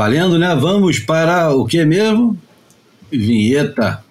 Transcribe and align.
valendo, 0.00 0.38
né? 0.38 0.56
Vamos 0.56 0.98
para 0.98 1.54
o 1.54 1.66
que 1.66 1.84
mesmo? 1.84 2.34
Vinheta. 3.12 4.02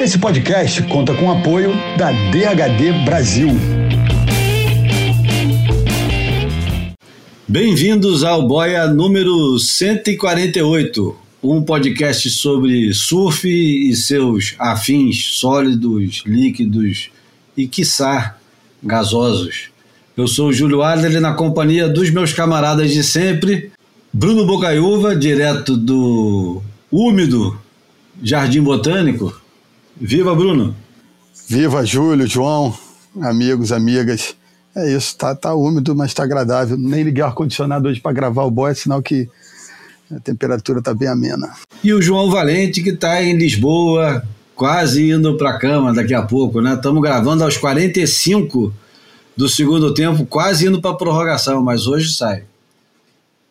Esse 0.00 0.18
podcast 0.18 0.82
conta 0.84 1.12
com 1.12 1.26
o 1.26 1.32
apoio 1.32 1.70
da 1.98 2.10
DHD 2.10 3.04
Brasil. 3.04 3.50
Bem-vindos 7.46 8.24
ao 8.24 8.48
Boia 8.48 8.86
número 8.86 9.58
148, 9.58 11.14
um 11.42 11.62
podcast 11.62 12.30
sobre 12.30 12.94
surf 12.94 13.46
e 13.46 13.94
seus 13.94 14.54
afins 14.58 15.26
sólidos, 15.38 16.22
líquidos 16.24 17.10
e, 17.54 17.68
quiçá, 17.68 18.38
gasosos. 18.82 19.73
Eu 20.16 20.28
sou 20.28 20.50
o 20.50 20.52
Júlio 20.52 20.80
Adler 20.80 21.20
na 21.20 21.34
companhia 21.34 21.88
dos 21.88 22.08
meus 22.08 22.32
camaradas 22.32 22.92
de 22.92 23.02
sempre, 23.02 23.72
Bruno 24.12 24.46
Bocaiúva, 24.46 25.16
direto 25.16 25.76
do 25.76 26.62
úmido 26.88 27.58
Jardim 28.22 28.62
Botânico. 28.62 29.34
Viva, 30.00 30.32
Bruno! 30.32 30.72
Viva, 31.48 31.84
Júlio, 31.84 32.28
João, 32.28 32.72
amigos, 33.20 33.72
amigas. 33.72 34.36
É 34.76 34.94
isso, 34.94 35.16
tá, 35.16 35.34
tá 35.34 35.52
úmido, 35.52 35.96
mas 35.96 36.14
tá 36.14 36.22
agradável. 36.22 36.76
Nem 36.78 37.02
liguei 37.02 37.24
o 37.24 37.26
ar-condicionado 37.26 37.88
hoje 37.88 38.00
para 38.00 38.12
gravar 38.12 38.44
o 38.44 38.50
boy, 38.52 38.72
sinal 38.72 39.02
que 39.02 39.28
a 40.14 40.20
temperatura 40.20 40.80
tá 40.80 40.94
bem 40.94 41.08
amena. 41.08 41.52
E 41.82 41.92
o 41.92 42.00
João 42.00 42.30
Valente, 42.30 42.84
que 42.84 42.90
está 42.90 43.20
em 43.20 43.36
Lisboa, 43.36 44.22
quase 44.54 45.10
indo 45.10 45.36
para 45.36 45.50
a 45.50 45.58
cama 45.58 45.92
daqui 45.92 46.14
a 46.14 46.22
pouco, 46.22 46.60
né? 46.60 46.74
Estamos 46.74 47.02
gravando 47.02 47.42
aos 47.42 47.56
45 47.56 48.72
do 49.36 49.48
segundo 49.48 49.92
tempo, 49.92 50.26
quase 50.26 50.66
indo 50.66 50.80
para 50.80 50.96
prorrogação, 50.96 51.62
mas 51.62 51.86
hoje 51.86 52.12
sai. 52.14 52.44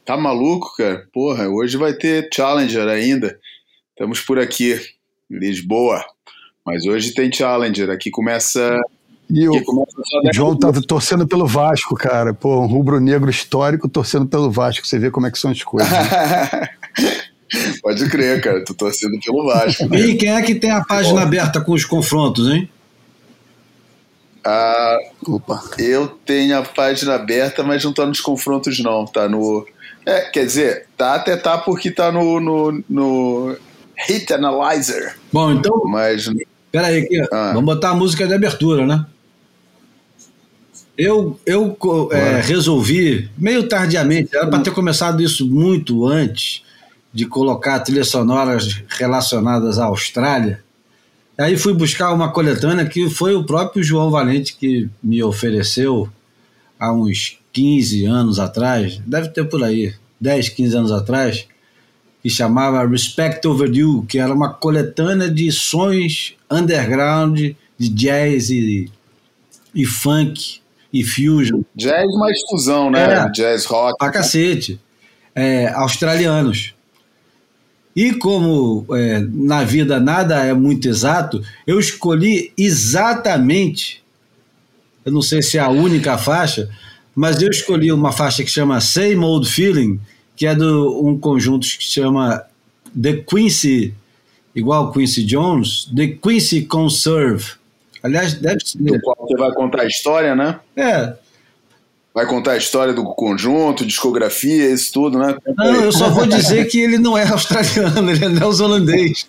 Tá 0.05 0.17
maluco, 0.17 0.73
cara? 0.77 1.07
Porra, 1.13 1.47
hoje 1.47 1.77
vai 1.77 1.93
ter 1.93 2.29
Challenger 2.33 2.87
ainda. 2.87 3.39
Estamos 3.91 4.19
por 4.19 4.37
aqui, 4.37 4.79
Lisboa. 5.29 6.03
Mas 6.65 6.85
hoje 6.85 7.13
tem 7.13 7.31
Challenger. 7.31 7.89
Aqui 7.89 8.09
começa 8.09 8.79
e 9.29 9.47
o, 9.47 9.53
o 9.53 10.33
João 10.33 10.55
tá 10.55 10.71
torcendo 10.87 11.27
pelo 11.27 11.47
Vasco, 11.47 11.95
cara. 11.95 12.33
Pô, 12.33 12.61
um 12.61 12.67
rubro-negro 12.67 13.29
histórico 13.29 13.89
torcendo 13.89 14.27
pelo 14.27 14.51
Vasco. 14.51 14.85
Você 14.85 14.99
vê 14.99 15.09
como 15.09 15.25
é 15.25 15.31
que 15.31 15.39
são 15.39 15.51
as 15.51 15.63
coisas. 15.63 15.91
Né? 15.91 16.69
Pode 17.81 18.09
crer, 18.09 18.41
cara. 18.41 18.63
Tô 18.63 18.73
torcendo 18.73 19.17
pelo 19.23 19.45
Vasco. 19.45 19.87
Né? 19.87 19.99
E 20.01 20.15
quem 20.17 20.29
é 20.29 20.41
que 20.41 20.55
tem 20.55 20.71
a 20.71 20.83
página 20.83 21.21
aberta 21.21 21.61
com 21.61 21.73
os 21.73 21.85
confrontos, 21.85 22.47
hein? 22.47 22.69
Ah, 24.43 24.97
Opa. 25.25 25.63
Eu 25.77 26.07
tenho 26.25 26.57
a 26.57 26.63
página 26.63 27.15
aberta, 27.15 27.63
mas 27.63 27.83
não 27.83 27.93
tá 27.93 28.05
nos 28.05 28.19
confrontos, 28.19 28.79
não. 28.79 29.05
Tá 29.05 29.29
no. 29.29 29.65
É, 30.05 30.21
quer 30.21 30.45
dizer, 30.45 30.87
tá 30.97 31.15
até 31.15 31.37
tá 31.37 31.57
porque 31.57 31.89
tá 31.89 32.11
no, 32.11 32.39
no, 32.39 32.83
no 32.89 33.57
Hit 34.07 34.33
Analyzer. 34.33 35.15
Bom, 35.31 35.51
então. 35.51 35.81
Mas. 35.85 36.29
Peraí, 36.71 37.03
aqui, 37.03 37.21
ah. 37.31 37.51
vamos 37.53 37.65
botar 37.65 37.91
a 37.91 37.95
música 37.95 38.27
de 38.27 38.33
abertura, 38.33 38.85
né? 38.85 39.05
Eu, 40.97 41.39
eu 41.45 41.75
é, 42.11 42.39
resolvi, 42.41 43.29
meio 43.37 43.67
tardiamente, 43.67 44.35
era 44.35 44.47
para 44.47 44.59
ter 44.59 44.71
começado 44.71 45.23
isso 45.23 45.47
muito 45.47 46.05
antes 46.05 46.63
de 47.11 47.25
colocar 47.25 47.79
trilhas 47.79 48.09
sonoras 48.09 48.83
relacionadas 48.89 49.79
à 49.79 49.85
Austrália. 49.85 50.63
Aí 51.37 51.57
fui 51.57 51.73
buscar 51.73 52.13
uma 52.13 52.31
coletânea 52.31 52.85
que 52.85 53.09
foi 53.09 53.33
o 53.33 53.43
próprio 53.43 53.83
João 53.83 54.11
Valente 54.11 54.55
que 54.55 54.89
me 55.01 55.23
ofereceu 55.23 56.07
há 56.79 56.93
uns 56.93 57.39
15 57.51 58.05
anos 58.05 58.39
atrás, 58.39 58.99
deve 59.05 59.29
ter 59.29 59.45
por 59.45 59.63
aí, 59.63 59.93
10, 60.19 60.49
15 60.49 60.77
anos 60.77 60.91
atrás, 60.91 61.47
que 62.21 62.29
chamava 62.29 62.87
Respect 62.87 63.45
Overdue, 63.47 64.05
que 64.07 64.19
era 64.19 64.33
uma 64.33 64.53
coletânea 64.53 65.29
de 65.29 65.51
sons 65.51 66.35
underground, 66.49 67.39
de 67.77 67.89
jazz 67.89 68.49
e, 68.49 68.89
e 69.73 69.85
funk 69.85 70.61
e 70.91 71.03
fusion. 71.03 71.61
Jazz 71.75 72.07
mais 72.17 72.37
fusão, 72.49 72.89
né? 72.91 73.25
É, 73.25 73.31
jazz 73.31 73.65
rock. 73.65 73.97
Pra 73.97 74.11
cacete. 74.11 74.79
É, 75.35 75.67
australianos. 75.69 76.72
E 77.95 78.13
como 78.13 78.85
é, 78.95 79.19
na 79.19 79.63
vida 79.63 79.99
nada 79.99 80.43
é 80.43 80.53
muito 80.53 80.87
exato, 80.87 81.43
eu 81.65 81.79
escolhi 81.79 82.51
exatamente, 82.57 84.03
eu 85.05 85.11
não 85.11 85.21
sei 85.21 85.41
se 85.41 85.57
é 85.57 85.61
a 85.61 85.69
única 85.69 86.17
faixa, 86.17 86.69
mas 87.15 87.41
eu 87.41 87.49
escolhi 87.49 87.91
uma 87.91 88.11
faixa 88.11 88.43
que 88.43 88.49
chama 88.49 88.81
Same 88.81 89.17
Old 89.17 89.47
Feeling, 89.47 89.99
que 90.35 90.47
é 90.47 90.55
de 90.55 90.65
um 90.65 91.17
conjunto 91.19 91.67
que 91.67 91.83
chama 91.83 92.43
The 92.99 93.17
Quincy, 93.17 93.93
igual 94.55 94.91
Quincy 94.91 95.23
Jones, 95.23 95.89
The 95.95 96.07
Quincy 96.07 96.65
Conserve. 96.65 97.53
Aliás, 98.01 98.33
deve 98.33 98.59
ser. 98.65 98.79
Do 98.79 98.99
qual 99.01 99.15
você 99.19 99.37
vai 99.37 99.51
contar 99.53 99.83
a 99.83 99.85
história, 99.85 100.35
né? 100.35 100.59
É. 100.75 101.13
Vai 102.13 102.27
contar 102.27 102.51
a 102.51 102.57
história 102.57 102.93
do 102.93 103.03
conjunto, 103.03 103.85
discografia, 103.85 104.69
isso 104.69 104.93
tudo, 104.93 105.17
né? 105.17 105.35
Não, 105.57 105.75
eu 105.83 105.91
só 105.91 106.09
vou 106.09 106.27
dizer 106.27 106.65
que 106.65 106.79
ele 106.79 106.99
não 106.99 107.17
é 107.17 107.27
australiano, 107.27 108.11
ele 108.11 108.23
é 108.23 108.29
neozelandês. 108.29 109.25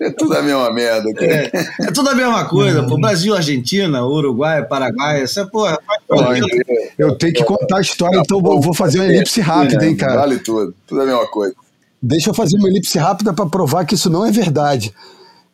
É 0.00 0.10
tudo 0.10 0.36
a 0.36 0.42
mesma 0.42 0.72
merda. 0.72 1.08
É, 1.18 1.50
é, 1.80 1.90
tudo 1.92 2.10
a 2.10 2.14
mesma 2.14 2.44
coisa, 2.44 2.82
pô. 2.82 2.98
Brasil, 2.98 3.34
Argentina, 3.34 4.04
Uruguai, 4.04 4.64
Paraguai, 4.64 5.22
essa 5.22 5.46
porra. 5.46 5.78
Eu 6.98 7.14
tenho 7.16 7.32
que 7.32 7.44
contar 7.44 7.78
a 7.78 7.80
história, 7.80 8.18
então 8.18 8.40
vou 8.40 8.74
fazer 8.74 8.98
uma 8.98 9.06
elipse 9.06 9.40
rápida, 9.40 9.86
hein, 9.86 9.96
cara. 9.96 10.16
Vale 10.16 10.38
tudo, 10.38 10.74
tudo 10.86 11.02
a 11.02 11.06
mesma 11.06 11.26
coisa. 11.26 11.54
Deixa 12.00 12.30
eu 12.30 12.34
fazer 12.34 12.56
uma 12.56 12.68
elipse 12.68 12.98
rápida 12.98 13.32
para 13.32 13.46
provar 13.46 13.84
que 13.84 13.94
isso 13.94 14.10
não 14.10 14.26
é 14.26 14.30
verdade. 14.30 14.92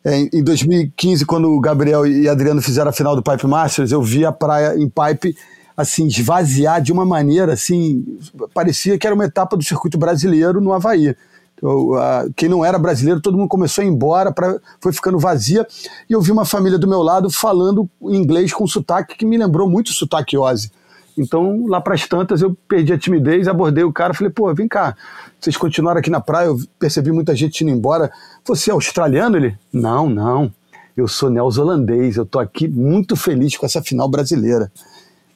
É, 0.03 0.19
em 0.31 0.43
2015, 0.43 1.25
quando 1.25 1.49
o 1.49 1.59
Gabriel 1.59 2.05
e 2.05 2.29
Adriano 2.29 2.61
fizeram 2.61 2.89
a 2.89 2.93
final 2.93 3.15
do 3.15 3.23
Pipe 3.23 3.47
Masters, 3.47 3.91
eu 3.91 4.01
vi 4.03 4.23
a 4.23 4.31
praia 4.31 4.75
em 4.77 4.87
Pipe 4.87 5.35
assim 5.75 6.07
esvaziar 6.07 6.81
de 6.81 6.91
uma 6.91 7.05
maneira 7.05 7.53
assim, 7.53 8.19
parecia 8.53 8.97
que 8.97 9.05
era 9.05 9.15
uma 9.15 9.25
etapa 9.25 9.57
do 9.57 9.63
circuito 9.63 9.97
brasileiro 9.97 10.61
no 10.61 10.73
Havaí. 10.73 11.15
Então, 11.57 11.91
quem 12.35 12.49
não 12.49 12.65
era 12.65 12.77
brasileiro, 12.77 13.21
todo 13.21 13.37
mundo 13.37 13.47
começou 13.47 13.81
a 13.81 13.85
ir 13.85 13.89
embora, 13.89 14.31
pra, 14.31 14.59
foi 14.79 14.91
ficando 14.91 15.17
vazia. 15.17 15.65
E 16.09 16.13
eu 16.13 16.21
vi 16.21 16.31
uma 16.31 16.45
família 16.45 16.77
do 16.77 16.87
meu 16.87 17.01
lado 17.01 17.29
falando 17.29 17.89
inglês 18.01 18.53
com 18.53 18.67
sotaque 18.67 19.17
que 19.17 19.25
me 19.25 19.37
lembrou 19.37 19.69
muito 19.69 19.87
o 19.87 19.93
sotaque 19.93 20.37
Ozzy. 20.37 20.71
Então, 21.17 21.65
lá 21.67 21.79
para 21.79 21.95
as 21.95 22.05
tantas, 22.05 22.41
eu 22.41 22.55
perdi 22.67 22.91
a 22.91 22.97
timidez, 22.97 23.47
abordei 23.47 23.85
o 23.85 23.93
cara, 23.93 24.13
falei, 24.13 24.31
pô, 24.31 24.53
vem 24.53 24.67
cá, 24.67 24.97
vocês 25.39 25.55
continuaram 25.55 25.99
aqui 25.99 26.09
na 26.09 26.19
praia, 26.19 26.47
eu 26.47 26.59
percebi 26.77 27.09
muita 27.11 27.33
gente 27.33 27.61
indo 27.61 27.71
embora. 27.71 28.11
Você 28.45 28.69
é 28.69 28.73
australiano? 28.73 29.37
Ele, 29.37 29.57
não, 29.71 30.09
não, 30.09 30.51
eu 30.95 31.07
sou 31.07 31.29
neozelandês, 31.29 32.17
eu 32.17 32.25
tô 32.25 32.37
aqui 32.37 32.67
muito 32.67 33.15
feliz 33.15 33.55
com 33.55 33.65
essa 33.65 33.81
final 33.81 34.09
brasileira. 34.09 34.69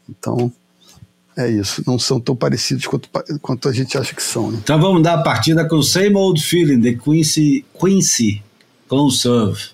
Então, 0.10 0.52
é 1.38 1.50
isso, 1.50 1.84
não 1.88 1.98
são 1.98 2.20
tão 2.20 2.36
parecidos 2.36 2.86
quanto, 2.86 3.10
quanto 3.42 3.70
a 3.70 3.72
gente 3.72 3.98
acha 3.98 4.14
que 4.14 4.24
são. 4.24 4.52
Né? 4.52 4.60
Então 4.62 4.80
vamos 4.80 5.02
dar 5.02 5.16
a 5.16 5.24
partida 5.24 5.68
com 5.68 5.82
Same 5.82 6.16
Old 6.16 6.42
Feeling, 6.42 6.80
de 6.80 6.98
Quincy, 6.98 7.66
Quincy 7.80 8.44
Conserve. 8.88 9.70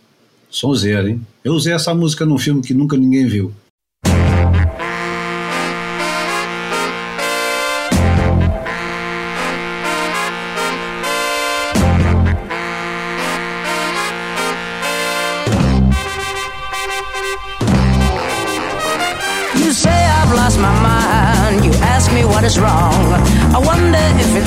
Sonzeira, 0.50 1.10
hein? 1.10 1.26
Eu 1.44 1.54
usei 1.54 1.74
essa 1.74 1.94
música 1.94 2.26
num 2.26 2.38
filme 2.38 2.62
que 2.62 2.74
nunca 2.74 2.96
ninguém 2.96 3.28
viu. 3.28 3.52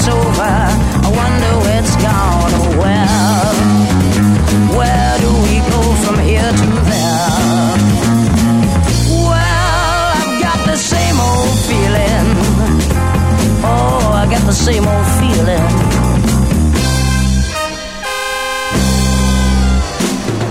Over. 0.08 0.52
I 1.06 1.10
wonder 1.20 1.52
where 1.62 1.80
it's 1.82 1.96
gone. 1.96 2.52
Well, 2.82 3.54
where 4.78 5.14
do 5.24 5.30
we 5.46 5.54
go 5.72 5.82
from 6.02 6.16
here 6.28 6.50
to 6.60 6.68
there? 6.90 7.76
Well, 9.28 10.06
I've 10.20 10.36
got 10.46 10.60
the 10.66 10.76
same 10.76 11.16
old 11.20 11.54
feeling. 11.68 12.26
Oh, 13.64 14.12
I 14.22 14.24
got 14.30 14.44
the 14.46 14.58
same 14.66 14.84
old 14.86 15.08
feeling. 15.20 15.66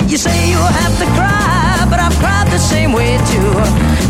You 0.09 0.17
say 0.17 0.49
you 0.49 0.57
have 0.57 0.95
to 0.99 1.07
cry, 1.17 1.85
but 1.89 1.99
I've 1.99 2.17
cried 2.23 2.47
the 2.47 2.59
same 2.59 2.93
way 2.93 3.17
too. 3.31 3.51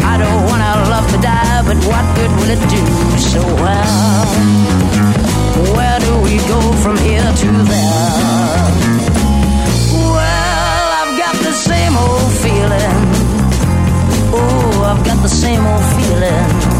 I 0.06 0.18
don't 0.18 0.48
our 0.68 0.90
love 0.90 1.08
to 1.12 1.18
die, 1.18 1.62
but 1.66 1.78
what 1.90 2.06
good 2.16 2.32
will 2.38 2.52
it 2.56 2.64
do? 2.70 2.84
So 3.32 3.42
well, 3.64 4.28
where 5.76 6.00
do 6.00 6.14
we 6.22 6.38
go 6.48 6.62
from 6.84 6.98
here 6.98 7.30
to 7.42 7.50
there? 7.72 8.68
Well, 10.14 10.88
I've 11.00 11.14
got 11.18 11.36
the 11.44 11.54
same 11.54 11.96
old 11.98 12.32
feeling. 12.44 12.98
Oh, 14.34 14.84
I've 14.90 15.04
got 15.06 15.22
the 15.22 15.30
same 15.30 15.66
old 15.66 15.86
feeling. 15.96 16.77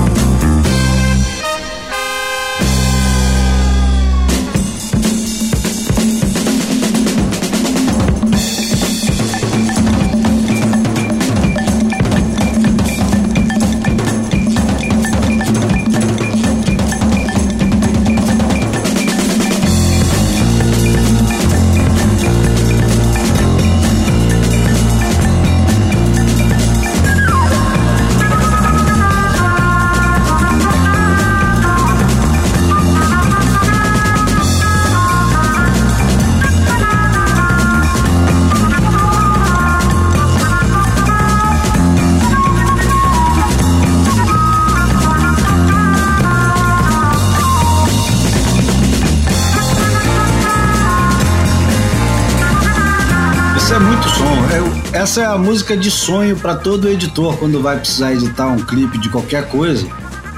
Essa 55.08 55.22
é 55.22 55.26
a 55.26 55.38
música 55.38 55.78
de 55.78 55.90
sonho 55.90 56.36
para 56.36 56.54
todo 56.54 56.90
editor 56.90 57.38
quando 57.38 57.62
vai 57.62 57.80
precisar 57.80 58.12
editar 58.12 58.48
um 58.48 58.58
clipe 58.58 58.98
de 58.98 59.08
qualquer 59.08 59.48
coisa, 59.48 59.88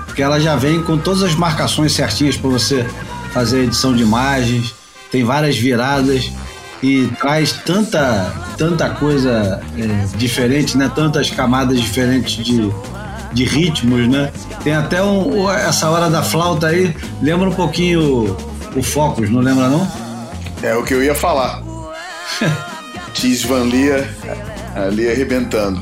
porque 0.05 0.21
ela 0.21 0.39
já 0.39 0.55
vem 0.55 0.83
com 0.83 0.95
todas 0.95 1.23
as 1.23 1.33
marcações 1.33 1.91
certinhas 1.91 2.37
para 2.37 2.51
você 2.51 2.85
fazer 3.33 3.63
edição 3.63 3.95
de 3.95 4.03
imagens, 4.03 4.75
tem 5.11 5.23
várias 5.23 5.57
viradas 5.57 6.31
e 6.83 7.07
traz 7.19 7.51
tanta 7.51 8.31
tanta 8.59 8.91
coisa 8.91 9.59
é, 9.75 10.17
diferente, 10.17 10.77
né? 10.77 10.91
Tantas 10.93 11.31
camadas 11.31 11.81
diferentes 11.81 12.45
de, 12.45 12.71
de 13.33 13.45
ritmos, 13.45 14.07
né? 14.07 14.31
Tem 14.63 14.75
até 14.75 15.01
um, 15.01 15.49
essa 15.49 15.89
hora 15.89 16.11
da 16.11 16.21
flauta 16.21 16.67
aí, 16.67 16.95
lembra 17.23 17.49
um 17.49 17.55
pouquinho 17.55 18.37
o, 18.75 18.79
o 18.79 18.83
Focus, 18.83 19.31
não 19.31 19.41
lembra 19.41 19.67
não? 19.67 19.91
É 20.61 20.75
o 20.75 20.83
que 20.83 20.93
eu 20.93 21.03
ia 21.03 21.15
falar. 21.15 21.63
Tis 23.15 23.43
Van 23.43 23.63
Lia 23.63 24.07
ali 24.75 25.09
arrebentando. 25.09 25.81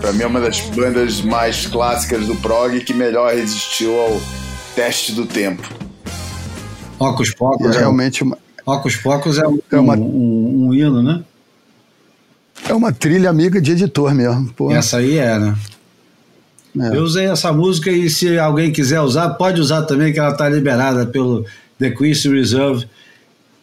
Pra 0.00 0.12
mim 0.12 0.22
é 0.22 0.26
uma 0.26 0.40
das 0.40 0.60
bandas 0.60 1.22
mais 1.22 1.66
clássicas 1.66 2.26
do 2.26 2.36
prog 2.36 2.78
que 2.80 2.92
melhor 2.92 3.34
resistiu 3.34 3.98
ao 3.98 4.20
teste 4.74 5.12
do 5.12 5.26
tempo. 5.26 5.62
Ocus 6.98 7.34
Pocus 7.34 7.74
é, 7.74 7.78
realmente 7.80 8.22
uma... 8.22 8.36
Ocus 8.66 8.96
Pocus 8.96 9.38
é, 9.38 9.46
um, 9.46 9.58
é 9.70 9.76
uma... 9.76 9.96
um, 9.96 10.66
um, 10.66 10.74
hino, 10.74 11.02
né? 11.02 11.22
É 12.68 12.74
uma 12.74 12.92
trilha 12.92 13.30
amiga 13.30 13.60
de 13.60 13.72
editor 13.72 14.14
mesmo. 14.14 14.52
Porra. 14.52 14.76
Essa 14.76 14.98
aí 14.98 15.16
é, 15.18 15.38
né? 15.38 15.56
É. 16.80 16.96
Eu 16.96 17.02
usei 17.02 17.26
essa 17.26 17.52
música 17.52 17.90
e 17.90 18.10
se 18.10 18.38
alguém 18.38 18.72
quiser 18.72 19.00
usar, 19.00 19.30
pode 19.30 19.60
usar 19.60 19.82
também, 19.82 20.12
que 20.12 20.18
ela 20.18 20.32
está 20.32 20.48
liberada 20.48 21.06
pelo 21.06 21.44
The 21.78 21.90
Queen's 21.90 22.24
Reserve 22.24 22.86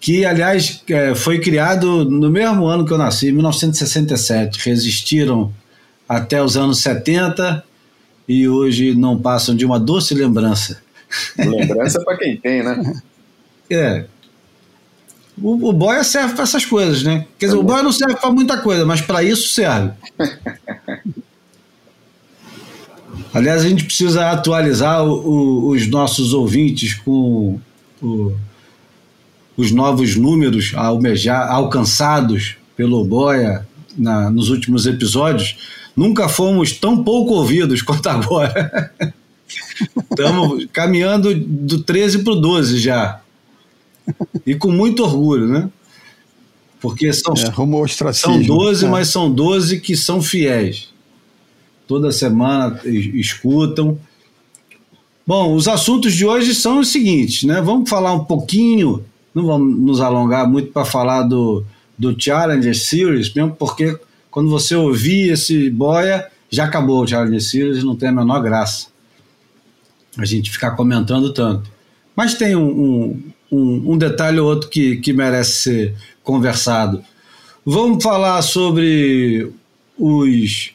que, 0.01 0.25
aliás, 0.25 0.83
é, 0.89 1.13
foi 1.13 1.39
criado 1.39 2.03
no 2.03 2.31
mesmo 2.31 2.65
ano 2.65 2.83
que 2.83 2.91
eu 2.91 2.97
nasci, 2.97 3.31
1967. 3.31 4.67
Resistiram 4.67 5.53
até 6.09 6.43
os 6.43 6.57
anos 6.57 6.79
70 6.79 7.63
e 8.27 8.49
hoje 8.49 8.95
não 8.95 9.21
passam 9.21 9.55
de 9.55 9.63
uma 9.63 9.79
doce 9.79 10.15
lembrança. 10.15 10.81
Lembrança 11.37 12.03
para 12.03 12.17
quem 12.17 12.35
tem, 12.35 12.63
né? 12.63 13.01
É. 13.73 14.03
O, 15.41 15.69
o 15.69 15.71
boia 15.71 16.03
serve 16.03 16.33
para 16.33 16.43
essas 16.43 16.65
coisas, 16.65 17.03
né? 17.03 17.25
Quer 17.39 17.45
dizer, 17.45 17.57
o 17.57 17.63
boia 17.63 17.81
não 17.81 17.93
serve 17.93 18.17
para 18.17 18.29
muita 18.29 18.57
coisa, 18.57 18.85
mas 18.85 18.99
para 18.99 19.23
isso 19.23 19.47
serve. 19.47 19.91
Aliás, 23.33 23.63
a 23.63 23.69
gente 23.69 23.85
precisa 23.85 24.29
atualizar 24.29 25.05
o, 25.05 25.13
o, 25.13 25.69
os 25.69 25.87
nossos 25.87 26.33
ouvintes 26.33 26.95
com 26.95 27.61
o 28.01 28.35
os 29.61 29.71
novos 29.71 30.15
números 30.15 30.73
almejar, 30.75 31.49
alcançados 31.49 32.55
pelo 32.75 33.05
Boia 33.05 33.67
na, 33.95 34.29
nos 34.31 34.49
últimos 34.49 34.87
episódios, 34.87 35.55
nunca 35.95 36.27
fomos 36.27 36.71
tão 36.73 37.03
pouco 37.03 37.35
ouvidos 37.35 37.81
quanto 37.83 38.07
agora. 38.09 38.91
Estamos 40.09 40.65
caminhando 40.73 41.33
do 41.35 41.83
13 41.83 42.23
para 42.23 42.33
o 42.33 42.35
12 42.35 42.79
já. 42.79 43.21
E 44.45 44.55
com 44.55 44.71
muito 44.71 45.03
orgulho, 45.03 45.47
né? 45.47 45.69
Porque 46.79 47.13
são, 47.13 47.33
é, 47.33 47.51
são 48.13 48.41
12, 48.41 48.85
é. 48.85 48.89
mas 48.89 49.09
são 49.09 49.31
12 49.31 49.79
que 49.79 49.95
são 49.95 50.21
fiéis. 50.21 50.89
Toda 51.87 52.11
semana 52.11 52.81
escutam. 52.83 53.99
Bom, 55.27 55.53
os 55.53 55.67
assuntos 55.67 56.13
de 56.13 56.25
hoje 56.25 56.55
são 56.55 56.79
os 56.79 56.87
seguintes, 56.87 57.43
né? 57.43 57.61
Vamos 57.61 57.87
falar 57.87 58.13
um 58.13 58.25
pouquinho 58.25 59.05
não 59.33 59.45
vamos 59.45 59.79
nos 59.79 60.01
alongar 60.01 60.47
muito 60.47 60.71
para 60.71 60.85
falar 60.85 61.23
do, 61.23 61.63
do 61.97 62.15
Challenger 62.19 62.77
Series, 62.77 63.33
mesmo 63.33 63.55
porque 63.55 63.97
quando 64.29 64.49
você 64.49 64.75
ouvir 64.75 65.31
esse 65.31 65.69
boia, 65.69 66.27
já 66.49 66.65
acabou 66.65 67.03
o 67.03 67.07
Challenger 67.07 67.41
Series, 67.41 67.83
não 67.83 67.95
tem 67.95 68.09
a 68.09 68.13
menor 68.13 68.41
graça 68.41 68.91
a 70.17 70.25
gente 70.25 70.51
ficar 70.51 70.71
comentando 70.71 71.31
tanto. 71.33 71.69
Mas 72.15 72.33
tem 72.33 72.55
um, 72.55 72.69
um, 72.69 73.23
um, 73.51 73.93
um 73.93 73.97
detalhe 73.97 74.39
ou 74.39 74.47
outro 74.47 74.69
que, 74.69 74.97
que 74.97 75.13
merece 75.13 75.61
ser 75.61 75.95
conversado. 76.23 77.03
Vamos 77.65 78.03
falar 78.03 78.41
sobre 78.41 79.51
os, 79.97 80.71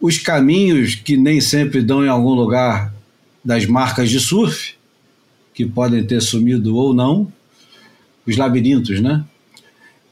os 0.00 0.18
caminhos 0.18 0.94
que 0.94 1.16
nem 1.16 1.40
sempre 1.40 1.80
dão 1.80 2.04
em 2.04 2.08
algum 2.08 2.34
lugar 2.34 2.92
das 3.44 3.64
marcas 3.66 4.10
de 4.10 4.20
surf 4.20 4.74
que 5.54 5.66
podem 5.66 6.04
ter 6.04 6.20
sumido 6.20 6.76
ou 6.76 6.94
não, 6.94 7.30
os 8.26 8.36
labirintos, 8.36 9.00
né? 9.00 9.24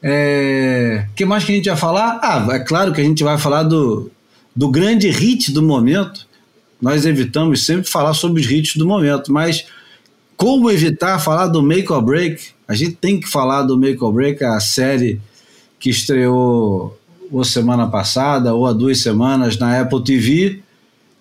É, 0.03 1.05
que 1.15 1.25
mais 1.25 1.43
que 1.43 1.51
a 1.51 1.55
gente 1.55 1.69
vai 1.69 1.77
falar? 1.77 2.19
Ah, 2.23 2.47
é 2.51 2.59
claro 2.59 2.91
que 2.91 3.01
a 3.01 3.03
gente 3.03 3.23
vai 3.23 3.37
falar 3.37 3.63
do, 3.63 4.11
do 4.55 4.69
grande 4.69 5.09
hit 5.09 5.51
do 5.51 5.61
momento. 5.61 6.27
Nós 6.81 7.05
evitamos 7.05 7.65
sempre 7.65 7.89
falar 7.89 8.13
sobre 8.13 8.41
os 8.41 8.49
hits 8.49 8.75
do 8.75 8.87
momento, 8.87 9.31
mas 9.31 9.65
como 10.35 10.71
evitar 10.71 11.19
falar 11.19 11.47
do 11.47 11.61
Make 11.61 11.91
or 11.93 12.01
Break? 12.01 12.49
A 12.67 12.73
gente 12.73 12.93
tem 12.93 13.19
que 13.19 13.29
falar 13.29 13.61
do 13.61 13.77
Make 13.77 14.03
or 14.03 14.11
Break, 14.11 14.43
a 14.43 14.59
série 14.59 15.21
que 15.79 15.91
estreou 15.91 16.97
ou 17.31 17.43
semana 17.43 17.87
passada 17.87 18.53
ou 18.53 18.65
há 18.65 18.73
duas 18.73 18.99
semanas 18.99 19.57
na 19.57 19.79
Apple 19.79 20.03
TV 20.03 20.61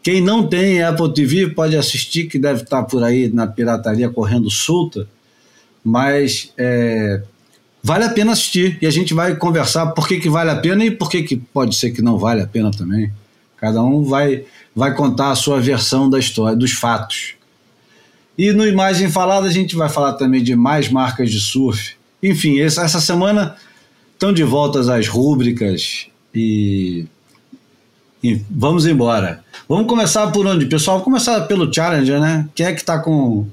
quem 0.02 0.20
não 0.20 0.46
tem 0.46 0.82
Apple 0.82 1.12
TV 1.12 1.50
pode 1.50 1.76
assistir, 1.76 2.26
que 2.26 2.38
deve 2.38 2.62
estar 2.62 2.82
por 2.84 3.02
aí 3.02 3.28
na 3.28 3.46
pirataria 3.46 4.08
correndo 4.08 4.50
solta, 4.50 5.06
mas 5.84 6.52
é, 6.56 7.22
vale 7.82 8.04
a 8.04 8.10
pena 8.10 8.32
assistir 8.32 8.78
e 8.80 8.86
a 8.86 8.90
gente 8.90 9.12
vai 9.12 9.36
conversar 9.36 9.88
por 9.88 10.08
que, 10.08 10.18
que 10.18 10.28
vale 10.28 10.50
a 10.50 10.56
pena 10.56 10.84
e 10.84 10.90
por 10.90 11.10
que, 11.10 11.22
que 11.22 11.36
pode 11.36 11.74
ser 11.76 11.90
que 11.90 12.00
não 12.00 12.18
vale 12.18 12.40
a 12.40 12.46
pena 12.46 12.70
também. 12.70 13.12
Cada 13.58 13.82
um 13.82 14.02
vai, 14.02 14.44
vai 14.74 14.94
contar 14.94 15.32
a 15.32 15.36
sua 15.36 15.60
versão 15.60 16.08
da 16.08 16.18
história, 16.18 16.56
dos 16.56 16.72
fatos. 16.72 17.34
E 18.38 18.52
no 18.52 18.66
Imagem 18.66 19.10
Falada 19.10 19.46
a 19.46 19.52
gente 19.52 19.76
vai 19.76 19.90
falar 19.90 20.14
também 20.14 20.42
de 20.42 20.56
mais 20.56 20.88
marcas 20.88 21.30
de 21.30 21.38
surf. 21.38 21.94
Enfim, 22.22 22.58
essa, 22.58 22.82
essa 22.82 23.00
semana 23.00 23.54
estão 24.14 24.32
de 24.32 24.44
volta 24.44 24.80
as 24.94 25.08
rúbricas 25.08 26.06
e 26.34 27.06
e 28.22 28.40
vamos 28.50 28.86
embora. 28.86 29.42
Vamos 29.68 29.86
começar 29.86 30.30
por 30.30 30.46
onde, 30.46 30.66
pessoal? 30.66 30.98
Vamos 30.98 31.04
começar 31.04 31.40
pelo 31.46 31.72
Challenger, 31.72 32.20
né? 32.20 32.48
Quem 32.54 32.66
é 32.66 32.72
que 32.72 32.80
está 32.80 32.98
com, 32.98 33.46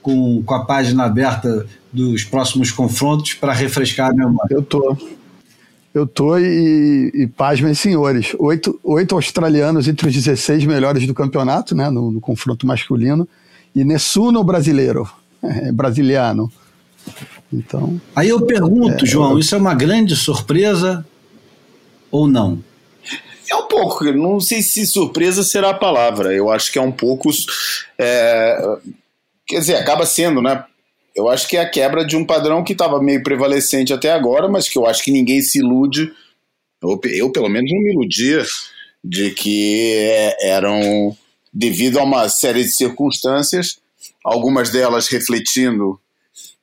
com, 0.00 0.42
com 0.42 0.54
a 0.54 0.64
página 0.64 1.04
aberta 1.04 1.66
dos 1.92 2.24
próximos 2.24 2.70
confrontos 2.70 3.34
para 3.34 3.52
refrescar 3.52 4.10
a 4.10 4.14
memória? 4.14 4.54
Eu 4.54 4.62
tô. 4.62 4.96
Eu 5.94 6.06
tô 6.06 6.38
e, 6.38 7.12
e 7.14 7.26
pasmem, 7.26 7.74
senhores. 7.74 8.34
Oito, 8.38 8.80
oito 8.82 9.14
australianos 9.14 9.86
entre 9.86 10.08
os 10.08 10.14
16 10.14 10.64
melhores 10.64 11.06
do 11.06 11.12
campeonato, 11.12 11.74
né? 11.74 11.90
No, 11.90 12.10
no 12.10 12.20
confronto 12.20 12.66
masculino. 12.66 13.28
E 13.74 13.84
Nessuno 13.84 14.42
brasileiro. 14.42 15.08
É, 15.44 15.72
brasiliano. 15.72 16.48
Então. 17.52 18.00
Aí 18.14 18.28
eu 18.28 18.42
pergunto, 18.42 19.04
é, 19.04 19.08
João, 19.08 19.32
eu... 19.32 19.40
isso 19.40 19.56
é 19.56 19.58
uma 19.58 19.74
grande 19.74 20.14
surpresa 20.14 21.04
ou 22.12 22.28
não? 22.28 22.60
É 23.52 23.56
um 23.56 23.68
pouco, 23.68 24.04
não 24.12 24.40
sei 24.40 24.62
se 24.62 24.86
surpresa 24.86 25.42
será 25.42 25.70
a 25.70 25.74
palavra. 25.74 26.32
Eu 26.32 26.50
acho 26.50 26.72
que 26.72 26.78
é 26.78 26.82
um 26.82 26.90
pouco. 26.90 27.28
É, 27.98 28.56
quer 29.46 29.58
dizer, 29.58 29.76
acaba 29.76 30.06
sendo, 30.06 30.40
né? 30.40 30.64
Eu 31.14 31.28
acho 31.28 31.46
que 31.46 31.58
é 31.58 31.60
a 31.60 31.68
quebra 31.68 32.02
de 32.02 32.16
um 32.16 32.24
padrão 32.24 32.64
que 32.64 32.72
estava 32.72 33.02
meio 33.02 33.22
prevalecente 33.22 33.92
até 33.92 34.10
agora, 34.10 34.48
mas 34.48 34.70
que 34.70 34.78
eu 34.78 34.86
acho 34.86 35.04
que 35.04 35.12
ninguém 35.12 35.42
se 35.42 35.58
ilude. 35.58 36.10
Eu, 36.82 36.98
eu 37.10 37.30
pelo 37.30 37.50
menos, 37.50 37.70
não 37.70 37.78
me 37.82 37.92
iludia 37.92 38.42
de 39.04 39.32
que 39.32 39.98
é, 39.98 40.48
eram 40.48 41.14
devido 41.52 41.98
a 41.98 42.04
uma 42.04 42.30
série 42.30 42.64
de 42.64 42.72
circunstâncias, 42.72 43.78
algumas 44.24 44.70
delas 44.70 45.08
refletindo 45.08 46.00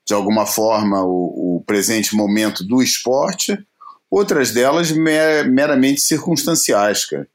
de 0.07 0.15
alguma 0.15 0.47
forma 0.47 1.03
o, 1.03 1.57
o 1.57 1.63
presente 1.67 2.15
momento 2.15 2.63
do 2.63 2.81
esporte, 2.81 3.55
outras 4.09 4.51
delas 4.51 4.91
meramente 4.91 6.01
circunstanciais, 6.01 7.05
cara. 7.05 7.27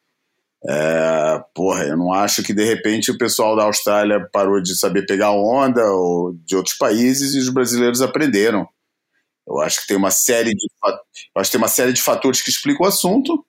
É, 0.67 1.45
porra, 1.55 1.85
eu 1.85 1.97
não 1.97 2.11
acho 2.11 2.43
que 2.43 2.55
de 2.55 2.65
repente 2.65 3.11
o 3.11 3.19
pessoal 3.19 3.55
da 3.55 3.65
Austrália 3.65 4.27
parou 4.33 4.63
de 4.63 4.75
saber 4.79 5.05
pegar 5.05 5.31
onda 5.33 5.85
ou 5.93 6.33
de 6.43 6.57
outros 6.57 6.75
países 6.77 7.35
e 7.35 7.39
os 7.39 7.51
brasileiros 7.51 8.01
aprenderam. 8.01 8.67
Eu 9.47 9.61
acho 9.61 9.83
que 9.83 9.89
tem 9.89 9.97
uma 9.97 10.11
série 10.11 10.55
de 10.55 10.67
acho 11.37 11.51
que 11.51 11.53
tem 11.53 11.61
uma 11.61 11.69
série 11.69 11.93
de 11.93 12.01
fatores 12.01 12.41
que 12.41 12.49
explicam 12.49 12.87
o 12.87 12.89
assunto 12.89 13.45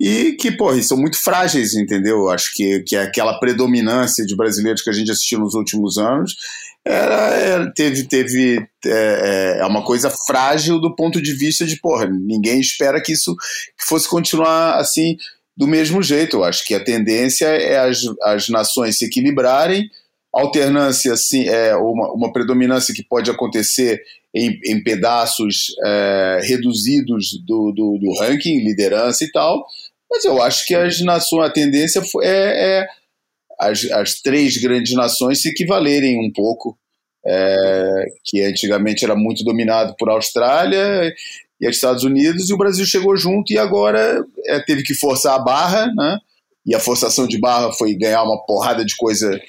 e 0.00 0.32
que, 0.32 0.52
porra, 0.52 0.80
são 0.82 0.96
muito 0.96 1.18
frágeis, 1.18 1.74
entendeu? 1.74 2.18
Eu 2.18 2.30
acho 2.30 2.52
que, 2.54 2.80
que 2.80 2.96
é 2.96 3.02
aquela 3.02 3.38
predominância 3.40 4.24
de 4.24 4.36
brasileiros 4.36 4.82
que 4.82 4.90
a 4.90 4.92
gente 4.92 5.10
assistiu 5.10 5.40
nos 5.40 5.54
últimos 5.54 5.98
anos 5.98 6.36
era, 6.84 7.34
era 7.34 7.72
teve, 7.72 8.04
teve 8.04 8.68
é, 8.84 8.88
é, 8.88 9.58
é, 9.60 9.66
uma 9.66 9.82
coisa 9.82 10.10
frágil 10.10 10.78
do 10.78 10.94
ponto 10.94 11.20
de 11.20 11.32
vista 11.32 11.64
de, 11.64 11.80
porra, 11.80 12.06
ninguém 12.06 12.60
espera 12.60 13.00
que 13.00 13.12
isso 13.12 13.34
que 13.78 13.86
fosse 13.86 14.08
continuar 14.08 14.76
assim 14.76 15.16
do 15.56 15.66
mesmo 15.66 16.02
jeito. 16.02 16.36
Eu 16.36 16.44
acho 16.44 16.64
que 16.66 16.74
a 16.74 16.84
tendência 16.84 17.46
é 17.46 17.78
as, 17.78 18.02
as 18.22 18.48
nações 18.48 18.98
se 18.98 19.06
equilibrarem, 19.06 19.88
alternância, 20.32 21.12
assim, 21.12 21.48
é, 21.48 21.74
uma, 21.76 22.12
uma 22.12 22.32
predominância 22.32 22.92
que 22.92 23.02
pode 23.02 23.30
acontecer 23.30 24.02
em, 24.34 24.58
em 24.64 24.82
pedaços 24.82 25.68
é, 25.84 26.40
reduzidos 26.42 27.40
do, 27.46 27.72
do, 27.72 27.98
do, 27.98 28.18
ranking, 28.20 28.58
liderança 28.58 29.24
e 29.24 29.30
tal, 29.30 29.64
mas 30.10 30.24
eu 30.24 30.42
acho 30.42 30.66
que 30.66 30.74
as 30.74 31.00
nações, 31.00 31.46
a 31.48 31.52
tendência 31.52 32.02
é, 32.22 32.80
é 32.80 32.86
as, 33.58 33.84
as 33.90 34.20
três 34.20 34.56
grandes 34.58 34.94
nações 34.94 35.40
se 35.40 35.48
equivalerem 35.48 36.18
um 36.18 36.32
pouco, 36.32 36.78
é, 37.26 38.04
que 38.24 38.42
antigamente 38.42 39.04
era 39.04 39.14
muito 39.14 39.44
dominado 39.44 39.94
por 39.98 40.08
Austrália 40.08 41.12
e 41.60 41.66
Estados 41.66 42.04
Unidos, 42.04 42.50
e 42.50 42.54
o 42.54 42.58
Brasil 42.58 42.84
chegou 42.84 43.16
junto 43.16 43.52
e 43.52 43.58
agora 43.58 44.24
é, 44.46 44.60
teve 44.60 44.82
que 44.82 44.94
forçar 44.94 45.34
a 45.34 45.42
barra, 45.42 45.86
né? 45.94 46.18
E 46.66 46.74
a 46.74 46.80
forçação 46.80 47.26
de 47.26 47.38
barra 47.38 47.72
foi 47.72 47.94
ganhar 47.94 48.22
uma 48.22 48.44
porrada 48.44 48.84
de 48.84 48.96
coisa 48.96 49.40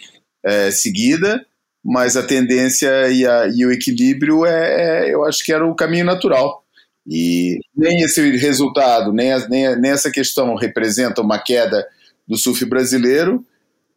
é, 0.43 0.71
seguida, 0.71 1.45
mas 1.83 2.17
a 2.17 2.23
tendência 2.23 3.09
e, 3.09 3.25
a, 3.25 3.47
e 3.47 3.65
o 3.65 3.71
equilíbrio 3.71 4.45
é, 4.45 5.07
é, 5.07 5.13
eu 5.13 5.23
acho 5.23 5.43
que 5.43 5.53
era 5.53 5.65
o 5.65 5.75
caminho 5.75 6.05
natural. 6.05 6.63
E 7.07 7.59
nem 7.75 8.01
esse 8.01 8.35
resultado, 8.37 9.13
nem, 9.13 9.31
a, 9.31 9.47
nem, 9.47 9.79
nem 9.79 9.91
essa 9.91 10.11
questão 10.11 10.55
representa 10.55 11.21
uma 11.21 11.37
queda 11.37 11.85
do 12.27 12.37
surf 12.37 12.65
brasileiro, 12.65 13.45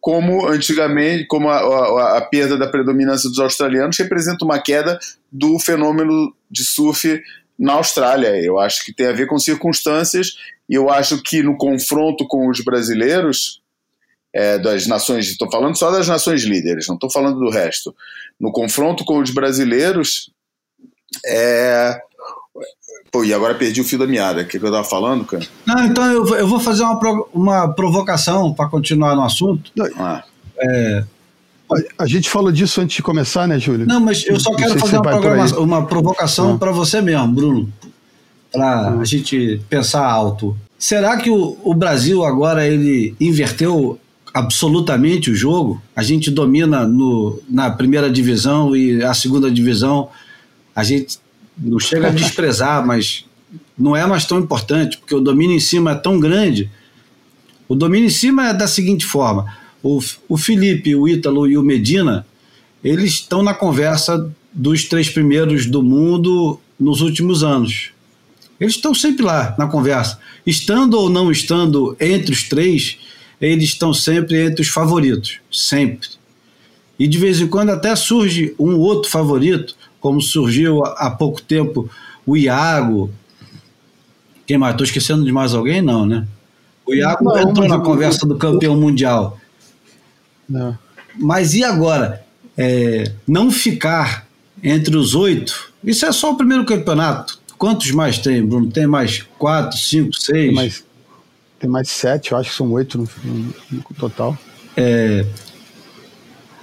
como 0.08 0.48
antigamente, 0.48 1.26
como 1.26 1.50
a, 1.50 1.58
a, 1.58 2.16
a, 2.16 2.20
perda 2.22 2.56
da 2.56 2.66
predominância 2.66 3.28
dos 3.28 3.38
australianos 3.38 3.98
representa 3.98 4.42
uma 4.42 4.58
queda 4.58 4.98
do 5.30 5.58
fenômeno 5.58 6.34
de 6.50 6.64
surf 6.64 7.22
na 7.58 7.74
Austrália. 7.74 8.34
Eu 8.42 8.58
acho 8.58 8.86
que 8.86 8.94
tem 8.94 9.06
a 9.06 9.12
ver 9.12 9.26
com 9.26 9.38
circunstâncias, 9.38 10.38
e 10.66 10.74
eu 10.74 10.88
acho 10.88 11.22
que 11.22 11.42
no 11.42 11.58
confronto 11.58 12.26
com 12.26 12.48
os 12.48 12.64
brasileiros, 12.64 13.60
é, 14.32 14.58
das 14.58 14.86
nações, 14.86 15.28
estou 15.28 15.50
falando 15.50 15.76
só 15.76 15.90
das 15.90 16.08
nações 16.08 16.42
líderes, 16.42 16.88
não 16.88 16.94
estou 16.94 17.12
falando 17.12 17.38
do 17.38 17.50
resto. 17.50 17.94
No 18.40 18.50
confronto 18.50 19.04
com 19.04 19.18
os 19.18 19.30
brasileiros, 19.30 20.30
é. 21.26 22.00
Pô, 23.10 23.24
e 23.24 23.32
agora 23.32 23.54
perdi 23.54 23.80
o 23.80 23.84
fio 23.84 23.98
da 23.98 24.06
meada. 24.06 24.42
O 24.42 24.44
que, 24.44 24.58
que 24.58 24.64
eu 24.64 24.68
estava 24.68 24.84
falando, 24.84 25.24
cara? 25.24 25.46
Não, 25.66 25.84
então 25.84 26.04
eu, 26.12 26.26
eu 26.36 26.46
vou 26.46 26.60
fazer 26.60 26.82
uma, 26.82 26.98
uma 27.32 27.68
provocação 27.68 28.52
para 28.52 28.68
continuar 28.68 29.16
no 29.16 29.22
assunto. 29.22 29.70
Ah. 29.96 30.22
É, 30.60 31.04
a 31.98 32.06
gente 32.06 32.28
falou 32.28 32.50
disso 32.52 32.80
antes 32.80 32.96
de 32.96 33.02
começar, 33.02 33.46
né, 33.46 33.58
Júlio? 33.58 33.86
Não, 33.86 34.00
mas 34.00 34.24
eu 34.26 34.38
só 34.38 34.54
quero 34.54 34.78
fazer 34.78 34.98
uma, 34.98 35.58
uma 35.58 35.86
provocação 35.86 36.54
ah. 36.54 36.58
para 36.58 36.72
você 36.72 37.00
mesmo, 37.00 37.28
Bruno, 37.28 37.72
para 38.52 38.66
ah. 38.66 39.00
a 39.00 39.04
gente 39.04 39.60
pensar 39.68 40.04
alto. 40.04 40.56
Será 40.78 41.16
que 41.16 41.30
o, 41.30 41.58
o 41.62 41.74
Brasil 41.74 42.24
agora 42.24 42.66
ele 42.66 43.14
inverteu 43.20 43.98
absolutamente 44.32 45.30
o 45.30 45.34
jogo. 45.34 45.82
A 45.96 46.02
gente 46.02 46.30
domina 46.30 46.86
no, 46.86 47.40
na 47.48 47.70
primeira 47.70 48.10
divisão 48.10 48.76
e 48.76 49.02
a 49.02 49.14
segunda 49.14 49.50
divisão 49.50 50.08
a 50.74 50.84
gente 50.84 51.18
não 51.58 51.78
chega 51.78 52.08
a 52.08 52.10
desprezar, 52.10 52.86
mas 52.86 53.24
não 53.76 53.96
é 53.96 54.06
mais 54.06 54.24
tão 54.24 54.38
importante, 54.38 54.98
porque 54.98 55.14
o 55.14 55.20
domínio 55.20 55.56
em 55.56 55.60
cima 55.60 55.92
é 55.92 55.94
tão 55.94 56.18
grande. 56.18 56.70
O 57.68 57.74
domínio 57.74 58.06
em 58.06 58.10
cima 58.10 58.48
é 58.48 58.54
da 58.54 58.66
seguinte 58.66 59.04
forma: 59.04 59.52
o, 59.82 60.00
o 60.28 60.36
Felipe, 60.36 60.94
o 60.94 61.08
Ítalo 61.08 61.46
e 61.46 61.56
o 61.56 61.62
Medina, 61.62 62.26
eles 62.82 63.14
estão 63.14 63.42
na 63.42 63.54
conversa 63.54 64.30
dos 64.52 64.84
três 64.84 65.08
primeiros 65.08 65.66
do 65.66 65.82
mundo 65.82 66.58
nos 66.78 67.00
últimos 67.00 67.42
anos. 67.42 67.90
Eles 68.60 68.74
estão 68.74 68.94
sempre 68.94 69.24
lá 69.24 69.54
na 69.58 69.66
conversa. 69.66 70.18
Estando 70.44 70.94
ou 70.94 71.08
não 71.08 71.30
estando 71.30 71.96
entre 72.00 72.32
os 72.32 72.42
três, 72.42 72.98
eles 73.40 73.70
estão 73.70 73.94
sempre 73.94 74.44
entre 74.44 74.62
os 74.62 74.68
favoritos, 74.68 75.38
sempre. 75.52 76.08
E 76.98 77.06
de 77.06 77.18
vez 77.18 77.40
em 77.40 77.46
quando 77.46 77.70
até 77.70 77.94
surge 77.94 78.54
um 78.58 78.76
outro 78.76 79.08
favorito, 79.08 79.76
como 80.00 80.20
surgiu 80.20 80.84
há 80.84 81.10
pouco 81.10 81.42
tempo 81.42 81.88
o 82.26 82.36
Iago. 82.36 83.10
Quem 84.46 84.58
mais? 84.58 84.74
Estou 84.74 84.84
esquecendo 84.84 85.24
de 85.24 85.32
mais 85.32 85.54
alguém? 85.54 85.82
Não, 85.82 86.06
né? 86.06 86.26
O 86.86 86.94
Iago 86.94 87.24
não, 87.24 87.38
entrou 87.38 87.68
na 87.68 87.78
conversa 87.80 88.26
do 88.26 88.36
campeão 88.36 88.76
mundial. 88.76 89.38
Não. 90.48 90.78
Mas 91.14 91.54
e 91.54 91.62
agora? 91.62 92.24
É, 92.56 93.12
não 93.26 93.50
ficar 93.50 94.26
entre 94.62 94.96
os 94.96 95.14
oito? 95.14 95.72
Isso 95.84 96.06
é 96.06 96.12
só 96.12 96.32
o 96.32 96.36
primeiro 96.36 96.64
campeonato. 96.64 97.38
Quantos 97.56 97.90
mais 97.90 98.18
tem, 98.18 98.44
Bruno? 98.44 98.70
Tem 98.70 98.86
mais 98.86 99.24
quatro, 99.38 99.76
cinco, 99.76 100.14
seis? 100.14 100.46
Tem 100.46 100.54
mais, 100.54 100.84
tem 101.58 101.70
mais 101.70 101.88
sete, 101.88 102.32
eu 102.32 102.38
acho 102.38 102.50
que 102.50 102.56
são 102.56 102.70
oito 102.72 102.98
no, 102.98 103.08
no, 103.24 103.54
no 103.70 103.82
total. 103.98 104.38
É, 104.76 105.26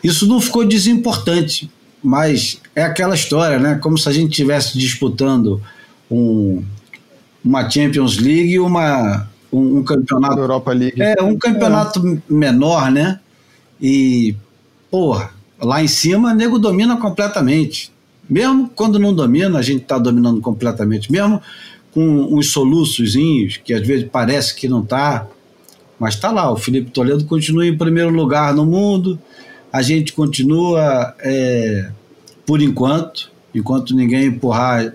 isso 0.04 0.28
não 0.28 0.40
ficou 0.40 0.66
desimportante, 0.66 1.70
mas 2.06 2.62
é 2.76 2.84
aquela 2.84 3.16
história, 3.16 3.58
né? 3.58 3.80
Como 3.82 3.98
se 3.98 4.08
a 4.08 4.12
gente 4.12 4.30
estivesse 4.30 4.78
disputando 4.78 5.60
um, 6.10 6.64
uma 7.44 7.68
Champions 7.68 8.18
League 8.18 8.54
e 8.54 8.60
uma, 8.60 9.28
um, 9.52 9.80
um 9.80 9.84
campeonato. 9.84 10.38
Europa 10.38 10.72
League. 10.72 11.02
É, 11.02 11.22
um 11.24 11.36
campeonato 11.36 12.00
é. 12.08 12.22
menor, 12.32 12.92
né? 12.92 13.20
E, 13.82 14.36
porra, 14.92 15.32
lá 15.60 15.84
em 15.84 15.88
cima, 15.88 16.32
o 16.32 16.36
nego 16.36 16.60
domina 16.60 16.96
completamente. 16.98 17.92
Mesmo 18.30 18.70
quando 18.76 19.00
não 19.00 19.14
domina, 19.14 19.58
a 19.58 19.62
gente 19.64 19.82
está 19.82 19.98
dominando 19.98 20.40
completamente. 20.42 21.12
Mesmo 21.12 21.42
com 21.92 22.36
uns 22.36 22.52
soluçozinhos, 22.52 23.58
que 23.58 23.74
às 23.74 23.86
vezes 23.86 24.08
parece 24.12 24.54
que 24.54 24.68
não 24.68 24.82
está, 24.82 25.26
mas 26.00 26.14
está 26.14 26.32
lá. 26.32 26.52
O 26.52 26.58
Felipe 26.58 26.92
Toledo 26.92 27.26
continua 27.26 27.66
em 27.66 27.76
primeiro 27.76 28.12
lugar 28.12 28.54
no 28.54 28.64
mundo, 28.64 29.18
a 29.76 29.82
gente 29.82 30.14
continua, 30.14 31.14
é, 31.20 31.90
por 32.46 32.62
enquanto, 32.62 33.30
enquanto 33.54 33.94
ninguém 33.94 34.28
empurrar 34.28 34.94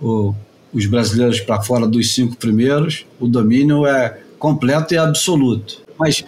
o, 0.00 0.34
os 0.72 0.86
brasileiros 0.86 1.40
para 1.40 1.60
fora 1.60 1.86
dos 1.86 2.14
cinco 2.14 2.34
primeiros, 2.34 3.04
o 3.20 3.28
domínio 3.28 3.86
é 3.86 4.18
completo 4.38 4.94
e 4.94 4.96
absoluto. 4.96 5.82
Mas 5.98 6.24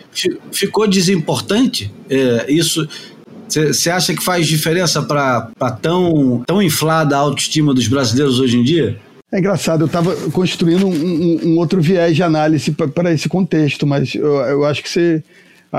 ficou 0.53 0.87
desimportante 0.87 1.91
é, 2.11 2.53
isso. 2.53 2.87
Você 3.49 3.88
acha 3.88 4.15
que 4.15 4.23
faz 4.23 4.47
diferença 4.47 5.03
para 5.03 5.50
tão, 5.81 6.45
tão 6.47 6.62
inflada 6.62 7.17
a 7.17 7.21
autoestima 7.21 7.73
dos 7.73 7.88
brasileiros 7.88 8.38
hoje 8.38 8.59
em 8.59 8.62
dia? 8.62 9.00
É 9.33 9.38
engraçado, 9.38 9.81
eu 9.81 9.87
estava 9.87 10.15
construindo 10.33 10.87
um, 10.87 10.93
um, 10.93 11.41
um, 11.47 11.59
outro 11.59 11.81
viés 11.81 12.15
de 12.15 12.23
análise 12.23 12.71
para 12.73 13.15
esse 13.15 13.26
contexto, 13.26 13.87
mas 13.87 14.15
eu, 14.15 14.37
eu 14.37 14.65
acho 14.67 14.83
que 14.83 14.91
você, 14.91 15.25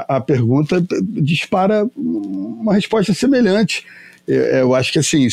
a, 0.07 0.21
pergunta 0.21 0.83
dispara 1.01 1.89
uma 1.95 2.73
resposta 2.73 3.13
semelhante. 3.13 3.85
Eu, 4.27 4.43
eu 4.43 4.75
acho 4.75 4.91
que 4.91 4.99
assim, 4.99 5.27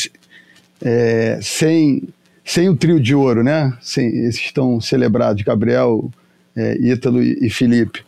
é, 0.82 1.38
sem, 1.42 2.02
sem 2.44 2.68
o 2.68 2.76
trio 2.76 3.00
de 3.00 3.14
ouro, 3.14 3.42
né? 3.42 3.72
Sem, 3.80 4.08
esses 4.26 4.40
estão 4.40 4.80
celebrados, 4.80 5.42
Gabriel, 5.42 6.10
é, 6.56 6.76
Ítalo 6.80 7.22
e, 7.22 7.46
e 7.46 7.50
Felipe, 7.50 8.04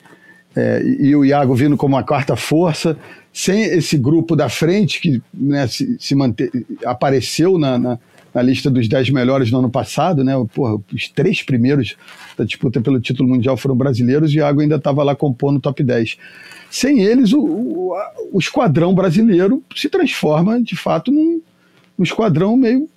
é, 0.55 0.83
e 0.83 1.15
o 1.15 1.25
Iago 1.25 1.55
vindo 1.55 1.77
como 1.77 1.97
a 1.97 2.03
quarta 2.03 2.37
força, 2.37 2.97
sem 3.33 3.63
esse 3.63 3.99
grupo 3.99 4.35
da 4.35 4.49
frente 4.49 5.01
que 5.01 5.23
né, 5.35 5.67
se, 5.67 5.97
se 5.99 6.15
apareceu 6.85 7.59
na, 7.59 7.79
na 7.79 7.99
na 8.37 8.43
lista 8.43 8.71
dos 8.71 8.87
10 8.87 9.09
melhores 9.11 9.51
no 9.51 9.61
ano 9.61 9.71
passado, 9.71 10.23
né? 10.23 10.35
Porra, 10.55 10.79
os 10.93 11.09
três 11.09 11.43
primeiros 11.43 11.97
da 12.37 12.45
disputa 12.45 12.81
pelo 12.81 13.01
título 13.01 13.29
mundial 13.29 13.57
foram 13.57 13.77
brasileiros 13.77 14.33
e 14.33 14.37
Iago 14.37 14.61
ainda 14.61 14.77
estava 14.77 15.03
lá 15.03 15.15
compondo 15.15 15.57
o 15.57 15.61
top 15.61 15.83
10. 15.83 16.17
Sem 16.71 17.03
eles, 17.03 17.33
o, 17.33 17.41
o, 17.41 17.93
o, 18.33 18.39
esquadrão 18.39 18.95
brasileiro 18.95 19.63
se 19.75 19.89
transforma, 19.89 20.61
de 20.61 20.77
fato, 20.77 21.11
num, 21.11 21.41
num 21.97 22.05
esquadrão 22.05 22.57
meio 22.57 22.89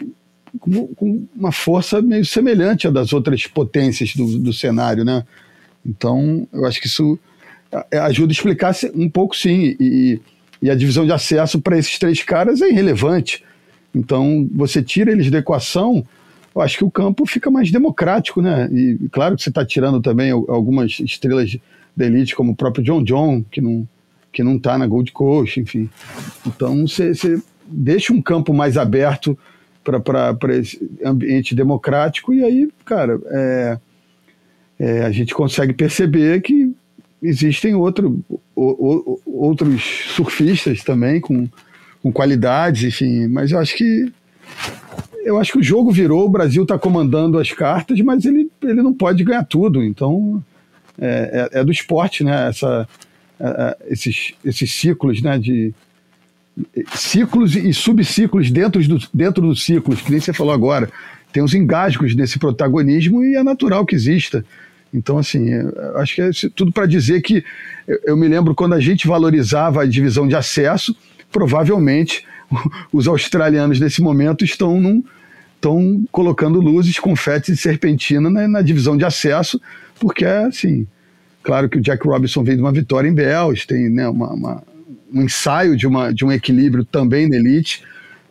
com, 0.60 0.88
com, 0.88 1.28
uma 1.36 1.52
força 1.52 2.02
meio 2.02 2.26
semelhante 2.26 2.88
à 2.88 2.92
das 2.92 3.14
outras 3.14 3.46
potências 3.48 4.16
do, 4.16 4.40
do 4.40 4.52
cenário, 4.52 5.06
né? 5.06 5.24
Então, 5.86 6.48
eu 6.52 6.66
acho 6.66 6.82
que 6.82 6.88
isso 6.88 7.18
ajuda 7.92 8.32
a 8.32 8.34
explicar 8.34 8.76
um 8.96 9.10
pouco, 9.10 9.36
sim. 9.36 9.76
E, 9.80 10.20
e 10.62 10.70
a 10.70 10.76
divisão 10.76 11.06
de 11.06 11.12
acesso 11.12 11.62
para 11.62 11.78
esses 11.78 11.98
três 11.98 12.22
caras 12.24 12.62
é 12.62 12.70
irrelevante. 12.70 13.44
Então, 13.94 14.48
você 14.52 14.84
tira 14.84 15.12
eles 15.12 15.32
da 15.32 15.40
equação, 15.40 16.06
eu 16.60 16.64
acho 16.64 16.78
que 16.78 16.84
o 16.84 16.92
campo 16.92 17.26
fica 17.26 17.50
mais 17.50 17.72
democrático, 17.72 18.42
né? 18.42 18.70
E 18.72 19.08
claro 19.12 19.36
que 19.36 19.44
você 19.44 19.50
está 19.50 19.66
tirando 19.66 20.02
também 20.02 20.32
algumas 20.32 21.00
estrelas 21.00 21.58
da 21.96 22.06
elite, 22.06 22.36
como 22.36 22.52
o 22.52 22.56
próprio 22.56 22.84
John 22.84 23.04
John, 23.04 23.44
que 23.50 23.62
não 23.62 23.88
que 24.32 24.44
não 24.44 24.58
está 24.58 24.78
na 24.78 24.86
Gold 24.86 25.12
Coast, 25.12 25.60
enfim. 25.60 25.90
Então, 26.46 26.86
você, 26.88 27.16
você 27.16 27.42
deixa 27.66 28.14
um 28.14 28.22
campo 28.22 28.54
mais 28.54 28.78
aberto 28.78 29.36
para 29.84 30.56
esse 30.56 30.80
ambiente 31.04 31.56
democrático 31.56 32.32
e 32.32 32.44
aí, 32.44 32.70
cara, 32.86 33.20
é, 33.26 33.80
é, 34.78 35.02
a 35.02 35.12
gente 35.12 35.34
consegue 35.34 35.74
perceber 35.74 36.42
que 36.42 36.72
existem 37.24 37.74
outro, 37.74 38.24
o, 38.30 38.40
o, 38.56 39.20
outros 39.26 39.82
surfistas 40.16 40.84
também 40.84 41.20
com 41.20 41.50
com 42.02 42.12
qualidades, 42.12 42.84
enfim. 42.84 43.28
Mas 43.28 43.52
eu 43.52 43.60
acho 43.60 43.76
que 43.76 44.12
eu 45.30 45.38
acho 45.38 45.52
que 45.52 45.60
o 45.60 45.64
jogo 45.64 45.92
virou, 45.92 46.26
o 46.26 46.30
Brasil 46.30 46.64
está 46.64 46.78
comandando 46.78 47.38
as 47.38 47.52
cartas, 47.52 48.02
mas 48.02 48.26
ele, 48.26 48.50
ele 48.64 48.82
não 48.82 48.92
pode 48.92 49.24
ganhar 49.24 49.44
tudo. 49.44 49.84
Então 49.84 50.44
é, 51.00 51.50
é, 51.54 51.60
é 51.60 51.64
do 51.64 51.72
esporte, 51.72 52.24
né? 52.24 52.50
Essa, 52.50 52.88
é, 53.40 53.46
é 53.48 53.94
esses, 53.94 54.34
esses 54.44 54.74
ciclos 54.74 55.22
né? 55.22 55.38
de, 55.38 55.72
ciclos 56.96 57.56
e 57.56 57.72
subciclos 57.72 58.50
dentro, 58.50 58.86
do, 58.88 59.00
dentro 59.14 59.48
dos 59.48 59.64
ciclos, 59.64 60.02
que 60.02 60.10
nem 60.10 60.20
você 60.20 60.34
falou 60.34 60.52
agora. 60.52 60.90
Tem 61.32 61.44
os 61.44 61.54
engasgos 61.54 62.16
nesse 62.16 62.40
protagonismo 62.40 63.24
e 63.24 63.36
é 63.36 63.44
natural 63.44 63.86
que 63.86 63.94
exista. 63.94 64.44
Então, 64.92 65.20
assim, 65.20 65.48
acho 65.98 66.16
que 66.16 66.22
é 66.24 66.32
tudo 66.56 66.72
para 66.72 66.88
dizer 66.88 67.22
que 67.22 67.44
eu, 67.88 68.00
eu 68.04 68.18
me 68.18 68.28
lembro 68.28 68.56
quando 68.56 68.74
a 68.74 68.80
gente 68.80 69.08
valorizava 69.08 69.84
a 69.84 69.86
divisão 69.86 70.28
de 70.28 70.36
acesso, 70.36 70.96
provavelmente 71.32 72.26
os 72.92 73.08
australianos 73.08 73.80
nesse 73.80 74.02
momento 74.02 74.44
estão 74.44 74.82
num, 74.82 75.04
estão 75.60 76.04
colocando 76.12 76.62
luzes, 76.62 76.98
confetes 76.98 77.50
e 77.50 77.58
serpentina 77.58 78.30
na, 78.30 78.48
na, 78.48 78.62
divisão 78.62 78.96
de 78.96 79.04
acesso, 79.04 79.62
porque 80.00 80.24
é 80.24 80.46
assim, 80.46 80.88
claro 81.44 81.68
que 81.68 81.78
o 81.78 81.82
Jack 81.82 82.08
Robinson 82.08 82.44
vem 82.44 82.56
de 82.56 82.62
uma 82.62 82.72
vitória 82.72 83.10
em 83.10 83.14
Bells, 83.14 83.68
tem 83.68 83.90
né, 83.90 84.08
uma, 84.08 84.34
uma, 84.34 84.64
um 85.14 85.22
ensaio 85.22 85.76
de, 85.76 85.86
uma, 85.86 86.14
de 86.14 86.24
um 86.24 86.32
equilíbrio 86.32 86.86
também 86.86 87.28
na 87.28 87.36
elite, 87.36 87.84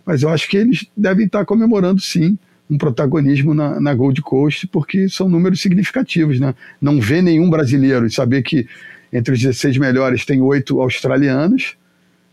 mas 0.06 0.22
eu 0.22 0.30
acho 0.30 0.48
que 0.48 0.56
eles 0.56 0.86
devem 0.96 1.26
estar 1.26 1.44
comemorando 1.44 2.00
sim 2.00 2.38
um 2.70 2.78
protagonismo 2.78 3.54
na, 3.54 3.78
na 3.80 3.94
Gold 3.94 4.20
Coast, 4.22 4.66
porque 4.66 5.08
são 5.08 5.28
números 5.28 5.60
significativos, 5.60 6.38
né? 6.38 6.54
Não 6.80 7.00
vê 7.00 7.22
nenhum 7.22 7.48
brasileiro 7.48 8.06
e 8.06 8.10
saber 8.10 8.42
que 8.42 8.66
entre 9.10 9.32
os 9.32 9.40
16 9.40 9.78
melhores 9.78 10.26
tem 10.26 10.42
oito 10.42 10.80
australianos, 10.80 11.76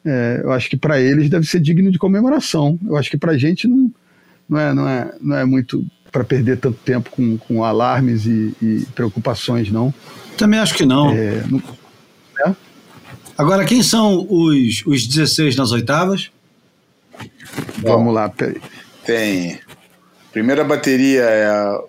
é, 0.04 0.42
eu 0.44 0.52
acho 0.52 0.70
que 0.70 0.78
para 0.78 1.00
eles 1.00 1.30
deve 1.30 1.48
ser 1.48 1.60
digno 1.60 1.90
de 1.90 1.98
comemoração. 1.98 2.78
Eu 2.86 2.98
acho 2.98 3.10
que 3.10 3.18
para 3.18 3.32
a 3.32 3.38
gente 3.38 3.68
não, 3.68 3.90
não, 4.48 4.60
é, 4.60 4.74
não, 4.74 4.88
é, 4.88 5.14
não 5.22 5.38
é 5.38 5.46
muito 5.46 5.86
para 6.12 6.24
perder 6.24 6.58
tanto 6.58 6.78
tempo 6.80 7.10
com, 7.10 7.38
com 7.38 7.64
alarmes 7.64 8.26
e, 8.26 8.56
e, 8.62 8.86
preocupações, 8.96 9.70
não. 9.70 9.94
Também 10.38 10.60
acho 10.60 10.74
que 10.74 10.86
não. 10.86 11.12
É, 11.12 11.44
não 11.50 11.62
é? 12.46 12.56
Agora, 13.38 13.66
quem 13.66 13.84
são 13.84 14.26
os, 14.30 14.84
os 14.86 15.06
16 15.06 15.56
nas 15.56 15.72
oitavas? 15.72 16.32
Vamos 17.80 18.14
lá, 18.14 18.30
peraí. 18.30 18.62
Tem 19.06 19.60
Primeira 20.36 20.66
bateria 20.66 21.22
é 21.22 21.80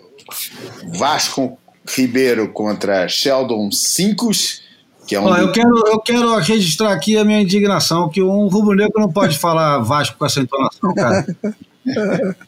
Vasco 0.97 1.59
Ribeiro 1.85 2.49
contra 2.53 3.09
Sheldon 3.09 3.73
Cincos. 3.73 4.63
Que 5.05 5.17
é 5.17 5.21
um... 5.21 5.37
eu, 5.37 5.51
quero, 5.51 5.89
eu 5.89 5.99
quero 5.99 6.37
registrar 6.39 6.93
aqui 6.93 7.17
a 7.17 7.25
minha 7.25 7.41
indignação, 7.41 8.09
que 8.09 8.23
um 8.23 8.47
rubro-negro 8.47 9.01
não 9.01 9.11
pode 9.11 9.37
falar 9.37 9.81
Vasco 9.81 10.17
com 10.17 10.27
essa 10.27 10.39
entonação, 10.39 10.95
cara. 10.95 11.27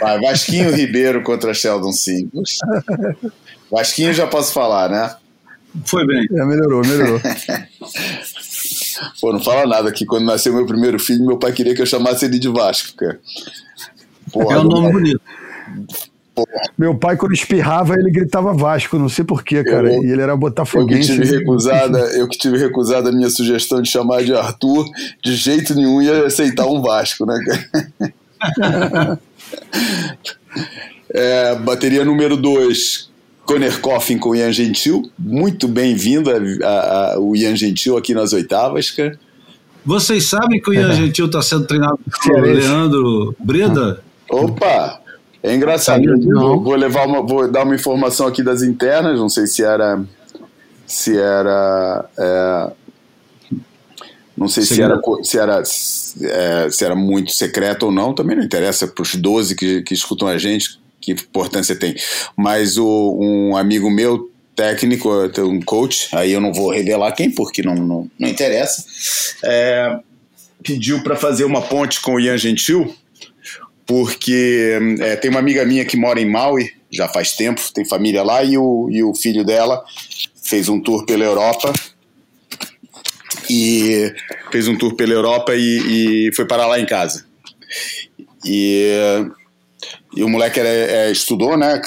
Vai, 0.00 0.20
Vasquinho 0.20 0.74
Ribeiro 0.74 1.22
contra 1.22 1.54
Sheldon 1.54 1.92
Cincos. 1.92 2.58
Vasquinho 3.70 4.12
já 4.12 4.26
posso 4.26 4.52
falar, 4.52 4.88
né? 4.88 5.14
Foi 5.84 6.06
bem. 6.06 6.26
É, 6.30 6.44
melhorou, 6.44 6.82
melhorou. 6.82 7.20
Pô, 9.20 9.32
não 9.32 9.40
fala 9.40 9.66
nada 9.66 9.88
aqui. 9.88 10.04
Quando 10.04 10.24
nasceu 10.24 10.52
meu 10.52 10.66
primeiro 10.66 10.98
filho, 10.98 11.24
meu 11.24 11.38
pai 11.38 11.52
queria 11.52 11.74
que 11.74 11.82
eu 11.82 11.86
chamasse 11.86 12.24
ele 12.24 12.38
de 12.38 12.48
Vasco, 12.48 12.96
cara. 12.96 13.20
Porra, 14.32 14.56
é 14.56 14.60
um 14.60 14.64
nome 14.64 14.92
bonito. 14.92 15.20
Porra. 16.34 16.48
Meu 16.76 16.94
pai, 16.96 17.16
quando 17.16 17.32
espirrava, 17.32 17.94
ele 17.94 18.10
gritava 18.10 18.52
Vasco, 18.54 18.98
não 18.98 19.08
sei 19.08 19.24
porquê, 19.24 19.62
cara. 19.62 19.92
Eu, 19.92 20.04
e 20.04 20.10
ele 20.10 20.22
era 20.22 20.36
botafoguense. 20.36 21.12
Eu 21.12 21.16
que, 21.16 21.22
tive 21.22 21.38
recusada, 21.38 21.98
eu 21.98 22.28
que 22.28 22.38
tive 22.38 22.58
recusada 22.58 23.08
a 23.10 23.12
minha 23.12 23.30
sugestão 23.30 23.82
de 23.82 23.90
chamar 23.90 24.24
de 24.24 24.34
Arthur, 24.34 24.86
de 25.22 25.34
jeito 25.34 25.74
nenhum 25.74 26.02
ia 26.02 26.26
aceitar 26.26 26.66
um 26.66 26.80
Vasco, 26.80 27.26
né, 27.26 27.38
cara? 28.40 29.20
é, 31.10 31.54
bateria 31.56 32.04
número 32.04 32.36
2, 32.36 33.10
Conner 33.44 33.80
Coffin 33.80 34.18
com 34.18 34.34
Ian 34.34 34.52
Gentil. 34.52 35.10
Muito 35.18 35.66
bem-vindo 35.66 36.30
o 37.18 37.34
Ian 37.34 37.56
Gentil 37.56 37.96
aqui 37.96 38.14
nas 38.14 38.32
oitavas, 38.32 38.90
cara. 38.90 39.18
Vocês 39.84 40.28
sabem 40.28 40.60
que 40.60 40.68
o 40.68 40.74
Ian 40.74 40.92
Gentil 40.92 41.26
está 41.26 41.40
sendo 41.40 41.66
treinado 41.66 41.98
pelo 42.22 42.42
Leandro 42.42 43.34
Breda? 43.38 44.02
Opa! 44.30 45.00
É 45.42 45.54
engraçado. 45.54 46.02
Vou, 46.34 46.62
vou, 46.62 46.74
levar 46.74 47.06
uma, 47.06 47.22
vou 47.22 47.50
dar 47.50 47.64
uma 47.64 47.74
informação 47.74 48.26
aqui 48.26 48.42
das 48.42 48.62
internas. 48.62 49.18
Não 49.18 49.28
sei 49.28 49.46
se 49.46 49.62
era, 49.62 50.02
se 50.86 51.16
era, 51.16 52.04
é, 52.18 52.72
não 54.38 54.48
sei 54.48 54.64
se 54.64 54.80
era, 54.80 55.00
se 55.22 55.38
era, 55.38 55.62
é, 55.62 56.70
se 56.70 56.84
era 56.84 56.94
muito 56.94 57.32
secreto 57.32 57.86
ou 57.86 57.92
não. 57.92 58.14
Também 58.14 58.36
não 58.36 58.44
interessa 58.44 58.86
para 58.86 59.02
os 59.02 59.14
12 59.14 59.54
que, 59.54 59.82
que 59.82 59.94
escutam 59.94 60.28
a 60.28 60.38
gente 60.38 60.78
que 61.00 61.12
importância 61.12 61.76
tem. 61.76 61.94
Mas 62.36 62.76
o, 62.76 63.16
um 63.20 63.56
amigo 63.56 63.90
meu 63.90 64.30
técnico, 64.54 65.10
um 65.38 65.60
coach, 65.60 66.08
aí 66.12 66.32
eu 66.32 66.40
não 66.40 66.52
vou 66.52 66.70
revelar 66.70 67.12
quem, 67.12 67.30
porque 67.30 67.62
não, 67.62 67.74
não, 67.74 68.10
não 68.18 68.28
interessa, 68.28 68.84
é, 69.44 69.98
pediu 70.62 71.02
para 71.02 71.14
fazer 71.14 71.44
uma 71.44 71.62
ponte 71.62 72.00
com 72.00 72.14
o 72.14 72.20
Ian 72.20 72.36
Gentil 72.36 72.92
porque 73.88 74.78
é, 75.00 75.16
tem 75.16 75.30
uma 75.30 75.40
amiga 75.40 75.64
minha 75.64 75.82
que 75.82 75.96
mora 75.96 76.20
em 76.20 76.30
Maui, 76.30 76.70
já 76.90 77.08
faz 77.08 77.32
tempo, 77.32 77.58
tem 77.72 77.86
família 77.86 78.22
lá, 78.22 78.44
e 78.44 78.58
o, 78.58 78.86
e 78.90 79.02
o 79.02 79.14
filho 79.14 79.42
dela 79.42 79.82
fez 80.44 80.68
um 80.68 80.78
tour 80.78 81.06
pela 81.06 81.24
Europa. 81.24 81.72
E 83.50 84.12
fez 84.50 84.68
um 84.68 84.76
tour 84.76 84.94
pela 84.94 85.12
Europa 85.12 85.54
e, 85.54 86.28
e 86.28 86.34
foi 86.34 86.46
parar 86.46 86.66
lá 86.66 86.78
em 86.78 86.86
casa. 86.86 87.24
E, 88.44 88.92
e 90.14 90.22
o 90.22 90.28
moleque 90.28 90.60
era, 90.60 90.68
é, 90.68 91.10
estudou, 91.10 91.56
né? 91.56 91.80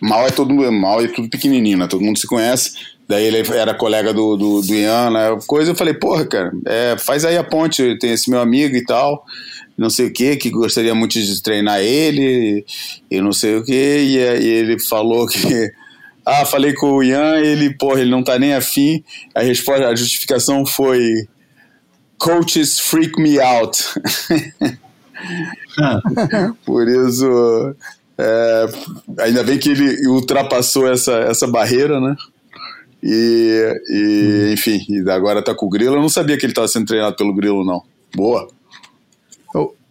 Mal 0.00 0.26
é 0.26 0.30
todo 0.30 0.52
mal 0.72 1.02
é 1.02 1.08
tudo 1.08 1.28
pequenininho, 1.28 1.78
né? 1.78 1.86
Todo 1.86 2.04
mundo 2.04 2.18
se 2.18 2.26
conhece. 2.26 2.72
Daí 3.08 3.24
ele 3.24 3.38
era 3.54 3.72
colega 3.74 4.12
do, 4.12 4.36
do, 4.36 4.60
do 4.60 4.74
Ian, 4.74 5.10
né? 5.10 5.38
Coisa, 5.46 5.70
eu 5.70 5.76
falei, 5.76 5.94
porra, 5.94 6.26
cara, 6.26 6.52
é, 6.66 6.96
faz 6.98 7.24
aí 7.24 7.36
a 7.36 7.44
ponte, 7.44 7.98
tem 7.98 8.12
esse 8.12 8.30
meu 8.30 8.40
amigo 8.40 8.76
e 8.76 8.84
tal 8.84 9.24
não 9.76 9.90
sei 9.90 10.06
o 10.06 10.12
que, 10.12 10.36
que 10.36 10.50
gostaria 10.50 10.94
muito 10.94 11.20
de 11.20 11.42
treinar 11.42 11.80
ele 11.80 12.64
e 13.10 13.20
não 13.20 13.32
sei 13.32 13.56
o 13.56 13.64
que, 13.64 13.72
e, 13.72 14.16
e 14.16 14.48
ele 14.48 14.78
falou 14.80 15.26
que 15.26 15.70
ah, 16.26 16.44
falei 16.44 16.74
com 16.74 16.90
o 16.90 17.02
Ian, 17.04 17.36
ele, 17.36 17.72
porra, 17.72 18.00
ele 18.00 18.10
não 18.10 18.24
tá 18.24 18.36
nem 18.36 18.52
afim. 18.52 19.04
A 19.32 19.42
resposta, 19.42 19.86
a 19.86 19.94
justificação 19.94 20.66
foi 20.66 21.28
coaches 22.18 22.80
freak 22.80 23.20
me 23.22 23.38
out. 23.38 23.78
Por 26.66 26.88
isso, 26.88 27.76
é, 28.18 28.66
ainda 29.20 29.44
bem 29.44 29.56
que 29.56 29.70
ele 29.70 30.08
ultrapassou 30.08 30.90
essa, 30.90 31.12
essa 31.12 31.46
barreira, 31.46 32.00
né? 32.00 32.16
E, 33.00 33.80
e 33.88 34.52
enfim, 34.52 34.84
agora 35.08 35.44
tá 35.44 35.54
com 35.54 35.66
o 35.66 35.70
Grilo. 35.70 35.94
Eu 35.94 36.02
não 36.02 36.08
sabia 36.08 36.36
que 36.36 36.44
ele 36.44 36.50
estava 36.50 36.66
sendo 36.66 36.86
treinado 36.86 37.14
pelo 37.14 37.32
Grilo, 37.34 37.64
não. 37.64 37.84
Boa. 38.14 38.48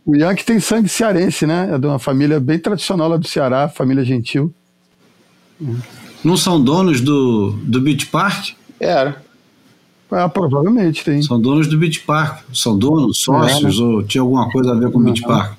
O 0.06 0.16
Yankee 0.16 0.46
tem 0.46 0.60
sangue 0.60 0.88
cearense, 0.88 1.48
né? 1.48 1.70
É 1.74 1.80
de 1.80 1.88
uma 1.88 1.98
família 1.98 2.40
bem 2.40 2.60
tradicional 2.60 3.08
lá 3.08 3.18
do 3.18 3.28
Ceará, 3.28 3.68
família 3.68 4.04
gentil. 4.04 4.54
Não 6.26 6.36
são 6.36 6.60
donos 6.60 7.02
do, 7.02 7.52
do 7.52 7.80
Beach 7.80 8.08
Park? 8.08 8.56
Era. 8.80 9.24
Ah, 10.10 10.28
provavelmente 10.28 11.04
tem. 11.04 11.22
São 11.22 11.40
donos 11.40 11.68
do 11.68 11.78
Beach 11.78 12.00
Park. 12.02 12.44
São 12.52 12.76
donos, 12.76 13.20
sócios, 13.20 13.78
é, 13.78 13.82
né? 13.82 13.86
ou 13.86 14.04
tinha 14.04 14.22
alguma 14.24 14.50
coisa 14.50 14.72
a 14.72 14.76
ver 14.76 14.92
com 14.92 14.98
o 14.98 15.04
Beach 15.04 15.22
Park? 15.22 15.56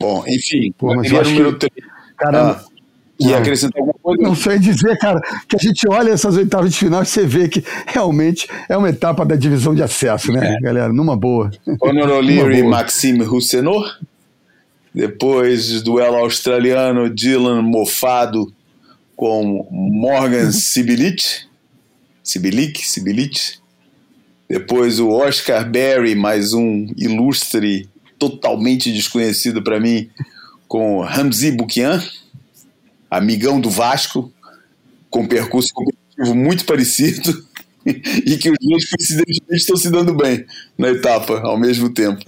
Bom, 0.00 0.24
enfim, 0.26 0.72
Pô, 0.78 0.94
mas 0.94 1.12
eu 1.12 1.20
acho 1.20 1.34
que, 1.34 1.52
3. 1.52 1.72
Cara, 2.16 2.50
ah. 2.52 2.64
E 3.20 3.34
acrescentar 3.34 3.80
alguma 3.80 3.98
coisa? 4.00 4.22
Não 4.22 4.34
sei 4.34 4.58
dizer, 4.58 4.96
cara, 4.98 5.20
que 5.48 5.56
a 5.56 5.58
gente 5.58 5.86
olha 5.88 6.10
essas 6.10 6.36
oitavas 6.36 6.72
de 6.72 6.78
final 6.78 7.02
e 7.02 7.06
você 7.06 7.26
vê 7.26 7.48
que 7.48 7.64
realmente 7.86 8.48
é 8.68 8.76
uma 8.76 8.88
etapa 8.88 9.26
da 9.26 9.34
divisão 9.34 9.74
de 9.74 9.82
acesso, 9.82 10.32
né, 10.32 10.54
é. 10.56 10.60
galera? 10.60 10.92
Numa 10.92 11.16
boa. 11.16 11.50
Conor 11.78 12.08
O'Leary 12.10 12.60
e 12.60 12.62
Maxime 12.62 13.24
Roussenot. 13.24 13.98
Depois, 14.94 15.82
duelo 15.82 16.16
australiano 16.16 17.08
Dylan 17.08 17.62
Mofado 17.62 18.52
com 19.16 19.66
Morgan 19.70 20.52
Sibilic. 20.52 21.46
Sibilic, 22.22 22.86
Sibilic. 22.86 23.58
Depois 24.48 24.98
o 24.98 25.10
Oscar 25.10 25.68
Berry, 25.68 26.14
mais 26.14 26.52
um 26.52 26.86
ilustre, 26.96 27.88
totalmente 28.18 28.92
desconhecido 28.92 29.62
para 29.62 29.78
mim, 29.78 30.08
com 30.66 31.00
Ramzi 31.02 31.52
Bukian 31.52 32.02
amigão 33.10 33.60
do 33.60 33.70
Vasco, 33.70 34.32
com 35.10 35.26
percurso 35.26 35.72
competitivo 35.72 36.34
muito 36.34 36.64
parecido, 36.64 37.46
e 37.86 38.36
que 38.36 38.50
os 38.50 38.58
dois 38.60 38.88
coincidentemente 38.90 39.56
estão 39.56 39.76
se 39.76 39.90
dando 39.90 40.14
bem 40.14 40.44
na 40.76 40.88
etapa 40.88 41.40
ao 41.40 41.58
mesmo 41.58 41.90
tempo. 41.90 42.24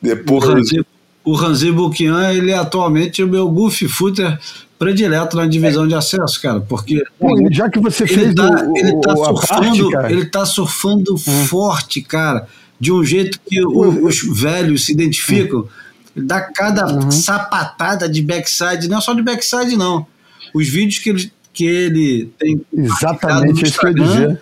Depois. 0.00 0.70
O 0.72 0.93
Ranzi 1.32 1.72
Buquian, 1.72 2.32
ele 2.32 2.50
é 2.50 2.56
atualmente 2.56 3.22
o 3.22 3.28
meu 3.28 3.48
goofy 3.48 3.88
footer 3.88 4.38
predileto 4.78 5.36
na 5.36 5.46
divisão 5.46 5.88
de 5.88 5.94
acesso, 5.94 6.42
cara, 6.42 6.60
porque 6.60 7.02
Pô, 7.18 7.34
já 7.50 7.70
que 7.70 7.78
você 7.78 8.02
ele 8.02 8.14
fez 8.14 8.34
tá, 8.34 8.42
o, 8.44 8.76
ele 8.76 9.00
tá 9.00 9.14
o, 9.14 9.16
surfando, 9.16 9.90
parte, 9.90 10.12
ele 10.12 10.24
tá 10.26 10.44
surfando 10.44 11.14
hum. 11.14 11.46
forte, 11.46 12.02
cara, 12.02 12.46
de 12.78 12.92
um 12.92 13.02
jeito 13.02 13.40
que 13.46 13.64
o, 13.64 14.06
os 14.06 14.20
velhos 14.38 14.84
se 14.84 14.92
identificam. 14.92 15.60
Hum 15.60 15.84
dá 16.16 16.40
cada 16.40 16.86
uhum. 16.86 17.10
sapatada 17.10 18.08
de 18.08 18.22
backside, 18.22 18.88
não 18.88 18.98
é 18.98 19.00
só 19.00 19.12
de 19.14 19.22
backside, 19.22 19.76
não. 19.76 20.06
Os 20.54 20.68
vídeos 20.68 20.98
que 20.98 21.10
ele, 21.10 21.32
que 21.52 21.64
ele 21.64 22.30
tem. 22.38 22.64
Exatamente 22.72 23.64
isso 23.64 23.78
que 23.78 23.86
eu 23.86 23.90
ia 23.90 24.04
dizer. 24.04 24.40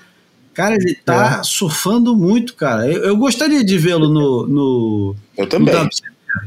Cara, 0.53 0.75
ele 0.75 0.95
tá 0.95 1.39
é. 1.41 1.45
surfando 1.45 2.15
muito, 2.15 2.55
cara. 2.55 2.87
Eu, 2.87 3.05
eu 3.05 3.17
gostaria 3.17 3.65
de 3.65 3.79
vê-lo 3.79 4.09
no, 4.09 4.47
no. 4.47 5.17
Eu 5.37 5.49
também. 5.49 5.75
No 5.75 5.91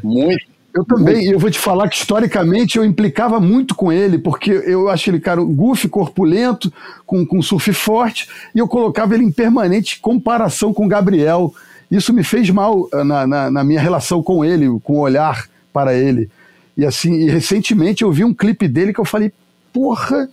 muito. 0.03 0.55
Eu 0.75 0.83
também, 0.83 1.25
eu 1.27 1.39
vou 1.39 1.49
te 1.49 1.57
falar 1.57 1.87
que 1.87 1.95
historicamente 1.95 2.77
eu 2.77 2.83
implicava 2.83 3.39
muito 3.39 3.73
com 3.73 3.93
ele, 3.93 4.17
porque 4.17 4.51
eu 4.51 4.89
acho 4.89 5.09
ele, 5.09 5.21
cara, 5.21 5.41
goofy, 5.41 5.87
corpulento, 5.87 6.71
com, 7.05 7.25
com 7.25 7.41
surf 7.41 7.71
forte, 7.71 8.27
e 8.53 8.59
eu 8.59 8.67
colocava 8.67 9.15
ele 9.15 9.23
em 9.23 9.31
permanente 9.31 10.01
comparação 10.01 10.73
com 10.73 10.85
o 10.85 10.89
Gabriel. 10.89 11.53
Isso 11.89 12.11
me 12.11 12.25
fez 12.25 12.49
mal 12.49 12.89
eh, 12.93 13.03
na, 13.05 13.25
na, 13.25 13.51
na 13.51 13.63
minha 13.63 13.79
relação 13.79 14.21
com 14.21 14.43
ele, 14.43 14.67
com 14.83 14.95
o 14.95 14.99
olhar 14.99 15.47
para 15.71 15.93
ele. 15.93 16.29
E 16.75 16.85
assim, 16.85 17.13
e 17.13 17.29
recentemente 17.29 18.03
eu 18.03 18.11
vi 18.11 18.25
um 18.25 18.33
clipe 18.33 18.67
dele 18.67 18.91
que 18.91 18.99
eu 18.99 19.05
falei, 19.05 19.31
porra, 19.71 20.29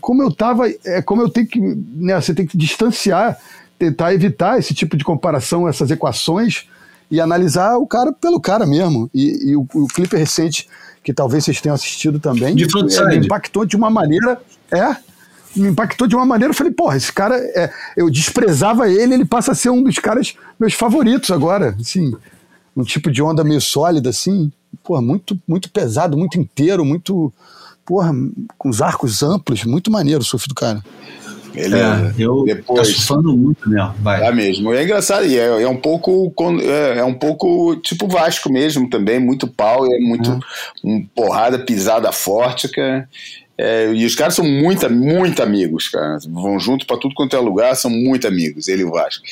como 0.00 0.22
eu 0.22 0.32
tava, 0.32 0.66
é 0.84 1.02
como 1.02 1.20
eu 1.20 1.28
tenho 1.28 1.46
que, 1.46 1.60
né, 1.60 2.18
você 2.18 2.34
tem 2.34 2.46
que 2.46 2.56
distanciar, 2.56 3.38
tentar 3.78 4.14
evitar 4.14 4.58
esse 4.58 4.72
tipo 4.72 4.96
de 4.96 5.04
comparação, 5.04 5.68
essas 5.68 5.90
equações, 5.90 6.66
e 7.14 7.20
analisar 7.20 7.76
o 7.76 7.86
cara 7.86 8.12
pelo 8.12 8.40
cara 8.40 8.66
mesmo. 8.66 9.08
E, 9.14 9.50
e 9.50 9.56
o, 9.56 9.66
o, 9.72 9.86
clipe 9.86 10.16
recente, 10.16 10.68
que 11.02 11.12
talvez 11.14 11.44
vocês 11.44 11.60
tenham 11.60 11.74
assistido 11.74 12.18
também, 12.18 12.56
de 12.56 12.64
é, 12.64 13.08
me 13.08 13.24
impactou 13.24 13.64
de 13.64 13.76
uma 13.76 13.88
maneira. 13.88 14.40
É, 14.70 14.96
me 15.54 15.68
impactou 15.68 16.08
de 16.08 16.16
uma 16.16 16.26
maneira. 16.26 16.50
Eu 16.50 16.56
falei, 16.56 16.72
porra, 16.72 16.96
esse 16.96 17.12
cara. 17.12 17.36
É, 17.36 17.72
eu 17.96 18.10
desprezava 18.10 18.90
ele, 18.90 19.14
ele 19.14 19.24
passa 19.24 19.52
a 19.52 19.54
ser 19.54 19.70
um 19.70 19.82
dos 19.82 19.98
caras 20.00 20.34
meus 20.58 20.74
favoritos 20.74 21.30
agora. 21.30 21.76
Assim, 21.80 22.12
um 22.76 22.82
tipo 22.82 23.12
de 23.12 23.22
onda 23.22 23.44
meio 23.44 23.60
sólida, 23.60 24.10
assim. 24.10 24.50
Porra, 24.82 25.00
muito, 25.00 25.38
muito 25.46 25.70
pesado, 25.70 26.16
muito 26.16 26.38
inteiro, 26.38 26.84
muito. 26.84 27.32
Porra, 27.86 28.12
com 28.58 28.68
os 28.68 28.82
arcos 28.82 29.22
amplos, 29.22 29.62
muito 29.64 29.90
maneiro 29.90 30.22
o 30.22 30.24
surf 30.24 30.48
do 30.48 30.54
cara. 30.54 30.82
Beleza. 31.54 32.14
É, 32.18 32.22
eu 32.22 32.44
Depois, 32.44 32.88
tá 32.88 32.94
surfando 32.94 33.36
muito 33.36 33.68
mesmo, 33.68 33.94
vai. 34.00 34.20
Tá 34.20 34.32
mesmo. 34.32 34.74
É 34.74 34.82
engraçado, 34.82 35.24
e 35.24 35.38
é, 35.38 35.62
é 35.62 35.68
um 35.68 35.76
pouco 35.76 36.32
é, 36.60 36.98
é, 36.98 37.04
um 37.04 37.14
pouco 37.14 37.76
tipo 37.76 38.08
Vasco 38.08 38.52
mesmo 38.52 38.90
também, 38.90 39.20
muito 39.20 39.46
pau, 39.46 39.86
é 39.86 39.98
muito 40.00 40.30
uhum. 40.30 40.40
um 40.84 41.06
porrada 41.14 41.58
pisada 41.60 42.10
forte, 42.10 42.68
cara. 42.68 43.08
É, 43.56 43.92
e 43.92 44.04
os 44.04 44.16
caras 44.16 44.34
são 44.34 44.44
muito, 44.44 44.90
muito 44.90 45.40
amigos, 45.40 45.88
cara. 45.88 46.18
Vão 46.28 46.58
junto 46.58 46.86
para 46.86 46.98
tudo 46.98 47.14
quanto 47.14 47.36
é 47.36 47.38
lugar, 47.38 47.76
são 47.76 47.90
muito 47.90 48.26
amigos, 48.26 48.66
ele 48.66 48.82
e 48.82 48.84
o 48.84 48.90
Vasco. 48.90 49.22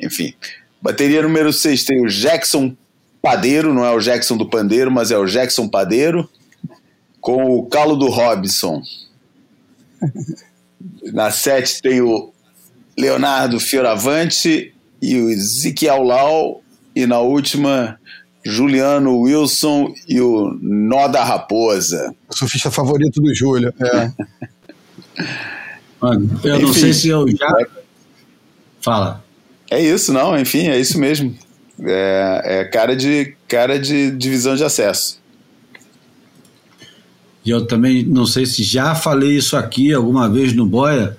Enfim. 0.00 0.32
Bateria 0.80 1.22
número 1.22 1.52
6 1.52 1.84
tem 1.84 2.00
o 2.00 2.08
Jackson 2.08 2.76
Padeiro, 3.20 3.74
não 3.74 3.84
é 3.84 3.90
o 3.90 4.00
Jackson 4.00 4.36
do 4.36 4.48
Pandeiro, 4.48 4.90
mas 4.90 5.10
é 5.10 5.18
o 5.18 5.26
Jackson 5.26 5.68
Padeiro, 5.68 6.28
com 7.20 7.56
o 7.56 7.66
Calo 7.66 7.96
do 7.96 8.08
Robson. 8.08 8.82
Na 11.12 11.30
7 11.30 11.82
tem 11.82 12.00
o 12.00 12.32
Leonardo 12.98 13.58
Fioravante 13.60 14.74
e 15.00 15.20
o 15.20 15.30
Ezequiel 15.30 16.02
Lau. 16.02 16.62
E 16.94 17.06
na 17.06 17.20
última, 17.20 17.98
Juliano 18.44 19.20
Wilson 19.20 19.92
e 20.08 20.20
o 20.20 20.56
Nó 20.60 21.08
da 21.08 21.24
Raposa. 21.24 22.14
O 22.28 22.36
surfista 22.36 22.70
favorito 22.70 23.20
do 23.20 23.34
Júlio. 23.34 23.72
É. 23.80 24.12
Mano, 26.00 26.40
eu 26.42 26.56
enfim, 26.56 26.66
não 26.66 26.72
sei 26.74 26.92
se 26.92 27.08
eu 27.08 27.28
já. 27.28 27.66
Fala. 28.80 29.24
É 29.70 29.80
isso, 29.80 30.12
não, 30.12 30.36
enfim, 30.38 30.66
é 30.68 30.78
isso 30.78 30.98
mesmo. 30.98 31.34
É, 31.80 32.42
é 32.44 32.64
cara, 32.64 32.96
de, 32.96 33.36
cara 33.46 33.78
de 33.78 34.10
divisão 34.10 34.56
de 34.56 34.64
acesso. 34.64 35.21
E 37.44 37.50
eu 37.50 37.66
também 37.66 38.04
não 38.04 38.24
sei 38.24 38.46
se 38.46 38.62
já 38.62 38.94
falei 38.94 39.36
isso 39.36 39.56
aqui 39.56 39.92
alguma 39.92 40.28
vez 40.28 40.52
no 40.52 40.64
Boia, 40.64 41.16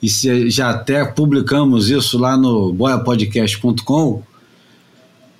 e 0.00 0.08
se 0.08 0.50
já 0.50 0.70
até 0.70 1.04
publicamos 1.04 1.90
isso 1.90 2.18
lá 2.18 2.36
no 2.36 2.72
boiapodcast.com, 2.72 4.22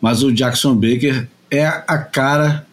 mas 0.01 0.23
o 0.23 0.33
Jackson 0.33 0.75
Baker 0.75 1.29
é 1.51 1.67
a 1.67 1.99
cara 1.99 2.67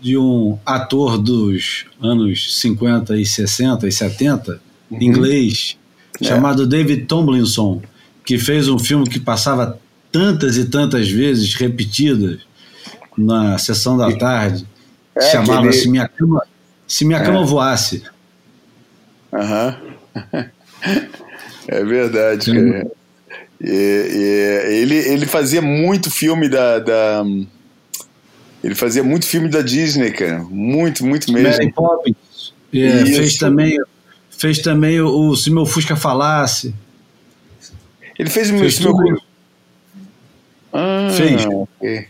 de 0.00 0.16
um 0.16 0.58
ator 0.64 1.18
dos 1.18 1.84
anos 2.00 2.60
50 2.60 3.16
e 3.16 3.26
60 3.26 3.86
e 3.86 3.92
70, 3.92 4.60
uhum. 4.90 5.02
inglês, 5.02 5.76
é. 6.20 6.24
chamado 6.24 6.66
David 6.66 7.04
Tomlinson, 7.04 7.82
que 8.24 8.38
fez 8.38 8.68
um 8.68 8.78
filme 8.78 9.08
que 9.08 9.20
passava 9.20 9.78
tantas 10.10 10.56
e 10.56 10.64
tantas 10.64 11.10
vezes 11.10 11.54
repetidas 11.54 12.40
na 13.16 13.58
sessão 13.58 13.96
da 13.96 14.10
tarde, 14.16 14.66
é, 15.14 15.30
chamava-se 15.30 15.88
Minha 15.88 16.08
Cama 16.08 16.42
se 16.92 17.06
minha 17.06 17.22
cama 17.22 17.40
é. 17.40 17.44
voasse. 17.46 18.02
Aham. 19.32 19.76
Uhum. 20.14 20.44
é 21.68 21.84
verdade, 21.84 22.52
cara. 22.52 22.90
E, 23.58 23.70
e, 23.70 24.74
ele, 24.74 24.96
ele 24.96 25.24
fazia 25.24 25.62
muito 25.62 26.10
filme 26.10 26.50
da, 26.50 26.80
da, 26.80 27.24
Ele 28.62 28.74
fazia 28.74 29.02
muito 29.02 29.24
filme 29.24 29.48
da 29.48 29.62
Disney, 29.62 30.10
cara. 30.10 30.40
Muito, 30.40 31.02
muito 31.02 31.32
mesmo. 31.32 31.48
Mary 31.48 31.72
Poppins. 31.72 32.52
É, 32.74 33.06
fez 33.06 33.38
também, 33.38 33.78
fez 34.28 34.58
também 34.58 35.00
o, 35.00 35.30
o, 35.30 35.34
Se 35.34 35.50
Meu 35.50 35.64
Fusca 35.64 35.96
Falasse. 35.96 36.74
Ele 38.18 38.28
fez, 38.28 38.50
fez 38.50 38.84
o 38.84 38.94
meu. 38.94 39.18
Ah, 40.74 41.08
fez. 41.16 41.46
Okay. 41.46 42.08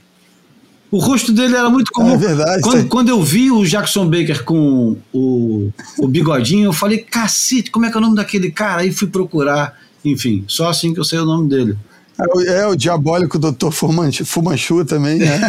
O 0.93 0.99
rosto 0.99 1.33
dele 1.33 1.57
era 1.57 1.71
muito 1.71 1.91
comum. 1.91 2.13
É 2.13 2.19
verdade. 2.19 2.61
Quando, 2.61 2.87
quando 2.87 3.09
eu 3.09 3.23
vi 3.23 3.51
o 3.51 3.65
Jackson 3.65 4.05
Baker 4.11 4.45
com 4.45 4.95
o, 5.11 5.71
o 5.99 6.07
bigodinho, 6.07 6.67
eu 6.67 6.73
falei, 6.75 6.99
cacete, 6.99 7.71
como 7.71 7.87
é 7.87 7.91
que 7.91 7.97
é 7.97 7.99
o 7.99 8.03
nome 8.03 8.15
daquele 8.15 8.51
cara? 8.51 8.83
Aí 8.83 8.93
fui 8.93 9.09
procurar. 9.09 9.75
Enfim, 10.05 10.45
só 10.47 10.69
assim 10.69 10.93
que 10.93 11.01
eu 11.01 11.05
sei 11.05 11.19
o 11.19 11.25
nome 11.25 11.49
dele. 11.49 11.79
É, 12.21 12.25
o, 12.37 12.41
é 12.43 12.67
o 12.67 12.77
diabólico 12.77 13.39
Dr. 13.39 13.71
Fumanchu, 13.71 14.27
Fumanchu 14.27 14.85
também, 14.85 15.19
né? 15.19 15.41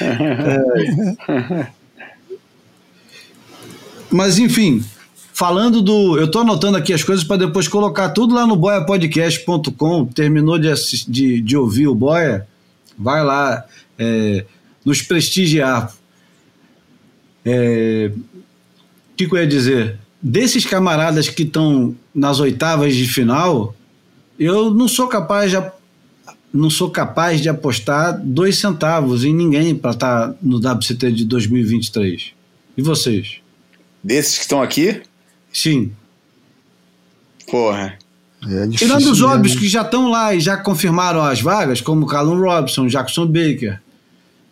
é. 0.00 1.66
Mas 4.08 4.38
enfim, 4.38 4.84
falando 5.32 5.82
do. 5.82 6.16
Eu 6.16 6.26
estou 6.26 6.42
anotando 6.42 6.76
aqui 6.76 6.92
as 6.92 7.02
coisas 7.02 7.24
para 7.24 7.38
depois 7.38 7.66
colocar 7.66 8.10
tudo 8.10 8.32
lá 8.32 8.46
no 8.46 8.54
boiapodcast.com. 8.54 10.04
Terminou 10.04 10.56
de, 10.56 10.72
de, 11.08 11.40
de 11.40 11.56
ouvir 11.56 11.88
o 11.88 11.96
Boia? 11.96 12.46
Vai 12.96 13.24
lá 13.24 13.64
é, 13.98 14.44
nos 14.84 15.02
prestigiar. 15.02 15.92
É, 17.44 18.10
o 18.14 19.16
que, 19.16 19.26
que 19.26 19.34
eu 19.34 19.38
ia 19.38 19.46
dizer? 19.46 19.98
Desses 20.22 20.64
camaradas 20.64 21.28
que 21.28 21.42
estão 21.42 21.94
nas 22.14 22.40
oitavas 22.40 22.94
de 22.94 23.06
final, 23.06 23.74
eu 24.38 24.72
não 24.72 24.88
sou 24.88 25.08
capaz 25.08 25.50
de 25.50 25.56
não 26.52 26.70
sou 26.70 26.90
capaz 26.90 27.40
de 27.40 27.50
apostar 27.50 28.18
dois 28.24 28.56
centavos 28.56 29.24
em 29.24 29.34
ninguém 29.34 29.74
para 29.74 29.90
estar 29.90 30.28
tá 30.28 30.34
no 30.40 30.56
WCT 30.56 31.12
de 31.12 31.24
2023. 31.26 32.32
E 32.76 32.82
vocês? 32.82 33.40
Desses 34.02 34.36
que 34.36 34.42
estão 34.42 34.62
aqui? 34.62 35.02
Sim. 35.52 35.92
Porra. 37.50 37.98
É 38.48 38.68
Tirando 38.68 39.10
os 39.10 39.22
óbvios 39.22 39.56
que 39.56 39.68
já 39.68 39.82
estão 39.82 40.08
lá 40.08 40.34
e 40.34 40.40
já 40.40 40.56
confirmaram 40.56 41.22
as 41.22 41.40
vagas, 41.40 41.80
como 41.80 42.06
Callum 42.06 42.38
Robson, 42.38 42.86
Jackson 42.86 43.26
Baker, 43.26 43.80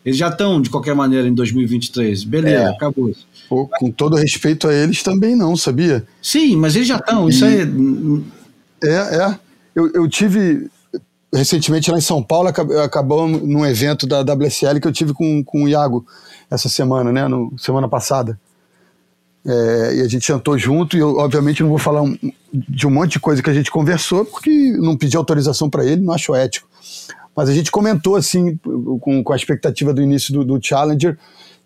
eles 0.05 0.19
já 0.19 0.29
estão, 0.29 0.61
de 0.61 0.69
qualquer 0.69 0.95
maneira, 0.95 1.27
em 1.27 1.35
2023. 1.35 2.25
Beleza, 2.25 2.65
é. 2.65 2.69
acabou 2.69 3.09
isso. 3.09 3.27
Pô, 3.49 3.67
com 3.67 3.91
todo 3.91 4.17
respeito 4.17 4.69
a 4.69 4.75
eles 4.75 5.03
também 5.03 5.35
não, 5.35 5.57
sabia? 5.57 6.05
Sim, 6.21 6.57
mas 6.57 6.77
eles 6.77 6.89
já 6.89 6.97
estão, 6.97 7.29
isso 7.29 7.45
aí... 7.45 7.61
É, 8.83 9.17
é. 9.17 9.39
Eu, 9.75 9.91
eu 9.93 10.09
tive 10.09 10.71
recentemente 11.33 11.91
lá 11.91 11.99
em 11.99 12.03
São 12.03 12.23
Paulo, 12.23 12.49
acabou 12.49 13.27
num 13.27 13.67
evento 13.67 14.07
da 14.07 14.21
WSL 14.21 14.81
que 14.81 14.87
eu 14.87 14.93
tive 14.93 15.13
com, 15.13 15.43
com 15.43 15.65
o 15.65 15.69
Iago 15.69 16.07
essa 16.51 16.69
semana, 16.69 17.11
né, 17.11 17.27
no, 17.27 17.53
semana 17.59 17.89
passada. 17.89 18.39
É, 19.47 19.97
e 19.97 20.01
a 20.01 20.09
gente 20.09 20.27
jantou 20.27 20.57
junto, 20.57 20.97
e 20.97 21.01
eu, 21.01 21.17
obviamente, 21.17 21.63
não 21.63 21.69
vou 21.69 21.79
falar 21.79 22.03
um, 22.03 22.17
de 22.53 22.87
um 22.87 22.91
monte 22.91 23.13
de 23.13 23.21
coisa 23.21 23.43
que 23.43 23.51
a 23.51 23.55
gente 23.55 23.71
conversou, 23.71 24.25
porque 24.25 24.73
não 24.79 24.97
pedi 24.97 25.17
autorização 25.17 25.69
para 25.69 25.85
ele, 25.85 26.01
não 26.01 26.15
acho 26.15 26.35
ético. 26.35 26.69
Mas 27.37 27.49
a 27.49 27.55
gente 27.55 27.71
comentou 27.71 28.17
assim, 28.17 28.57
com, 29.01 29.23
com 29.23 29.33
a 29.33 29.37
expectativa 29.37 29.93
do 29.93 30.03
início 30.03 30.33
do, 30.33 30.45
do 30.45 30.65
Challenger, 30.65 31.19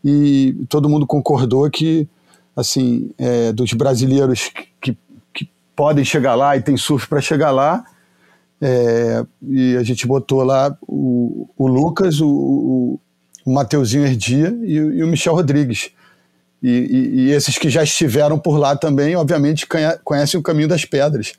e 0.04 0.56
todo 0.68 0.88
mundo 0.88 1.06
concordou 1.06 1.68
que, 1.70 2.08
assim, 2.56 3.10
é, 3.18 3.52
dos 3.52 3.72
brasileiros 3.72 4.50
que, 4.80 4.96
que, 5.34 5.50
podem 5.76 6.04
chegar 6.04 6.34
lá 6.34 6.56
e 6.56 6.62
tem 6.62 6.76
surf 6.76 7.06
para 7.06 7.20
chegar 7.20 7.50
lá, 7.52 7.84
é, 8.60 9.24
e 9.42 9.76
a 9.76 9.82
gente 9.84 10.06
botou 10.06 10.42
lá 10.42 10.76
o, 10.82 11.48
o 11.56 11.68
Lucas, 11.68 12.20
o, 12.20 12.98
o, 13.44 13.50
Mateuzinho 13.50 14.04
Herdia 14.04 14.58
e, 14.62 14.74
e, 14.74 15.02
o 15.02 15.06
Michel 15.06 15.34
Rodrigues. 15.34 15.90
E, 16.60 16.68
e, 16.68 17.20
e, 17.20 17.30
esses 17.30 17.56
que 17.56 17.70
já 17.70 17.82
estiveram 17.82 18.38
por 18.38 18.58
lá 18.58 18.76
também, 18.76 19.14
obviamente, 19.14 19.66
conhecem 20.04 20.38
o 20.38 20.42
caminho 20.42 20.68
das 20.68 20.84
pedras. 20.84 21.34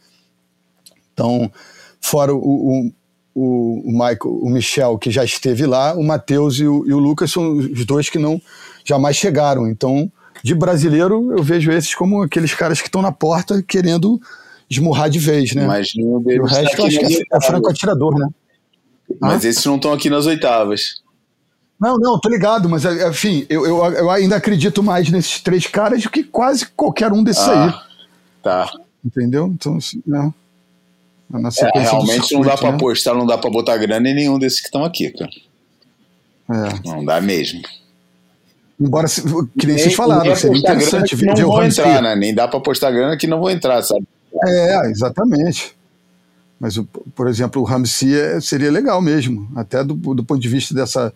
Então, 1.14 1.52
fora 2.00 2.34
o, 2.34 2.38
o, 2.38 2.92
o 3.42 3.92
Michael, 3.92 4.20
o 4.24 4.50
Michel, 4.50 4.98
que 4.98 5.10
já 5.10 5.24
esteve 5.24 5.66
lá, 5.66 5.94
o 5.94 6.04
Matheus 6.04 6.60
e 6.60 6.68
o, 6.68 6.86
e 6.88 6.94
o 6.94 7.00
Lucas 7.00 7.32
são 7.32 7.58
os 7.58 7.86
dois 7.86 8.10
que 8.10 8.20
não 8.20 8.42
jamais 8.84 9.16
chegaram. 9.16 9.68
Então, 9.68 10.12
de 10.44 10.56
brasileiro, 10.56 11.32
eu 11.32 11.44
vejo 11.44 11.72
esses 11.72 11.94
como 11.94 12.22
aqueles 12.22 12.54
caras 12.54 12.82
que 12.82 12.88
estão 12.88 13.02
na 13.02 13.12
porta 13.12 13.64
querendo 13.64 14.20
esmurrar 14.70 15.10
de 15.10 15.20
vez, 15.20 15.54
né? 15.54 15.66
Mas 15.66 15.92
nenhum 15.96 16.22
deles 16.22 16.52
o 16.52 16.54
tá 16.54 16.62
resto 16.62 16.86
acho 16.86 17.00
que 17.00 17.18
é, 17.18 17.38
é 17.38 17.42
franco 17.42 17.70
atirador, 17.70 18.18
né? 18.18 18.28
Mas 19.20 19.44
esses 19.44 19.66
não 19.66 19.76
estão 19.76 19.92
aqui 19.92 20.10
nas 20.10 20.26
oitavas. 20.26 21.02
Não, 21.80 21.98
não, 21.98 22.20
tô 22.20 22.30
ligado, 22.30 22.68
mas 22.68 22.86
é, 22.86 23.08
enfim, 23.08 23.46
eu, 23.50 23.66
eu, 23.66 23.86
eu, 23.94 24.10
ainda 24.12 24.36
acredito 24.36 24.84
mais 24.84 25.10
nesses 25.10 25.40
três 25.40 25.66
caras 25.66 26.04
do 26.04 26.10
que 26.10 26.24
quase 26.24 26.68
qualquer 26.68 27.12
um 27.14 27.24
desses 27.24 27.48
ah, 27.48 27.66
aí. 27.66 27.74
Tá. 28.44 28.72
Entendeu? 29.04 29.48
Então, 29.48 29.78
assim, 29.78 30.04
né? 30.06 30.32
Na 31.30 31.50
é, 31.50 31.80
realmente 31.80 32.28
circuito, 32.28 32.34
não 32.34 32.42
dá 32.42 32.58
pra 32.58 32.70
né? 32.70 32.76
apostar, 32.76 33.16
não 33.16 33.26
dá 33.26 33.38
pra 33.38 33.52
botar 33.52 33.78
grana 33.78 34.10
em 34.10 34.16
nenhum 34.16 34.40
desses 34.40 34.60
que 34.60 34.68
estão 34.68 34.84
aqui, 34.84 35.12
cara. 35.12 35.30
É. 36.50 36.88
Não 36.88 37.06
dá 37.06 37.22
mesmo. 37.22 37.62
Embora, 38.80 39.08
que 39.08 39.68
nem, 39.68 39.76
nem 39.76 39.78
vocês 39.78 39.94
falaram, 39.94 40.36
seria 40.36 40.58
interessante 40.58 41.16
ver. 41.16 41.28
Não 41.28 41.50
vão 41.50 41.64
entrar, 41.64 42.02
né? 42.02 42.16
Nem 42.16 42.34
dá 42.34 42.48
pra 42.48 42.58
apostar 42.58 42.92
grana 42.92 43.16
que 43.18 43.28
não 43.28 43.40
vão 43.40 43.52
entrar, 43.52 43.84
sabe? 43.84 44.08
É, 44.44 44.88
exatamente. 44.90 45.76
Mas, 46.60 46.80
por 47.16 47.28
exemplo, 47.28 47.62
o 47.62 47.66
Ramsey 47.66 48.20
é, 48.20 48.42
seria 48.42 48.72
legal 48.72 49.02
mesmo, 49.02 49.50
até 49.56 49.84
do, 49.84 49.94
do 49.94 50.24
ponto 50.24 50.42
de 50.42 50.50
vista 50.50 50.74
dessa 50.74 51.14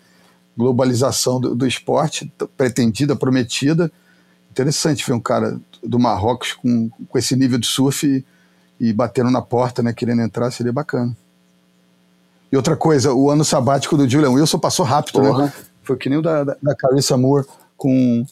globalização 0.55 1.39
do, 1.39 1.55
do, 1.55 1.65
esporte, 1.65 2.31
pretendida, 2.55 3.15
prometida. 3.15 3.91
Interessante 4.51 5.05
ver 5.05 5.13
um 5.13 5.19
cara 5.19 5.59
do 5.83 5.97
Marrocos 5.97 6.53
com, 6.53 6.89
com 6.89 7.17
esse 7.17 7.35
nível 7.35 7.57
de 7.57 7.65
surf 7.65 8.23
e, 8.83 8.91
batendo 8.91 9.31
na 9.31 9.41
porta, 9.41 9.81
né, 9.81 9.93
querendo 9.93 10.21
entrar, 10.21 10.51
seria 10.51 10.73
bacana. 10.73 11.15
E 12.51 12.57
outra 12.57 12.75
coisa, 12.75 13.13
o 13.13 13.29
ano 13.29 13.45
sabático 13.45 13.95
do 13.95 14.07
Julian 14.07 14.31
Wilson 14.31 14.59
passou 14.59 14.85
rápido, 14.85 15.21
né? 15.21 15.29
Porra. 15.29 15.45
né? 15.45 15.53
Foi 15.83 15.95
que 15.95 16.09
nem 16.09 16.19
o 16.19 16.21
da, 16.21 16.43
da, 16.43 16.57
da 16.61 16.75
Carissa 16.75 17.17
Moore 17.17 17.45
com 17.77 18.25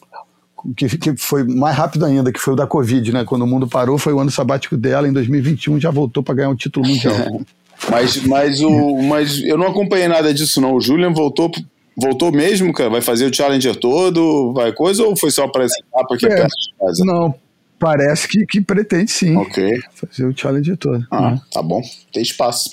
que, 0.76 0.96
que, 0.96 1.16
foi 1.16 1.42
mais 1.42 1.76
rápido 1.76 2.04
ainda, 2.04 2.30
que 2.30 2.38
foi 2.38 2.52
o 2.52 2.56
da 2.56 2.66
Covid, 2.66 3.12
né? 3.12 3.24
Quando 3.24 3.42
o 3.42 3.46
mundo 3.46 3.66
parou, 3.66 3.98
foi 3.98 4.12
o 4.12 4.20
ano 4.20 4.30
sabático 4.30 4.76
dela, 4.76 5.08
em 5.08 5.12
2021 5.12 5.80
já 5.80 5.90
voltou 5.90 6.22
para 6.22 6.34
ganhar 6.34 6.50
um 6.50 6.54
título 6.54 6.86
mundial. 6.86 7.40
mas, 7.90 8.24
mas, 8.26 8.60
o, 8.60 9.02
mas 9.02 9.42
eu 9.42 9.56
não 9.56 9.68
acompanhei 9.68 10.06
nada 10.06 10.32
disso, 10.32 10.60
não. 10.60 10.74
O 10.74 10.80
Julian 10.80 11.12
voltou, 11.12 11.50
voltou 11.96 12.30
mesmo, 12.30 12.72
cara? 12.72 12.90
Vai 12.90 13.00
fazer 13.00 13.24
o 13.26 13.34
Challenger 13.34 13.74
todo, 13.74 14.52
vai 14.52 14.72
coisa, 14.72 15.02
ou 15.02 15.16
foi 15.16 15.30
só 15.30 15.48
para 15.48 15.64
essa 15.64 15.80
etapa 15.80 16.14
aqui 16.14 16.26
é, 16.26 16.28
perto 16.28 16.48
de 16.48 16.74
casa? 16.78 17.04
Não, 17.04 17.34
parece 17.82 18.28
que, 18.28 18.46
que 18.46 18.60
pretende 18.60 19.10
sim. 19.10 19.36
Ok. 19.36 19.82
Fazer 19.94 20.24
o 20.24 20.36
Challenger 20.36 20.76
todo. 20.76 21.04
Ah, 21.10 21.32
né? 21.32 21.40
tá 21.52 21.60
bom. 21.60 21.82
Tem 22.12 22.22
espaço. 22.22 22.70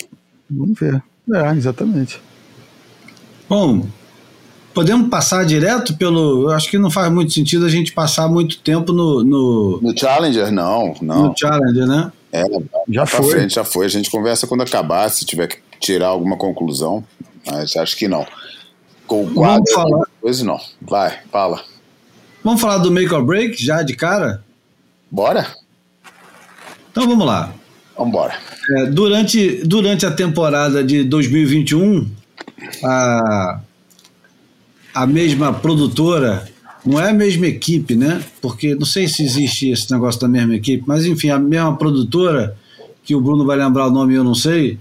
Vamos 0.48 0.78
ver. 0.78 1.02
É, 1.34 1.50
exatamente. 1.56 2.20
Bom, 3.48 3.86
Podemos 4.72 5.08
passar 5.08 5.44
direto 5.44 5.96
pelo. 5.96 6.44
Eu 6.44 6.50
acho 6.50 6.70
que 6.70 6.78
não 6.78 6.92
faz 6.92 7.12
muito 7.12 7.32
sentido 7.32 7.66
a 7.66 7.68
gente 7.68 7.92
passar 7.92 8.28
muito 8.28 8.60
tempo 8.60 8.92
no. 8.92 9.24
No, 9.24 9.80
no 9.82 9.98
Challenger, 9.98 10.52
não, 10.52 10.94
não. 11.02 11.24
No 11.24 11.34
Challenger, 11.36 11.86
né? 11.88 12.12
É, 12.32 12.44
já 12.88 13.04
foi. 13.04 13.30
Frente, 13.32 13.54
já 13.56 13.64
foi. 13.64 13.86
A 13.86 13.88
gente 13.88 14.08
conversa 14.08 14.46
quando 14.46 14.62
acabar, 14.62 15.08
se 15.10 15.26
tiver 15.26 15.48
que 15.48 15.58
tirar 15.80 16.06
alguma 16.06 16.36
conclusão. 16.36 17.04
Mas 17.44 17.74
acho 17.76 17.96
que 17.96 18.06
não. 18.06 18.24
Com 19.08 19.24
o 19.24 19.34
quadro. 19.34 19.64
Coisa 20.20 20.44
não. 20.44 20.60
Vai, 20.80 21.18
fala. 21.32 21.64
Vamos 22.44 22.60
falar 22.60 22.78
do 22.78 22.92
Make 22.92 23.12
or 23.12 23.24
Break 23.24 23.62
já 23.62 23.82
de 23.82 23.96
cara? 23.96 24.44
Bora? 25.10 25.46
Então 26.90 27.06
vamos 27.06 27.26
lá. 27.26 27.52
Vamos 27.96 28.10
embora. 28.10 28.34
É, 28.70 28.86
durante, 28.86 29.62
durante 29.64 30.06
a 30.06 30.10
temporada 30.10 30.82
de 30.82 31.04
2021, 31.04 32.08
a 32.84 33.60
a 34.94 35.06
mesma 35.06 35.52
produtora, 35.52 36.48
não 36.84 37.00
é 37.00 37.10
a 37.10 37.14
mesma 37.14 37.46
equipe, 37.46 37.94
né? 37.94 38.22
Porque 38.40 38.74
não 38.74 38.86
sei 38.86 39.06
se 39.08 39.22
existe 39.22 39.70
esse 39.70 39.90
negócio 39.90 40.20
da 40.20 40.28
mesma 40.28 40.54
equipe, 40.54 40.84
mas 40.86 41.04
enfim, 41.04 41.30
a 41.30 41.38
mesma 41.38 41.76
produtora, 41.76 42.56
que 43.04 43.14
o 43.14 43.20
Bruno 43.20 43.44
vai 43.44 43.56
lembrar 43.56 43.86
o 43.86 43.90
nome, 43.90 44.14
eu 44.14 44.24
não 44.24 44.34
sei, 44.34 44.78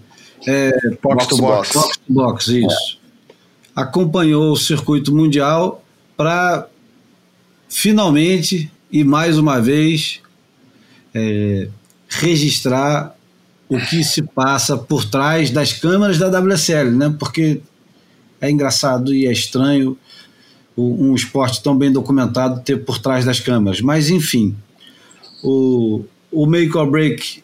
é 0.48 0.72
Box, 1.02 1.28
box 1.28 1.28
to 1.28 1.38
Box. 1.38 1.74
Box 1.74 1.98
to 1.98 2.14
Box, 2.14 2.48
isso. 2.48 3.00
É. 3.78 3.82
Acompanhou 3.82 4.52
o 4.52 4.58
circuito 4.58 5.16
mundial 5.16 5.84
para 6.18 6.68
finalmente 7.68 8.72
e 8.92 9.04
mais 9.04 9.38
uma 9.38 9.62
vez 9.62 10.22
é, 11.14 11.70
registrar 12.08 13.16
o 13.68 13.78
que 13.78 14.04
se 14.04 14.24
passa 14.24 14.78
por 14.78 15.06
trás 15.06 15.52
das 15.52 15.74
câmeras 15.74 16.18
da 16.18 16.28
WSL, 16.40 16.92
né? 16.92 17.16
Porque 17.20 17.62
é 18.42 18.50
engraçado 18.50 19.14
e 19.14 19.28
é 19.28 19.32
estranho 19.32 19.98
um 20.76 21.14
esporte 21.14 21.62
tão 21.62 21.78
bem 21.78 21.92
documentado 21.92 22.62
ter 22.62 22.78
por 22.78 23.00
trás 23.00 23.26
das 23.26 23.40
câmeras. 23.40 23.82
Mas, 23.82 24.10
enfim, 24.10 24.56
o, 25.44 26.04
o 26.32 26.46
Make 26.46 26.78
or 26.78 26.90
Break 26.90 27.44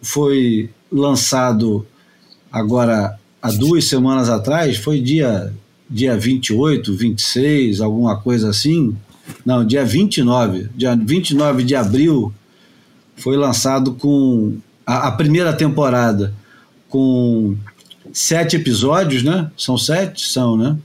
foi 0.00 0.68
lançado 0.90 1.86
agora 2.50 3.18
há 3.40 3.50
duas 3.52 3.84
semanas 3.84 4.28
atrás, 4.28 4.76
foi 4.76 5.00
dia, 5.00 5.52
dia 5.88 6.16
28, 6.16 6.94
26, 6.94 7.80
alguma 7.80 8.16
coisa 8.20 8.50
assim. 8.50 8.96
Não, 9.44 9.64
dia 9.64 9.84
29, 9.84 10.68
dia 10.74 10.96
29 10.96 11.64
de 11.64 11.74
abril, 11.74 12.32
foi 13.16 13.36
lançado 13.36 13.94
com 13.94 14.56
a, 14.86 15.08
a 15.08 15.12
primeira 15.12 15.52
temporada 15.52 16.34
com 16.88 17.56
sete 18.12 18.56
episódios, 18.56 19.22
né? 19.22 19.50
São 19.56 19.78
sete? 19.78 20.26
São, 20.26 20.56
né? 20.56 20.76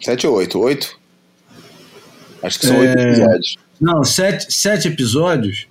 Sete 0.00 0.26
ou 0.26 0.36
oito? 0.36 0.58
Oito? 0.58 0.98
Acho 2.42 2.58
que 2.58 2.66
são 2.66 2.78
oito 2.78 2.98
é... 2.98 3.10
episódios. 3.10 3.56
Não, 3.80 4.04
sete, 4.04 4.52
sete 4.52 4.88
episódios 4.88 5.66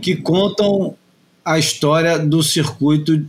que 0.00 0.16
contam 0.16 0.96
a 1.44 1.58
história 1.58 2.18
do 2.18 2.42
circuito 2.42 3.24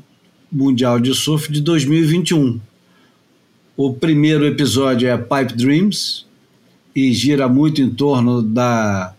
mundial 0.52 1.00
de 1.00 1.14
surf 1.14 1.52
de 1.52 1.62
2021. 1.62 2.60
O 3.76 3.94
primeiro 3.94 4.46
episódio 4.46 5.08
é 5.08 5.18
Pipe 5.18 5.54
Dreams 5.56 6.26
e 6.96 7.12
gira 7.14 7.48
muito 7.48 7.82
em 7.82 7.90
torno 7.90 8.42
da 8.42 9.14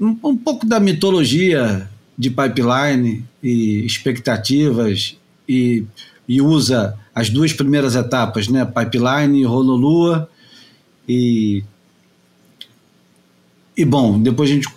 um, 0.00 0.16
um 0.24 0.36
pouco 0.36 0.66
da 0.66 0.80
mitologia 0.80 1.88
de 2.16 2.30
pipeline 2.30 3.24
e 3.42 3.84
expectativas 3.84 5.16
e, 5.48 5.84
e 6.28 6.40
usa 6.40 6.98
as 7.14 7.30
duas 7.30 7.52
primeiras 7.52 7.94
etapas, 7.94 8.48
né? 8.48 8.64
Pipeline 8.64 9.40
e 9.40 9.46
Honolulu. 9.46 10.26
E, 11.08 11.62
e 13.76 13.84
bom, 13.84 14.20
depois 14.20 14.50
a 14.50 14.54
gente 14.54 14.68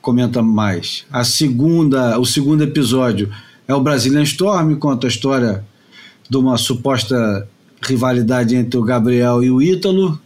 comenta 0.00 0.42
mais. 0.42 1.06
A 1.10 1.24
segunda, 1.24 2.18
o 2.18 2.26
segundo 2.26 2.62
episódio 2.62 3.32
é 3.66 3.74
o 3.74 3.80
Brazilian 3.80 4.22
Storm, 4.22 4.74
conta 4.76 5.06
a 5.06 5.08
história 5.08 5.64
de 6.28 6.36
uma 6.36 6.58
suposta 6.58 7.48
rivalidade 7.82 8.54
entre 8.56 8.78
o 8.78 8.82
Gabriel 8.82 9.42
e 9.42 9.50
o 9.50 9.62
Ítalo. 9.62 10.20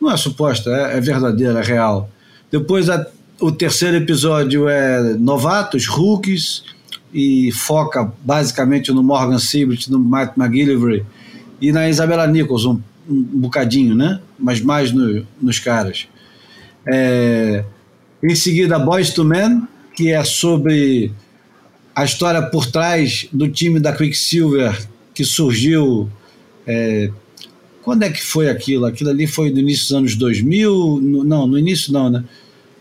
Não 0.00 0.10
é 0.10 0.16
suposta, 0.16 0.70
é, 0.70 0.96
é 0.96 1.00
verdadeira, 1.00 1.60
é 1.60 1.62
real. 1.62 2.10
Depois 2.50 2.88
a, 2.88 3.06
o 3.40 3.52
terceiro 3.52 3.96
episódio 3.96 4.68
é 4.68 5.14
Novatos, 5.14 5.86
Rookies 5.86 6.64
e 7.12 7.50
foca 7.52 8.12
basicamente 8.24 8.92
no 8.92 9.02
Morgan 9.02 9.38
Sibert, 9.38 9.88
no 9.88 9.98
Matt 9.98 10.36
McGillivray 10.36 11.04
e 11.60 11.72
na 11.72 11.88
Isabella 11.88 12.26
Nichols 12.26 12.64
um, 12.64 12.80
um 13.08 13.40
bocadinho, 13.40 13.94
né? 13.94 14.20
Mas 14.38 14.60
mais 14.60 14.92
no, 14.92 15.26
nos 15.40 15.58
caras. 15.58 16.08
É, 16.86 17.64
em 18.22 18.34
seguida, 18.34 18.78
Boys 18.78 19.10
to 19.10 19.24
Men, 19.24 19.62
que 19.94 20.10
é 20.10 20.24
sobre 20.24 21.12
a 21.94 22.04
história 22.04 22.42
por 22.42 22.66
trás 22.66 23.28
do 23.32 23.48
time 23.48 23.80
da 23.80 23.92
Quicksilver 23.92 24.78
que 25.14 25.24
surgiu. 25.24 26.08
É, 26.66 27.10
quando 27.82 28.02
é 28.02 28.10
que 28.10 28.22
foi 28.22 28.48
aquilo? 28.48 28.86
Aquilo 28.86 29.10
ali 29.10 29.26
foi 29.26 29.50
no 29.50 29.58
início 29.58 29.88
dos 29.88 29.96
anos 29.96 30.14
2000? 30.16 31.00
No, 31.00 31.24
não, 31.24 31.46
no 31.46 31.58
início 31.58 31.92
não, 31.92 32.10
né? 32.10 32.24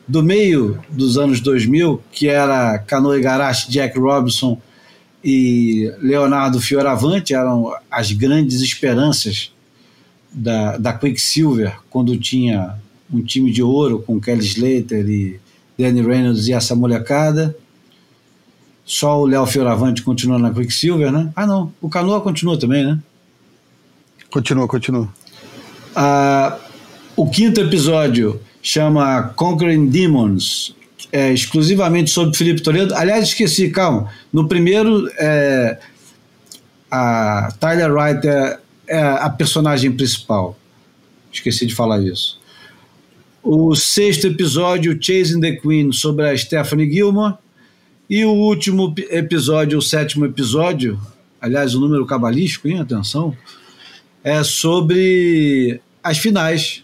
do 0.09 0.23
meio 0.23 0.79
dos 0.89 1.19
anos 1.19 1.39
2000, 1.39 2.01
que 2.11 2.27
era 2.27 2.79
Cano 2.79 3.15
Igarashi, 3.15 3.69
Jack 3.69 3.97
Robinson 3.99 4.59
e 5.23 5.93
Leonardo 6.01 6.59
Fioravante, 6.59 7.35
eram 7.35 7.71
as 7.91 8.11
grandes 8.11 8.59
esperanças 8.61 9.53
da, 10.33 10.77
da 10.77 10.93
Quicksilver, 10.93 11.77
quando 11.91 12.17
tinha 12.17 12.75
um 13.13 13.21
time 13.21 13.51
de 13.51 13.61
ouro 13.61 14.01
com 14.01 14.19
Kelly 14.19 14.43
Slater 14.43 15.07
e 15.07 15.39
Danny 15.77 16.01
Reynolds 16.01 16.47
e 16.47 16.53
essa 16.53 16.75
molecada. 16.75 17.55
Só 18.83 19.21
o 19.21 19.27
Léo 19.27 19.45
Fioravante 19.45 20.01
continua 20.01 20.39
na 20.39 20.51
Quicksilver, 20.51 21.11
né? 21.11 21.31
Ah, 21.35 21.45
não, 21.45 21.71
o 21.79 21.87
Canoa 21.87 22.19
continua 22.19 22.57
também, 22.57 22.83
né? 22.83 22.99
Continua, 24.29 24.67
continua. 24.67 25.09
Ah, 25.95 26.57
o 27.15 27.29
quinto 27.29 27.59
episódio 27.59 28.39
chama 28.61 29.33
Conquering 29.35 29.87
Demons, 29.87 30.75
é, 31.11 31.33
exclusivamente 31.33 32.11
sobre 32.11 32.37
Felipe 32.37 32.61
Toledo. 32.61 32.93
Aliás, 32.95 33.29
esqueci, 33.29 33.69
calma. 33.69 34.11
No 34.31 34.47
primeiro, 34.47 35.09
é, 35.17 35.79
a 36.91 37.49
Tyler 37.59 37.91
Wright 37.91 38.27
é, 38.27 38.59
é, 38.87 39.01
a 39.01 39.29
personagem 39.29 39.91
principal. 39.91 40.57
Esqueci 41.31 41.65
de 41.65 41.75
falar 41.75 42.01
isso. 42.01 42.39
O 43.41 43.75
sexto 43.75 44.27
episódio, 44.27 44.97
Chasing 45.01 45.39
the 45.39 45.53
Queen, 45.53 45.91
sobre 45.91 46.29
a 46.29 46.37
Stephanie 46.37 46.91
Gilmore. 46.91 47.35
E 48.09 48.25
o 48.25 48.31
último 48.31 48.93
episódio, 49.11 49.77
o 49.77 49.81
sétimo 49.81 50.25
episódio, 50.25 50.99
aliás, 51.39 51.75
o 51.75 51.79
número 51.79 52.05
cabalístico, 52.05 52.67
hein? 52.67 52.79
Atenção, 52.79 53.35
é 54.23 54.43
sobre 54.43 55.81
as 56.03 56.17
finais. 56.17 56.83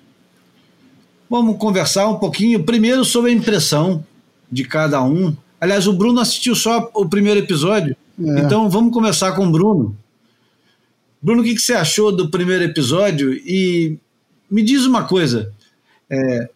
Vamos 1.29 1.57
conversar 1.57 2.07
um 2.07 2.17
pouquinho, 2.17 2.63
primeiro 2.63 3.03
sobre 3.03 3.31
a 3.31 3.33
impressão 3.33 4.05
de 4.51 4.63
cada 4.63 5.01
um. 5.03 5.35
Aliás, 5.59 5.87
o 5.87 5.93
Bruno 5.93 6.19
assistiu 6.19 6.55
só 6.55 6.89
o 6.93 7.07
primeiro 7.07 7.39
episódio, 7.39 7.95
é. 8.19 8.39
então 8.39 8.69
vamos 8.69 8.93
começar 8.93 9.31
com 9.33 9.47
o 9.47 9.51
Bruno. 9.51 9.97
Bruno, 11.21 11.41
o 11.41 11.45
que, 11.45 11.57
você 11.57 11.73
achou 11.73 12.11
do 12.11 12.29
primeiro 12.29 12.63
episódio? 12.63 13.33
E 13.33 13.97
me 14.49 14.61
diz 14.61 14.85
uma 14.85 15.05
coisa: 15.05 15.51
é, 16.09 16.49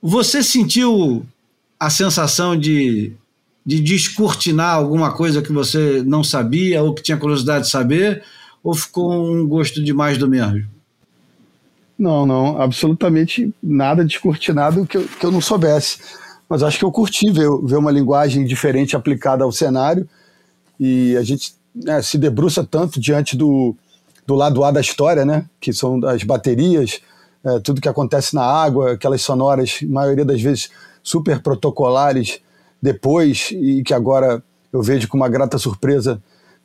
você 0.00 0.42
sentiu 0.42 1.26
a 1.78 1.90
sensação 1.90 2.56
de 2.56 3.14
de 3.64 3.80
descortinar 3.80 4.74
alguma 4.74 5.12
coisa 5.12 5.42
que 5.42 5.52
você 5.52 6.02
não 6.04 6.24
sabia 6.24 6.82
ou 6.82 6.94
que 6.94 7.02
tinha 7.02 7.16
curiosidade 7.16 7.66
de 7.66 7.70
saber? 7.70 8.24
Ou 8.62 8.74
ficou 8.74 9.12
um 9.12 9.46
gosto 9.46 9.82
demais 9.82 10.18
do 10.18 10.28
mesmo? 10.28 10.66
Não, 11.98 12.24
não, 12.24 12.60
absolutamente 12.60 13.52
nada 13.62 14.04
descortinado 14.04 14.86
que 14.86 14.96
eu, 14.96 15.04
que 15.06 15.24
eu 15.24 15.30
não 15.30 15.40
soubesse. 15.40 15.98
Mas 16.48 16.62
acho 16.62 16.78
que 16.78 16.84
eu 16.84 16.90
curti 16.90 17.30
ver, 17.30 17.48
ver 17.62 17.76
uma 17.76 17.90
linguagem 17.90 18.44
diferente 18.44 18.96
aplicada 18.96 19.44
ao 19.44 19.52
cenário 19.52 20.08
e 20.78 21.16
a 21.16 21.22
gente 21.22 21.54
né, 21.74 22.00
se 22.02 22.16
debruça 22.16 22.64
tanto 22.64 22.98
diante 22.98 23.36
do, 23.36 23.76
do 24.26 24.34
lado 24.34 24.64
A 24.64 24.70
da 24.70 24.80
história, 24.80 25.24
né, 25.24 25.44
que 25.60 25.72
são 25.72 26.04
as 26.06 26.22
baterias, 26.22 27.00
é, 27.44 27.58
tudo 27.60 27.80
que 27.80 27.88
acontece 27.88 28.34
na 28.34 28.42
água, 28.42 28.92
aquelas 28.92 29.22
sonoras, 29.22 29.80
maioria 29.82 30.24
das 30.24 30.40
vezes 30.40 30.70
super 31.02 31.40
protocolares, 31.40 32.40
depois 32.80 33.50
e 33.52 33.82
que 33.82 33.92
agora 33.92 34.42
eu 34.72 34.82
vejo 34.82 35.06
com 35.08 35.16
uma 35.16 35.28
grata 35.28 35.58
surpresa, 35.58 36.20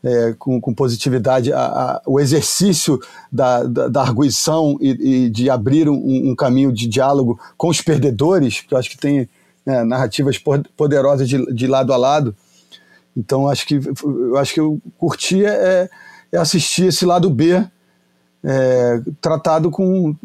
é, 0.06 0.36
com, 0.38 0.62
com, 0.62 0.72
positividade, 0.72 1.52
a, 1.52 1.66
a, 1.66 2.02
o 2.06 2.20
exercício 2.20 3.00
da, 3.32 3.64
da, 3.64 3.88
da 3.88 4.02
arguição 4.02 4.78
e, 4.80 4.92
e, 5.26 5.30
de 5.32 5.50
abrir 5.50 5.90
um, 5.90 6.30
um, 6.30 6.36
caminho 6.36 6.72
de 6.72 6.88
diálogo 6.88 7.40
com 7.58 7.70
os 7.70 7.82
perdedores, 7.82 8.62
que 8.62 8.72
eu 8.72 8.78
acho 8.78 8.92
que 8.92 9.00
tem 9.00 9.28
né, 9.66 9.84
narrativas 9.84 10.38
poderosas 10.78 11.28
de, 11.28 11.44
de, 11.52 11.66
lado 11.66 11.92
a 11.92 11.98
lado. 11.98 12.36
Então 13.18 13.48
acho 13.48 13.66
que 13.66 13.82
eu 14.04 14.38
acho 14.38 14.54
que 14.54 14.60
eu 14.60 14.80
curti 14.96 15.44
é, 15.44 15.90
é 16.32 16.38
assistir 16.38 16.86
esse 16.86 17.04
lado 17.04 17.28
B 17.28 17.66
é, 18.44 19.02
tratado 19.20 19.72
com 19.72 20.16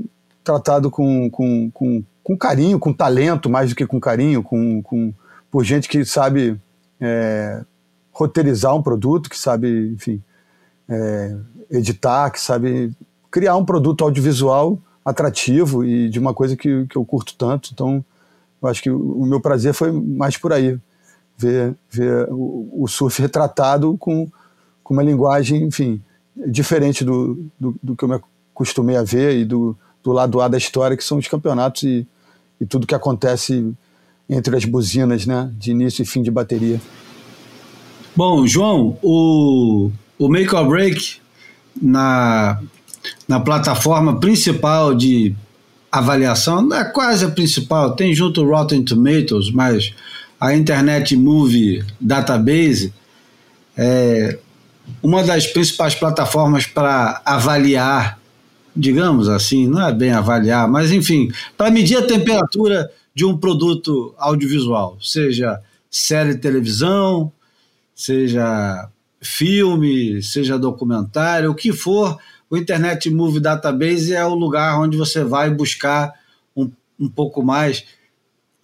tratado 0.44 0.90
com, 0.90 1.30
com, 1.30 1.70
com, 1.70 2.02
com, 2.22 2.36
carinho, 2.36 2.78
com 2.78 2.92
talento, 2.92 3.48
mais 3.48 3.70
do 3.70 3.76
que 3.76 3.86
com 3.86 3.98
carinho, 3.98 4.42
com, 4.42 4.82
com 4.82 5.14
por 5.50 5.64
gente 5.64 5.88
que 5.88 6.04
sabe 6.04 6.60
é, 7.00 7.62
roteirizar 8.20 8.76
um 8.76 8.83
produto, 8.83 9.30
que 9.30 9.38
sabe, 9.38 9.92
enfim, 9.94 10.22
é, 10.88 11.37
editar, 11.70 12.30
que 12.30 12.40
sabe 12.40 12.92
criar 13.30 13.56
um 13.56 13.64
produto 13.64 14.04
audiovisual 14.04 14.78
atrativo 15.04 15.85
e 15.85 16.11
de 16.11 16.18
uma 16.18 16.35
coisa 16.35 16.54
que, 16.56 16.87
que 16.87 16.96
eu 16.96 17.04
curto 17.04 17.35
tanto. 17.37 17.70
Então, 17.72 18.04
eu 18.61 18.68
acho 18.68 18.83
que 18.83 18.90
o, 18.90 19.24
meu 19.24 19.40
prazer 19.40 19.72
foi 19.72 19.90
mais 19.90 20.37
por 20.37 20.52
aí, 20.52 20.78
ver, 21.38 21.74
ver 21.90 22.28
o, 22.30 22.83
o 22.83 22.88
surf 22.88 23.22
retratado 23.22 23.96
com, 23.98 24.28
com 24.85 24.92
uma 24.92 25.02
linguagem, 25.02 25.62
enfim, 25.62 26.02
diferente 26.37 27.04
do, 27.04 27.46
do, 27.59 27.74
do, 27.83 27.96
que 27.96 28.04
eu 28.04 28.09
me 28.09 28.20
acostumei 28.54 28.96
a 28.96 29.02
ver 29.02 29.38
e 29.38 29.44
do, 29.46 29.74
do 30.02 30.12
lado 30.12 30.40
A 30.40 30.48
da 30.48 30.59
história, 30.59 30.96
que 30.96 31.04
são 31.04 31.16
os 31.16 31.26
campeonatos 31.26 31.85
e, 31.85 32.06
e 32.61 32.66
tudo 32.66 32.87
que 32.87 32.94
acontece 32.94 33.72
entre 34.28 34.54
as 34.54 34.64
buzinas, 34.64 35.24
né, 35.24 35.50
de 35.54 35.70
início 35.70 36.02
e 36.02 36.06
fim 36.06 36.22
de 36.22 36.30
bateria. 36.30 36.78
Bom, 38.16 38.46
João, 38.46 38.99
o, 39.03 39.90
o 40.18 40.29
Make 40.29 40.55
or 40.55 40.66
Break 40.66 41.18
na, 41.81 42.61
na 43.27 43.40
plataforma 43.40 44.18
principal 44.18 44.94
de 44.94 45.35
avaliação, 45.90 46.62
não 46.62 46.77
é 46.77 46.85
quase 46.85 47.25
a 47.25 47.31
principal, 47.31 47.96
tem 47.96 48.14
junto 48.14 48.42
o 48.42 48.49
Rotten 48.49 48.85
Tomatoes, 48.85 49.51
mas 49.51 49.92
a 50.40 50.55
Internet 50.55 51.16
Movie 51.16 51.85
Database 52.01 52.92
é 53.77 54.38
uma 55.03 55.23
das 55.23 55.46
principais 55.46 55.94
plataformas 55.94 56.66
para 56.66 57.20
avaliar, 57.25 58.18
digamos 58.75 59.29
assim, 59.29 59.66
não 59.66 59.87
é 59.87 59.92
bem 59.92 60.11
avaliar, 60.11 60.68
mas 60.68 60.92
enfim, 60.92 61.31
para 61.57 61.70
medir 61.70 61.96
a 61.96 62.07
temperatura 62.07 62.90
de 63.14 63.25
um 63.25 63.37
produto 63.37 64.14
audiovisual, 64.18 64.96
seja 65.01 65.61
série 65.90 66.37
televisão, 66.37 67.33
seja 68.00 68.88
filme, 69.20 70.22
seja 70.22 70.58
documentário, 70.58 71.50
o 71.50 71.54
que 71.54 71.72
for, 71.72 72.18
o 72.48 72.56
Internet 72.56 73.10
Movie 73.10 73.40
Database 73.40 74.14
é 74.14 74.24
o 74.24 74.34
lugar 74.34 74.80
onde 74.80 74.96
você 74.96 75.22
vai 75.22 75.50
buscar 75.50 76.14
um, 76.56 76.70
um 76.98 77.08
pouco 77.08 77.42
mais. 77.42 77.84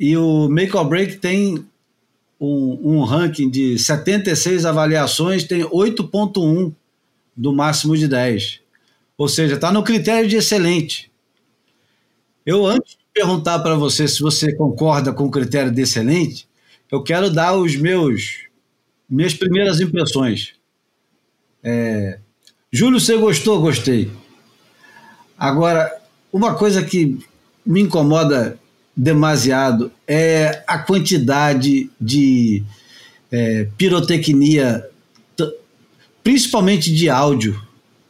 E 0.00 0.16
o 0.16 0.48
Make 0.48 0.74
or 0.74 0.88
Break 0.88 1.18
tem 1.18 1.66
um, 2.40 2.78
um 2.82 3.04
ranking 3.04 3.50
de 3.50 3.78
76 3.78 4.64
avaliações, 4.64 5.44
tem 5.44 5.62
8.1 5.62 6.74
do 7.36 7.52
máximo 7.52 7.94
de 7.96 8.08
10. 8.08 8.60
Ou 9.18 9.28
seja, 9.28 9.56
está 9.56 9.70
no 9.70 9.82
critério 9.82 10.28
de 10.28 10.36
excelente. 10.36 11.10
Eu, 12.44 12.66
antes 12.66 12.96
perguntar 13.12 13.58
para 13.58 13.74
você 13.74 14.08
se 14.08 14.20
você 14.20 14.54
concorda 14.54 15.12
com 15.12 15.24
o 15.24 15.30
critério 15.30 15.70
de 15.70 15.82
excelente, 15.82 16.48
eu 16.90 17.02
quero 17.02 17.30
dar 17.30 17.54
os 17.54 17.76
meus 17.76 18.45
minhas 19.08 19.34
primeiras 19.34 19.80
impressões. 19.80 20.54
É, 21.62 22.18
Júlio, 22.72 23.00
você 23.00 23.16
gostou? 23.16 23.60
Gostei. 23.60 24.10
Agora, 25.38 25.90
uma 26.32 26.54
coisa 26.54 26.82
que 26.84 27.18
me 27.64 27.80
incomoda 27.80 28.58
demasiado 28.96 29.92
é 30.06 30.62
a 30.66 30.78
quantidade 30.78 31.90
de 32.00 32.62
é, 33.30 33.68
pirotecnia, 33.76 34.88
principalmente 36.22 36.94
de 36.94 37.08
áudio, 37.08 37.60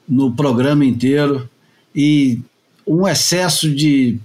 no 0.09 0.35
programa 0.35 0.85
inteiro 0.85 1.49
e 1.95 2.41
um 2.87 3.09
excesso 3.09 3.69
de 3.75 4.21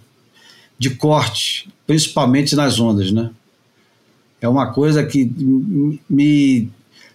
de 0.82 0.90
corte, 0.90 1.70
principalmente 1.86 2.56
nas 2.56 2.80
ondas, 2.80 3.12
né? 3.12 3.30
É 4.42 4.48
uma 4.48 4.74
coisa 4.74 5.04
que 5.06 5.32
me. 6.10 6.68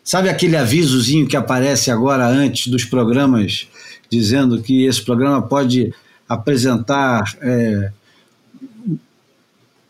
Sabe 0.04 0.28
aquele 0.28 0.56
avisozinho 0.56 1.26
que 1.26 1.36
aparece 1.36 1.90
agora 1.90 2.24
antes 2.28 2.68
dos 2.68 2.84
programas, 2.84 3.66
dizendo 4.08 4.62
que 4.62 4.86
esse 4.86 5.04
programa 5.04 5.42
pode 5.42 5.92
apresentar. 6.28 7.36
É, 7.42 7.90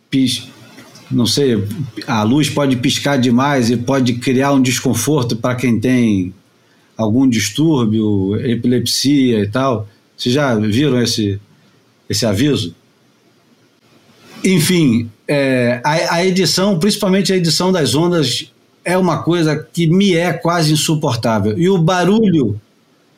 pis, 0.08 0.48
não 1.10 1.26
sei, 1.26 1.62
a 2.06 2.22
luz 2.22 2.48
pode 2.48 2.76
piscar 2.76 3.18
demais 3.18 3.70
e 3.70 3.76
pode 3.76 4.14
criar 4.14 4.52
um 4.52 4.62
desconforto 4.62 5.36
para 5.36 5.54
quem 5.54 5.78
tem 5.78 6.32
algum 6.96 7.28
distúrbio, 7.28 8.36
epilepsia 8.40 9.40
e 9.40 9.48
tal. 9.48 9.86
Vocês 10.16 10.34
já 10.34 10.54
viram 10.54 11.00
esse, 11.02 11.38
esse 12.08 12.24
aviso? 12.24 12.74
Enfim, 14.44 15.10
é, 15.26 15.80
a, 15.84 16.16
a, 16.16 16.26
edição, 16.26 16.78
principalmente 16.78 17.32
a 17.32 17.36
edição 17.36 17.72
das 17.72 17.94
ondas, 17.94 18.52
é 18.84 18.96
uma 18.96 19.22
coisa 19.22 19.56
que 19.56 19.86
me 19.86 20.14
é 20.14 20.32
quase 20.32 20.72
insuportável. 20.72 21.58
E 21.58 21.68
o 21.68 21.78
barulho 21.78 22.60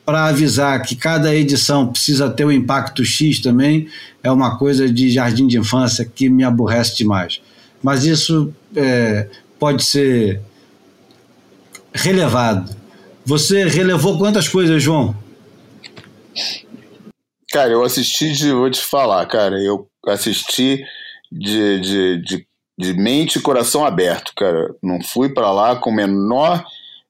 para 0.05 0.25
avisar 0.25 0.81
que 0.81 0.95
cada 0.95 1.35
edição 1.35 1.87
precisa 1.87 2.31
ter 2.31 2.43
um 2.43 2.51
impacto 2.51 3.05
X 3.05 3.39
também 3.39 3.87
é 4.23 4.31
uma 4.31 4.57
coisa 4.57 4.91
de 4.91 5.11
jardim 5.11 5.45
de 5.45 5.59
infância 5.59 6.03
que 6.03 6.27
me 6.27 6.43
aborrece 6.43 6.97
demais. 6.97 7.39
Mas 7.83 8.05
isso 8.05 8.51
é, 8.75 9.29
pode 9.59 9.85
ser 9.85 10.41
relevado. 11.93 12.75
Você 13.23 13.65
relevou 13.65 14.17
quantas 14.17 14.47
coisas, 14.47 14.81
João? 14.81 15.15
Cara, 17.51 17.69
eu 17.69 17.83
assisti 17.83 18.31
de. 18.31 18.51
Vou 18.51 18.69
te 18.71 18.81
falar, 18.81 19.23
cara. 19.27 19.61
Eu 19.61 19.87
assisti 20.07 20.83
de, 21.31 21.79
de, 21.79 22.21
de, 22.21 22.47
de 22.77 22.93
mente 22.93 23.37
e 23.37 23.41
coração 23.41 23.85
aberto, 23.85 24.33
cara. 24.35 24.73
Não 24.81 25.01
fui 25.01 25.29
para 25.29 25.51
lá 25.51 25.75
com 25.75 25.91
menor 25.91 26.63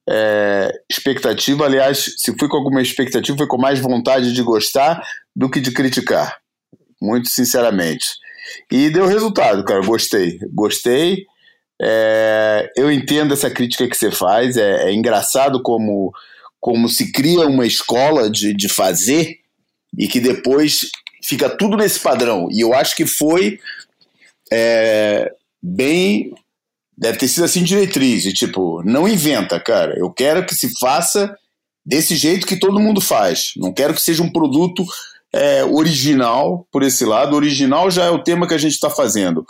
é, 0.09 0.71
expectativa. 0.89 1.65
Aliás, 1.65 2.15
se 2.17 2.35
fui 2.37 2.47
com 2.47 2.57
alguma 2.57 2.81
expectativa, 2.81 3.37
foi 3.37 3.47
com 3.47 3.57
mais 3.57 3.79
vontade 3.79 4.33
de 4.33 4.41
gostar 4.41 5.01
do 5.35 5.49
que 5.49 5.59
de 5.59 5.71
criticar. 5.71 6.37
Muito 7.01 7.29
sinceramente. 7.29 8.07
E 8.71 8.89
deu 8.89 9.05
resultado, 9.05 9.63
cara. 9.63 9.81
Gostei. 9.81 10.39
Gostei. 10.53 11.25
É, 11.81 12.71
eu 12.75 12.91
entendo 12.91 13.33
essa 13.33 13.49
crítica 13.49 13.87
que 13.87 13.95
você 13.95 14.11
faz. 14.11 14.57
É, 14.57 14.89
é, 14.89 14.93
engraçado 14.93 15.61
como, 15.61 16.11
como 16.59 16.89
se 16.89 17.11
cria 17.11 17.47
uma 17.47 17.65
escola 17.65 18.29
de, 18.29 18.53
de 18.53 18.67
fazer 18.67 19.37
e 19.97 20.07
que 20.07 20.19
depois 20.19 20.81
fica 21.23 21.49
tudo 21.49 21.77
nesse 21.77 21.99
padrão. 21.99 22.47
E 22.51 22.61
eu 22.61 22.73
acho 22.73 22.95
que 22.95 23.05
foi 23.05 23.59
é, 24.51 25.31
bem 25.61 26.33
deve 26.97 27.17
ter 27.17 27.29
sido 27.29 27.45
assim 27.45 27.63
diretriz, 27.63 28.25
e 28.25 28.33
tipo, 28.33 28.83
não 28.83 29.07
inventa, 29.07 29.57
cara. 29.57 29.97
Eu 29.97 30.11
quero 30.11 30.45
que 30.45 30.53
se 30.53 30.77
faça 30.77 31.33
desse 31.85 32.15
jeito 32.17 32.45
que 32.45 32.59
todo 32.59 32.79
mundo 32.79 32.99
faz. 32.99 33.53
Não 33.55 33.71
quero 33.71 33.93
que 33.93 34.01
seja 34.01 34.21
um 34.21 34.31
produto 34.31 34.85
é, 35.31 35.63
original 35.63 36.67
por 36.69 36.83
esse 36.83 37.05
lado. 37.05 37.35
Original 37.35 37.89
já 37.89 38.03
é 38.03 38.09
o 38.09 38.21
tema 38.21 38.45
que 38.45 38.53
a 38.53 38.57
gente 38.57 38.73
está 38.73 38.89
fazendo. 38.89 39.45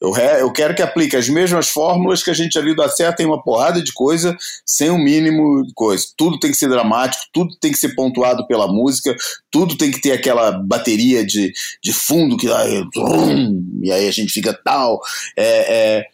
Eu, 0.00 0.14
eu, 0.14 0.52
quero 0.52 0.74
que 0.74 0.82
aplique 0.82 1.16
as 1.16 1.26
mesmas 1.28 1.68
fórmulas 1.68 2.22
que 2.22 2.30
a 2.30 2.34
gente 2.34 2.60
viu 2.60 2.76
dar 2.76 2.88
certo 2.90 3.20
em 3.20 3.26
uma 3.26 3.42
porrada 3.42 3.82
de 3.82 3.92
coisa, 3.92 4.36
sem 4.64 4.90
o 4.90 4.94
um 4.94 4.98
mínimo 4.98 5.64
de 5.66 5.72
coisa. 5.74 6.04
Tudo 6.16 6.38
tem 6.38 6.50
que 6.50 6.56
ser 6.56 6.68
dramático, 6.68 7.24
tudo 7.32 7.56
tem 7.58 7.72
que 7.72 7.78
ser 7.78 7.94
pontuado 7.94 8.46
pela 8.46 8.68
música, 8.68 9.16
tudo 9.50 9.76
tem 9.76 9.90
que 9.90 10.00
ter 10.00 10.12
aquela 10.12 10.52
bateria 10.52 11.24
de, 11.24 11.50
de 11.82 11.92
fundo 11.94 12.36
que 12.36 12.50
aí, 12.52 12.84
e 13.82 13.90
aí 13.90 14.06
a 14.06 14.12
gente 14.12 14.32
fica 14.32 14.52
tal. 14.52 15.00
É, 15.34 15.98
é, 15.98 16.06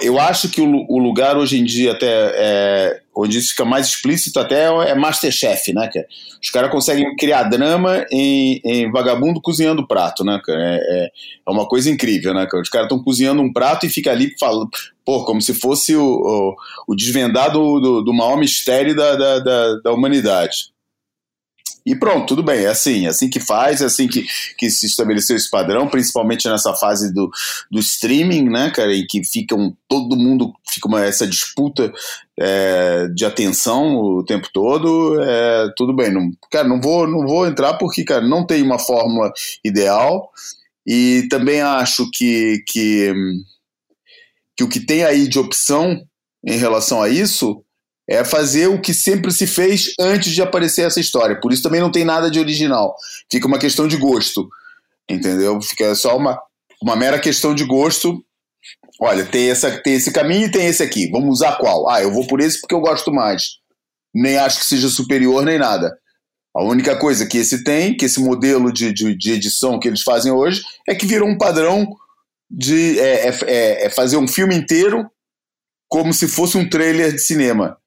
eu 0.00 0.18
acho 0.18 0.48
que 0.48 0.60
o, 0.60 0.86
o, 0.88 0.98
lugar 0.98 1.36
hoje 1.36 1.58
em 1.58 1.64
dia, 1.64 1.90
até 1.90 2.06
é, 2.06 3.00
onde 3.16 3.38
isso 3.38 3.50
fica 3.50 3.64
mais 3.64 3.88
explícito, 3.88 4.38
até 4.38 4.66
é 4.88 4.94
Masterchef, 4.94 5.72
né? 5.72 5.88
Que 5.88 6.06
os 6.40 6.50
caras 6.50 6.70
conseguem 6.70 7.16
criar 7.16 7.44
drama 7.44 8.06
em, 8.10 8.60
em, 8.64 8.90
vagabundo 8.92 9.40
cozinhando 9.40 9.86
prato, 9.86 10.24
né? 10.24 10.40
É, 10.48 10.52
é, 10.52 11.10
é 11.46 11.50
uma 11.50 11.66
coisa 11.66 11.90
incrível, 11.90 12.32
né? 12.32 12.46
Os 12.54 12.68
caras 12.68 12.86
estão 12.86 13.02
cozinhando 13.02 13.42
um 13.42 13.52
prato 13.52 13.84
e 13.84 13.90
fica 13.90 14.12
ali 14.12 14.32
falando, 14.38 14.70
pô, 15.04 15.24
como 15.24 15.42
se 15.42 15.52
fosse 15.52 15.96
o, 15.96 16.04
o, 16.04 16.56
o 16.86 16.94
desvendado 16.94 17.58
do, 17.80 18.02
do 18.02 18.14
maior 18.14 18.36
mistério 18.36 18.94
da, 18.94 19.16
da, 19.16 19.38
da, 19.40 19.74
da 19.82 19.92
humanidade. 19.92 20.71
E 21.84 21.96
pronto, 21.96 22.26
tudo 22.26 22.42
bem, 22.44 22.64
é 22.64 22.68
assim, 22.68 23.06
é 23.06 23.08
assim 23.08 23.28
que 23.28 23.40
faz, 23.40 23.80
é 23.80 23.86
assim 23.86 24.06
que, 24.06 24.24
que 24.56 24.70
se 24.70 24.86
estabeleceu 24.86 25.36
esse 25.36 25.50
padrão, 25.50 25.88
principalmente 25.88 26.48
nessa 26.48 26.72
fase 26.74 27.12
do, 27.12 27.28
do 27.70 27.80
streaming, 27.80 28.48
né, 28.48 28.70
cara, 28.70 28.94
em 28.94 29.04
que 29.04 29.24
ficam, 29.24 29.76
todo 29.88 30.16
mundo 30.16 30.52
fica 30.68 30.86
uma, 30.86 31.04
essa 31.04 31.26
disputa 31.26 31.92
é, 32.38 33.08
de 33.08 33.24
atenção 33.24 33.96
o 33.96 34.24
tempo 34.24 34.48
todo, 34.52 35.20
é, 35.20 35.72
tudo 35.76 35.92
bem, 35.92 36.12
não, 36.12 36.30
cara, 36.50 36.68
não 36.68 36.80
vou, 36.80 37.06
não 37.08 37.26
vou 37.26 37.46
entrar 37.46 37.74
porque, 37.74 38.04
cara, 38.04 38.26
não 38.26 38.46
tem 38.46 38.62
uma 38.62 38.78
fórmula 38.78 39.32
ideal, 39.64 40.30
e 40.86 41.26
também 41.28 41.60
acho 41.60 42.08
que, 42.12 42.62
que, 42.66 43.12
que 44.56 44.64
o 44.64 44.68
que 44.68 44.80
tem 44.80 45.04
aí 45.04 45.26
de 45.26 45.38
opção 45.38 46.00
em 46.44 46.56
relação 46.56 47.02
a 47.02 47.08
isso 47.08 47.61
é 48.08 48.24
fazer 48.24 48.66
o 48.66 48.80
que 48.80 48.92
sempre 48.92 49.32
se 49.32 49.46
fez 49.46 49.94
antes 49.98 50.32
de 50.32 50.42
aparecer 50.42 50.86
essa 50.86 51.00
história. 51.00 51.40
Por 51.40 51.52
isso 51.52 51.62
também 51.62 51.80
não 51.80 51.90
tem 51.90 52.04
nada 52.04 52.30
de 52.30 52.38
original. 52.38 52.94
Fica 53.30 53.46
uma 53.46 53.58
questão 53.58 53.86
de 53.86 53.96
gosto. 53.96 54.48
Entendeu? 55.08 55.60
Fica 55.60 55.94
só 55.94 56.16
uma, 56.16 56.40
uma 56.82 56.96
mera 56.96 57.18
questão 57.18 57.54
de 57.54 57.64
gosto. 57.64 58.24
Olha, 59.00 59.24
tem, 59.24 59.50
essa, 59.50 59.70
tem 59.82 59.94
esse 59.94 60.12
caminho 60.12 60.46
e 60.46 60.50
tem 60.50 60.66
esse 60.66 60.82
aqui. 60.82 61.10
Vamos 61.10 61.38
usar 61.38 61.56
qual? 61.56 61.88
Ah, 61.88 62.02
eu 62.02 62.12
vou 62.12 62.26
por 62.26 62.40
esse 62.40 62.60
porque 62.60 62.74
eu 62.74 62.80
gosto 62.80 63.12
mais. 63.12 63.58
Nem 64.14 64.36
acho 64.36 64.60
que 64.60 64.66
seja 64.66 64.88
superior 64.88 65.44
nem 65.44 65.58
nada. 65.58 65.96
A 66.54 66.62
única 66.62 66.96
coisa 66.96 67.26
que 67.26 67.38
esse 67.38 67.64
tem, 67.64 67.96
que 67.96 68.04
esse 68.04 68.20
modelo 68.20 68.70
de, 68.72 68.92
de, 68.92 69.16
de 69.16 69.32
edição 69.32 69.80
que 69.80 69.88
eles 69.88 70.02
fazem 70.02 70.30
hoje, 70.30 70.62
é 70.86 70.94
que 70.94 71.06
virou 71.06 71.28
um 71.28 71.38
padrão 71.38 71.88
de 72.50 73.00
é, 73.00 73.28
é, 73.28 73.38
é, 73.46 73.86
é 73.86 73.90
fazer 73.90 74.18
um 74.18 74.28
filme 74.28 74.54
inteiro 74.54 75.10
como 75.88 76.12
se 76.12 76.28
fosse 76.28 76.58
um 76.58 76.68
trailer 76.68 77.12
de 77.12 77.20
cinema. 77.20 77.78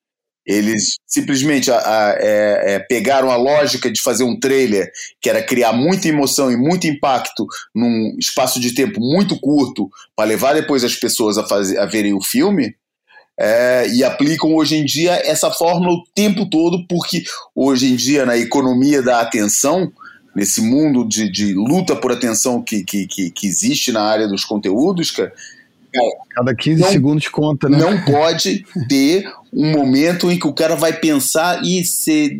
Eles 0.46 0.98
simplesmente 1.08 1.72
a, 1.72 1.78
a, 1.78 2.16
é, 2.20 2.76
é, 2.76 2.80
pegaram 2.80 3.32
a 3.32 3.36
lógica 3.36 3.91
de 3.91 4.02
fazer 4.02 4.24
um 4.24 4.39
trailer 4.39 4.91
que 5.20 5.30
era 5.30 5.41
criar 5.41 5.74
muita 5.74 6.08
emoção 6.08 6.52
e 6.52 6.58
muito 6.58 6.86
impacto 6.86 7.48
num 7.74 8.16
espaço 8.20 8.60
de 8.60 8.74
tempo 8.74 9.00
muito 9.00 9.39
curto 9.39 9.89
para 10.16 10.30
levar 10.30 10.54
depois 10.54 10.84
as 10.84 10.96
pessoas 10.96 11.38
a, 11.38 11.48
fazer, 11.48 11.78
a 11.80 11.86
verem 11.86 12.14
o 12.14 12.22
filme. 12.22 12.76
É, 13.38 13.89
e 13.89 14.02
aplicam 14.02 14.56
hoje 14.56 14.78
em 14.78 14.86
dia 14.86 15.12
essa 15.26 15.52
fórmula 15.52 15.91
o 15.91 16.04
tempo 16.16 16.50
todo, 16.50 16.86
porque 16.88 17.24
hoje 17.54 17.91
em 17.91 17.96
dia, 17.96 18.26
na 18.26 18.38
economia 18.38 19.02
da 19.02 19.20
atenção, 19.20 19.91
nesse 20.36 20.62
mundo 20.62 21.08
de, 21.08 21.30
de 21.30 21.54
luta 21.54 21.96
por 21.96 22.12
atenção 22.12 22.62
que, 22.62 22.84
que, 22.84 23.08
que, 23.08 23.48
existe 23.48 23.91
na 23.91 24.04
área 24.04 24.28
dos 24.28 24.43
conteúdos, 24.43 25.12
cara, 25.12 25.34
Cada 26.30 26.56
15 26.56 26.82
não, 26.82 26.89
segundos 26.89 27.28
conta, 27.28 27.70
né? 27.70 27.78
Não 27.78 28.04
pode 28.04 28.66
ter 28.88 29.26
um 29.54 29.72
momento 29.72 30.30
em 30.30 30.38
que 30.38 30.48
o 30.48 30.54
cara 30.54 30.76
vai 30.76 30.93
pensar 30.93 31.64
e 31.64 31.84
ser. 31.86 32.38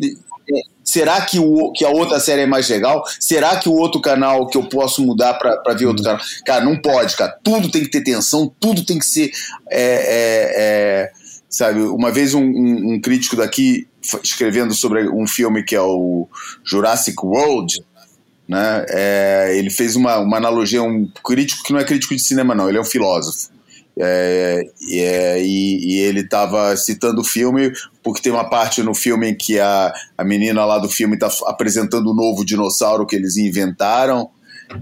É, 0.48 0.60
será 0.84 1.20
que, 1.22 1.38
o, 1.38 1.72
que 1.72 1.84
a 1.84 1.88
outra 1.88 2.20
série 2.20 2.42
é 2.42 2.46
mais 2.46 2.68
legal? 2.68 3.02
Será 3.18 3.56
que 3.56 3.68
o 3.68 3.72
outro 3.72 4.00
canal 4.00 4.46
que 4.46 4.56
eu 4.56 4.68
posso 4.68 5.02
mudar 5.02 5.34
para 5.34 5.74
ver 5.74 5.86
outro 5.86 6.02
hum. 6.02 6.06
canal? 6.06 6.20
Cara, 6.44 6.64
não 6.64 6.76
pode, 6.76 7.16
cara. 7.16 7.36
Tudo 7.42 7.70
tem 7.70 7.82
que 7.82 7.90
ter 7.90 8.02
tensão, 8.02 8.52
tudo 8.60 8.84
tem 8.84 8.98
que 8.98 9.06
ser. 9.06 9.30
É, 9.70 9.82
é, 9.82 10.52
é, 10.56 11.12
sabe, 11.48 11.80
uma 11.80 12.10
vez 12.10 12.34
um, 12.34 12.42
um, 12.42 12.94
um, 12.94 13.00
crítico 13.00 13.36
daqui 13.36 13.88
escrevendo 14.22 14.74
sobre 14.74 15.08
um 15.08 15.26
filme 15.26 15.64
que 15.64 15.74
é 15.74 15.80
o 15.80 16.28
Jurassic 16.64 17.16
World, 17.24 17.74
né? 18.48 18.86
É, 18.88 19.56
ele 19.56 19.70
fez 19.70 19.96
uma, 19.96 20.18
uma 20.18 20.36
analogia, 20.36 20.82
um 20.82 21.08
crítico 21.24 21.62
que 21.62 21.72
não 21.72 21.80
é 21.80 21.84
crítico 21.84 22.14
de 22.14 22.22
cinema, 22.22 22.54
não, 22.54 22.68
ele 22.68 22.78
é 22.78 22.80
um 22.80 22.84
filósofo. 22.84 23.50
É, 23.98 24.62
é, 24.92 25.42
e, 25.42 25.94
e, 25.94 26.00
ele 26.00 26.20
estava 26.20 26.76
citando 26.76 27.22
o 27.22 27.24
filme 27.24 27.72
porque 28.02 28.20
tem 28.20 28.30
uma 28.30 28.44
parte 28.44 28.82
no 28.82 28.94
filme 28.94 29.30
em 29.30 29.34
que 29.34 29.58
a, 29.58 29.90
a 30.18 30.22
menina 30.22 30.66
lá 30.66 30.78
do 30.78 30.88
filme 30.88 31.14
está 31.14 31.30
apresentando 31.46 32.10
o 32.10 32.14
novo 32.14 32.44
dinossauro 32.44 33.06
que 33.06 33.16
eles 33.16 33.38
inventaram, 33.38 34.28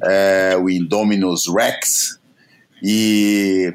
é, 0.02 0.58
o 0.60 0.68
Indominus 0.68 1.44
Rex, 1.46 2.18
e, 2.82 3.72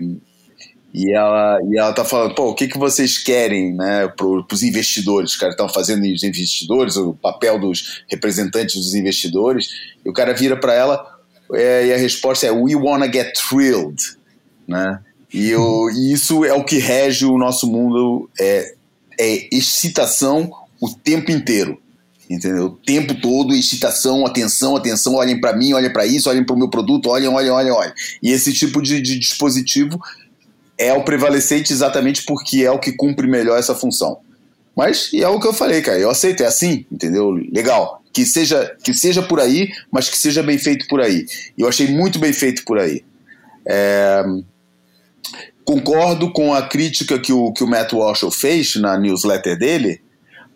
e 0.93 1.11
ela, 1.13 1.59
e 1.69 1.77
ela 1.77 1.93
tá 1.93 2.03
falando, 2.03 2.33
pô, 2.33 2.49
o 2.49 2.55
que, 2.55 2.67
que 2.67 2.77
vocês 2.77 3.17
querem, 3.17 3.73
né, 3.73 4.07
para 4.07 4.25
os 4.25 4.63
investidores? 4.63 5.31
Os 5.31 5.37
caras 5.37 5.53
estão 5.53 5.69
fazendo 5.69 6.03
os 6.03 6.23
investidores, 6.23 6.95
o 6.95 7.13
papel 7.13 7.59
dos 7.59 8.03
representantes 8.09 8.75
dos 8.75 8.95
investidores, 8.95 9.69
e 10.03 10.09
o 10.09 10.13
cara 10.13 10.33
vira 10.33 10.57
para 10.57 10.73
ela 10.73 11.19
é, 11.53 11.87
e 11.87 11.93
a 11.93 11.97
resposta 11.97 12.45
é 12.47 12.51
We 12.51 12.75
wanna 12.75 13.11
get 13.11 13.33
thrilled, 13.37 14.01
né? 14.67 14.99
E, 15.31 15.49
eu, 15.49 15.89
e 15.91 16.11
isso 16.11 16.43
é 16.43 16.53
o 16.53 16.63
que 16.63 16.79
rege 16.79 17.25
o 17.25 17.37
nosso 17.37 17.67
mundo, 17.67 18.27
é, 18.39 18.73
é 19.19 19.55
excitação 19.55 20.51
o 20.81 20.89
tempo 20.89 21.31
inteiro 21.31 21.79
entendeu? 22.29 22.65
O 22.65 22.69
tempo 22.69 23.15
todo, 23.15 23.55
excitação, 23.55 24.25
atenção, 24.25 24.75
atenção, 24.75 25.15
olhem 25.15 25.41
para 25.41 25.55
mim, 25.55 25.73
olhem 25.73 25.91
para 25.91 26.05
isso, 26.05 26.29
olhem 26.29 26.45
para 26.45 26.55
o 26.55 26.59
meu 26.59 26.69
produto, 26.69 27.09
olhem, 27.09 27.27
olhem, 27.27 27.49
olhem, 27.49 27.71
olhem. 27.71 27.93
E 28.21 28.31
esse 28.31 28.53
tipo 28.53 28.81
de, 28.81 29.01
de 29.01 29.17
dispositivo 29.17 29.99
é 30.79 30.93
o 30.93 31.03
prevalecente 31.03 31.73
exatamente 31.73 32.23
porque 32.25 32.63
é 32.63 32.71
o 32.71 32.79
que 32.79 32.93
cumpre 32.93 33.27
melhor 33.27 33.59
essa 33.59 33.75
função. 33.75 34.19
Mas 34.75 35.11
é 35.13 35.27
o 35.27 35.39
que 35.39 35.47
eu 35.47 35.53
falei, 35.53 35.81
cara. 35.81 35.99
Eu 35.99 36.09
aceito, 36.09 36.41
é 36.41 36.45
assim, 36.45 36.85
entendeu? 36.89 37.31
Legal. 37.31 38.01
Que 38.13 38.25
seja, 38.25 38.75
que 38.81 38.93
seja 38.93 39.21
por 39.21 39.41
aí, 39.41 39.69
mas 39.91 40.09
que 40.09 40.17
seja 40.17 40.41
bem 40.41 40.57
feito 40.57 40.87
por 40.87 41.01
aí. 41.01 41.25
Eu 41.57 41.67
achei 41.67 41.87
muito 41.87 42.17
bem 42.17 42.31
feito 42.31 42.63
por 42.63 42.79
aí. 42.79 43.03
É... 43.67 44.23
Concordo 45.65 46.31
com 46.31 46.53
a 46.53 46.65
crítica 46.65 47.19
que 47.19 47.33
o, 47.33 47.51
que 47.51 47.63
o 47.63 47.67
Matt 47.67 47.91
Walsh 47.91 48.23
fez 48.31 48.75
na 48.77 48.97
newsletter 48.97 49.59
dele, 49.59 50.01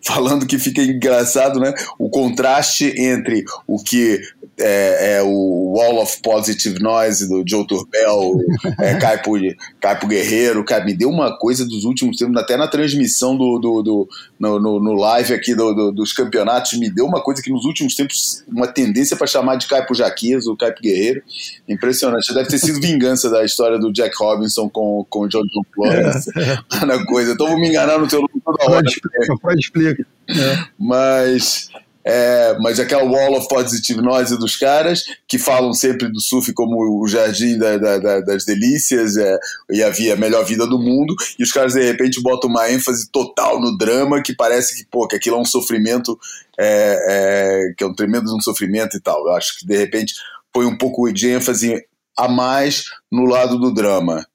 falando 0.02 0.46
que 0.46 0.58
fica 0.58 0.82
engraçado, 0.82 1.60
né? 1.60 1.72
O 1.98 2.08
contraste 2.08 2.94
entre 2.98 3.44
o 3.66 3.80
que 3.80 4.20
é, 4.58 5.16
é, 5.16 5.22
o 5.22 5.72
Wall 5.76 6.00
of 6.02 6.20
Positive 6.22 6.80
Noise 6.80 7.28
do 7.28 7.42
Joe 7.46 7.66
Turbell, 7.66 8.36
é, 8.80 8.94
Caipo, 8.94 9.32
Caipo 9.80 10.06
Guerreiro, 10.06 10.64
cara, 10.64 10.84
me 10.84 10.94
deu 10.94 11.08
uma 11.08 11.36
coisa 11.36 11.64
dos 11.64 11.84
últimos 11.84 12.16
tempos, 12.16 12.36
até 12.36 12.56
na 12.56 12.68
transmissão 12.68 13.36
do, 13.36 13.58
do, 13.58 13.82
do 13.82 14.08
no, 14.38 14.60
no, 14.60 14.80
no, 14.80 14.92
live 14.92 15.34
aqui 15.34 15.54
do, 15.54 15.74
do, 15.74 15.92
dos 15.92 16.12
campeonatos, 16.12 16.78
me 16.78 16.88
deu 16.88 17.04
uma 17.04 17.20
coisa 17.20 17.42
que 17.42 17.50
nos 17.50 17.64
últimos 17.64 17.94
tempos, 17.94 18.44
uma 18.48 18.66
tendência 18.66 19.16
para 19.16 19.26
chamar 19.26 19.56
de 19.56 19.66
Caipo 19.66 19.94
Jaquias, 19.94 20.46
o 20.46 20.56
Caipo 20.56 20.80
Guerreiro, 20.80 21.22
impressionante, 21.68 22.32
deve 22.32 22.48
ter 22.48 22.58
sido 22.58 22.80
vingança 22.80 23.28
da 23.28 23.44
história 23.44 23.78
do 23.78 23.92
Jack 23.92 24.16
Robinson 24.16 24.68
com, 24.68 25.04
com 25.08 25.20
o 25.20 25.28
John 25.28 25.42
John 25.42 25.62
Flores, 25.74 26.28
é. 26.28 27.04
coisa, 27.06 27.32
então 27.32 27.48
vou 27.48 27.58
me 27.58 27.68
enganar 27.68 27.98
no 27.98 28.06
teu 28.06 28.20
nome 28.20 28.40
toda 28.44 28.62
hora. 28.64 28.74
Pode 28.74 28.88
explicar, 28.88 29.36
pode 29.40 29.60
explicar. 29.60 30.06
É. 30.28 30.64
Mas 30.78 31.68
é, 32.04 32.56
mas 32.60 32.78
aquela 32.78 33.02
wall 33.02 33.38
of 33.38 33.48
positive 33.48 34.02
noise 34.02 34.36
dos 34.38 34.56
caras, 34.56 35.04
que 35.26 35.38
falam 35.38 35.72
sempre 35.72 36.08
do 36.12 36.20
surf 36.20 36.52
como 36.52 37.02
o 37.02 37.08
jardim 37.08 37.56
da, 37.56 37.78
da, 37.78 37.98
da, 37.98 38.20
das 38.20 38.44
delícias 38.44 39.16
é, 39.16 39.38
e 39.70 39.82
havia 39.82 40.12
a 40.12 40.16
melhor 40.16 40.44
vida 40.44 40.66
do 40.66 40.78
mundo, 40.78 41.14
e 41.38 41.42
os 41.42 41.50
caras 41.50 41.72
de 41.72 41.82
repente 41.82 42.22
botam 42.22 42.50
uma 42.50 42.70
ênfase 42.70 43.10
total 43.10 43.58
no 43.58 43.76
drama, 43.78 44.22
que 44.22 44.34
parece 44.34 44.76
que, 44.76 44.86
pô, 44.90 45.08
que 45.08 45.16
aquilo 45.16 45.36
é 45.36 45.40
um 45.40 45.46
sofrimento, 45.46 46.18
é, 46.58 46.98
é, 47.08 47.74
que 47.76 47.82
é 47.82 47.86
um 47.86 47.94
tremendo 47.94 48.30
sofrimento 48.42 48.96
e 48.96 49.00
tal. 49.00 49.26
Eu 49.26 49.32
acho 49.32 49.58
que 49.58 49.66
de 49.66 49.76
repente 49.76 50.14
põe 50.52 50.66
um 50.66 50.76
pouco 50.76 51.10
de 51.10 51.28
ênfase 51.30 51.82
a 52.16 52.28
mais 52.28 52.84
no 53.10 53.24
lado 53.24 53.58
do 53.58 53.72
drama. 53.72 54.26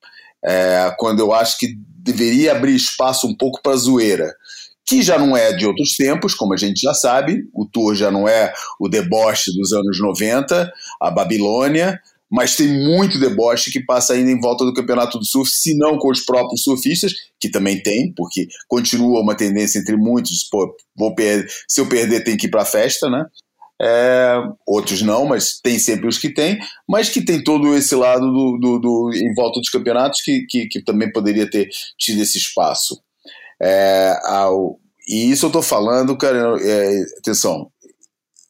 É, 0.43 0.93
quando 0.97 1.19
eu 1.19 1.33
acho 1.33 1.57
que 1.59 1.75
deveria 2.01 2.53
abrir 2.53 2.75
espaço 2.75 3.27
um 3.27 3.35
pouco 3.35 3.61
para 3.61 3.75
zoeira 3.75 4.33
que 4.89 5.03
já 5.03 5.19
não 5.19 5.37
é 5.37 5.53
de 5.53 5.67
outros 5.67 5.95
tempos, 5.95 6.33
como 6.33 6.51
a 6.51 6.57
gente 6.57 6.81
já 6.81 6.95
sabe, 6.95 7.47
o 7.53 7.63
tour 7.63 7.93
já 7.93 8.09
não 8.09 8.27
é 8.27 8.51
o 8.79 8.89
deboche 8.89 9.55
dos 9.55 9.71
anos 9.71 10.01
90, 10.01 10.73
a 10.99 11.11
Babilônia, 11.11 12.01
mas 12.27 12.55
tem 12.55 12.67
muito 12.67 13.19
deboche 13.19 13.69
que 13.69 13.85
passa 13.85 14.13
ainda 14.13 14.31
em 14.31 14.39
volta 14.39 14.65
do 14.65 14.73
campeonato 14.73 15.19
do 15.19 15.25
surf, 15.25 15.51
se 15.51 15.77
não 15.77 15.99
com 15.99 16.09
os 16.09 16.25
próprios 16.25 16.63
surfistas, 16.63 17.13
que 17.39 17.49
também 17.49 17.83
tem, 17.83 18.11
porque 18.15 18.47
continua 18.67 19.21
uma 19.21 19.35
tendência 19.35 19.77
entre 19.77 19.95
muitos, 19.95 20.43
pô, 20.49 20.75
vou 20.95 21.13
perder, 21.13 21.47
se 21.67 21.79
eu 21.79 21.87
perder 21.87 22.23
tem 22.23 22.35
que 22.35 22.47
ir 22.47 22.49
para 22.49 22.63
a 22.63 22.65
festa, 22.65 23.09
né? 23.11 23.25
É, 23.81 24.33
outros 24.67 25.03
não, 25.03 25.25
mas 25.25 25.59
tem 25.61 25.77
sempre 25.77 26.07
os 26.07 26.17
que 26.17 26.33
tem, 26.33 26.59
mas 26.87 27.09
que 27.09 27.23
tem 27.23 27.43
todo 27.43 27.75
esse 27.75 27.95
lado 27.95 28.25
do, 28.25 28.57
do, 28.59 28.79
do 28.79 29.11
em 29.13 29.33
volta 29.35 29.59
dos 29.59 29.69
campeonatos 29.69 30.19
que, 30.21 30.45
que, 30.49 30.67
que, 30.67 30.83
também 30.83 31.09
poderia 31.11 31.49
ter 31.49 31.69
tido 31.97 32.21
esse 32.21 32.39
espaço. 32.39 32.99
É, 33.61 34.17
ao, 34.25 34.79
e 35.07 35.31
isso 35.31 35.45
eu 35.45 35.49
estou 35.49 35.61
falando, 35.61 36.17
cara, 36.17 36.55
é, 36.61 37.01
atenção, 37.19 37.69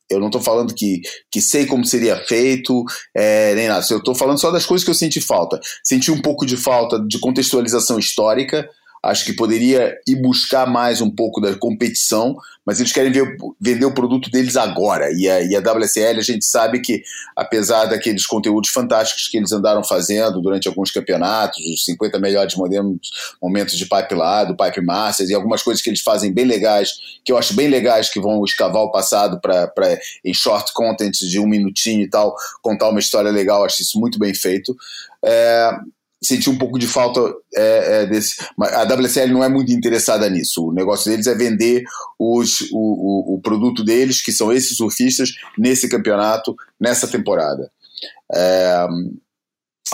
eu 0.10 0.20
não 0.20 0.28
estou 0.28 0.42
falando 0.42 0.74
que, 0.74 1.02
que 1.32 1.40
sei 1.40 1.66
como 1.66 1.86
seria 1.86 2.18
feito, 2.26 2.84
é, 3.16 3.54
nem 3.54 3.68
nada. 3.68 3.86
Eu 3.92 4.00
estou 4.00 4.16
falando 4.16 4.40
só 4.40 4.50
das 4.50 4.66
coisas 4.66 4.84
que 4.84 4.90
eu 4.90 4.96
senti 4.96 5.22
falta. 5.22 5.60
Senti 5.84 6.12
um 6.12 6.22
pouco 6.22 6.46
de 6.46 6.58
falta 6.58 7.00
de 7.08 7.20
contextualização 7.20 8.00
histórica, 8.00 8.68
Acho 9.02 9.26
que 9.26 9.34
poderia 9.34 9.98
ir 10.08 10.16
buscar 10.22 10.68
mais 10.68 11.00
um 11.00 11.10
pouco 11.10 11.40
da 11.40 11.56
competição, 11.56 12.36
mas 12.66 12.80
eles 12.80 12.92
querem 12.92 13.12
ver, 13.12 13.38
vender 13.60 13.86
o 13.86 13.94
produto 13.94 14.30
deles 14.30 14.58
agora. 14.58 15.10
E 15.14 15.30
a, 15.30 15.42
e 15.42 15.56
a 15.56 15.60
WSL, 15.60 16.20
a 16.20 16.24
gente 16.24 16.46
sabe 16.46 16.82
que, 16.82 17.02
apesar 17.36 17.86
daqueles 17.86 18.26
conteúdos 18.26 18.70
fantásticos 18.70 19.28
que 19.28 19.38
eles 19.38 19.52
andaram 19.52 19.84
fazendo 19.84 20.42
durante 20.42 20.68
alguns 20.68 20.92
campeonatos, 20.92 21.58
os 21.66 21.86
50 21.86 22.20
melhores 22.20 22.56
momentos 23.42 23.78
de 23.78 23.86
pipe 23.86 24.16
lá, 24.16 24.44
do 24.44 24.56
Pipe 24.56 24.82
Masters, 24.82 25.30
e 25.30 25.34
algumas 25.34 25.64
coisas 25.64 25.82
que 25.82 25.90
eles 25.90 26.02
fazem 26.02 26.34
bem 26.34 26.46
legais, 26.46 26.92
que 27.24 27.32
eu 27.32 27.38
acho 27.38 27.54
bem 27.54 27.70
legais, 27.70 28.10
que 28.10 28.20
vão 28.20 28.44
escavar 28.44 28.84
o 28.84 28.92
passado 28.92 29.40
para 29.40 30.00
em 30.24 30.34
short 30.34 30.74
content 30.74 31.14
de 31.14 31.40
um 31.40 31.48
minutinho 31.48 32.02
e 32.02 32.10
tal, 32.10 32.36
contar 32.62 32.90
uma 32.90 33.00
história 33.00 33.32
legal, 33.32 33.64
acho 33.64 33.82
isso 33.82 34.00
muito 34.00 34.20
bem 34.20 34.34
feito. 34.34 34.76
É, 35.24 35.72
senti 36.22 36.50
um 36.50 36.58
pouco 36.58 36.78
de 36.78 36.88
falta 36.88 37.22
é, 37.56 38.02
é, 38.02 38.06
desse. 38.06 38.36
A 38.60 38.84
WSL 38.84 39.32
não 39.32 39.44
é 39.44 39.50
muito 39.50 39.72
interessada 39.72 40.30
nisso. 40.30 40.68
O 40.68 40.74
negócio 40.74 41.10
deles 41.10 41.28
é 41.28 41.36
vender 41.36 41.84
os, 42.20 42.62
o, 42.72 43.34
o, 43.34 43.36
o, 43.36 43.42
produto 43.42 43.84
deles, 43.84 44.22
que 44.22 44.32
são 44.32 44.52
esses 44.52 44.76
surfistas, 44.76 45.32
nesse 45.58 45.88
campeonato, 45.88 46.56
nessa 46.80 47.08
temporada. 47.08 47.72
É, 48.34 48.86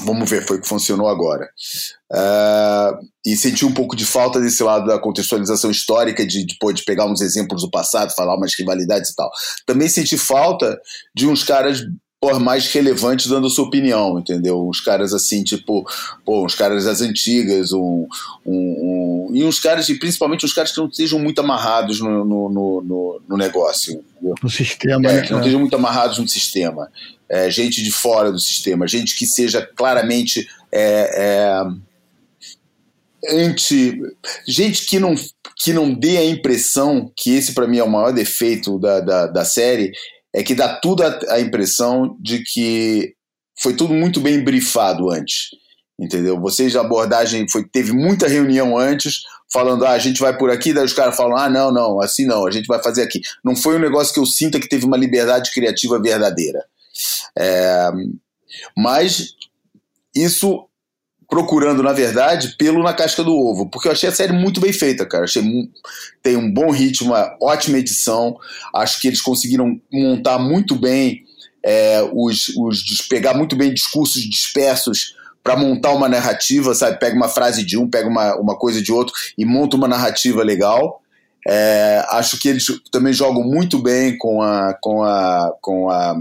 vamos 0.04 0.30
ver, 0.30 0.46
foi 0.46 0.58
o 0.58 0.62
que 0.62 0.68
funcionou 0.68 1.08
agora. 1.08 1.48
É, 2.12 2.92
e 3.26 3.38
senti 3.38 3.66
um 3.66 3.74
pouco 3.74 3.96
de 3.96 4.06
falta 4.06 4.40
desse 4.40 4.64
lado 4.64 4.88
da 4.88 5.00
contextualização 5.00 5.70
histórica, 5.70 6.26
de, 6.26 6.44
de, 6.44 6.58
de 6.74 6.84
pegar 6.84 7.06
uns 7.06 7.22
exemplos 7.22 7.62
do 7.62 7.70
passado, 7.70 8.16
falar 8.16 8.36
umas 8.36 8.58
rivalidades 8.58 9.12
e 9.12 9.16
tal. 9.16 9.30
Também 9.66 9.88
senti 9.88 10.18
falta 10.18 10.80
de 11.16 11.28
uns 11.28 11.44
caras 11.44 11.82
mais 12.40 12.72
relevantes 12.72 13.28
dando 13.28 13.50
sua 13.50 13.66
opinião, 13.66 14.20
entendeu? 14.20 14.68
Uns 14.68 14.80
caras 14.80 15.14
assim, 15.14 15.44
tipo, 15.44 15.86
pô, 16.26 16.46
uns 16.46 16.56
caras 16.56 16.86
das 16.86 17.02
antigas, 17.02 17.72
um, 17.72 18.08
um, 18.46 19.30
um, 19.30 19.30
e 19.34 19.44
uns 19.44 19.60
caras, 19.60 19.88
e 19.90 20.00
principalmente 20.00 20.46
uns 20.46 20.54
caras 20.54 20.72
que 20.72 20.78
não 20.78 20.88
estejam 20.88 21.20
muito 21.20 21.40
amarrados 21.40 22.00
no, 22.00 22.26
no, 22.26 22.50
no, 22.50 23.22
no 23.28 23.38
negócio. 23.38 24.04
Entendeu? 24.16 24.36
No 24.42 24.50
sistema, 24.50 25.10
é, 25.10 25.14
né? 25.14 25.22
Que 25.22 25.32
não 25.32 25.40
estejam 25.40 25.60
muito 25.60 25.76
amarrados 25.76 26.18
no 26.18 26.28
sistema. 26.28 26.90
É, 27.28 27.50
gente 27.50 27.84
de 27.84 27.92
fora 27.92 28.32
do 28.32 28.40
sistema, 28.40 28.88
gente 28.88 29.16
que 29.16 29.26
seja 29.26 29.62
claramente 29.76 30.48
é, 30.72 31.10
é, 31.24 31.66
anti. 33.32 34.00
Gente 34.48 34.86
que 34.86 35.00
não, 35.00 35.16
que 35.58 35.74
não 35.74 35.94
dê 35.94 36.18
a 36.18 36.26
impressão 36.26 37.12
que 37.16 37.32
esse, 37.32 37.54
para 37.54 37.68
mim, 37.68 37.78
é 37.78 37.84
o 37.84 37.90
maior 37.90 38.12
defeito 38.12 38.78
da, 38.78 39.00
da, 39.00 39.28
da 39.28 39.46
série, 39.46 39.92
é 40.36 40.44
que 40.44 40.54
dá 40.54 40.76
tudo 40.76 41.02
a, 41.02 41.20
a 41.30 41.40
impressão 41.40 42.18
de 42.20 42.44
que 42.44 43.14
foi 43.58 43.74
tudo 43.74 43.94
muito 43.94 44.20
bem 44.20 44.44
brifado 44.44 45.10
antes. 45.10 45.52
Entendeu? 45.98 46.38
Vocês, 46.38 46.76
a 46.76 46.82
abordagem 46.82 47.48
foi, 47.50 47.64
teve 47.66 47.94
muita 47.94 48.28
reunião 48.28 48.78
antes, 48.78 49.22
falando, 49.52 49.86
ah, 49.86 49.92
a 49.92 49.98
gente 49.98 50.20
vai 50.20 50.38
por 50.38 50.52
aqui, 50.52 50.74
daí 50.74 50.84
os 50.84 50.92
caras 50.92 51.16
falam, 51.16 51.38
ah, 51.38 51.50
não, 51.50 51.72
não, 51.72 52.02
assim 52.02 52.26
não, 52.26 52.46
a 52.46 52.52
gente 52.52 52.68
vai 52.68 52.84
fazer 52.84 53.02
aqui. 53.02 53.22
Não 53.42 53.56
foi 53.56 53.78
um 53.78 53.80
negócio 53.80 54.14
que 54.14 54.20
eu 54.20 54.26
sinta 54.26 54.60
que 54.60 54.68
teve 54.68 54.86
uma 54.86 54.98
liberdade 54.98 55.52
criativa 55.54 56.02
verdadeira. 56.02 56.66
É, 57.40 57.90
mas 58.76 59.36
isso 60.14 60.68
procurando, 61.30 61.82
na 61.82 61.94
verdade, 61.94 62.56
pelo 62.58 62.84
na 62.84 62.94
casca 62.94 63.24
do 63.24 63.34
ovo, 63.34 63.70
porque 63.70 63.88
eu 63.88 63.92
achei 63.92 64.08
a 64.10 64.12
série 64.12 64.34
muito 64.34 64.60
bem 64.60 64.72
feita, 64.72 65.06
cara. 65.06 65.26
Achei 65.26 65.44
tem 66.22 66.38
um 66.38 66.52
bom 66.52 66.72
ritmo, 66.72 67.12
uma 67.12 67.36
ótima 67.42 67.78
edição. 67.78 68.38
Acho 68.74 69.00
que 69.00 69.08
eles 69.08 69.22
conseguiram 69.22 69.80
montar 69.92 70.38
muito 70.40 70.76
bem 70.76 71.24
é, 71.66 72.08
os, 72.14 72.50
os 72.58 73.02
pegar 73.10 73.34
muito 73.34 73.56
bem 73.56 73.74
discursos 73.74 74.22
dispersos 74.22 75.16
para 75.44 75.56
montar 75.56 75.92
uma 75.92 76.08
narrativa, 76.08 76.74
sabe? 76.74 77.00
Pega 77.00 77.16
uma 77.16 77.30
frase 77.30 77.64
de 77.64 77.78
um, 77.78 77.90
pega 77.90 78.08
uma, 78.08 78.36
uma 78.36 78.58
coisa 78.58 78.82
de 78.82 78.92
outro 78.92 79.14
e 79.38 79.46
monta 79.46 79.76
uma 79.76 79.88
narrativa 79.88 80.44
legal. 80.44 81.02
É, 81.48 82.04
acho 82.10 82.40
que 82.40 82.50
eles 82.50 82.66
também 82.92 83.14
jogam 83.14 83.44
muito 83.44 83.78
bem 83.80 84.18
com 84.18 84.42
a 84.42 84.74
com 84.82 85.04
a 85.04 85.54
com 85.62 85.90
a 85.90 86.16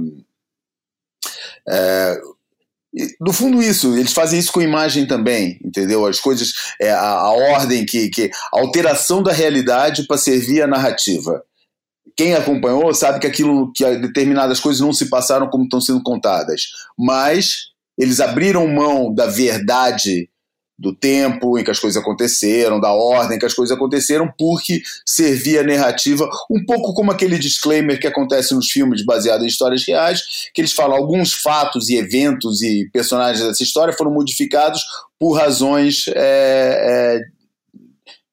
é, 1.66 2.20
no 3.20 3.32
fundo 3.32 3.62
isso, 3.62 3.96
eles 3.96 4.12
fazem 4.12 4.38
isso 4.38 4.52
com 4.52 4.62
imagem 4.62 5.06
também, 5.06 5.58
entendeu? 5.64 6.06
As 6.06 6.20
coisas, 6.20 6.52
é, 6.80 6.90
a, 6.90 7.00
a 7.00 7.30
ordem 7.30 7.84
que, 7.84 8.08
que 8.08 8.30
a 8.52 8.60
alteração 8.60 9.22
da 9.22 9.32
realidade 9.32 10.06
para 10.06 10.16
servir 10.16 10.62
a 10.62 10.66
narrativa. 10.66 11.42
Quem 12.16 12.34
acompanhou 12.34 12.94
sabe 12.94 13.18
que 13.18 13.26
aquilo, 13.26 13.72
que 13.72 13.84
determinadas 13.96 14.60
coisas 14.60 14.80
não 14.80 14.92
se 14.92 15.10
passaram 15.10 15.48
como 15.48 15.64
estão 15.64 15.80
sendo 15.80 16.02
contadas, 16.02 16.62
mas 16.96 17.72
eles 17.98 18.20
abriram 18.20 18.68
mão 18.68 19.12
da 19.12 19.26
verdade 19.26 20.28
do 20.78 20.94
tempo 20.94 21.58
em 21.58 21.64
que 21.64 21.70
as 21.70 21.78
coisas 21.78 22.00
aconteceram, 22.00 22.80
da 22.80 22.92
ordem 22.92 23.38
que 23.38 23.46
as 23.46 23.54
coisas 23.54 23.76
aconteceram, 23.76 24.32
porque 24.36 24.82
servia 25.06 25.60
a 25.60 25.64
narrativa, 25.64 26.28
um 26.50 26.64
pouco 26.64 26.92
como 26.94 27.12
aquele 27.12 27.38
disclaimer 27.38 27.98
que 28.00 28.06
acontece 28.06 28.54
nos 28.54 28.70
filmes 28.70 29.04
baseados 29.04 29.44
em 29.44 29.48
histórias 29.48 29.86
reais, 29.86 30.50
que 30.52 30.60
eles 30.60 30.72
falam 30.72 30.96
alguns 30.96 31.32
fatos 31.32 31.88
e 31.88 31.96
eventos 31.96 32.60
e 32.62 32.88
personagens 32.92 33.46
dessa 33.46 33.62
história 33.62 33.94
foram 33.94 34.12
modificados 34.12 34.82
por 35.18 35.32
razões 35.32 36.06
é, 36.08 37.16
é, 37.16 37.20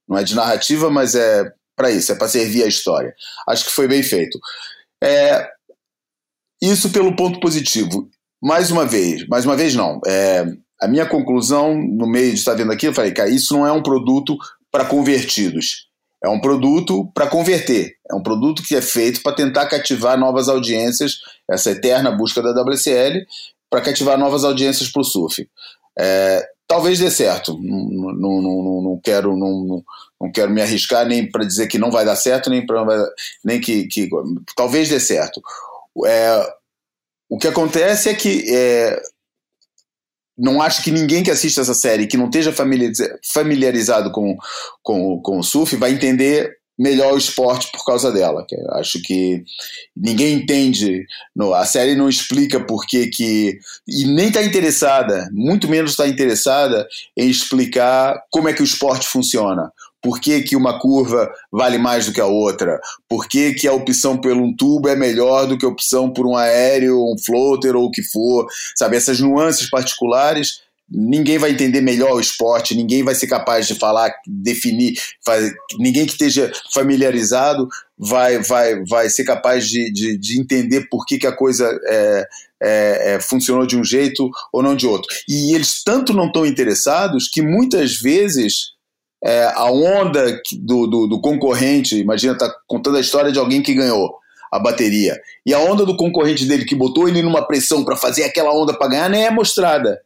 não 0.08 0.18
é 0.18 0.24
de 0.24 0.36
narrativa, 0.36 0.90
mas 0.90 1.16
é 1.16 1.52
para 1.76 1.90
isso, 1.92 2.12
é 2.12 2.16
para 2.16 2.28
servir 2.28 2.64
a 2.64 2.68
história. 2.68 3.14
Acho 3.48 3.66
que 3.66 3.72
foi 3.72 3.88
bem 3.88 4.04
feito. 4.04 4.38
É, 5.04 5.48
isso 6.62 6.92
pelo 6.92 7.16
ponto 7.16 7.40
positivo. 7.40 8.10
Mais 8.44 8.72
uma 8.72 8.86
vez, 8.86 9.28
mais 9.28 9.46
uma 9.46 9.56
vez 9.56 9.76
não. 9.76 10.00
É, 10.06 10.46
a 10.82 10.88
minha 10.88 11.06
conclusão, 11.06 11.76
no 11.76 12.08
meio 12.08 12.30
de 12.32 12.40
estar 12.40 12.56
vendo 12.56 12.72
aqui, 12.72 12.88
eu 12.88 12.94
falei, 12.94 13.12
cara, 13.12 13.30
isso 13.30 13.54
não 13.54 13.66
é 13.68 13.72
um 13.72 13.84
produto 13.84 14.36
para 14.72 14.84
convertidos. 14.84 15.88
É 16.24 16.30
um 16.30 16.40
produto 16.40 17.10
para 17.14 17.28
converter. 17.28 17.96
É 18.10 18.16
um 18.16 18.24
produto 18.24 18.64
que 18.64 18.76
é 18.76 18.82
feito 18.82 19.22
para 19.22 19.36
tentar 19.36 19.68
cativar 19.68 20.18
novas 20.18 20.50
audiências, 20.50 21.20
essa 21.50 21.72
eterna 21.72 22.12
busca 22.12 22.42
da 22.42 22.62
WCL, 22.62 23.26
para 23.70 23.82
cativar 23.82 24.18
novas 24.18 24.44
audiências 24.44 24.90
para 24.90 25.02
o 25.02 25.06
surf. 25.06 25.48
É, 25.98 26.44
talvez 26.68 27.00
dê 27.00 27.12
certo. 27.12 27.60
Não, 27.62 28.14
não, 28.14 28.42
não, 28.42 28.82
não 28.82 29.02
quero, 29.04 29.38
não, 29.38 29.84
não, 30.20 30.32
quero 30.32 30.52
me 30.52 30.62
arriscar 30.62 31.06
nem 31.06 31.30
para 31.30 31.46
dizer 31.46 31.68
que 31.68 31.78
não 31.80 31.92
vai 31.92 32.06
dar 32.06 32.16
certo, 32.16 32.50
nem, 32.50 32.66
pra, 32.66 32.86
nem 33.44 33.60
que, 33.60 33.88
que. 33.88 34.10
Talvez 34.56 34.90
dê 34.90 35.00
certo. 35.00 35.42
É, 36.06 36.54
o 37.30 37.38
que 37.38 37.48
acontece 37.48 38.10
é 38.10 38.14
que 38.14 38.46
é, 38.54 39.02
não 40.38 40.62
acho 40.62 40.84
que 40.84 40.92
ninguém 40.92 41.24
que 41.24 41.32
assista 41.32 41.62
essa 41.62 41.74
série 41.74 42.08
que 42.08 42.18
não 42.18 42.26
esteja 42.26 42.54
familiarizado 43.34 44.12
com, 44.12 44.36
com, 44.82 45.22
com 45.22 45.40
o 45.40 45.44
surf 45.44 45.76
vai 45.76 45.92
entender 45.92 46.62
melhor 46.82 47.14
o 47.14 47.18
esporte 47.18 47.72
por 47.72 47.86
causa 47.86 48.12
dela. 48.12 48.46
acho 48.72 49.00
que 49.04 49.44
ninguém 49.96 50.34
entende, 50.34 51.06
a 51.56 51.66
série 51.66 51.96
não 51.96 52.10
explica 52.10 52.60
por 52.60 52.88
que 52.88 53.08
que 53.08 53.60
e 53.88 54.06
nem 54.06 54.30
está 54.30 54.42
interessada, 54.42 55.30
muito 55.32 55.70
menos 55.70 55.92
está 55.92 56.08
interessada 56.08 56.88
em 57.16 57.30
explicar 57.30 58.20
como 58.32 58.50
é 58.50 58.54
que 58.54 58.64
o 58.64 58.66
esporte 58.66 59.06
funciona. 59.08 59.72
Por 60.02 60.20
que, 60.20 60.42
que 60.42 60.56
uma 60.56 60.80
curva 60.80 61.32
vale 61.52 61.78
mais 61.78 62.06
do 62.06 62.14
que 62.14 62.22
a 62.22 62.26
outra? 62.26 62.80
Por 63.08 63.28
que, 63.28 63.54
que 63.54 63.68
a 63.68 63.74
opção 63.74 64.18
por 64.18 64.32
um 64.32 64.56
tubo 64.56 64.90
é 64.90 64.96
melhor 64.96 65.48
do 65.48 65.58
que 65.58 65.66
a 65.66 65.70
opção 65.70 66.12
por 66.12 66.26
um 66.26 66.36
aéreo, 66.36 66.98
um 66.98 67.16
floater 67.24 67.76
ou 67.76 67.86
o 67.86 67.92
que 67.92 68.02
for? 68.02 68.48
Sabe, 68.76 68.98
essas 68.98 69.20
nuances 69.20 69.70
particulares 69.70 70.62
ninguém 70.92 71.38
vai 71.38 71.52
entender 71.52 71.80
melhor 71.80 72.12
o 72.14 72.20
esporte, 72.20 72.76
ninguém 72.76 73.02
vai 73.02 73.16
ser 73.16 73.28
capaz 73.28 73.66
de 73.66 73.76
falar, 73.76 74.14
definir, 74.28 74.96
ninguém 75.80 76.06
que 76.06 76.12
esteja 76.12 76.52
familiarizado 76.74 77.68
vai, 77.98 78.40
vai, 78.40 78.84
vai 78.84 79.10
ser 79.10 79.24
capaz 79.24 79.68
de, 79.68 79.90
de, 79.92 80.18
de 80.18 80.40
entender 80.40 80.90
por 80.90 81.06
que, 81.06 81.18
que 81.18 81.28
a 81.28 81.36
coisa 81.36 81.66
é, 81.88 82.28
é, 82.62 83.14
é, 83.14 83.20
funcionou 83.22 83.66
de 83.66 83.78
um 83.78 83.84
jeito 83.84 84.30
ou 84.52 84.62
não 84.62 84.76
de 84.76 84.86
outro. 84.86 85.08
E 85.30 85.56
eles 85.56 85.82
tanto 85.82 86.14
não 86.14 86.28
estão 86.28 86.46
interessados 86.46 87.30
que 87.30 87.42
muitas 87.42 87.96
vezes 87.96 88.74
é, 89.24 89.46
a 89.46 89.66
onda 89.66 90.42
do, 90.54 90.88
do, 90.88 91.08
do, 91.08 91.22
concorrente, 91.22 91.96
imagina, 91.96 92.38
tá 92.38 92.52
contando 92.68 92.98
a 92.98 93.02
história 93.02 93.32
de 93.32 93.40
alguém 93.40 93.62
que 93.62 93.74
ganhou. 93.74 94.20
a 94.52 94.60
bateria. 94.60 95.18
E 95.46 95.54
a 95.54 95.60
onda 95.60 95.86
do 95.86 95.96
concorrente 95.96 96.46
dele 96.46 96.66
que 96.66 96.76
botou 96.76 97.08
ele 97.08 97.22
numa 97.22 97.48
pressão 97.48 97.86
para 97.86 97.96
fazer 97.96 98.24
aquela 98.24 98.52
onda 98.54 98.78
para 98.78 98.90
ganhar 98.90 99.10
nem 99.10 99.26
é 99.26 99.32
mostrada. 99.32 99.98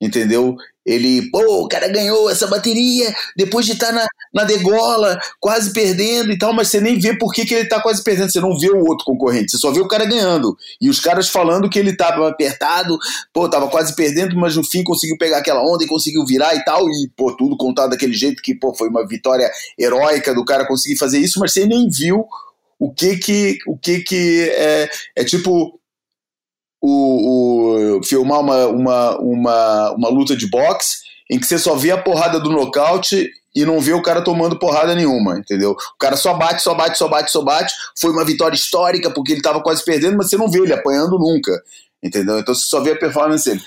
Entendeu? 0.00 0.56
Ele, 0.88 1.30
pô, 1.30 1.64
o 1.64 1.68
cara 1.68 1.86
ganhou 1.86 2.30
essa 2.30 2.46
bateria 2.46 3.14
depois 3.36 3.66
de 3.66 3.72
estar 3.72 3.88
tá 3.88 3.92
na, 3.92 4.06
na 4.32 4.44
degola, 4.44 5.20
quase 5.38 5.70
perdendo 5.70 6.32
e 6.32 6.38
tal, 6.38 6.54
mas 6.54 6.68
você 6.68 6.80
nem 6.80 6.98
vê 6.98 7.14
por 7.14 7.30
que, 7.30 7.44
que 7.44 7.54
ele 7.54 7.68
tá 7.68 7.78
quase 7.78 8.02
perdendo, 8.02 8.32
você 8.32 8.40
não 8.40 8.58
vê 8.58 8.70
o 8.70 8.86
outro 8.86 9.04
concorrente, 9.04 9.50
você 9.50 9.58
só 9.58 9.70
vê 9.70 9.80
o 9.80 9.86
cara 9.86 10.06
ganhando. 10.06 10.56
E 10.80 10.88
os 10.88 10.98
caras 10.98 11.28
falando 11.28 11.68
que 11.68 11.78
ele 11.78 11.94
tava 11.94 12.26
apertado, 12.26 12.98
pô, 13.34 13.50
tava 13.50 13.68
quase 13.68 13.94
perdendo, 13.94 14.34
mas 14.34 14.56
no 14.56 14.64
fim 14.64 14.82
conseguiu 14.82 15.18
pegar 15.18 15.38
aquela 15.38 15.62
onda 15.62 15.84
e 15.84 15.88
conseguiu 15.88 16.24
virar 16.24 16.54
e 16.54 16.64
tal, 16.64 16.88
e 16.88 17.10
pô, 17.14 17.36
tudo 17.36 17.54
contado 17.54 17.90
daquele 17.90 18.14
jeito 18.14 18.42
que, 18.42 18.54
pô, 18.54 18.74
foi 18.74 18.88
uma 18.88 19.06
vitória 19.06 19.50
heróica 19.78 20.34
do 20.34 20.42
cara 20.42 20.66
conseguir 20.66 20.96
fazer 20.96 21.18
isso, 21.18 21.38
mas 21.38 21.52
você 21.52 21.66
nem 21.66 21.86
viu 21.90 22.24
o 22.78 22.90
que 22.94 23.18
que, 23.18 23.58
o 23.66 23.76
que 23.76 24.00
que 24.00 24.48
é, 24.56 24.88
é 25.16 25.24
tipo 25.24 25.78
o, 26.80 27.98
o, 27.98 28.02
filmar 28.04 28.40
uma, 28.40 28.66
uma, 28.66 29.18
uma, 29.18 29.92
uma 29.92 30.08
luta 30.08 30.36
de 30.36 30.48
boxe 30.48 30.98
em 31.30 31.38
que 31.38 31.46
você 31.46 31.58
só 31.58 31.74
vê 31.74 31.90
a 31.90 31.98
porrada 31.98 32.40
do 32.40 32.50
nocaute 32.50 33.28
e 33.54 33.64
não 33.64 33.80
vê 33.80 33.92
o 33.92 34.02
cara 34.02 34.22
tomando 34.22 34.58
porrada 34.58 34.94
nenhuma, 34.94 35.38
entendeu? 35.38 35.72
O 35.72 35.98
cara 35.98 36.16
só 36.16 36.34
bate, 36.34 36.62
só 36.62 36.74
bate, 36.74 36.96
só 36.96 37.08
bate, 37.08 37.30
só 37.30 37.42
bate. 37.42 37.74
Foi 37.98 38.10
uma 38.12 38.24
vitória 38.24 38.54
histórica 38.54 39.10
porque 39.10 39.32
ele 39.32 39.40
estava 39.40 39.60
quase 39.60 39.84
perdendo, 39.84 40.16
mas 40.16 40.30
você 40.30 40.36
não 40.36 40.48
vê 40.48 40.60
ele 40.60 40.72
apanhando 40.72 41.18
nunca, 41.18 41.62
entendeu? 42.02 42.38
Então 42.38 42.54
você 42.54 42.66
só 42.66 42.80
vê 42.80 42.92
a 42.92 42.96
performance 42.96 43.48
dele. 43.48 43.62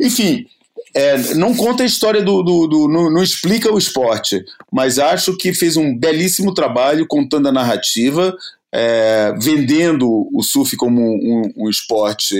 Enfim, 0.00 0.46
é, 0.94 1.34
não 1.34 1.54
conta 1.54 1.82
a 1.82 1.86
história 1.86 2.22
do. 2.22 2.42
do, 2.42 2.66
do 2.66 2.88
não, 2.88 3.10
não, 3.10 3.22
explica 3.22 3.72
o 3.72 3.78
esporte, 3.78 4.44
mas 4.72 4.98
acho 4.98 5.36
que 5.36 5.52
fez 5.52 5.76
um 5.76 5.96
belíssimo 5.96 6.54
trabalho 6.54 7.06
contando 7.06 7.48
a 7.48 7.52
narrativa, 7.52 8.36
é, 8.72 9.32
vendendo 9.40 10.28
o 10.32 10.42
surf 10.42 10.76
como 10.76 11.00
um, 11.00 11.42
um, 11.56 11.68
esporte, 11.68 12.34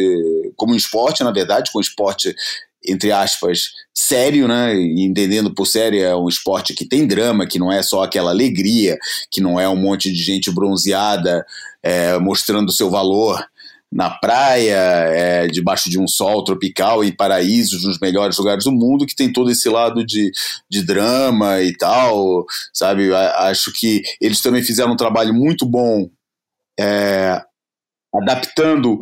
como 0.56 0.72
um 0.72 0.76
esporte, 0.76 1.24
na 1.24 1.32
verdade, 1.32 1.70
com 1.72 1.78
um 1.78 1.82
esporte 1.82 2.34
entre 2.86 3.12
aspas, 3.12 3.72
sério, 3.92 4.48
né? 4.48 4.74
E 4.74 5.04
entendendo 5.04 5.54
por 5.54 5.66
sério 5.66 6.02
é 6.02 6.16
um 6.16 6.28
esporte 6.28 6.72
que 6.72 6.86
tem 6.86 7.06
drama, 7.06 7.46
que 7.46 7.58
não 7.58 7.70
é 7.70 7.82
só 7.82 8.02
aquela 8.02 8.30
alegria, 8.30 8.98
que 9.30 9.40
não 9.40 9.60
é 9.60 9.68
um 9.68 9.76
monte 9.76 10.10
de 10.10 10.22
gente 10.22 10.50
bronzeada 10.50 11.44
é, 11.82 12.18
mostrando 12.18 12.72
seu 12.72 12.90
valor 12.90 13.44
na 13.92 14.08
praia, 14.08 14.76
é, 14.76 15.46
debaixo 15.48 15.90
de 15.90 15.98
um 15.98 16.06
sol 16.06 16.44
tropical, 16.44 17.02
em 17.02 17.10
paraísos, 17.10 17.84
nos 17.84 17.98
melhores 17.98 18.38
lugares 18.38 18.64
do 18.64 18.72
mundo, 18.72 19.04
que 19.04 19.16
tem 19.16 19.32
todo 19.32 19.50
esse 19.50 19.68
lado 19.68 20.06
de, 20.06 20.30
de 20.70 20.82
drama 20.82 21.60
e 21.60 21.76
tal, 21.76 22.46
sabe? 22.72 23.12
Acho 23.12 23.72
que 23.72 24.02
eles 24.20 24.40
também 24.40 24.62
fizeram 24.62 24.92
um 24.92 24.96
trabalho 24.96 25.34
muito 25.34 25.66
bom 25.66 26.08
é, 26.78 27.40
adaptando 28.14 29.00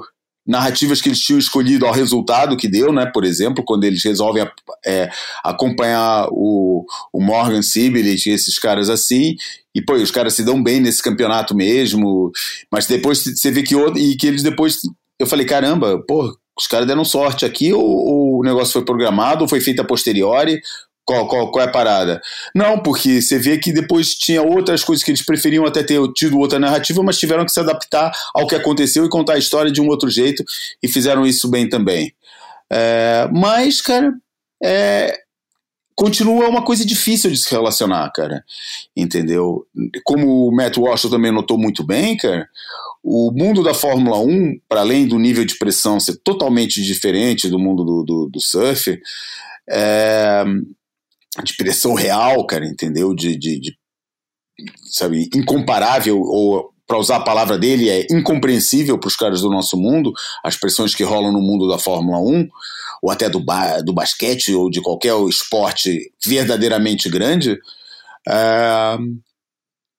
narrativas 0.48 1.02
que 1.02 1.10
eles 1.10 1.20
tinham 1.20 1.38
escolhido 1.38 1.84
ao 1.84 1.92
resultado 1.92 2.56
que 2.56 2.66
deu, 2.66 2.90
né? 2.90 3.04
Por 3.12 3.22
exemplo, 3.22 3.62
quando 3.62 3.84
eles 3.84 4.02
resolvem 4.02 4.48
é, 4.84 5.10
acompanhar 5.44 6.26
o, 6.30 6.86
o 7.12 7.20
Morgan 7.20 7.60
Sibilit 7.60 8.26
e 8.26 8.32
esses 8.32 8.58
caras 8.58 8.88
assim, 8.88 9.36
e 9.74 9.82
pô, 9.82 9.92
os 9.92 10.10
caras 10.10 10.32
se 10.32 10.42
dão 10.42 10.62
bem 10.62 10.80
nesse 10.80 11.02
campeonato 11.02 11.54
mesmo, 11.54 12.32
mas 12.72 12.86
depois 12.86 13.22
você 13.22 13.50
vê 13.50 13.62
que, 13.62 13.76
e 13.76 14.16
que 14.16 14.26
eles 14.26 14.42
depois. 14.42 14.80
Eu 15.18 15.26
falei, 15.26 15.44
caramba, 15.44 16.02
pô, 16.08 16.34
os 16.58 16.66
caras 16.66 16.86
deram 16.86 17.04
sorte 17.04 17.44
aqui, 17.44 17.72
ou, 17.72 17.84
ou 17.84 18.40
o 18.40 18.42
negócio 18.42 18.72
foi 18.72 18.84
programado, 18.84 19.42
ou 19.42 19.48
foi 19.48 19.60
feito 19.60 19.82
a 19.82 19.84
posteriori, 19.84 20.60
qual, 21.08 21.26
qual, 21.26 21.50
qual 21.50 21.64
é 21.64 21.68
a 21.68 21.72
parada? 21.72 22.20
Não, 22.54 22.82
porque 22.82 23.22
você 23.22 23.38
vê 23.38 23.56
que 23.56 23.72
depois 23.72 24.12
tinha 24.12 24.42
outras 24.42 24.84
coisas 24.84 25.02
que 25.02 25.10
eles 25.10 25.24
preferiam 25.24 25.64
até 25.64 25.82
ter 25.82 25.98
tido 26.12 26.38
outra 26.38 26.58
narrativa, 26.58 27.02
mas 27.02 27.18
tiveram 27.18 27.46
que 27.46 27.50
se 27.50 27.58
adaptar 27.58 28.12
ao 28.34 28.46
que 28.46 28.54
aconteceu 28.54 29.06
e 29.06 29.08
contar 29.08 29.32
a 29.32 29.38
história 29.38 29.72
de 29.72 29.80
um 29.80 29.88
outro 29.88 30.10
jeito, 30.10 30.44
e 30.82 30.86
fizeram 30.86 31.24
isso 31.24 31.48
bem 31.48 31.66
também. 31.66 32.12
É, 32.70 33.26
mas, 33.32 33.80
cara, 33.80 34.12
é, 34.62 35.18
continua 35.96 36.46
uma 36.46 36.62
coisa 36.62 36.84
difícil 36.84 37.30
de 37.30 37.38
se 37.38 37.50
relacionar, 37.50 38.12
cara. 38.12 38.44
Entendeu? 38.94 39.66
Como 40.04 40.46
o 40.46 40.54
Matt 40.54 40.76
Walsh 40.76 41.08
também 41.08 41.32
notou 41.32 41.56
muito 41.56 41.82
bem, 41.82 42.18
cara, 42.18 42.46
o 43.02 43.32
mundo 43.32 43.62
da 43.62 43.72
Fórmula 43.72 44.18
1, 44.18 44.60
para 44.68 44.80
além 44.80 45.08
do 45.08 45.18
nível 45.18 45.46
de 45.46 45.56
pressão 45.56 45.98
ser 45.98 46.20
totalmente 46.22 46.82
diferente 46.82 47.48
do 47.48 47.58
mundo 47.58 47.82
do, 47.82 48.04
do, 48.04 48.28
do 48.28 48.40
surf, 48.42 49.00
é, 49.70 50.44
de 51.44 51.56
pressão 51.56 51.94
real, 51.94 52.46
cara, 52.46 52.66
entendeu? 52.66 53.14
De, 53.14 53.36
de, 53.36 53.60
de 53.60 53.78
sabe, 54.90 55.28
incomparável, 55.34 56.20
ou 56.20 56.72
para 56.86 56.98
usar 56.98 57.16
a 57.16 57.22
palavra 57.22 57.58
dele, 57.58 57.90
é 57.90 58.06
incompreensível 58.10 58.98
para 58.98 59.08
os 59.08 59.16
caras 59.16 59.42
do 59.42 59.50
nosso 59.50 59.76
mundo, 59.76 60.12
as 60.42 60.56
pressões 60.56 60.94
que 60.94 61.04
rolam 61.04 61.32
no 61.32 61.40
mundo 61.40 61.68
da 61.68 61.78
Fórmula 61.78 62.18
1, 62.18 62.48
ou 63.02 63.10
até 63.10 63.28
do, 63.28 63.38
ba 63.38 63.80
do 63.82 63.92
basquete, 63.92 64.54
ou 64.54 64.70
de 64.70 64.80
qualquer 64.80 65.14
esporte 65.28 66.10
verdadeiramente 66.24 67.08
grande. 67.10 67.52
Uh, 68.26 69.18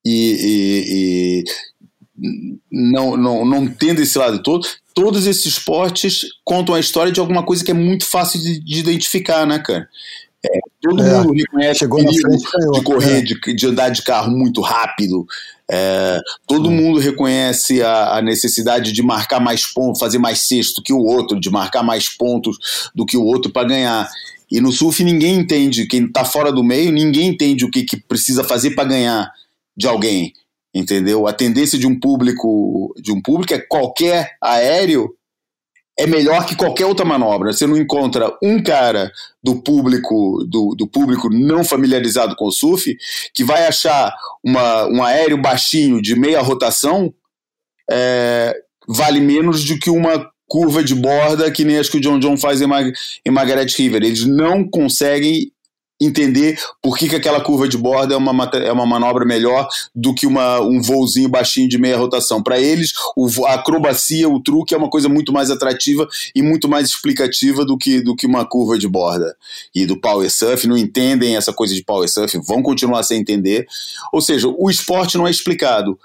e, 0.05 0.33
e, 0.41 1.43
e 1.43 1.43
não, 2.71 3.15
não, 3.15 3.45
não 3.45 3.67
tendo 3.67 4.01
esse 4.01 4.17
lado 4.17 4.41
todo, 4.41 4.67
todos 4.95 5.27
esses 5.27 5.45
esportes 5.45 6.21
contam 6.43 6.73
a 6.73 6.79
história 6.79 7.11
de 7.11 7.19
alguma 7.19 7.45
coisa 7.45 7.63
que 7.63 7.71
é 7.71 7.75
muito 7.75 8.05
fácil 8.05 8.39
de, 8.39 8.59
de 8.59 8.79
identificar, 8.79 9.45
né, 9.45 9.59
cara? 9.59 9.87
É, 10.45 10.59
todo 10.81 11.03
é, 11.03 11.17
mundo 11.17 11.33
reconhece 11.33 11.85
o 11.85 11.89
perigo 11.89 12.13
frente, 12.13 12.71
de 12.71 12.83
correr, 12.83 13.17
é. 13.17 13.21
de, 13.21 13.53
de, 13.55 13.67
andar 13.67 13.89
de 13.89 14.01
carro 14.03 14.31
muito 14.31 14.61
rápido. 14.61 15.25
É, 15.69 16.19
todo 16.47 16.71
mundo 16.71 16.99
reconhece 16.99 17.81
a, 17.83 18.17
a, 18.17 18.21
necessidade 18.21 18.91
de 18.91 19.03
marcar 19.03 19.39
mais 19.39 19.65
pontos, 19.65 19.99
fazer 19.99 20.17
mais 20.17 20.39
sexto 20.47 20.81
que 20.81 20.93
o 20.93 20.99
outro, 20.99 21.39
de 21.39 21.49
marcar 21.49 21.83
mais 21.83 22.09
pontos 22.09 22.57
do 22.95 23.05
que 23.05 23.17
o 23.17 23.23
outro 23.23 23.51
para 23.51 23.67
ganhar. 23.67 24.09
E 24.49 24.59
no 24.61 24.71
surf 24.71 25.03
ninguém 25.03 25.35
entende, 25.35 25.85
quem 25.85 26.05
está 26.05 26.25
fora 26.25 26.51
do 26.51 26.63
meio, 26.63 26.91
ninguém 26.91 27.27
entende 27.27 27.65
o 27.65 27.69
que, 27.69 27.83
que 27.83 27.97
precisa 27.97 28.43
fazer 28.43 28.71
para 28.71 28.89
ganhar 28.89 29.31
de 29.77 29.87
alguém. 29.87 30.33
Entendeu? 30.73 31.27
A 31.27 31.33
tendência 31.33 31.77
de 31.77 31.85
um 31.85 31.99
público 31.99 32.93
de 32.97 33.11
um 33.11 33.21
público 33.21 33.53
é 33.53 33.59
qualquer 33.59 34.37
aéreo 34.41 35.13
é 35.99 36.07
melhor 36.07 36.45
que 36.45 36.55
qualquer 36.55 36.85
outra 36.85 37.05
manobra. 37.05 37.51
Você 37.51 37.67
não 37.67 37.77
encontra 37.77 38.33
um 38.41 38.63
cara 38.63 39.11
do 39.43 39.61
público 39.61 40.45
do, 40.47 40.73
do 40.73 40.87
público 40.87 41.29
não 41.29 41.63
familiarizado 41.63 42.35
com 42.37 42.45
o 42.45 42.51
surf 42.51 42.97
que 43.33 43.43
vai 43.43 43.67
achar 43.67 44.13
uma, 44.41 44.87
um 44.87 45.03
aéreo 45.03 45.41
baixinho 45.41 46.01
de 46.01 46.15
meia 46.15 46.41
rotação 46.41 47.13
é, 47.91 48.55
vale 48.87 49.19
menos 49.19 49.65
do 49.65 49.77
que 49.77 49.89
uma 49.89 50.29
curva 50.47 50.81
de 50.81 50.95
borda 50.95 51.51
que 51.51 51.65
nem 51.65 51.77
acho 51.77 51.91
que 51.91 51.97
o 51.97 52.01
John 52.01 52.17
John 52.17 52.37
faz 52.37 52.61
em, 52.61 52.67
Mar 52.67 52.83
em 53.25 53.31
Margaret 53.31 53.67
River. 53.77 54.01
Eles 54.01 54.25
não 54.25 54.67
conseguem 54.67 55.51
entender 55.99 56.59
por 56.81 56.97
que, 56.97 57.09
que 57.09 57.15
aquela 57.15 57.41
curva 57.41 57.67
de 57.67 57.77
borda 57.77 58.13
é 58.13 58.17
uma, 58.17 58.49
é 58.53 58.71
uma 58.71 58.85
manobra 58.85 59.25
melhor 59.25 59.67
do 59.93 60.13
que 60.13 60.25
uma, 60.25 60.61
um 60.61 60.81
voozinho 60.81 61.27
baixinho 61.27 61.67
de 61.67 61.77
meia 61.77 61.97
rotação. 61.97 62.41
Para 62.41 62.59
eles, 62.59 62.93
o, 63.15 63.27
a 63.45 63.55
acrobacia, 63.55 64.29
o 64.29 64.41
truque 64.41 64.73
é 64.73 64.77
uma 64.77 64.89
coisa 64.89 65.09
muito 65.09 65.33
mais 65.33 65.51
atrativa 65.51 66.07
e 66.33 66.41
muito 66.41 66.69
mais 66.69 66.87
explicativa 66.87 67.65
do 67.65 67.77
que, 67.77 68.01
do 68.01 68.15
que 68.15 68.25
uma 68.25 68.45
curva 68.45 68.77
de 68.77 68.87
borda. 68.87 69.35
E 69.75 69.85
do 69.85 69.99
power 69.99 70.29
surf, 70.31 70.67
não 70.67 70.77
entendem 70.77 71.35
essa 71.35 71.51
coisa 71.51 71.75
de 71.75 71.83
power 71.83 72.07
surf, 72.09 72.39
vão 72.47 72.63
continuar 72.63 73.03
sem 73.03 73.19
entender. 73.19 73.67
Ou 74.13 74.21
seja, 74.21 74.47
o 74.47 74.69
esporte 74.69 75.17
não 75.17 75.27
é 75.27 75.31
explicado, 75.31 75.99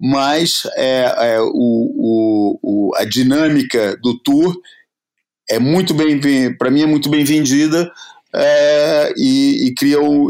mas 0.00 0.62
é, 0.76 1.34
é 1.34 1.40
o, 1.40 1.48
o, 1.52 2.58
o, 2.62 2.94
a 2.96 3.04
dinâmica 3.04 3.96
do 4.00 4.18
tour 4.18 4.56
é 5.50 5.58
muito 5.58 5.92
bem, 5.92 6.20
para 6.56 6.70
mim 6.70 6.82
é 6.82 6.86
muito 6.86 7.10
bem 7.10 7.24
vendida 7.24 7.90
é, 8.34 9.12
e, 9.16 9.68
e, 9.68 9.74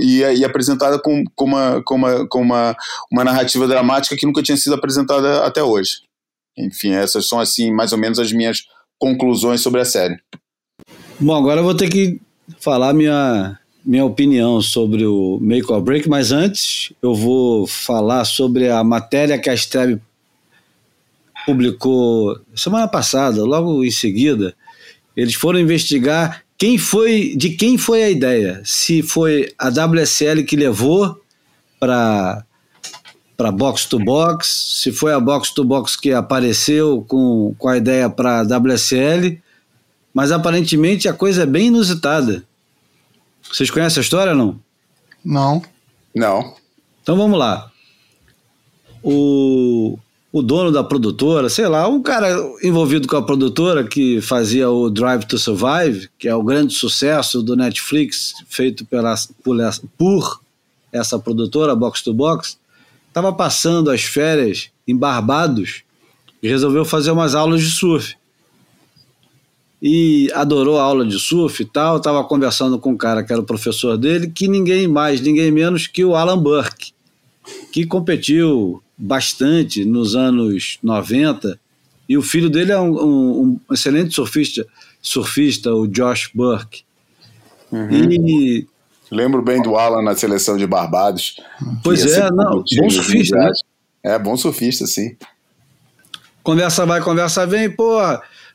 e, 0.02 0.22
é, 0.22 0.34
e 0.34 0.42
é 0.42 0.46
apresentada 0.46 0.98
com, 0.98 1.24
com, 1.34 1.44
uma, 1.44 1.82
com, 1.84 1.94
uma, 1.94 2.28
com 2.28 2.40
uma, 2.40 2.76
uma 3.10 3.24
narrativa 3.24 3.66
dramática 3.68 4.16
que 4.16 4.26
nunca 4.26 4.42
tinha 4.42 4.56
sido 4.56 4.74
apresentada 4.74 5.44
até 5.44 5.62
hoje. 5.62 6.02
Enfim, 6.56 6.92
essas 6.92 7.26
são 7.26 7.38
assim 7.38 7.70
mais 7.72 7.92
ou 7.92 7.98
menos 7.98 8.18
as 8.18 8.32
minhas 8.32 8.66
conclusões 8.98 9.60
sobre 9.60 9.80
a 9.80 9.84
série. 9.84 10.18
Bom, 11.18 11.34
agora 11.34 11.60
eu 11.60 11.64
vou 11.64 11.74
ter 11.74 11.88
que 11.88 12.20
falar 12.58 12.92
minha, 12.92 13.58
minha 13.84 14.04
opinião 14.04 14.60
sobre 14.60 15.04
o 15.06 15.38
Make 15.40 15.70
or 15.70 15.80
Break, 15.80 16.08
mas 16.08 16.32
antes 16.32 16.92
eu 17.02 17.14
vou 17.14 17.66
falar 17.66 18.24
sobre 18.24 18.70
a 18.70 18.82
matéria 18.82 19.38
que 19.38 19.50
a 19.50 19.54
Streb 19.54 20.00
publicou 21.46 22.38
semana 22.54 22.88
passada, 22.88 23.42
logo 23.44 23.84
em 23.84 23.90
seguida. 23.90 24.54
Eles 25.16 25.34
foram 25.34 25.58
investigar 25.58 26.42
quem 26.60 26.76
foi, 26.76 27.34
de 27.34 27.48
quem 27.48 27.78
foi 27.78 28.02
a 28.02 28.10
ideia? 28.10 28.60
Se 28.66 29.02
foi 29.02 29.50
a 29.58 29.68
WSL 29.68 30.44
que 30.44 30.56
levou 30.56 31.18
para 31.80 32.44
para 33.34 33.50
box 33.50 33.86
to 33.86 33.98
box, 33.98 34.82
se 34.82 34.92
foi 34.92 35.14
a 35.14 35.18
box 35.18 35.54
to 35.54 35.64
box 35.64 35.96
que 35.96 36.12
apareceu 36.12 37.02
com, 37.08 37.54
com 37.58 37.66
a 37.66 37.78
ideia 37.78 38.10
para 38.10 38.40
a 38.40 38.42
WSL, 38.42 39.40
mas 40.12 40.30
aparentemente 40.30 41.08
a 41.08 41.14
coisa 41.14 41.44
é 41.44 41.46
bem 41.46 41.68
inusitada. 41.68 42.44
Vocês 43.50 43.70
conhecem 43.70 43.98
a 43.98 44.04
história 44.04 44.34
não? 44.34 44.60
Não. 45.24 45.62
Não. 46.14 46.54
Então 47.02 47.16
vamos 47.16 47.38
lá. 47.38 47.72
O 49.02 49.98
o 50.32 50.42
dono 50.42 50.70
da 50.70 50.84
produtora, 50.84 51.48
sei 51.48 51.66
lá, 51.66 51.88
um 51.88 52.00
cara 52.00 52.36
envolvido 52.62 53.08
com 53.08 53.16
a 53.16 53.22
produtora 53.22 53.82
que 53.82 54.20
fazia 54.20 54.70
o 54.70 54.88
Drive 54.88 55.24
to 55.24 55.36
Survive, 55.36 56.08
que 56.18 56.28
é 56.28 56.34
o 56.34 56.42
grande 56.42 56.74
sucesso 56.74 57.42
do 57.42 57.56
Netflix, 57.56 58.34
feito 58.48 58.84
pela, 58.84 59.14
por, 59.42 60.40
essa 60.92 61.18
produtora, 61.18 61.74
Box 61.74 62.02
to 62.02 62.14
Box, 62.14 62.58
estava 63.08 63.32
passando 63.32 63.90
as 63.90 64.02
férias 64.02 64.70
em 64.86 64.96
Barbados 64.96 65.82
e 66.40 66.48
resolveu 66.48 66.84
fazer 66.84 67.10
umas 67.10 67.34
aulas 67.34 67.60
de 67.60 67.70
surf. 67.70 68.14
E 69.82 70.30
adorou 70.34 70.78
a 70.78 70.82
aula 70.82 71.04
de 71.06 71.18
surf 71.18 71.62
e 71.62 71.64
tal, 71.64 71.96
estava 71.96 72.22
conversando 72.22 72.78
com 72.78 72.90
um 72.90 72.96
cara 72.96 73.24
que 73.24 73.32
era 73.32 73.40
o 73.40 73.44
professor 73.44 73.96
dele, 73.96 74.30
que 74.30 74.46
ninguém 74.46 74.86
mais, 74.86 75.20
ninguém 75.20 75.50
menos 75.50 75.86
que 75.86 76.04
o 76.04 76.14
Alan 76.14 76.38
Burke, 76.38 76.92
que 77.72 77.86
competiu 77.86 78.82
bastante 78.96 79.84
nos 79.84 80.14
anos 80.14 80.78
90, 80.82 81.58
e 82.08 82.16
o 82.16 82.22
filho 82.22 82.50
dele 82.50 82.72
é 82.72 82.78
um, 82.78 82.92
um, 82.92 83.60
um 83.68 83.74
excelente 83.74 84.14
surfista, 84.14 84.66
surfista, 85.00 85.72
o 85.72 85.86
Josh 85.86 86.30
Burke. 86.34 86.82
Uhum. 87.70 88.10
E 88.10 88.66
Lembro 89.10 89.42
bem 89.42 89.60
do 89.60 89.76
Alan 89.76 90.02
na 90.02 90.14
seleção 90.14 90.56
de 90.56 90.66
Barbados. 90.66 91.36
Pois 91.82 92.06
é, 92.06 92.30
não, 92.30 92.62
bom 92.62 92.90
surfista, 92.90 93.36
né? 93.36 93.52
É, 94.04 94.18
bom 94.18 94.36
surfista, 94.36 94.86
sim. 94.86 95.16
Conversa 96.44 96.86
vai, 96.86 97.00
conversa 97.00 97.44
vem, 97.46 97.68
pô. 97.68 97.98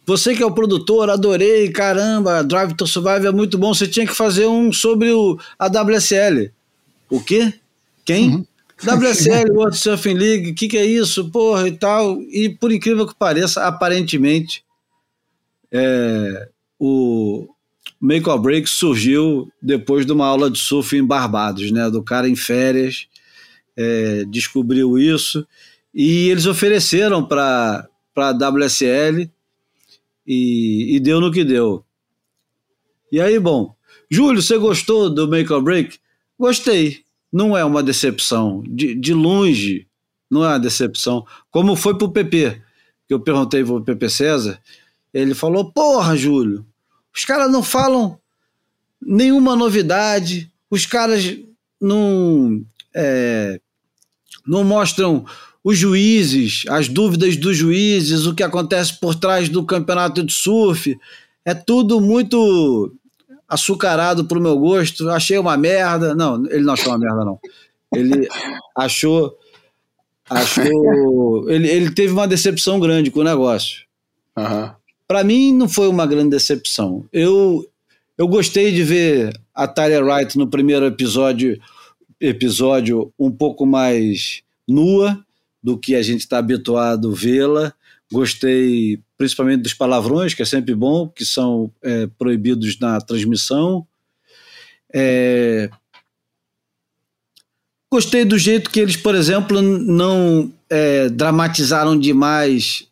Você 0.05 0.33
que 0.33 0.41
é 0.41 0.45
o 0.45 0.51
produtor, 0.51 1.09
adorei, 1.09 1.69
caramba, 1.71 2.43
Drive 2.43 2.73
to 2.73 2.87
Survive 2.87 3.27
é 3.27 3.31
muito 3.31 3.57
bom. 3.57 3.73
Você 3.73 3.87
tinha 3.87 4.07
que 4.07 4.15
fazer 4.15 4.45
um 4.45 4.71
sobre 4.71 5.11
o, 5.11 5.37
a 5.59 5.67
WSL. 5.67 6.51
O 7.09 7.19
quê? 7.19 7.53
Quem? 8.05 8.29
Uhum. 8.29 8.45
WSL, 8.83 9.51
World 9.51 9.77
Surfing 9.77 10.13
League, 10.13 10.51
o 10.51 10.55
que, 10.55 10.67
que 10.67 10.77
é 10.77 10.85
isso, 10.85 11.29
porra, 11.31 11.67
e 11.67 11.71
tal. 11.71 12.21
E 12.23 12.49
por 12.49 12.71
incrível 12.71 13.07
que 13.07 13.15
pareça, 13.15 13.65
aparentemente, 13.65 14.63
é, 15.71 16.49
o 16.79 17.47
Make 17.99 18.29
or 18.29 18.39
Break 18.39 18.69
surgiu 18.69 19.49
depois 19.61 20.05
de 20.05 20.11
uma 20.11 20.25
aula 20.25 20.51
de 20.51 20.59
surf 20.59 20.95
em 20.95 21.05
Barbados, 21.05 21.71
né? 21.71 21.89
Do 21.89 22.03
cara 22.03 22.27
em 22.27 22.35
férias, 22.35 23.07
é, 23.77 24.25
descobriu 24.25 24.97
isso 24.97 25.47
e 25.93 26.29
eles 26.29 26.45
ofereceram 26.45 27.25
para 27.25 27.87
a 28.17 28.31
WSL 28.31 29.29
e, 30.27 30.95
e 30.95 30.99
deu 30.99 31.21
no 31.21 31.31
que 31.31 31.45
deu. 31.45 31.85
E 33.09 33.21
aí, 33.21 33.39
bom, 33.39 33.73
Júlio, 34.09 34.41
você 34.41 34.57
gostou 34.57 35.09
do 35.09 35.27
Make 35.29 35.53
or 35.53 35.61
Break? 35.61 35.97
Gostei 36.37 37.04
não 37.35 37.57
é 37.57 37.65
uma 37.65 37.83
decepção. 37.83 38.63
De, 38.65 38.95
de 38.95 39.13
longe, 39.13 39.85
não 40.31 40.45
é 40.45 40.47
uma 40.47 40.59
decepção. 40.59 41.25
Como 41.51 41.75
foi 41.75 41.97
para 41.97 42.07
o 42.07 42.11
PP, 42.11 42.61
que 43.05 43.13
eu 43.13 43.19
perguntei 43.19 43.61
para 43.61 43.73
o 43.73 43.81
PP 43.81 44.09
César, 44.09 44.61
ele 45.13 45.35
falou: 45.35 45.69
Porra, 45.69 46.15
Júlio, 46.15 46.65
os 47.13 47.25
caras 47.25 47.51
não 47.51 47.61
falam 47.61 48.17
nenhuma 49.01 49.53
novidade, 49.53 50.49
os 50.71 50.85
caras 50.85 51.37
não, 51.81 52.65
é, 52.95 53.59
não 54.47 54.63
mostram 54.63 55.25
os 55.61 55.77
juízes, 55.77 56.63
as 56.69 56.87
dúvidas 56.87 57.35
dos 57.35 57.57
juízes, 57.57 58.25
o 58.25 58.33
que 58.33 58.43
acontece 58.43 58.97
por 58.97 59.13
trás 59.13 59.49
do 59.49 59.65
campeonato 59.65 60.23
de 60.23 60.31
surf. 60.31 60.97
É 61.43 61.53
tudo 61.53 61.99
muito 61.99 62.95
açucarado 63.47 64.25
pro 64.25 64.41
meu 64.41 64.57
gosto, 64.57 65.09
achei 65.09 65.37
uma 65.37 65.57
merda. 65.57 66.15
Não, 66.15 66.45
ele 66.47 66.63
não 66.63 66.73
achou 66.73 66.91
uma 66.91 66.99
merda, 66.99 67.25
não. 67.25 67.39
Ele 67.93 68.27
achou. 68.75 69.37
Achou. 70.29 71.49
ele, 71.49 71.67
ele 71.69 71.91
teve 71.91 72.13
uma 72.13 72.27
decepção 72.27 72.79
grande 72.79 73.11
com 73.11 73.19
o 73.19 73.23
negócio. 73.23 73.85
Uhum. 74.37 74.71
Para 75.07 75.23
mim, 75.23 75.53
não 75.53 75.69
foi 75.69 75.87
uma 75.87 76.07
grande 76.07 76.31
decepção. 76.31 77.05
Eu, 77.13 77.67
eu 78.17 78.27
gostei 78.27 78.71
de 78.71 78.83
ver 78.83 79.39
a 79.53 79.67
Talia 79.67 80.03
Wright 80.03 80.37
no 80.37 80.47
primeiro 80.47 80.85
episódio, 80.85 81.59
episódio 82.19 83.13
um 83.19 83.31
pouco 83.31 83.65
mais 83.65 84.41
nua 84.67 85.23
do 85.63 85.77
que 85.77 85.95
a 85.95 86.01
gente 86.01 86.21
está 86.21 86.39
habituado 86.39 87.11
a 87.11 87.15
vê-la. 87.15 87.73
Gostei 88.11 88.99
principalmente 89.17 89.63
dos 89.63 89.73
palavrões, 89.73 90.33
que 90.33 90.41
é 90.41 90.45
sempre 90.45 90.75
bom, 90.75 91.07
que 91.07 91.25
são 91.25 91.71
é, 91.81 92.07
proibidos 92.07 92.79
na 92.79 92.99
transmissão. 93.01 93.85
É... 94.93 95.69
Gostei 97.91 98.25
do 98.25 98.37
jeito 98.37 98.69
que 98.69 98.79
eles, 98.79 98.97
por 98.97 99.15
exemplo, 99.15 99.61
não 99.61 100.51
é, 100.69 101.09
dramatizaram 101.09 101.97
demais 101.97 102.87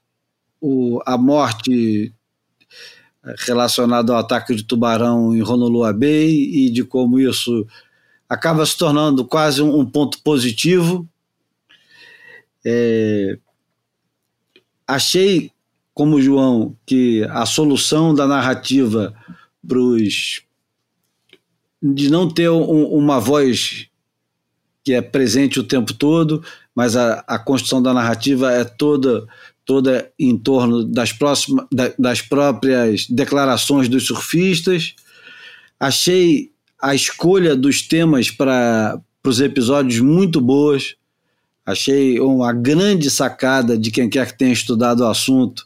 o, 0.61 1.01
a 1.05 1.17
morte 1.17 2.13
relacionada 3.39 4.11
ao 4.11 4.19
ataque 4.19 4.53
de 4.55 4.63
tubarão 4.63 5.35
em 5.35 5.41
Honolulu 5.41 5.93
Bay 5.93 6.29
e 6.29 6.69
de 6.69 6.83
como 6.83 7.19
isso 7.19 7.65
acaba 8.27 8.65
se 8.65 8.77
tornando 8.77 9.25
quase 9.25 9.61
um, 9.61 9.79
um 9.79 9.85
ponto 9.85 10.21
positivo. 10.21 11.07
É, 12.65 13.37
achei, 14.87 15.51
como 15.93 16.21
João, 16.21 16.75
que 16.85 17.23
a 17.29 17.45
solução 17.45 18.13
da 18.13 18.27
narrativa 18.27 19.13
para 19.67 19.79
os. 19.79 20.41
de 21.81 22.09
não 22.09 22.29
ter 22.29 22.49
um, 22.49 22.85
uma 22.87 23.19
voz 23.19 23.87
que 24.83 24.93
é 24.93 25.01
presente 25.01 25.59
o 25.59 25.63
tempo 25.63 25.93
todo, 25.93 26.43
mas 26.75 26.95
a, 26.95 27.23
a 27.25 27.39
construção 27.39 27.81
da 27.81 27.93
narrativa 27.93 28.51
é 28.51 28.65
toda 28.65 29.25
toda 29.65 30.11
em 30.19 30.37
torno 30.37 30.83
das, 30.83 31.13
próximas, 31.13 31.65
das 31.97 32.21
próprias 32.21 33.07
declarações 33.07 33.87
dos 33.87 34.05
surfistas. 34.05 34.93
Achei 35.79 36.51
a 36.81 36.93
escolha 36.93 37.55
dos 37.55 37.81
temas 37.81 38.29
para 38.29 38.99
os 39.25 39.39
episódios 39.39 39.99
muito 39.99 40.41
boas. 40.41 40.95
Achei 41.65 42.19
uma 42.19 42.51
grande 42.51 43.09
sacada 43.09 43.77
de 43.77 43.89
quem 43.89 44.09
quer 44.09 44.27
que 44.27 44.37
tenha 44.37 44.51
estudado 44.51 45.01
o 45.01 45.07
assunto, 45.07 45.65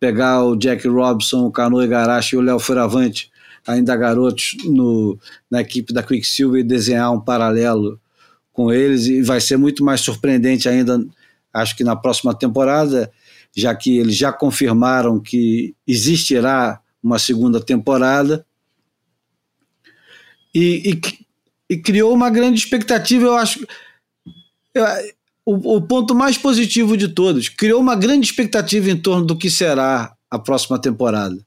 pegar 0.00 0.42
o 0.42 0.56
Jack 0.56 0.86
Robson, 0.88 1.46
o 1.46 1.50
Cano 1.50 1.82
Igarashi 1.82 2.34
e 2.34 2.38
o 2.38 2.42
Léo 2.42 2.58
Furavante, 2.58 3.30
ainda 3.66 3.96
garotos, 3.96 4.56
no, 4.64 5.18
na 5.50 5.60
equipe 5.60 5.92
da 5.92 6.02
Quicksilver 6.02 6.60
e 6.60 6.64
desenhar 6.64 7.12
um 7.12 7.20
paralelo 7.20 8.00
com 8.52 8.72
eles, 8.72 9.06
e 9.06 9.22
vai 9.22 9.40
ser 9.40 9.56
muito 9.56 9.84
mais 9.84 10.00
surpreendente 10.00 10.68
ainda, 10.68 11.04
acho 11.52 11.76
que 11.76 11.84
na 11.84 11.94
próxima 11.94 12.34
temporada, 12.34 13.10
já 13.54 13.74
que 13.74 13.98
eles 13.98 14.16
já 14.16 14.32
confirmaram 14.32 15.20
que 15.20 15.74
existirá 15.86 16.80
uma 17.02 17.18
segunda 17.18 17.60
temporada. 17.60 18.44
E, 20.54 20.90
e, 20.90 21.74
e 21.74 21.78
criou 21.78 22.12
uma 22.12 22.30
grande 22.30 22.58
expectativa, 22.58 23.26
eu 23.26 23.36
acho. 23.36 23.66
Eu, 24.74 24.84
o, 25.46 25.76
o, 25.76 25.80
ponto 25.80 26.12
mais 26.12 26.36
positivo 26.36 26.96
de 26.96 27.06
todos, 27.06 27.48
criou 27.48 27.80
uma 27.80 27.94
grande 27.94 28.26
expectativa 28.26 28.90
em 28.90 28.96
torno 28.96 29.24
do 29.24 29.38
que 29.38 29.48
será 29.48 30.12
a 30.28 30.38
próxima 30.40 30.76
temporada. 30.76 31.38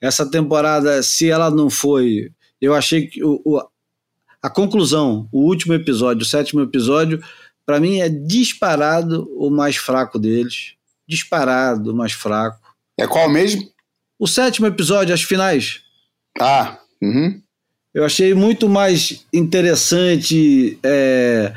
Essa 0.00 0.24
temporada, 0.24 1.02
se 1.02 1.28
ela 1.28 1.50
não 1.50 1.68
foi. 1.68 2.30
Eu 2.60 2.72
achei 2.72 3.08
que 3.08 3.22
o, 3.22 3.42
o, 3.44 3.60
a 4.40 4.48
conclusão, 4.48 5.28
o 5.32 5.40
último 5.40 5.74
episódio, 5.74 6.22
o 6.22 6.28
sétimo 6.28 6.60
episódio, 6.60 7.20
para 7.66 7.80
mim 7.80 8.00
é 8.00 8.08
disparado 8.08 9.28
o 9.36 9.50
mais 9.50 9.74
fraco 9.74 10.20
deles. 10.20 10.74
Disparado 11.06 11.90
o 11.90 11.96
mais 11.96 12.12
fraco. 12.12 12.60
É 12.96 13.08
qual 13.08 13.28
mesmo? 13.28 13.68
O 14.18 14.28
sétimo 14.28 14.68
episódio, 14.68 15.12
as 15.12 15.22
finais. 15.22 15.80
Ah, 16.40 16.78
uhum. 17.02 17.42
Eu 17.92 18.04
achei 18.04 18.34
muito 18.34 18.68
mais 18.68 19.26
interessante. 19.32 20.78
É, 20.82 21.52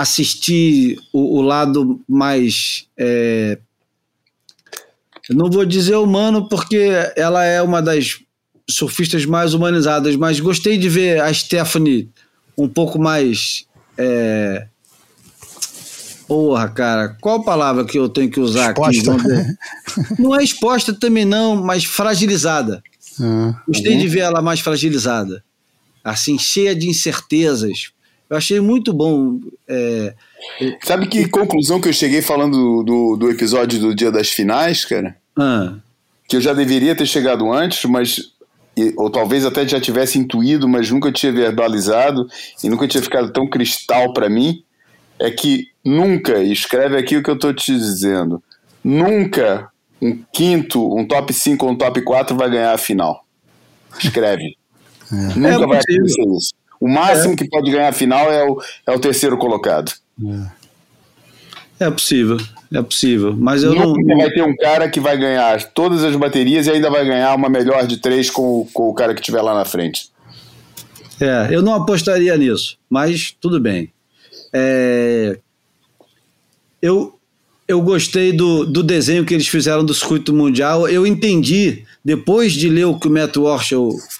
assistir 0.00 0.98
o, 1.12 1.38
o 1.38 1.42
lado 1.42 2.00
mais. 2.08 2.86
É, 2.96 3.58
não 5.30 5.50
vou 5.50 5.64
dizer 5.64 5.96
humano, 5.96 6.48
porque 6.48 6.90
ela 7.16 7.44
é 7.44 7.60
uma 7.60 7.82
das 7.82 8.18
surfistas 8.70 9.24
mais 9.24 9.54
humanizadas, 9.54 10.16
mas 10.16 10.40
gostei 10.40 10.78
de 10.78 10.88
ver 10.88 11.20
a 11.20 11.32
Stephanie 11.32 12.10
um 12.56 12.68
pouco 12.68 12.98
mais. 12.98 13.66
É... 13.96 14.66
Porra, 16.26 16.68
cara, 16.68 17.16
qual 17.20 17.42
palavra 17.42 17.84
que 17.84 17.98
eu 17.98 18.08
tenho 18.08 18.30
que 18.30 18.40
usar 18.40 18.72
exposta. 18.72 19.14
aqui? 19.14 20.22
Não 20.22 20.38
é 20.38 20.44
exposta 20.44 20.92
também, 20.92 21.24
não, 21.24 21.56
mas 21.56 21.84
fragilizada. 21.84 22.82
Ah, 23.20 23.62
Gostei 23.66 23.94
uhum. 23.94 24.00
de 24.00 24.08
ver 24.08 24.20
ela 24.20 24.42
mais 24.42 24.60
fragilizada. 24.60 25.42
Assim, 26.04 26.38
cheia 26.38 26.74
de 26.74 26.88
incertezas. 26.88 27.92
Eu 28.28 28.36
achei 28.36 28.60
muito 28.60 28.92
bom. 28.92 29.40
É, 29.66 30.14
Sabe 30.84 31.06
que 31.06 31.28
conclusão 31.28 31.80
que 31.80 31.88
eu 31.88 31.92
cheguei 31.92 32.22
falando 32.22 32.82
do, 32.82 33.16
do 33.16 33.30
episódio 33.30 33.80
do 33.80 33.94
Dia 33.94 34.10
das 34.10 34.28
Finais, 34.28 34.84
cara? 34.84 35.16
Ah. 35.36 35.74
Que 36.26 36.36
eu 36.36 36.40
já 36.40 36.52
deveria 36.52 36.94
ter 36.94 37.06
chegado 37.06 37.50
antes, 37.52 37.84
mas. 37.84 38.36
Ou 38.96 39.10
talvez 39.10 39.44
até 39.44 39.66
já 39.66 39.80
tivesse 39.80 40.18
intuído, 40.20 40.68
mas 40.68 40.88
nunca 40.88 41.10
tinha 41.10 41.32
verbalizado 41.32 42.28
e 42.62 42.68
nunca 42.68 42.86
tinha 42.86 43.02
ficado 43.02 43.32
tão 43.32 43.48
cristal 43.48 44.12
para 44.12 44.28
mim. 44.28 44.62
É 45.18 45.32
que 45.32 45.66
nunca, 45.84 46.40
escreve 46.44 46.96
aqui 46.96 47.16
o 47.16 47.22
que 47.22 47.30
eu 47.30 47.36
tô 47.36 47.52
te 47.52 47.74
dizendo, 47.74 48.40
nunca 48.84 49.68
um 50.00 50.22
quinto, 50.32 50.96
um 50.96 51.04
top 51.04 51.32
5 51.32 51.66
ou 51.66 51.72
um 51.72 51.76
top 51.76 52.00
4 52.02 52.36
vai 52.36 52.48
ganhar 52.48 52.72
a 52.72 52.78
final. 52.78 53.24
Escreve. 53.98 54.56
É. 55.10 55.34
Nunca 55.38 55.48
é 55.48 55.66
vai 55.66 55.78
acontecer 55.78 56.02
isso. 56.04 56.54
O 56.80 56.88
máximo 56.88 57.34
é. 57.34 57.36
que 57.36 57.48
pode 57.48 57.70
ganhar 57.70 57.88
a 57.88 57.92
final 57.92 58.30
é 58.30 58.44
o, 58.44 58.60
é 58.86 58.92
o 58.92 58.98
terceiro 58.98 59.36
colocado. 59.36 59.92
É. 61.80 61.86
é 61.86 61.90
possível, 61.90 62.36
é 62.72 62.82
possível. 62.82 63.34
Mas 63.36 63.62
eu 63.62 63.74
Nunca 63.74 64.14
não. 64.14 64.18
vai 64.18 64.30
ter 64.30 64.42
um 64.42 64.56
cara 64.56 64.88
que 64.88 65.00
vai 65.00 65.16
ganhar 65.16 65.62
todas 65.72 66.04
as 66.04 66.14
baterias 66.16 66.66
e 66.66 66.70
ainda 66.70 66.90
vai 66.90 67.04
ganhar 67.04 67.34
uma 67.34 67.48
melhor 67.48 67.86
de 67.86 67.98
três 67.98 68.30
com, 68.30 68.68
com 68.72 68.88
o 68.88 68.94
cara 68.94 69.14
que 69.14 69.20
estiver 69.20 69.42
lá 69.42 69.54
na 69.54 69.64
frente. 69.64 70.10
É, 71.20 71.48
eu 71.50 71.62
não 71.62 71.74
apostaria 71.74 72.36
nisso, 72.36 72.78
mas 72.88 73.34
tudo 73.40 73.60
bem. 73.60 73.92
É, 74.52 75.38
eu, 76.80 77.18
eu 77.66 77.82
gostei 77.82 78.32
do, 78.32 78.64
do 78.64 78.82
desenho 78.82 79.24
que 79.24 79.34
eles 79.34 79.48
fizeram 79.48 79.84
do 79.84 79.92
circuito 79.92 80.32
mundial. 80.32 80.88
Eu 80.88 81.06
entendi, 81.06 81.84
depois 82.04 82.52
de 82.52 82.68
ler 82.68 82.86
o 82.86 82.98
que 82.98 83.08
o 83.08 83.10
Matt 83.10 83.36
Walsh 83.36 83.72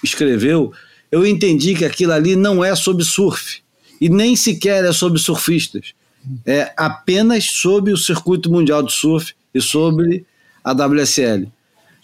escreveu, 0.03 0.73
eu 1.11 1.25
entendi 1.25 1.75
que 1.75 1.85
aquilo 1.85 2.13
ali 2.13 2.35
não 2.35 2.63
é 2.63 2.75
sobre 2.75 3.03
surf. 3.03 3.61
E 3.99 4.09
nem 4.09 4.35
sequer 4.35 4.85
é 4.85 4.93
sobre 4.93 5.19
surfistas. 5.19 5.93
É 6.45 6.71
apenas 6.77 7.45
sobre 7.45 7.91
o 7.91 7.97
circuito 7.97 8.51
mundial 8.51 8.83
de 8.83 8.93
surf 8.93 9.33
e 9.53 9.61
sobre 9.61 10.25
a 10.63 10.71
WSL. 10.71 11.47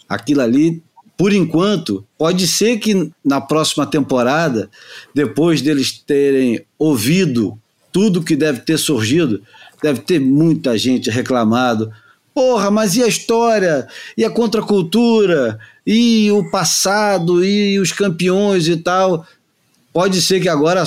Aquilo 0.08 0.40
ali, 0.42 0.82
por 1.16 1.32
enquanto, 1.32 2.04
pode 2.18 2.46
ser 2.46 2.78
que 2.78 3.10
na 3.24 3.40
próxima 3.40 3.86
temporada, 3.86 4.70
depois 5.14 5.62
deles 5.62 5.92
terem 5.92 6.64
ouvido 6.78 7.58
tudo 7.92 8.22
que 8.22 8.36
deve 8.36 8.60
ter 8.60 8.78
surgido, 8.78 9.42
deve 9.82 10.00
ter 10.00 10.20
muita 10.20 10.76
gente 10.76 11.08
reclamado. 11.08 11.90
Porra, 12.36 12.70
mas 12.70 12.94
e 12.96 13.02
a 13.02 13.06
história? 13.06 13.88
E 14.14 14.22
a 14.22 14.28
contracultura? 14.28 15.58
E 15.86 16.30
o 16.32 16.50
passado? 16.50 17.42
E 17.42 17.78
os 17.78 17.92
campeões 17.92 18.68
e 18.68 18.76
tal? 18.76 19.26
Pode 19.90 20.20
ser 20.20 20.38
que 20.38 20.48
agora, 20.50 20.84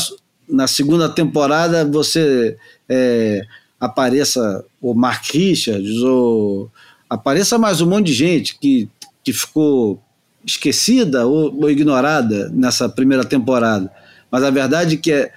na 0.47 0.67
segunda 0.67 1.09
temporada, 1.09 1.83
você 1.83 2.55
é, 2.87 3.47
apareça 3.79 4.63
o 4.79 4.93
Mark 4.93 5.25
Richards, 5.33 6.03
ou 6.03 6.69
apareça 7.09 7.57
mais 7.57 7.81
um 7.81 7.89
monte 7.89 8.05
de 8.05 8.13
gente 8.13 8.59
que, 8.59 8.87
que 9.23 9.33
ficou 9.33 9.99
esquecida 10.45 11.25
ou, 11.25 11.63
ou 11.63 11.71
ignorada 11.71 12.47
nessa 12.49 12.87
primeira 12.87 13.25
temporada. 13.25 13.91
Mas 14.29 14.43
a 14.43 14.51
verdade 14.51 14.93
é 14.93 14.97
que 14.99 15.11
é, 15.11 15.33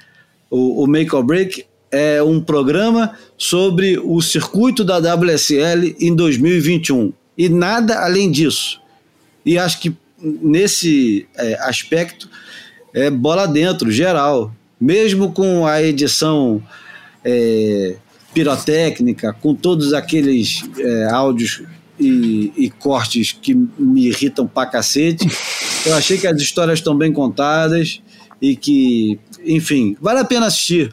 o, 0.51 0.85
o 0.85 0.87
Make 0.87 1.17
or 1.17 1.25
Break 1.25 1.65
é 1.93 2.23
um 2.23 2.41
programa 2.41 3.15
sobre 3.37 3.99
o 3.99 4.21
circuito 4.23 4.83
da 4.83 4.97
WSL 4.99 5.95
em 6.01 6.17
2021 6.17 7.13
e 7.37 7.51
nada 7.51 8.03
além 8.03 8.31
disso. 8.31 8.81
E 9.45 9.59
acho 9.59 9.79
que 9.79 9.95
nesse 10.19 11.27
é, 11.37 11.55
aspecto 11.61 12.31
é 12.95 13.11
bola 13.11 13.47
dentro, 13.47 13.91
geral. 13.91 14.53
Mesmo 14.81 15.33
com 15.33 15.67
a 15.67 15.83
edição 15.83 16.63
é, 17.25 17.97
pirotécnica, 18.33 19.33
com 19.33 19.55
todos 19.55 19.93
aqueles 19.93 20.63
é, 20.79 21.05
áudios 21.11 21.63
e, 22.01 22.53
e, 22.57 22.71
cortes 22.71 23.33
que 23.33 23.55
me 23.55 24.09
irritam 24.09 24.47
pra 24.47 24.67
cacete, 24.67 25.29
eu 25.87 25.95
achei 25.95 26.19
que 26.19 26.27
as 26.27 26.41
histórias 26.41 26.81
estão 26.81 26.97
bem 26.97 27.13
contadas 27.13 28.03
e 28.41 28.57
que, 28.57 29.21
enfim, 29.45 29.97
vale 30.01 30.19
a 30.19 30.25
pena 30.25 30.47
assistir. 30.47 30.93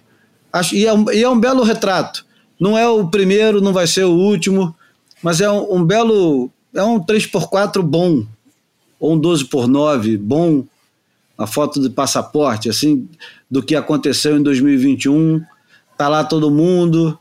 Acho, 0.52 0.76
e, 0.76 0.86
é 0.86 0.94
um, 0.94 1.12
e 1.12 1.24
é 1.24 1.30
um 1.30 1.40
belo 1.40 1.64
retrato. 1.64 2.26
Não 2.60 2.78
é 2.78 2.88
o 2.88 3.08
primeiro, 3.08 3.62
não 3.62 3.72
vai 3.72 3.88
ser 3.88 4.04
o 4.04 4.12
último, 4.12 4.76
mas 5.22 5.42
é 5.42 5.50
um, 5.50 5.76
um 5.76 5.84
belo. 5.84 6.50
É 6.74 6.84
um 6.84 7.00
3x4 7.00 7.82
bom, 7.82 8.26
ou 9.00 9.14
um 9.14 9.20
12x9 9.20 10.18
bom, 10.18 10.66
a 11.38 11.48
foto 11.48 11.82
de 11.82 11.90
passaporte, 11.90 12.70
assim, 12.70 13.08
do 13.50 13.64
que 13.64 13.76
aconteceu 13.76 14.38
em 14.38 14.44
2021. 14.44 15.42
Tá 15.98 16.08
lá 16.08 16.24
todo 16.24 16.52
mundo. 16.52 17.18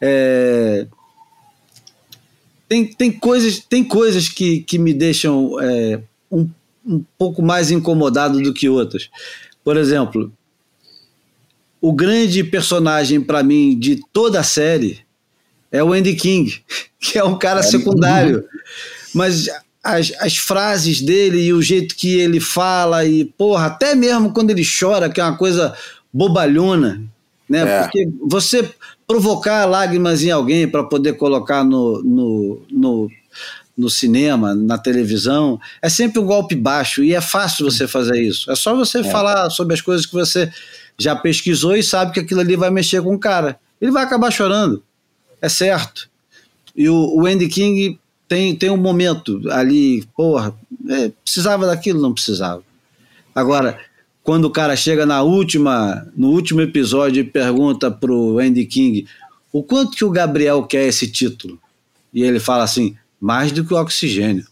É, 0.00 0.86
tem, 2.68 2.86
tem 2.86 3.12
coisas, 3.12 3.58
tem 3.58 3.84
coisas 3.84 4.28
que, 4.28 4.60
que 4.60 4.78
me 4.78 4.92
deixam 4.92 5.60
é, 5.60 6.00
um, 6.30 6.48
um 6.86 7.04
pouco 7.18 7.42
mais 7.42 7.70
incomodado 7.70 8.40
do 8.42 8.52
que 8.52 8.68
outras. 8.68 9.08
Por 9.62 9.76
exemplo, 9.76 10.32
o 11.84 11.92
grande 11.92 12.42
personagem 12.42 13.20
para 13.20 13.42
mim 13.42 13.78
de 13.78 14.00
toda 14.10 14.40
a 14.40 14.42
série 14.42 15.00
é 15.70 15.84
o 15.84 15.92
Andy 15.92 16.14
King, 16.14 16.64
que 16.98 17.18
é 17.18 17.22
um 17.22 17.36
cara 17.36 17.62
secundário. 17.62 18.42
Mas 19.14 19.50
as, 19.82 20.10
as 20.18 20.34
frases 20.38 21.02
dele 21.02 21.42
e 21.42 21.52
o 21.52 21.60
jeito 21.60 21.94
que 21.94 22.18
ele 22.18 22.40
fala, 22.40 23.04
e 23.04 23.26
porra, 23.26 23.66
até 23.66 23.94
mesmo 23.94 24.32
quando 24.32 24.48
ele 24.48 24.64
chora, 24.64 25.10
que 25.10 25.20
é 25.20 25.24
uma 25.24 25.36
coisa 25.36 25.76
bobalhona, 26.10 27.02
né? 27.46 27.60
É. 27.60 27.82
Porque 27.82 28.08
você 28.26 28.66
provocar 29.06 29.66
lágrimas 29.66 30.22
em 30.22 30.30
alguém 30.30 30.66
para 30.66 30.84
poder 30.84 31.18
colocar 31.18 31.62
no, 31.62 32.02
no, 32.02 32.62
no, 32.70 33.10
no, 33.76 33.90
cinema, 33.90 34.54
na 34.54 34.78
televisão, 34.78 35.60
é 35.82 35.90
sempre 35.90 36.18
um 36.18 36.24
golpe 36.24 36.54
baixo 36.54 37.04
e 37.04 37.14
é 37.14 37.20
fácil 37.20 37.70
você 37.70 37.86
fazer 37.86 38.22
isso. 38.22 38.50
É 38.50 38.56
só 38.56 38.74
você 38.74 39.00
é. 39.00 39.04
falar 39.04 39.50
sobre 39.50 39.74
as 39.74 39.82
coisas 39.82 40.06
que 40.06 40.14
você 40.14 40.50
já 40.98 41.14
pesquisou 41.16 41.76
e 41.76 41.82
sabe 41.82 42.12
que 42.12 42.20
aquilo 42.20 42.40
ali 42.40 42.56
vai 42.56 42.70
mexer 42.70 43.02
com 43.02 43.14
o 43.14 43.18
cara. 43.18 43.58
Ele 43.80 43.90
vai 43.90 44.04
acabar 44.04 44.30
chorando, 44.30 44.82
é 45.40 45.48
certo. 45.48 46.08
E 46.74 46.88
o, 46.88 47.16
o 47.16 47.26
Andy 47.26 47.48
King 47.48 47.98
tem, 48.28 48.54
tem 48.56 48.70
um 48.70 48.76
momento 48.76 49.40
ali, 49.50 50.04
porra, 50.16 50.54
é, 50.88 51.10
precisava 51.22 51.66
daquilo, 51.66 52.00
não 52.00 52.12
precisava. 52.12 52.62
Agora, 53.34 53.78
quando 54.22 54.46
o 54.46 54.50
cara 54.50 54.74
chega 54.74 55.04
na 55.04 55.22
última, 55.22 56.06
no 56.16 56.30
último 56.30 56.60
episódio 56.60 57.20
e 57.20 57.24
pergunta 57.24 57.90
pro 57.90 58.38
Andy 58.38 58.64
King 58.64 59.06
o 59.52 59.62
quanto 59.62 59.96
que 59.96 60.04
o 60.04 60.10
Gabriel 60.10 60.64
quer 60.64 60.88
esse 60.88 61.08
título, 61.08 61.60
e 62.12 62.24
ele 62.24 62.40
fala 62.40 62.64
assim, 62.64 62.96
mais 63.20 63.52
do 63.52 63.64
que 63.64 63.72
o 63.72 63.80
oxigênio. 63.80 64.44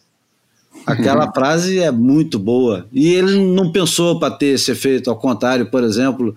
Aquela 0.87 1.27
uhum. 1.27 1.33
frase 1.33 1.79
é 1.79 1.91
muito 1.91 2.39
boa. 2.39 2.87
E 2.93 3.13
ele 3.13 3.39
não 3.55 3.71
pensou 3.71 4.19
para 4.19 4.35
ter 4.35 4.55
esse 4.55 4.71
efeito, 4.71 5.11
ao 5.11 5.17
contrário, 5.17 5.71
por 5.71 5.83
exemplo, 5.83 6.37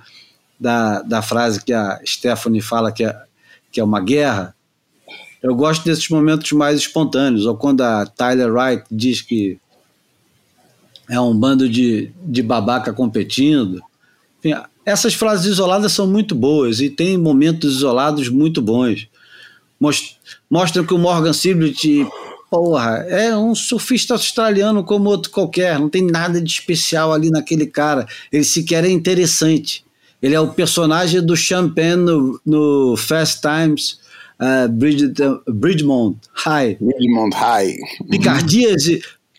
da, 0.59 1.01
da 1.01 1.21
frase 1.21 1.63
que 1.63 1.73
a 1.73 1.99
Stephanie 2.05 2.61
fala 2.61 2.91
que 2.91 3.03
é, 3.03 3.15
que 3.71 3.79
é 3.79 3.83
uma 3.83 3.99
guerra. 3.99 4.55
Eu 5.41 5.55
gosto 5.55 5.83
desses 5.83 6.09
momentos 6.09 6.51
mais 6.51 6.79
espontâneos, 6.79 7.45
ou 7.45 7.55
quando 7.55 7.81
a 7.81 8.05
Tyler 8.05 8.51
Wright 8.51 8.83
diz 8.89 9.21
que 9.21 9.59
é 11.09 11.19
um 11.19 11.37
bando 11.37 11.69
de, 11.69 12.11
de 12.23 12.41
babaca 12.41 12.91
competindo. 12.93 13.81
Enfim, 14.39 14.55
essas 14.85 15.13
frases 15.13 15.45
isoladas 15.45 15.91
são 15.91 16.07
muito 16.07 16.35
boas 16.35 16.79
e 16.79 16.89
tem 16.89 17.17
momentos 17.17 17.75
isolados 17.75 18.29
muito 18.29 18.61
bons. 18.61 19.07
Mostram 20.49 20.85
que 20.85 20.93
o 20.93 20.97
Morgan 20.97 21.33
Siblet 21.33 22.07
porra, 22.49 23.05
é 23.09 23.35
um 23.35 23.53
surfista 23.53 24.13
australiano 24.13 24.83
como 24.83 25.09
outro 25.09 25.31
qualquer, 25.31 25.79
não 25.79 25.89
tem 25.89 26.05
nada 26.05 26.41
de 26.41 26.49
especial 26.49 27.13
ali 27.13 27.29
naquele 27.29 27.65
cara. 27.65 28.07
Ele 28.31 28.43
sequer 28.43 28.83
é 28.85 28.89
interessante. 28.89 29.85
Ele 30.21 30.33
é 30.33 30.39
o 30.39 30.47
personagem 30.47 31.23
do 31.23 31.35
Champagne 31.35 31.97
no, 31.97 32.39
no 32.45 32.97
Fast 32.97 33.41
Times 33.41 33.99
uh, 34.39 35.51
Bridgemont 35.51 36.17
High. 36.33 36.77
Bridgemont 36.79 37.35
High. 37.35 37.75
Picardias, 38.09 38.83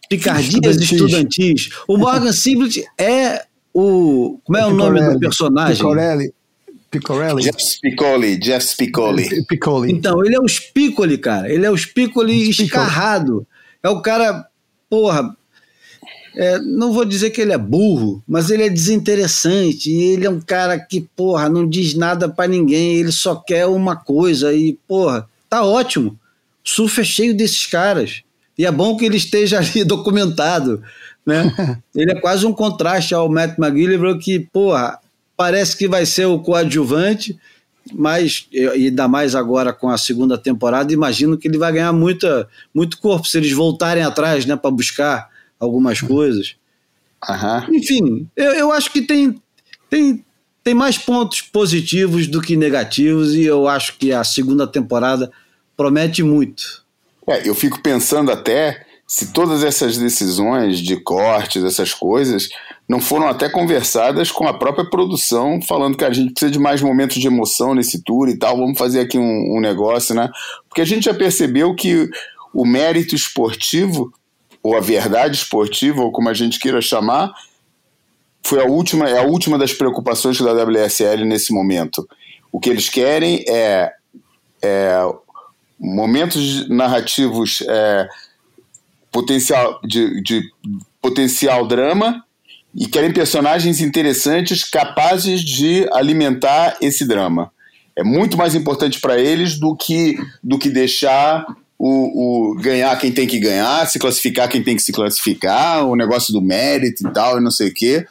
picardias 0.09 0.77
estudantis. 0.77 1.71
O 1.89 1.97
Morgan 1.97 2.33
Siblet 2.33 2.85
é 2.99 3.45
o. 3.75 4.39
Como 4.45 4.59
é, 4.59 4.61
é 4.61 4.67
o 4.67 4.75
nome 4.75 5.01
do 5.01 5.19
personagem? 5.19 5.77
Picorelli. 5.77 6.33
Picorelli. 6.99 7.43
Jeff 7.43 7.63
Spicoli, 7.63 8.37
Jeff 8.37 8.67
Spicoli. 8.67 9.45
Piccoli. 9.47 9.93
Então, 9.93 10.25
ele 10.25 10.35
é 10.35 10.41
o 10.41 10.49
Spicoli, 10.49 11.19
cara. 11.19 11.53
Ele 11.53 11.67
é 11.67 11.71
o 11.71 11.77
Spicoli 11.77 12.49
escarrado. 12.49 13.47
É 13.83 13.89
o 13.89 14.01
cara, 14.01 14.47
porra, 14.89 15.37
é, 16.37 16.59
não 16.59 16.93
vou 16.93 17.05
dizer 17.05 17.31
que 17.31 17.41
ele 17.41 17.53
é 17.53 17.59
burro, 17.59 18.23
mas 18.29 18.51
ele 18.51 18.65
é 18.65 18.69
desinteressante. 18.69 19.91
E 19.91 20.03
ele 20.13 20.27
é 20.27 20.31
um 20.31 20.41
cara 20.41 20.79
que, 20.79 21.01
porra, 21.17 21.49
não 21.49 21.69
diz 21.69 21.95
nada 21.95 22.29
para 22.29 22.47
ninguém. 22.49 22.97
Ele 22.97 23.11
só 23.11 23.35
quer 23.37 23.67
uma 23.67 23.97
coisa. 23.97 24.53
E, 24.53 24.79
porra, 24.87 25.29
tá 25.49 25.65
ótimo. 25.65 26.11
O 26.65 26.69
surf 26.69 27.01
é 27.01 27.05
cheio 27.05 27.35
desses 27.35 27.65
caras. 27.65 28.23
E 28.59 28.67
é 28.67 28.73
bom 28.73 28.97
que 28.97 29.05
ele 29.05 29.17
esteja 29.17 29.59
ali 29.61 29.83
documentado. 29.83 30.83
Né? 31.25 31.53
ele 31.95 32.13
é 32.13 32.21
quase 32.21 32.47
um 32.47 32.53
contraste 32.53 33.15
ao 33.15 33.29
Matt 33.31 33.59
McGillivray 33.59 34.19
que, 34.19 34.41
porra, 34.41 34.99
parece 35.37 35.77
que 35.77 35.87
vai 35.87 36.07
ser 36.07 36.27
o 36.27 36.39
coadjuvante, 36.39 37.39
mas 37.93 38.49
ainda 38.73 39.07
mais 39.07 39.35
agora 39.35 39.73
com 39.73 39.89
a 39.89 39.99
segunda 39.99 40.37
temporada, 40.37 40.93
imagino 40.93 41.39
que 41.39 41.47
ele 41.47 41.59
vai 41.59 41.73
ganhar 41.73 41.93
muita, 41.93 42.49
muito 42.75 42.99
corpo 42.99 43.29
se 43.29 43.39
eles 43.39 43.53
voltarem 43.53 44.03
atrás, 44.03 44.45
né, 44.45 44.57
para 44.57 44.71
buscar 44.71 45.29
algumas 45.59 46.01
coisas. 46.01 46.57
Uhum. 47.29 47.77
Enfim, 47.77 48.29
eu, 48.37 48.53
eu 48.53 48.73
acho 48.73 48.93
que 48.93 49.03
tem, 49.03 49.41
tem, 49.89 50.25
tem 50.63 50.75
mais 50.75 50.99
pontos 50.99 51.41
positivos 51.41 52.27
do 52.27 52.41
que 52.41 52.57
negativos 52.57 53.35
e 53.35 53.45
eu 53.45 53.69
acho 53.69 53.97
que 53.99 54.13
a 54.13 54.25
segunda 54.25 54.67
temporada 54.67 55.31
promete 55.77 56.23
muito. 56.23 56.85
É, 57.29 57.49
eu 57.49 57.55
fico 57.55 57.81
pensando 57.81 58.31
até 58.31 58.85
se 59.07 59.33
todas 59.33 59.63
essas 59.63 59.97
decisões 59.97 60.79
de 60.79 60.97
cortes, 60.97 61.63
essas 61.63 61.95
coisas, 61.95 62.49
não 62.89 63.01
foram 63.01 63.27
até 63.27 63.49
conversadas 63.49 64.31
com 64.31 64.47
a 64.47 64.55
própria 64.55 64.89
produção, 64.89 65.61
falando 65.61 65.97
que 65.97 66.05
a 66.05 66.13
gente 66.13 66.33
precisa 66.33 66.53
de 66.53 66.59
mais 66.59 66.81
momentos 66.81 67.17
de 67.17 67.27
emoção 67.27 67.75
nesse 67.75 68.03
tour 68.03 68.29
e 68.29 68.39
tal, 68.39 68.57
vamos 68.57 68.79
fazer 68.79 69.01
aqui 69.01 69.19
um, 69.19 69.57
um 69.57 69.61
negócio, 69.61 70.15
né? 70.15 70.31
Porque 70.69 70.81
a 70.81 70.85
gente 70.85 71.05
já 71.05 71.15
percebeu 71.15 71.75
que 71.75 72.09
o 72.55 72.65
mérito 72.65 73.15
esportivo, 73.15 74.13
ou 74.63 74.77
a 74.77 74.81
verdade 74.81 75.37
esportiva, 75.37 76.01
ou 76.01 76.13
como 76.13 76.29
a 76.29 76.35
gente 76.35 76.61
queira 76.61 76.81
chamar, 76.81 77.33
foi 78.45 78.61
a 78.61 78.65
última, 78.65 79.09
é 79.09 79.19
a 79.19 79.25
última 79.25 79.59
das 79.59 79.73
preocupações 79.73 80.41
da 80.41 80.53
WSL 80.53 81.25
nesse 81.25 81.53
momento. 81.53 82.09
O 82.53 82.61
que 82.61 82.71
eles 82.71 82.89
querem 82.89 83.45
é, 83.49 83.93
é 84.63 84.99
momentos 85.79 86.69
narrativos 86.69 87.65
é, 87.69 88.09
potencial 89.11 89.81
de, 89.83 90.23
de 90.23 90.43
potencial 91.03 91.67
drama 91.67 92.25
e 92.77 92.87
querem 92.87 93.13
personagens 93.13 93.81
interessantes 93.81 94.63
capazes 94.63 95.41
de 95.41 95.89
alimentar 95.93 96.77
esse 96.81 97.07
drama. 97.07 97.51
É 97.97 98.05
muito 98.05 98.37
mais 98.37 98.55
importante 98.55 99.01
para 99.01 99.19
eles 99.19 99.59
do 99.59 99.75
que 99.75 100.17
do 100.45 100.59
que 100.59 100.69
deixar 100.69 101.47
o, 101.79 102.51
o, 102.51 102.55
ganhar 102.57 102.95
quem 102.99 103.11
tem 103.11 103.27
que 103.27 103.39
ganhar, 103.39 103.87
se 103.87 103.99
classificar 103.99 104.49
quem 104.49 104.63
tem 104.63 104.77
que 104.77 104.83
se 104.83 104.93
classificar, 104.93 105.87
o 105.87 105.97
negócio 105.97 106.33
do 106.33 106.43
mérito 106.43 107.07
e 107.07 107.13
tal, 107.13 107.39
e 107.39 107.43
não 107.43 107.51
sei 107.51 107.69
o 107.69 107.75
quê 107.75 108.07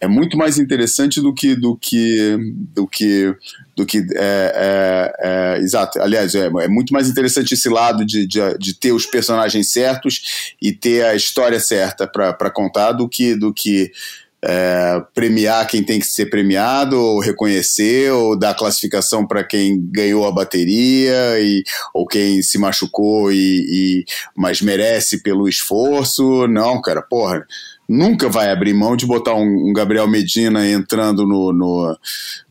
é 0.00 0.08
muito 0.08 0.36
mais 0.36 0.58
interessante 0.58 1.20
do 1.20 1.32
que 1.32 1.54
do 1.54 1.76
que 1.76 2.36
do 2.74 2.86
que 2.86 3.34
do 3.80 3.86
que 3.86 3.98
é, 3.98 4.12
é, 4.14 5.12
é, 5.18 5.58
exato 5.58 6.00
aliás 6.00 6.34
é, 6.34 6.46
é, 6.46 6.68
muito 6.68 6.92
mais 6.92 7.08
interessante 7.08 7.54
esse 7.54 7.68
lado 7.68 8.04
de, 8.04 8.26
de, 8.26 8.58
de, 8.58 8.74
ter 8.74 8.92
os 8.92 9.06
personagens 9.06 9.72
certos 9.72 10.52
e 10.60 10.70
ter 10.72 11.04
a 11.04 11.14
história 11.14 11.58
certa 11.58 12.06
para 12.06 12.50
contar 12.50 12.92
do 12.92 13.08
que 13.08 13.34
do 13.34 13.54
que 13.54 13.90
é, 14.42 15.02
premiar 15.14 15.66
quem 15.66 15.82
tem 15.82 16.00
que 16.00 16.06
ser 16.06 16.26
premiado, 16.30 16.98
ou 16.98 17.20
reconhecer, 17.20 18.10
ou 18.10 18.38
dar 18.38 18.54
classificação 18.54 19.26
para 19.26 19.44
quem 19.44 19.78
ganhou 19.92 20.26
a 20.26 20.32
bateria, 20.32 21.38
e, 21.38 21.62
ou 21.92 22.06
quem 22.06 22.42
se 22.42 22.56
machucou 22.56 23.30
e, 23.30 23.36
e 23.36 24.04
mas 24.34 24.62
merece 24.62 25.22
pelo 25.22 25.46
esforço. 25.46 26.46
Não, 26.48 26.80
cara, 26.80 27.02
porra 27.02 27.46
nunca 27.90 28.28
vai 28.28 28.52
abrir 28.52 28.72
mão 28.72 28.94
de 28.94 29.04
botar 29.04 29.34
um, 29.34 29.68
um 29.68 29.72
Gabriel 29.72 30.06
Medina 30.06 30.64
entrando 30.70 31.26
no, 31.26 31.52
no, 31.52 31.98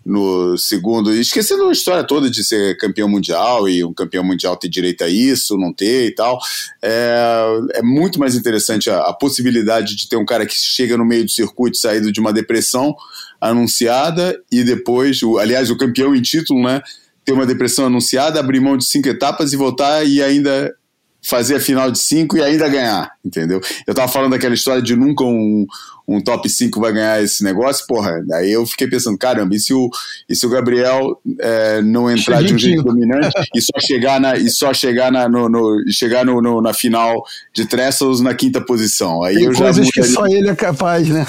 no, 0.06 0.58
segundo, 0.58 1.14
esquecendo 1.14 1.70
a 1.70 1.72
história 1.72 2.04
toda 2.04 2.30
de 2.30 2.44
ser 2.44 2.76
campeão 2.76 3.08
mundial 3.08 3.70
e 3.70 3.82
um 3.82 3.94
campeão 3.94 4.22
mundial 4.22 4.58
ter 4.58 4.68
direito 4.68 5.02
a 5.02 5.08
isso, 5.08 5.58
não 5.58 5.72
ter 5.72 6.08
e 6.08 6.12
tal. 6.14 6.38
É, 6.82 7.46
é 7.76 7.82
muito 7.82 8.20
mais 8.20 8.36
interessante 8.36 8.90
a, 8.90 9.00
a 9.00 9.14
possibilidade 9.14 9.96
de 9.96 10.10
ter 10.10 10.18
um 10.18 10.26
cara 10.26 10.46
que 10.46 10.54
chega 10.54 10.98
no 10.98 11.06
meio 11.06 11.24
do 11.24 11.32
circuito 11.32 11.78
saído 11.78 12.12
de 12.12 12.20
uma 12.20 12.34
depressão 12.34 12.94
anunciada 13.40 14.38
e 14.52 14.62
depois, 14.66 15.24
o, 15.24 15.38
aliás, 15.38 15.72
o 15.72 15.78
campeão 15.78 16.14
em 16.14 16.22
título, 16.22 16.62
né? 16.62 16.82
Ter 17.24 17.32
uma 17.32 17.46
depressão 17.46 17.86
anunciada, 17.86 18.42
abrir 18.42 18.60
mão 18.60 18.76
de 18.76 18.86
cinco 18.86 19.08
etapas 19.08 19.54
e 19.54 19.56
voltar 19.56 20.04
e 20.04 20.22
ainda 20.22 20.76
fazer 21.22 21.56
a 21.56 21.60
final 21.60 21.92
de 21.92 22.00
cinco 22.00 22.38
e 22.38 22.44
ainda 22.44 22.68
ganhar, 22.70 23.12
entendeu? 23.24 23.62
Eu 23.86 23.94
tava 23.94 24.12
falando 24.12 24.32
daquela 24.32 24.54
história 24.54 24.82
de 24.82 24.96
nunca 24.96 25.24
um, 25.24 25.66
um 26.10 26.20
top 26.20 26.50
5 26.50 26.82
vai 26.82 26.92
ganhar 26.92 27.24
esse 27.24 27.44
negócio, 27.44 27.86
porra, 27.86 28.26
aí 28.34 28.52
eu 28.52 28.66
fiquei 28.66 28.88
pensando, 28.88 29.18
caramba, 29.18 29.56
e 29.56 29.60
se 29.60 29.74
o, 29.74 29.90
e 30.28 30.36
se 30.36 30.44
o 30.44 30.50
Gabriel 30.50 31.22
é, 31.40 31.82
não 31.84 32.10
entrar 32.10 32.42
de 32.44 32.54
um 32.54 32.58
jeito 32.58 32.82
dominante 32.82 33.30
e 33.56 33.62
só 33.62 33.80
chegar 33.80 34.20
na, 34.20 34.36
e 34.36 34.50
só 34.50 34.74
chegar 34.74 35.12
na, 35.12 35.30
no, 35.30 35.48
no 35.48 35.84
chegar 35.92 36.26
no, 36.26 36.42
no, 36.42 36.62
na 36.62 36.74
final 36.74 37.24
de 37.54 37.66
Trestles 37.66 38.22
na 38.22 38.34
quinta 38.34 38.60
posição? 38.60 39.22
Aí 39.24 39.36
Tem 39.36 39.46
eu 39.46 39.54
coisas 39.54 39.86
já 39.86 39.92
que 39.92 40.04
só 40.04 40.26
ele 40.26 40.50
é 40.50 40.56
capaz, 40.56 41.08
né? 41.08 41.28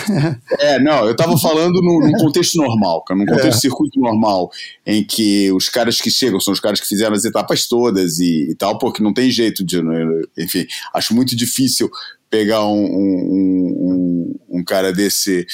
É, 0.58 0.78
não, 0.78 1.06
eu 1.06 1.14
tava 1.14 1.36
falando 1.38 1.82
num, 1.82 2.00
num 2.00 2.12
contexto 2.12 2.56
normal, 2.56 3.04
cara, 3.04 3.20
num 3.20 3.26
contexto 3.26 3.48
é. 3.48 3.56
de 3.56 3.60
circuito 3.60 4.00
normal, 4.00 4.50
em 4.86 5.04
que 5.04 5.52
os 5.52 5.68
caras 5.68 6.00
que 6.00 6.10
chegam 6.10 6.40
são 6.40 6.54
os 6.54 6.60
caras 6.60 6.80
que 6.80 6.88
fizeram 6.88 7.14
as 7.14 7.26
etapas 7.26 7.66
todas 7.68 8.18
e, 8.18 8.50
e 8.50 8.54
tal, 8.54 8.78
porque 8.78 9.02
não 9.02 9.12
tem 9.12 9.30
jeito 9.30 9.62
de, 9.62 9.82
né, 9.82 10.06
enfim, 10.38 10.66
acho 10.94 11.14
muito 11.14 11.36
difícil 11.36 11.90
pegar 12.30 12.64
um, 12.64 12.84
um, 12.84 13.76
um, 13.80 13.89
um 14.50 14.64
cara 14.64 14.92
desse, 14.92 15.46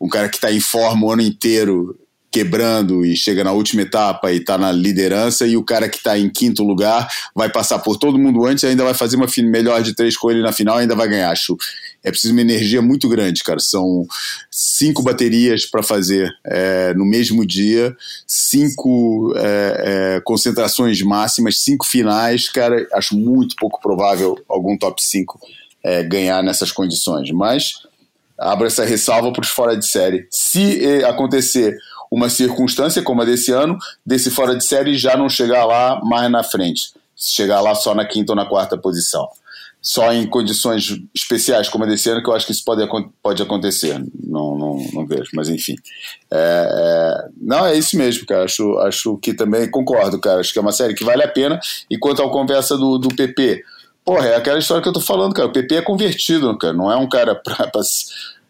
um 0.00 0.08
cara 0.08 0.28
que 0.28 0.36
está 0.36 0.52
em 0.52 0.60
forma 0.60 1.06
o 1.06 1.12
ano 1.12 1.22
inteiro 1.22 1.98
quebrando 2.34 3.06
e 3.06 3.16
chega 3.16 3.44
na 3.44 3.52
última 3.52 3.82
etapa 3.82 4.32
e 4.32 4.38
está 4.38 4.58
na 4.58 4.72
liderança, 4.72 5.46
e 5.46 5.56
o 5.56 5.62
cara 5.62 5.88
que 5.88 5.98
está 5.98 6.18
em 6.18 6.28
quinto 6.28 6.64
lugar 6.64 7.08
vai 7.32 7.48
passar 7.48 7.78
por 7.78 7.96
todo 7.96 8.18
mundo 8.18 8.44
antes 8.44 8.64
e 8.64 8.66
ainda 8.66 8.82
vai 8.82 8.92
fazer 8.92 9.14
uma 9.14 9.28
melhor 9.44 9.80
de 9.82 9.94
três 9.94 10.16
com 10.16 10.32
ele 10.32 10.42
na 10.42 10.50
final 10.50 10.78
e 10.78 10.82
ainda 10.82 10.96
vai 10.96 11.06
ganhar. 11.06 11.30
Acho 11.30 11.56
é 12.02 12.10
preciso 12.10 12.34
uma 12.34 12.40
energia 12.40 12.82
muito 12.82 13.08
grande, 13.08 13.44
cara. 13.44 13.60
São 13.60 14.04
cinco 14.50 15.00
baterias 15.00 15.64
para 15.64 15.80
fazer 15.80 16.28
é, 16.44 16.92
no 16.94 17.04
mesmo 17.04 17.46
dia, 17.46 17.96
cinco 18.26 19.32
é, 19.36 20.16
é, 20.16 20.20
concentrações 20.24 21.00
máximas, 21.02 21.62
cinco 21.62 21.86
finais, 21.86 22.48
cara. 22.48 22.84
Acho 22.94 23.16
muito 23.16 23.54
pouco 23.54 23.80
provável 23.80 24.36
algum 24.48 24.76
top 24.76 25.00
5 25.00 25.38
é, 25.84 26.02
ganhar 26.02 26.42
nessas 26.42 26.72
condições. 26.72 27.30
Mas 27.30 27.74
abro 28.38 28.66
essa 28.66 28.84
ressalva 28.84 29.32
para 29.32 29.42
os 29.42 29.48
fora 29.48 29.76
de 29.76 29.86
série. 29.86 30.26
Se 30.30 30.84
é, 30.84 31.04
acontecer 31.04 31.76
uma 32.10 32.28
circunstância 32.28 33.02
como 33.02 33.22
a 33.22 33.24
desse 33.24 33.50
ano, 33.50 33.76
desse 34.04 34.30
fora 34.30 34.54
de 34.54 34.64
série 34.64 34.96
já 34.96 35.16
não 35.16 35.28
chegar 35.28 35.64
lá 35.64 36.00
mais 36.04 36.30
na 36.30 36.42
frente, 36.42 36.92
chegar 37.16 37.60
lá 37.60 37.74
só 37.74 37.94
na 37.94 38.04
quinta 38.04 38.32
ou 38.32 38.36
na 38.36 38.46
quarta 38.46 38.76
posição. 38.76 39.28
Só 39.80 40.10
em 40.14 40.26
condições 40.26 40.98
especiais 41.14 41.68
como 41.68 41.84
a 41.84 41.86
desse 41.86 42.08
ano 42.08 42.22
que 42.22 42.30
eu 42.30 42.34
acho 42.34 42.46
que 42.46 42.52
isso 42.52 42.64
pode, 42.64 42.88
pode 43.22 43.42
acontecer. 43.42 44.02
Não, 44.22 44.56
não, 44.56 44.78
não 44.94 45.06
vejo, 45.06 45.28
mas 45.34 45.50
enfim. 45.50 45.74
É, 46.32 46.68
é, 46.70 47.28
não, 47.38 47.66
é 47.66 47.76
isso 47.76 47.94
mesmo, 47.98 48.24
cara. 48.24 48.44
Acho, 48.44 48.78
acho 48.78 49.18
que 49.18 49.34
também 49.34 49.70
concordo, 49.70 50.18
cara. 50.18 50.40
Acho 50.40 50.54
que 50.54 50.58
é 50.58 50.62
uma 50.62 50.72
série 50.72 50.94
que 50.94 51.04
vale 51.04 51.22
a 51.22 51.28
pena. 51.28 51.60
E 51.90 51.98
quanto 51.98 52.22
ao 52.22 52.30
conversa 52.30 52.78
do, 52.78 52.96
do 52.96 53.08
PP, 53.14 53.62
Porra, 54.04 54.28
é 54.28 54.36
aquela 54.36 54.58
história 54.58 54.82
que 54.82 54.88
eu 54.88 54.92
tô 54.92 55.00
falando, 55.00 55.32
cara. 55.32 55.48
O 55.48 55.52
PP 55.52 55.76
é 55.76 55.82
convertido, 55.82 56.56
cara. 56.58 56.74
Não 56.74 56.92
é 56.92 56.96
um 56.96 57.08
cara 57.08 57.34
pra, 57.34 57.66
pra, 57.66 57.80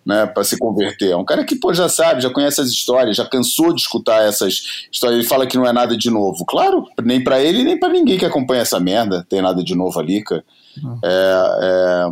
né, 0.05 0.27
pra 0.27 0.43
se 0.43 0.59
converter. 0.59 1.11
É 1.11 1.17
um 1.17 1.25
cara 1.25 1.45
que, 1.45 1.55
pô, 1.55 1.73
já 1.73 1.89
sabe, 1.89 2.23
já 2.23 2.31
conhece 2.31 2.61
as 2.61 2.69
histórias, 2.69 3.17
já 3.17 3.25
cansou 3.25 3.73
de 3.73 3.81
escutar 3.81 4.25
essas 4.25 4.87
histórias. 4.91 5.21
Ele 5.21 5.29
fala 5.29 5.47
que 5.47 5.57
não 5.57 5.67
é 5.67 5.73
nada 5.73 5.97
de 5.97 6.11
novo. 6.11 6.45
Claro, 6.45 6.85
nem 7.03 7.23
para 7.23 7.41
ele, 7.41 7.63
nem 7.63 7.79
para 7.79 7.93
ninguém 7.93 8.19
que 8.19 8.27
acompanha 8.27 8.63
essa 8.63 8.81
merda 8.81 9.25
tem 9.29 9.41
nada 9.41 9.63
de 9.63 9.77
novo 9.77 9.99
ali, 10.01 10.23
cara. 10.25 10.45
É, 11.05 11.59
é... 11.63 12.09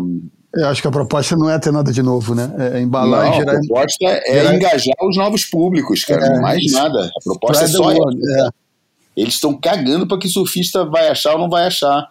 Eu 0.55 0.69
acho 0.69 0.83
que 0.83 0.89
a 0.89 0.93
proposta 0.93 1.35
não 1.35 1.49
é 1.49 1.59
ter 1.59 1.73
nada 1.73 1.91
de 1.91 2.03
novo, 2.03 2.35
né? 2.35 2.53
É 2.75 2.81
embalar 2.81 3.25
não, 3.25 3.33
e 3.33 3.37
gerar. 3.39 3.53
A 3.53 3.59
proposta 3.59 4.05
é 4.05 4.35
gerar... 4.35 4.55
engajar 4.55 4.95
os 5.03 5.17
novos 5.17 5.47
públicos, 5.47 6.05
cara. 6.05 6.27
É, 6.27 6.41
mais 6.41 6.61
nada. 6.73 7.07
A 7.07 7.25
proposta 7.25 7.65
é 7.65 7.69
só. 7.69 7.91
É. 7.91 7.97
Eles 9.17 9.35
estão 9.35 9.59
cagando 9.59 10.07
para 10.07 10.19
que 10.19 10.29
surfista 10.29 10.85
vai 10.85 11.09
achar 11.09 11.33
ou 11.33 11.39
não 11.39 11.49
vai 11.49 11.67
achar 11.67 12.07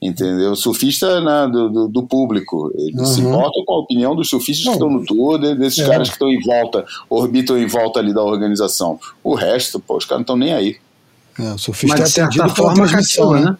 entendeu? 0.00 0.52
O 0.52 0.56
surfista 0.56 1.20
né, 1.20 1.48
do, 1.50 1.70
do, 1.70 1.88
do, 1.88 2.02
público. 2.02 2.70
Ele 2.76 2.98
uhum. 2.98 3.04
se 3.06 3.20
importa 3.20 3.60
com 3.64 3.74
a 3.74 3.78
opinião 3.78 4.14
dos 4.14 4.28
surfistas 4.28 4.64
Não. 4.66 4.72
que 4.72 4.78
estão 4.78 4.90
no 4.90 5.04
tour, 5.04 5.38
desses 5.56 5.78
é. 5.78 5.88
caras 5.88 6.08
que 6.08 6.14
estão 6.14 6.28
em 6.28 6.40
volta, 6.40 6.84
orbitam 7.08 7.58
em 7.58 7.66
volta 7.66 8.00
ali 8.00 8.12
da 8.12 8.22
organização. 8.22 8.98
O 9.22 9.34
resto, 9.34 9.80
pô, 9.80 9.96
os 9.96 10.04
caras 10.04 10.18
não 10.18 10.22
estão 10.22 10.36
nem 10.36 10.52
aí. 10.52 10.76
É, 11.38 11.52
o 11.52 11.58
surfista 11.58 11.98
Mas, 11.98 12.12
de 12.12 12.20
é 12.20 12.24
certa 12.24 12.48
forma 12.48 12.88
cativa, 12.88 13.40
né? 13.40 13.56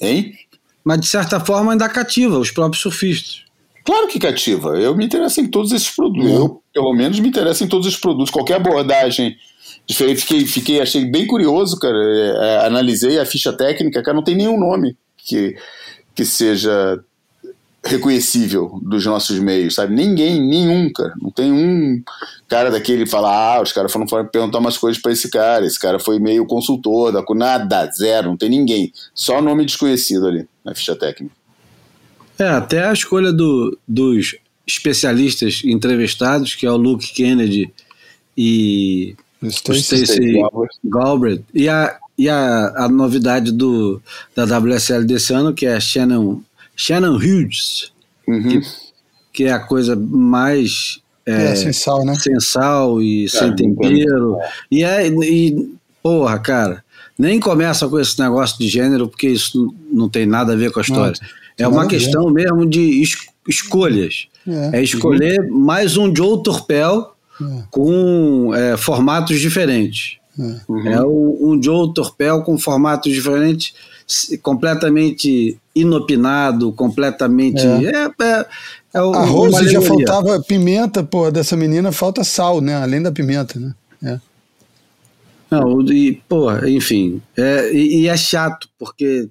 Hein? 0.00 0.32
Mas 0.82 1.00
de 1.00 1.06
certa 1.06 1.40
forma 1.40 1.72
ainda 1.72 1.88
cativa 1.88 2.38
os 2.38 2.50
próprios 2.50 2.82
surfistas. 2.82 3.42
Claro 3.84 4.08
que 4.08 4.18
cativa. 4.18 4.78
Eu 4.78 4.94
me 4.94 5.04
interesso 5.04 5.40
em 5.40 5.46
todos 5.46 5.72
esses 5.72 5.90
produtos. 5.90 6.30
Uhum. 6.30 6.36
Eu, 6.36 6.62
pelo 6.72 6.94
menos, 6.94 7.18
me 7.18 7.28
interesso 7.28 7.64
em 7.64 7.68
todos 7.68 7.86
os 7.86 7.96
produtos. 7.96 8.30
Qualquer 8.30 8.56
abordagem 8.56 9.36
diferente. 9.86 10.20
Fiquei, 10.20 10.46
fiquei 10.46 10.80
achei 10.80 11.04
bem 11.04 11.26
curioso, 11.26 11.78
cara. 11.78 11.96
É, 11.96 12.28
é, 12.28 12.66
analisei 12.66 13.18
a 13.18 13.26
ficha 13.26 13.52
técnica, 13.52 14.02
cara, 14.02 14.14
não 14.14 14.24
tem 14.24 14.36
nenhum 14.36 14.58
nome 14.58 14.96
que, 15.24 15.56
que 16.14 16.24
seja 16.24 17.02
reconhecível 17.84 18.78
dos 18.82 19.04
nossos 19.06 19.38
meios, 19.38 19.74
sabe? 19.74 19.94
Ninguém, 19.94 20.40
nenhum, 20.40 20.92
cara. 20.92 21.14
Não 21.20 21.30
tem 21.30 21.50
um 21.50 22.02
cara 22.46 22.70
daquele 22.70 23.06
falar, 23.06 23.56
ah, 23.56 23.62
os 23.62 23.72
caras 23.72 23.90
foram 23.90 24.06
perguntar 24.26 24.58
umas 24.58 24.76
coisas 24.76 25.00
para 25.00 25.12
esse 25.12 25.30
cara, 25.30 25.64
esse 25.64 25.78
cara 25.78 25.98
foi 25.98 26.18
meio 26.18 26.44
consultor, 26.44 27.10
da, 27.10 27.24
nada, 27.34 27.90
zero, 27.92 28.28
não 28.28 28.36
tem 28.36 28.50
ninguém. 28.50 28.92
Só 29.14 29.40
nome 29.40 29.64
desconhecido 29.64 30.26
ali 30.26 30.46
na 30.64 30.74
ficha 30.74 30.94
técnica. 30.94 31.34
É, 32.38 32.48
até 32.48 32.86
a 32.86 32.92
escolha 32.92 33.32
do, 33.32 33.78
dos 33.86 34.36
especialistas 34.66 35.62
entrevistados, 35.64 36.54
que 36.54 36.66
é 36.66 36.70
o 36.70 36.76
Luke 36.76 37.12
Kennedy 37.12 37.72
e 38.36 39.14
o 39.42 39.50
Stacey 39.50 40.42
Galbraith, 40.84 41.44
e 41.54 41.68
a, 41.68 41.98
e 42.16 42.28
a, 42.28 42.84
a 42.84 42.88
novidade 42.88 43.52
do, 43.52 44.00
da 44.34 44.44
WSL 44.44 45.04
desse 45.04 45.32
ano, 45.32 45.54
que 45.54 45.66
é 45.66 45.78
Shannon, 45.80 46.40
Shannon 46.76 47.16
Hughes, 47.16 47.92
uhum. 48.26 48.42
que, 48.48 48.60
que, 49.32 49.44
é 49.44 49.52
a 49.52 49.60
coisa 49.60 49.96
mais 49.96 51.00
é, 51.24 51.52
é 51.52 51.54
sensal, 51.54 52.04
né? 52.04 52.14
Sensal 52.14 53.00
e 53.00 53.24
é, 53.24 53.28
sem 53.28 53.54
tempero. 53.54 54.36
E 54.70 54.84
é, 54.84 55.06
e, 55.06 55.74
porra, 56.02 56.38
cara, 56.38 56.84
nem 57.18 57.38
começa 57.40 57.88
com 57.88 57.98
esse 57.98 58.18
negócio 58.20 58.58
de 58.58 58.68
gênero, 58.68 59.08
porque 59.08 59.28
isso 59.28 59.74
não 59.90 60.08
tem 60.08 60.26
nada 60.26 60.52
a 60.52 60.56
ver 60.56 60.70
com 60.72 60.78
a 60.78 60.82
história. 60.82 61.14
Não, 61.58 61.66
é 61.66 61.68
uma 61.68 61.86
questão 61.86 62.30
mesmo 62.30 62.66
de 62.66 63.02
es 63.02 63.16
escolhas. 63.48 64.28
É, 64.46 64.78
é 64.78 64.82
escolher 64.82 65.40
uhum. 65.40 65.58
mais 65.58 65.96
um 65.96 66.14
Joe 66.14 66.42
Torpel 66.42 67.14
é. 67.40 67.62
com 67.70 68.54
é, 68.54 68.76
formatos 68.76 69.40
diferentes. 69.40 70.19
É, 70.38 70.60
uhum. 70.68 70.88
é 70.88 71.06
um, 71.06 71.62
Joe 71.62 71.92
Torpel 71.92 72.42
com 72.42 72.56
formatos 72.58 73.12
diferentes, 73.12 73.74
completamente 74.42 75.58
inopinado, 75.74 76.72
completamente. 76.72 77.60
É. 77.60 77.90
É, 77.90 78.24
é, 78.24 78.46
é 78.94 79.02
o, 79.02 79.12
a 79.12 79.24
Rose 79.24 79.68
já 79.68 79.80
faltava 79.80 80.40
pimenta, 80.40 81.02
pô, 81.02 81.30
dessa 81.30 81.56
menina 81.56 81.92
falta 81.92 82.24
sal, 82.24 82.60
né? 82.60 82.74
Além 82.74 83.02
da 83.02 83.12
pimenta, 83.12 83.58
né? 83.58 83.74
É. 84.02 84.20
Não, 85.50 85.82
e, 85.90 86.22
pô, 86.28 86.52
enfim, 86.64 87.20
é, 87.36 87.72
e, 87.72 88.02
e, 88.02 88.08
é 88.08 88.16
chato, 88.16 88.68
porque 88.78 89.28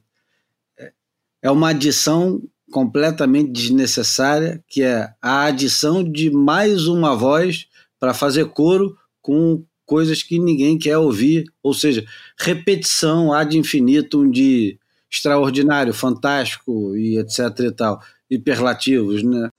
é 1.41 1.49
uma 1.49 1.69
adição 1.69 2.41
completamente 2.69 3.51
desnecessária, 3.51 4.63
que 4.67 4.83
é 4.83 5.09
a 5.21 5.45
adição 5.45 6.03
de 6.03 6.29
mais 6.29 6.87
uma 6.87 7.15
voz 7.15 7.67
para 7.99 8.13
fazer 8.13 8.45
coro 8.49 8.95
com 9.21 9.63
coisas 9.89 10.21
que 10.21 10.37
ninguém 10.37 10.77
quer 10.77 10.99
ouvir, 10.99 11.45
ou 11.63 11.73
seja, 11.73 12.05
repetição 12.37 13.33
ad 13.33 13.57
infinitum 13.57 14.29
de 14.29 14.77
extraordinário, 15.11 15.91
fantástico 15.91 16.95
e 16.95 17.17
etc 17.17 17.59
e 17.61 17.71
tal, 17.71 17.99
hiperlativos, 18.29 19.23
né? 19.23 19.49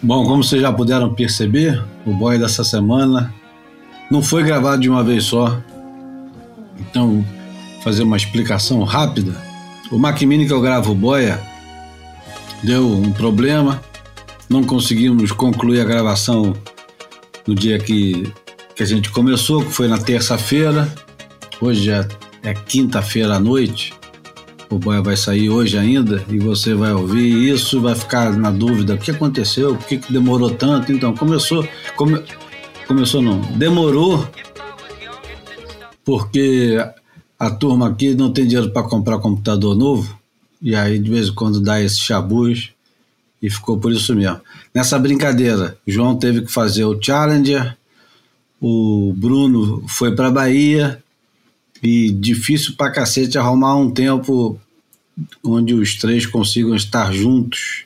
Bom, 0.00 0.24
como 0.24 0.44
vocês 0.44 0.62
já 0.62 0.72
puderam 0.72 1.12
perceber, 1.12 1.82
o 2.06 2.14
boy 2.14 2.38
dessa 2.38 2.62
semana 2.62 3.34
não 4.08 4.22
foi 4.22 4.44
gravado 4.44 4.80
de 4.80 4.88
uma 4.88 5.02
vez 5.02 5.24
só. 5.24 5.60
Então, 6.78 7.24
fazer 7.82 8.04
uma 8.04 8.16
explicação 8.16 8.84
rápida. 8.84 9.32
O 9.90 9.98
Mac 9.98 10.22
Mini 10.22 10.46
que 10.46 10.52
eu 10.52 10.60
gravo 10.60 10.92
o 10.92 10.94
boia 10.94 11.40
deu 12.62 12.88
um 12.88 13.12
problema, 13.12 13.82
não 14.52 14.62
conseguimos 14.62 15.32
concluir 15.32 15.80
a 15.80 15.84
gravação 15.84 16.54
no 17.46 17.54
dia 17.54 17.78
que, 17.78 18.30
que 18.76 18.82
a 18.82 18.86
gente 18.86 19.10
começou, 19.10 19.64
que 19.64 19.72
foi 19.72 19.88
na 19.88 19.96
terça-feira. 19.96 20.92
Hoje 21.58 21.90
é, 21.90 22.06
é 22.42 22.52
quinta-feira 22.52 23.36
à 23.36 23.40
noite. 23.40 23.94
O 24.68 24.78
boia 24.78 25.00
vai 25.00 25.16
sair 25.16 25.48
hoje 25.48 25.78
ainda 25.78 26.22
e 26.28 26.38
você 26.38 26.74
vai 26.74 26.92
ouvir 26.92 27.50
isso, 27.50 27.80
vai 27.80 27.94
ficar 27.94 28.36
na 28.36 28.50
dúvida: 28.50 28.94
o 28.94 28.98
que 28.98 29.10
aconteceu, 29.10 29.74
por 29.74 29.86
que, 29.86 29.96
que 29.96 30.12
demorou 30.12 30.50
tanto? 30.50 30.92
Então, 30.92 31.14
começou. 31.14 31.66
Come, 31.96 32.22
começou 32.86 33.22
não, 33.22 33.40
demorou 33.56 34.26
porque 36.04 36.76
a 37.38 37.50
turma 37.50 37.88
aqui 37.88 38.14
não 38.14 38.32
tem 38.32 38.46
dinheiro 38.46 38.70
para 38.70 38.82
comprar 38.82 39.18
computador 39.18 39.76
novo 39.76 40.18
e 40.60 40.74
aí 40.74 40.98
de 40.98 41.10
vez 41.10 41.28
em 41.28 41.34
quando 41.34 41.60
dá 41.60 41.80
esse 41.80 42.00
chabuz 42.00 42.71
e 43.42 43.50
ficou 43.50 43.76
por 43.78 43.92
isso 43.92 44.14
mesmo. 44.14 44.40
Nessa 44.72 44.98
brincadeira, 44.98 45.76
o 45.86 45.90
João 45.90 46.16
teve 46.16 46.42
que 46.42 46.52
fazer 46.52 46.84
o 46.84 46.98
Challenger, 47.02 47.76
o 48.60 49.12
Bruno 49.16 49.84
foi 49.88 50.14
para 50.14 50.30
Bahia 50.30 51.02
e 51.82 52.10
difícil 52.12 52.76
para 52.76 52.92
cacete 52.92 53.36
arrumar 53.36 53.74
um 53.74 53.90
tempo 53.90 54.58
onde 55.42 55.74
os 55.74 55.96
três 55.96 56.24
consigam 56.24 56.76
estar 56.76 57.12
juntos. 57.12 57.84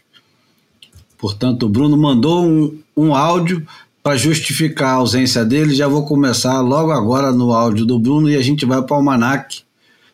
Portanto, 1.16 1.64
o 1.64 1.68
Bruno 1.68 1.96
mandou 1.96 2.44
um, 2.44 2.78
um 2.94 3.14
áudio 3.14 3.66
para 4.02 4.18
justificar 4.18 4.90
a 4.90 4.96
ausência 4.96 5.44
dele. 5.44 5.74
Já 5.74 5.88
vou 5.88 6.04
começar 6.04 6.60
logo 6.60 6.92
agora 6.92 7.32
no 7.32 7.52
áudio 7.52 7.86
do 7.86 7.98
Bruno 7.98 8.28
e 8.28 8.36
a 8.36 8.42
gente 8.42 8.66
vai 8.66 8.82
para 8.82 8.94
o 8.94 8.96
Almanac 8.98 9.62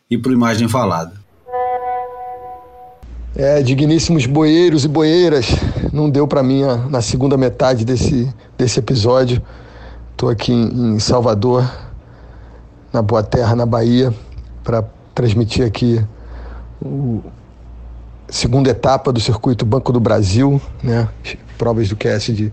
e 0.08 0.16
para 0.16 0.32
Imagem 0.32 0.68
Falada. 0.68 1.21
É, 3.34 3.62
digníssimos 3.62 4.26
boeiros 4.26 4.84
e 4.84 4.88
boeiras, 4.88 5.46
não 5.90 6.10
deu 6.10 6.28
para 6.28 6.42
mim 6.42 6.64
na 6.90 7.00
segunda 7.00 7.34
metade 7.34 7.82
desse, 7.82 8.30
desse 8.58 8.78
episódio. 8.78 9.40
Estou 10.10 10.28
aqui 10.28 10.52
em, 10.52 10.98
Salvador, 10.98 11.66
na 12.92 13.00
Boa 13.00 13.22
Terra, 13.22 13.56
na 13.56 13.64
Bahia, 13.64 14.12
para 14.62 14.84
transmitir 15.14 15.64
aqui 15.64 16.04
a 16.84 18.32
segunda 18.32 18.68
etapa 18.68 19.10
do 19.10 19.18
circuito 19.18 19.64
Banco 19.64 19.94
do 19.94 20.00
Brasil, 20.00 20.60
né? 20.82 21.08
Provas 21.56 21.88
do 21.88 21.96
QS 21.96 22.36
de, 22.36 22.52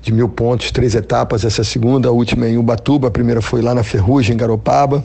de 0.00 0.12
mil 0.12 0.28
pontos, 0.28 0.70
três 0.70 0.94
etapas. 0.94 1.44
Essa 1.44 1.64
segunda, 1.64 2.08
a 2.08 2.12
última 2.12 2.48
em 2.48 2.56
Ubatuba, 2.56 3.08
a 3.08 3.10
primeira 3.10 3.42
foi 3.42 3.60
lá 3.60 3.74
na 3.74 3.82
Ferrugem, 3.82 4.34
em 4.34 4.38
Garopaba. 4.38 5.02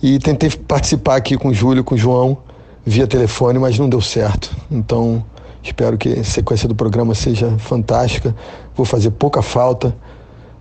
E 0.00 0.20
tentei 0.20 0.50
participar 0.50 1.16
aqui 1.16 1.36
com 1.36 1.48
o 1.48 1.54
Júlio, 1.54 1.82
com 1.82 1.96
o 1.96 1.98
João 1.98 2.45
via 2.86 3.06
telefone, 3.06 3.58
mas 3.58 3.76
não 3.76 3.88
deu 3.88 4.00
certo. 4.00 4.56
Então, 4.70 5.24
espero 5.60 5.98
que 5.98 6.20
a 6.20 6.24
sequência 6.24 6.68
do 6.68 6.74
programa 6.74 7.14
seja 7.14 7.50
fantástica. 7.58 8.34
Vou 8.76 8.86
fazer 8.86 9.10
pouca 9.10 9.42
falta, 9.42 9.94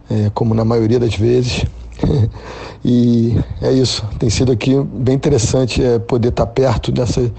é, 0.09 0.31
como 0.33 0.55
na 0.55 0.65
maioria 0.65 0.99
das 0.99 1.13
vezes. 1.13 1.65
e 2.83 3.37
é 3.61 3.71
isso. 3.71 4.03
Tem 4.17 4.29
sido 4.29 4.51
aqui 4.51 4.75
bem 4.81 5.13
interessante 5.13 5.83
é, 5.83 5.99
poder 5.99 6.29
estar 6.29 6.47
perto 6.47 6.91
dessa, 6.91 7.31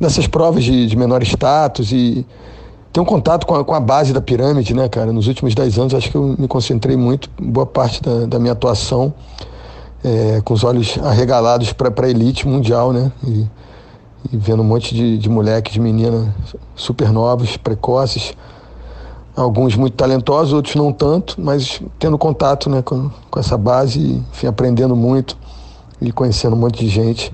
dessas 0.00 0.26
provas 0.26 0.64
de, 0.64 0.86
de 0.86 0.96
menor 0.96 1.22
status 1.22 1.92
e 1.92 2.26
ter 2.94 3.00
um 3.00 3.04
contato 3.04 3.46
com 3.46 3.56
a, 3.56 3.64
com 3.64 3.74
a, 3.74 3.80
base 3.80 4.14
da 4.14 4.22
pirâmide, 4.22 4.72
né, 4.72 4.88
cara? 4.88 5.12
Nos 5.12 5.26
últimos 5.26 5.54
dez 5.54 5.78
anos, 5.78 5.92
acho 5.92 6.10
que 6.10 6.16
eu 6.16 6.34
me 6.38 6.48
concentrei 6.48 6.96
muito, 6.96 7.28
boa 7.38 7.66
parte 7.66 8.02
da, 8.02 8.24
da 8.24 8.38
minha 8.38 8.52
atuação, 8.52 9.12
é, 10.02 10.40
com 10.42 10.54
os 10.54 10.64
olhos 10.64 10.96
arregalados 11.02 11.74
para 11.74 11.92
a 12.06 12.08
elite 12.08 12.48
mundial, 12.48 12.92
né? 12.92 13.12
E, 13.26 13.46
e 14.32 14.36
vendo 14.36 14.62
um 14.62 14.64
monte 14.64 14.94
de, 14.94 15.18
de 15.18 15.28
moleque, 15.28 15.72
de 15.72 15.80
menina 15.80 16.34
super 16.74 17.12
novos, 17.12 17.56
precoces, 17.56 18.34
alguns 19.36 19.76
muito 19.76 19.94
talentosos, 19.94 20.52
outros 20.52 20.74
não 20.74 20.92
tanto, 20.92 21.40
mas 21.40 21.82
tendo 21.98 22.16
contato 22.16 22.70
né, 22.70 22.82
com, 22.82 23.10
com 23.30 23.40
essa 23.40 23.56
base, 23.56 24.22
enfim, 24.32 24.46
aprendendo 24.46 24.94
muito 24.94 25.36
e 26.00 26.12
conhecendo 26.12 26.54
um 26.54 26.58
monte 26.58 26.78
de 26.78 26.88
gente. 26.88 27.32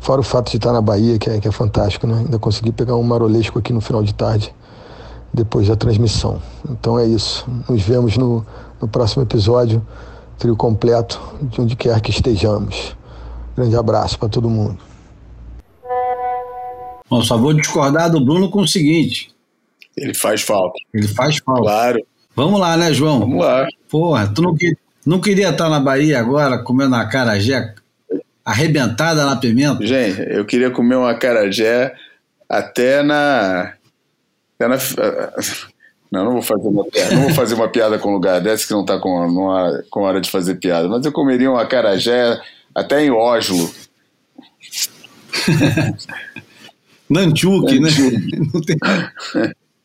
Fora 0.00 0.20
o 0.20 0.24
fato 0.24 0.50
de 0.50 0.58
estar 0.58 0.72
na 0.72 0.80
Bahia, 0.80 1.18
que 1.18 1.28
é, 1.28 1.40
que 1.40 1.48
é 1.48 1.50
fantástico, 1.50 2.06
né? 2.06 2.18
Ainda 2.18 2.38
consegui 2.38 2.70
pegar 2.70 2.94
um 2.94 3.02
marolesco 3.02 3.58
aqui 3.58 3.72
no 3.72 3.80
final 3.80 4.02
de 4.02 4.14
tarde, 4.14 4.54
depois 5.34 5.66
da 5.66 5.74
transmissão. 5.74 6.40
Então 6.70 6.98
é 6.98 7.04
isso. 7.04 7.44
Nos 7.68 7.82
vemos 7.82 8.16
no, 8.16 8.46
no 8.80 8.86
próximo 8.86 9.24
episódio, 9.24 9.84
trio 10.38 10.54
completo, 10.54 11.20
de 11.42 11.60
onde 11.60 11.74
quer 11.74 12.00
que 12.00 12.10
estejamos. 12.10 12.96
Grande 13.56 13.76
abraço 13.76 14.16
para 14.16 14.28
todo 14.28 14.48
mundo. 14.48 14.87
Bom, 17.08 17.22
só 17.22 17.38
vou 17.38 17.54
discordar 17.54 18.10
do 18.10 18.20
Bruno 18.20 18.50
com 18.50 18.60
o 18.60 18.68
seguinte. 18.68 19.30
Ele 19.96 20.14
faz 20.14 20.42
falta. 20.42 20.78
Ele 20.92 21.08
faz 21.08 21.38
falta. 21.38 21.62
Claro. 21.62 22.06
Vamos 22.36 22.60
lá, 22.60 22.76
né, 22.76 22.92
João? 22.92 23.20
Vamos 23.20 23.44
lá. 23.44 23.66
Porra, 23.88 24.32
tu 24.32 24.42
não, 24.42 24.54
não 25.04 25.20
queria 25.20 25.48
estar 25.50 25.68
na 25.68 25.80
Bahia 25.80 26.20
agora 26.20 26.62
comendo 26.62 26.94
uma 26.94 27.06
carajé 27.06 27.74
arrebentada 28.44 29.24
na 29.26 29.36
pimenta? 29.36 29.84
Gente, 29.84 30.20
eu 30.30 30.44
queria 30.44 30.70
comer 30.70 30.96
uma 30.96 31.14
carajé 31.14 31.94
até 32.48 33.02
na. 33.02 33.74
Até 34.54 34.68
na 34.68 34.76
não, 36.12 36.24
não 36.26 36.32
vou 36.32 36.42
fazer 36.42 36.68
uma 36.68 36.84
piada. 36.84 37.14
Não 37.14 37.22
vou 37.22 37.34
fazer 37.34 37.54
uma 37.54 37.68
piada 37.68 37.98
com 37.98 38.12
lugar 38.12 38.40
desse 38.40 38.66
que 38.66 38.72
não 38.72 38.82
está 38.82 38.98
com, 38.98 39.82
com 39.90 40.02
hora 40.02 40.20
de 40.20 40.30
fazer 40.30 40.54
piada. 40.56 40.88
Mas 40.88 41.04
eu 41.04 41.12
comeria 41.12 41.50
uma 41.50 41.66
carajé 41.66 42.40
até 42.74 43.04
em 43.04 43.10
Oslo. 43.10 43.70
Nanchuk, 47.10 47.80
né? 47.80 47.88
Não 48.52 48.60
tem... 48.60 48.76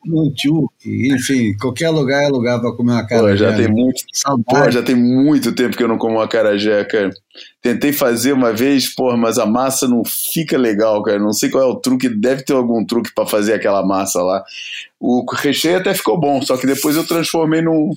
Nanchuk, 0.06 0.74
enfim, 0.86 1.56
qualquer 1.58 1.90
lugar 1.90 2.24
é 2.24 2.28
lugar 2.28 2.60
para 2.60 2.74
comer 2.74 2.92
uma 2.92 3.08
carajé. 3.08 3.38
já 3.38 3.56
tem 3.56 3.70
muito, 3.70 4.04
pô, 4.46 4.70
já 4.70 4.84
tem 4.84 4.96
muito 4.96 5.56
tempo 5.56 5.78
que 5.78 5.84
eu 5.84 5.88
não 5.88 5.98
como 5.98 6.18
uma 6.18 6.28
carajé, 6.28 6.84
cara. 6.84 7.10
Tentei 7.62 7.94
fazer 7.94 8.34
uma 8.34 8.52
vez, 8.52 8.94
porra, 8.94 9.16
mas 9.16 9.38
a 9.38 9.46
massa 9.46 9.88
não 9.88 10.04
fica 10.04 10.58
legal, 10.58 11.02
cara. 11.04 11.20
Não 11.20 11.32
sei 11.32 11.50
qual 11.50 11.64
é 11.64 11.68
o 11.68 11.76
truque, 11.80 12.10
deve 12.10 12.44
ter 12.44 12.52
algum 12.52 12.86
truque 12.86 13.14
para 13.16 13.26
fazer 13.26 13.54
aquela 13.54 13.86
massa 13.86 14.22
lá. 14.22 14.44
O 15.00 15.24
recheio 15.34 15.78
até 15.78 15.94
ficou 15.94 16.20
bom, 16.20 16.42
só 16.42 16.58
que 16.58 16.68
depois 16.68 16.98
eu 16.98 17.08
transformei 17.08 17.62
num. 17.62 17.92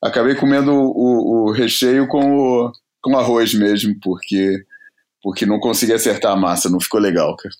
Acabei 0.00 0.36
comendo 0.36 0.72
o, 0.72 1.48
o 1.48 1.52
recheio 1.52 2.06
com 2.06 2.36
o 2.36 2.72
com 3.02 3.16
arroz 3.16 3.54
mesmo, 3.54 3.94
porque 4.00 4.64
porque 5.22 5.44
não 5.44 5.58
consegui 5.58 5.92
acertar 5.92 6.32
a 6.32 6.36
massa, 6.36 6.70
não 6.70 6.78
ficou 6.78 7.00
legal, 7.00 7.36
cara. 7.36 7.54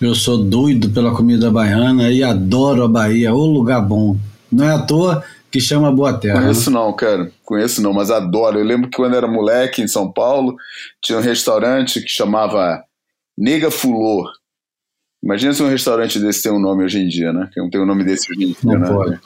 Eu 0.00 0.14
sou 0.14 0.38
doido 0.38 0.90
pela 0.90 1.14
comida 1.14 1.50
baiana 1.50 2.10
e 2.10 2.22
adoro 2.22 2.82
a 2.84 2.88
Bahia, 2.88 3.32
o 3.32 3.46
lugar 3.46 3.80
bom. 3.80 4.16
Não 4.50 4.64
é 4.64 4.74
à 4.74 4.78
toa 4.78 5.24
que 5.50 5.60
chama 5.60 5.92
Boa 5.92 6.12
Terra. 6.18 6.40
Conheço 6.40 6.70
né? 6.70 6.76
não, 6.76 6.92
cara. 6.92 7.30
Conheço 7.44 7.80
não, 7.80 7.92
mas 7.92 8.10
adoro. 8.10 8.58
Eu 8.58 8.64
lembro 8.64 8.90
que 8.90 8.96
quando 8.96 9.14
era 9.14 9.26
moleque 9.26 9.80
em 9.82 9.86
São 9.86 10.10
Paulo, 10.10 10.56
tinha 11.00 11.16
um 11.16 11.22
restaurante 11.22 12.00
que 12.00 12.08
chamava 12.08 12.82
Nega 13.38 13.70
Fulô. 13.70 14.28
Imagina 15.22 15.54
se 15.54 15.62
um 15.62 15.68
restaurante 15.68 16.18
desse 16.18 16.42
tem 16.42 16.52
um 16.52 16.58
nome 16.58 16.84
hoje 16.84 16.98
em 16.98 17.08
dia, 17.08 17.32
né? 17.32 17.48
Que 17.52 17.60
não 17.60 17.70
tem 17.70 17.80
um 17.80 17.86
nome 17.86 18.04
desse 18.04 18.30
hoje 18.30 18.44
em 18.44 18.48
dia, 18.48 18.56
não 18.64 18.78
né? 18.78 18.88
Pode. 18.88 19.20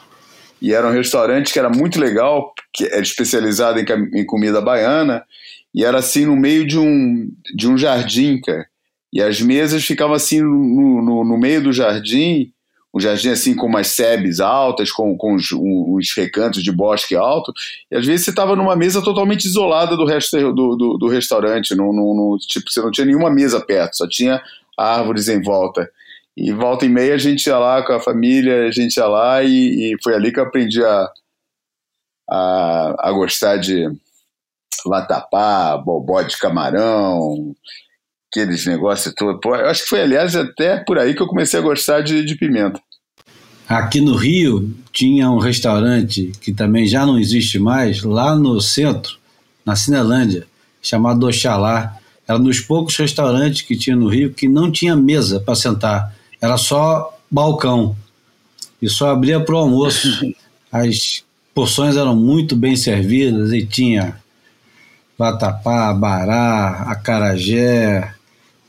e 0.61 0.73
era 0.73 0.86
um 0.86 0.93
restaurante 0.93 1.53
que 1.53 1.59
era 1.59 1.70
muito 1.70 1.99
legal, 1.99 2.53
que 2.73 2.85
era 2.85 3.01
especializado 3.01 3.81
em, 3.81 3.86
em 4.20 4.24
comida 4.24 4.61
baiana, 4.61 5.24
e 5.74 5.82
era 5.82 5.99
assim 5.99 6.27
no 6.27 6.36
meio 6.36 6.66
de 6.66 6.78
um, 6.78 7.31
de 7.57 7.66
um 7.66 7.77
jardim, 7.77 8.40
cara. 8.40 8.66
E 9.12 9.22
as 9.22 9.40
mesas 9.40 9.85
ficavam 9.85 10.14
assim 10.14 10.40
no, 10.40 11.02
no, 11.02 11.24
no 11.24 11.39
meio 11.39 11.62
do 11.62 11.72
jardim, 11.72 12.52
um 12.93 13.01
jardim 13.01 13.30
assim 13.30 13.55
com 13.55 13.66
umas 13.66 13.89
sebes 13.89 14.40
altas, 14.40 14.90
com, 14.90 15.16
com 15.16 15.35
uns, 15.35 15.52
uns 15.52 16.14
recantos 16.16 16.62
de 16.62 16.72
bosque 16.72 17.14
alto, 17.14 17.52
e 17.90 17.97
às 17.97 18.06
vezes 18.06 18.24
você 18.24 18.30
estava 18.30 18.56
numa 18.56 18.76
mesa 18.76 19.02
totalmente 19.02 19.44
isolada 19.44 19.97
do 19.97 20.05
resto 20.05 20.52
do, 20.52 20.76
do, 20.76 20.98
do 20.98 21.09
restaurante, 21.09 21.74
no, 21.74 21.93
no, 21.93 22.39
tipo, 22.40 22.70
você 22.70 22.80
não 22.80 22.90
tinha 22.90 23.06
nenhuma 23.06 23.30
mesa 23.30 23.60
perto, 23.60 23.97
só 23.97 24.09
tinha 24.09 24.43
árvores 24.76 25.28
em 25.28 25.43
volta. 25.43 25.90
E 26.36 26.52
volta 26.52 26.86
e 26.86 26.89
meia 26.89 27.14
a 27.14 27.18
gente 27.18 27.47
ia 27.47 27.59
lá 27.59 27.85
com 27.85 27.93
a 27.93 28.01
família, 28.01 28.66
a 28.66 28.70
gente 28.70 28.97
ia 28.97 29.06
lá 29.06 29.43
e, 29.43 29.93
e 29.93 29.97
foi 30.02 30.14
ali 30.14 30.32
que 30.32 30.39
eu 30.39 30.44
aprendi 30.44 30.82
a, 30.85 31.10
a, 32.30 33.09
a 33.09 33.12
gostar 33.12 33.56
de 33.56 33.89
latapá, 34.86 35.76
bobó 35.76 36.22
de 36.22 36.39
camarão, 36.39 37.55
aqueles 38.30 38.66
negócios 38.66 39.14
todos. 39.16 39.40
Pô, 39.40 39.55
eu 39.55 39.68
acho 39.68 39.82
que 39.82 39.88
foi, 39.88 40.02
aliás, 40.02 40.36
até 40.36 40.78
por 40.78 40.98
aí 40.98 41.14
que 41.14 41.22
eu 41.22 41.26
comecei 41.26 41.59
a 41.59 41.62
gostar 41.62 42.02
de, 42.02 42.24
de 42.24 42.36
pimenta. 42.36 42.80
Aqui 43.68 44.00
no 44.00 44.14
Rio 44.14 44.74
tinha 44.92 45.30
um 45.30 45.38
restaurante 45.38 46.32
que 46.40 46.52
também 46.52 46.86
já 46.86 47.05
não 47.05 47.18
existe 47.18 47.59
mais, 47.59 48.02
lá 48.02 48.34
no 48.34 48.60
centro, 48.60 49.18
na 49.64 49.76
Cinelândia, 49.76 50.46
chamado 50.80 51.26
Oxalá. 51.26 51.96
Era 52.26 52.38
um 52.38 52.42
dos 52.42 52.60
poucos 52.60 52.96
restaurantes 52.96 53.62
que 53.62 53.76
tinha 53.76 53.96
no 53.96 54.09
Rio 54.09 54.32
que 54.32 54.48
não 54.48 54.70
tinha 54.70 54.96
mesa 54.96 55.40
para 55.40 55.55
sentar, 55.55 56.14
era 56.40 56.56
só 56.56 57.14
balcão. 57.30 57.96
E 58.80 58.88
só 58.88 59.10
abria 59.10 59.40
para 59.40 59.55
o 59.55 59.59
almoço. 59.59 60.09
As 60.70 61.24
porções 61.55 61.96
eram 61.96 62.14
muito 62.14 62.55
bem 62.55 62.76
servidas 62.76 63.52
e 63.52 63.66
tinha 63.66 64.16
vatapá, 65.18 65.92
bará, 65.92 66.84
acarajé, 66.88 68.14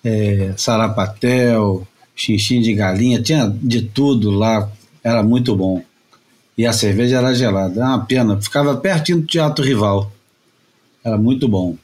é, 0.04 0.54
sarapatel, 0.58 1.88
xinxim 2.16 2.62
de 2.62 2.74
galinha, 2.74 3.22
tinha 3.22 3.48
de 3.50 3.82
tudo 3.82 4.30
lá, 4.30 4.70
era 5.04 5.24
muito 5.24 5.56
bom. 5.56 5.82
E 6.58 6.66
a 6.66 6.74
cerveja 6.74 7.18
era 7.18 7.34
gelada, 7.34 7.80
era 7.80 7.90
uma 7.90 8.06
pena, 8.06 8.42
ficava 8.42 8.76
pertinho 8.76 9.22
do 9.22 9.28
Teatro 9.28 9.64
Rival, 9.64 10.12
era 11.04 11.18
muito 11.18 11.48
bom. 11.48 11.78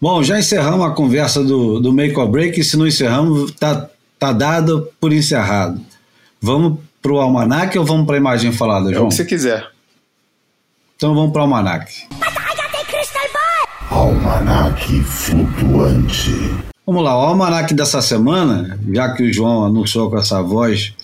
Bom, 0.00 0.22
já 0.22 0.38
encerramos 0.38 0.86
a 0.86 0.90
conversa 0.90 1.42
do, 1.42 1.80
do 1.80 1.92
Make 1.92 2.18
or 2.18 2.28
Break, 2.28 2.60
e 2.60 2.64
se 2.64 2.76
não 2.76 2.86
encerramos, 2.86 3.52
tá, 3.52 3.88
tá 4.18 4.32
dado 4.32 4.88
por 5.00 5.12
encerrado. 5.12 5.80
Vamos 6.40 6.78
para 7.02 7.12
o 7.12 7.20
almanac 7.20 7.76
ou 7.78 7.84
vamos 7.84 8.06
para 8.06 8.16
a 8.16 8.18
imagem 8.18 8.52
falada, 8.52 8.90
João? 8.92 9.04
É 9.04 9.06
o 9.06 9.08
que 9.08 9.14
você 9.14 9.24
quiser. 9.24 9.68
Então 10.96 11.14
vamos 11.14 11.32
para 11.32 11.40
o 11.40 11.42
almanac. 11.42 12.06
Almanac 13.90 15.02
flutuante. 15.02 16.67
Vamos 16.88 17.04
lá, 17.04 17.14
o 17.14 17.20
almanac 17.20 17.74
dessa 17.74 18.00
semana, 18.00 18.80
já 18.94 19.12
que 19.12 19.22
o 19.22 19.30
João 19.30 19.62
anunciou 19.62 20.08
com 20.08 20.16
essa 20.16 20.40
voz 20.40 20.94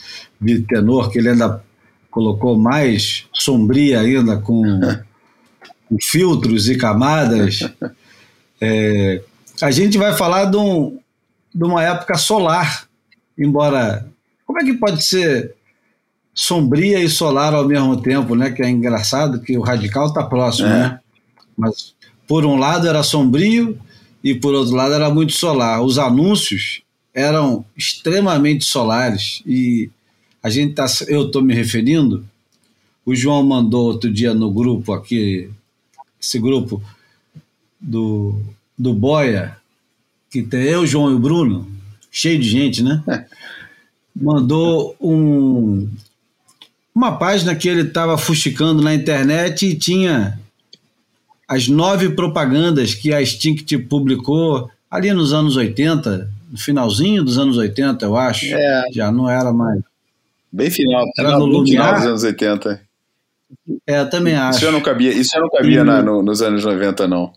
de 0.41 0.63
tenor, 0.63 1.11
que 1.11 1.19
ele 1.19 1.29
ainda 1.29 1.63
colocou 2.11 2.57
mais 2.57 3.27
sombria 3.35 4.01
ainda, 4.01 4.39
com, 4.39 4.63
com 5.87 5.99
filtros 6.01 6.71
e 6.71 6.79
camadas, 6.79 7.71
é, 8.59 9.21
a 9.61 9.71
gente 9.71 9.99
vai 9.99 10.15
falar 10.15 10.47
de, 10.47 10.57
um, 10.57 10.99
de 11.55 11.65
uma 11.65 11.83
época 11.83 12.17
solar, 12.17 12.89
embora. 13.39 14.07
Como 14.47 14.59
é 14.59 14.65
que 14.65 14.73
pode 14.73 15.05
ser 15.05 15.55
sombria 16.33 16.99
e 17.01 17.11
solar 17.11 17.53
ao 17.53 17.69
mesmo 17.69 18.01
tempo, 18.01 18.35
né? 18.35 18.51
Que 18.51 18.63
é 18.63 18.71
engraçado 18.71 19.39
que 19.39 19.59
o 19.59 19.61
radical 19.61 20.07
está 20.07 20.23
próximo, 20.23 20.69
é. 20.69 20.79
né? 20.79 21.01
Mas 21.55 21.95
por 22.27 22.47
um 22.47 22.57
lado 22.57 22.89
era 22.89 23.03
sombrio 23.03 23.79
e 24.25 24.35
por 24.35 24.55
outro 24.55 24.75
lado 24.75 24.95
era 24.95 25.11
muito 25.11 25.35
solar. 25.35 25.83
Os 25.83 25.99
anúncios 25.99 26.81
eram 27.13 27.63
extremamente 27.77 28.65
solares 28.65 29.43
e 29.47 29.91
a 30.43 30.49
gente 30.49 30.73
tá, 30.73 30.87
eu 31.07 31.27
estou 31.27 31.43
me 31.43 31.55
referindo. 31.55 32.27
O 33.05 33.15
João 33.15 33.45
mandou 33.45 33.85
outro 33.85 34.11
dia 34.11 34.33
no 34.33 34.51
grupo 34.51 34.95
aqui, 34.95 35.51
esse 36.19 36.39
grupo 36.39 36.83
do, 37.79 38.41
do 38.79 38.95
Boia, 38.95 39.59
que 40.31 40.43
tem 40.43 40.63
eu, 40.63 40.87
João 40.87 41.11
e 41.11 41.15
o 41.15 41.19
Bruno, 41.19 41.71
cheio 42.11 42.39
de 42.41 42.49
gente, 42.49 42.83
né? 42.83 43.05
Mandou 44.17 44.97
um, 45.01 45.91
uma 46.95 47.17
página 47.17 47.55
que 47.55 47.69
ele 47.69 47.83
estava 47.83 48.17
fuxicando 48.17 48.81
na 48.81 48.95
internet 48.95 49.67
e 49.67 49.75
tinha 49.75 50.41
as 51.49 51.69
nove 51.69 52.11
propagandas 52.11 52.95
que 52.95 53.13
a 53.13 53.23
Instinct 53.23 53.77
publicou 53.79 54.71
ali 54.91 55.13
nos 55.13 55.33
anos 55.33 55.57
80, 55.57 56.31
no 56.51 56.59
finalzinho 56.59 57.23
dos 57.23 57.39
anos 57.39 57.57
80, 57.57 58.05
eu 58.05 58.17
acho. 58.17 58.47
É. 58.47 58.85
Já 58.93 59.13
não 59.13 59.29
era 59.29 59.53
mais. 59.53 59.81
Bem 60.51 60.71
final. 60.71 61.05
Era 61.19 61.31
final, 61.31 61.41
no 61.41 61.47
Lumiar. 61.47 61.97
dos 61.97 62.07
anos 62.07 62.23
80. 62.23 62.81
É, 63.87 64.05
também 64.05 64.35
acho. 64.35 64.59
Isso 64.59 64.67
já 64.67 64.73
não 64.73 64.81
cabia, 64.81 65.13
isso 65.13 65.31
já 65.35 65.41
não 65.41 65.51
cabia 65.51 65.81
e, 65.81 65.85
na, 65.85 66.03
no, 66.03 66.23
nos 66.23 66.41
anos 66.43 66.65
90, 66.65 67.07
não. 67.07 67.33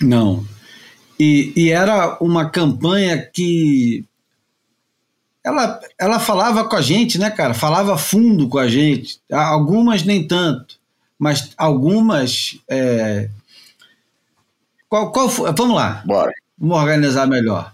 Não. 0.00 0.44
E, 1.18 1.52
e 1.56 1.70
era 1.70 2.18
uma 2.20 2.50
campanha 2.50 3.18
que 3.18 4.04
ela, 5.42 5.80
ela 5.98 6.18
falava 6.18 6.68
com 6.68 6.76
a 6.76 6.82
gente, 6.82 7.18
né, 7.18 7.30
cara? 7.30 7.54
Falava 7.54 7.96
fundo 7.96 8.48
com 8.48 8.58
a 8.58 8.68
gente. 8.68 9.20
Algumas 9.30 10.02
nem 10.02 10.26
tanto 10.26 10.75
mas 11.18 11.50
algumas. 11.56 12.58
É... 12.68 13.28
Qual, 14.88 15.12
qual 15.12 15.28
foi? 15.28 15.52
Vamos 15.52 15.76
lá. 15.76 16.02
Bora. 16.06 16.32
Vamos 16.58 16.78
organizar 16.78 17.26
melhor. 17.26 17.72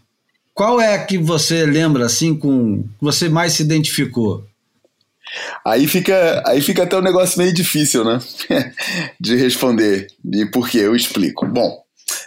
Qual 0.54 0.80
é 0.80 0.94
a 0.94 1.04
que 1.04 1.18
você 1.18 1.64
lembra 1.64 2.06
assim 2.06 2.36
com. 2.36 2.84
você 3.00 3.28
mais 3.28 3.54
se 3.54 3.62
identificou? 3.62 4.46
Aí 5.66 5.86
fica, 5.86 6.42
aí 6.46 6.60
fica 6.60 6.82
até 6.82 6.96
um 6.96 7.02
negócio 7.02 7.38
meio 7.38 7.54
difícil, 7.54 8.04
né? 8.04 8.18
de 9.18 9.36
responder. 9.36 10.06
E 10.30 10.44
por 10.46 10.68
quê? 10.68 10.78
Eu 10.78 10.94
explico. 10.94 11.46
Bom, 11.46 11.82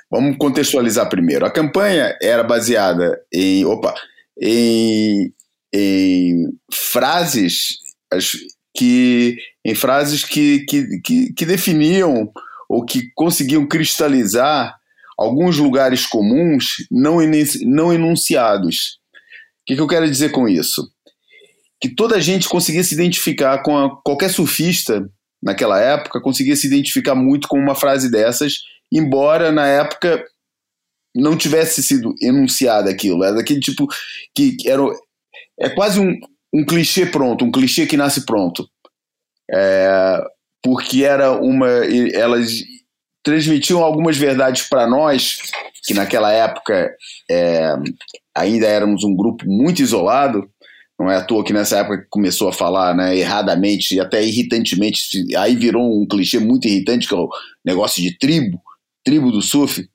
vamos 0.09 0.37
contextualizar 0.37 1.07
primeiro. 1.07 1.45
A 1.45 1.51
campanha 1.51 2.17
era 2.21 2.43
baseada 2.43 3.19
em. 3.31 3.63
Opa! 3.65 3.93
Em, 4.41 5.31
em 5.73 6.49
frases 6.71 7.77
que 8.75 9.37
em 9.63 9.73
frases 9.73 10.23
que, 10.23 10.65
que, 10.65 10.99
que, 11.01 11.33
que 11.33 11.45
definiam 11.45 12.31
ou 12.69 12.85
que 12.85 13.09
conseguiam 13.15 13.67
cristalizar 13.67 14.75
alguns 15.17 15.57
lugares 15.57 16.05
comuns 16.05 16.85
não, 16.91 17.17
não 17.63 17.93
enunciados. 17.93 18.99
O 19.61 19.65
que, 19.65 19.75
que 19.75 19.81
eu 19.81 19.87
quero 19.87 20.09
dizer 20.09 20.29
com 20.29 20.47
isso? 20.47 20.87
Que 21.79 21.89
toda 21.89 22.15
a 22.15 22.19
gente 22.19 22.49
conseguia 22.49 22.83
se 22.83 22.93
identificar 22.93 23.63
com 23.63 23.77
a, 23.77 24.01
qualquer 24.03 24.29
surfista 24.29 25.09
naquela 25.41 25.79
época 25.79 26.21
conseguia 26.21 26.55
se 26.55 26.67
identificar 26.67 27.15
muito 27.15 27.47
com 27.47 27.57
uma 27.57 27.75
frase 27.75 28.09
dessas, 28.09 28.55
embora 28.91 29.51
na 29.51 29.67
época 29.67 30.23
não 31.15 31.37
tivesse 31.37 31.81
sido 31.81 32.13
enunciado 32.21 32.89
aquilo. 32.89 33.23
Era 33.23 33.35
daquele 33.35 33.59
tipo 33.59 33.87
que 34.33 34.57
era 34.65 34.81
é 35.59 35.69
quase 35.69 35.99
um, 35.99 36.13
um 36.55 36.63
clichê 36.63 37.05
pronto, 37.05 37.43
um 37.43 37.51
clichê 37.51 37.85
que 37.85 37.97
nasce 37.97 38.25
pronto. 38.25 38.65
É, 39.51 40.23
porque 40.63 41.03
era 41.03 41.33
uma. 41.33 41.67
Elas 42.13 42.63
transmitiam 43.21 43.83
algumas 43.83 44.15
verdades 44.15 44.63
para 44.63 44.87
nós, 44.87 45.41
que 45.83 45.93
naquela 45.93 46.31
época 46.31 46.95
é, 47.29 47.75
ainda 48.33 48.67
éramos 48.67 49.03
um 49.03 49.15
grupo 49.15 49.43
muito 49.45 49.81
isolado. 49.81 50.49
Não 50.97 51.11
é 51.11 51.17
à 51.17 51.23
toa 51.23 51.43
que 51.43 51.51
nessa 51.51 51.79
época 51.79 52.07
começou 52.09 52.47
a 52.47 52.53
falar 52.53 52.95
né, 52.95 53.17
erradamente 53.17 53.95
e 53.95 53.99
até 53.99 54.23
irritantemente, 54.23 55.25
aí 55.35 55.53
virou 55.53 56.01
um 56.01 56.07
clichê 56.07 56.39
muito 56.39 56.69
irritante, 56.69 57.05
que 57.05 57.13
é 57.13 57.17
o 57.17 57.29
negócio 57.65 58.01
de 58.01 58.17
tribo, 58.17 58.61
tribo 59.03 59.29
do 59.29 59.41
surf. 59.41 59.85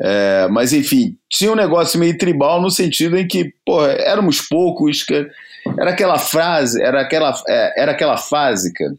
É, 0.00 0.48
mas 0.50 0.72
enfim, 0.72 1.16
tinha 1.30 1.52
um 1.52 1.56
negócio 1.56 2.00
meio 2.00 2.18
tribal 2.18 2.60
no 2.60 2.68
sentido 2.68 3.16
em 3.16 3.28
que, 3.28 3.54
pô, 3.64 3.86
éramos 3.86 4.40
poucos, 4.40 5.04
que 5.04 5.30
era 5.78 5.90
aquela 5.90 6.18
frase, 6.18 6.82
era 6.82 7.00
aquela, 7.00 7.34
é, 7.48 7.82
era 7.82 7.92
aquela 7.92 8.16
fase, 8.16 8.72
cara. 8.72 8.94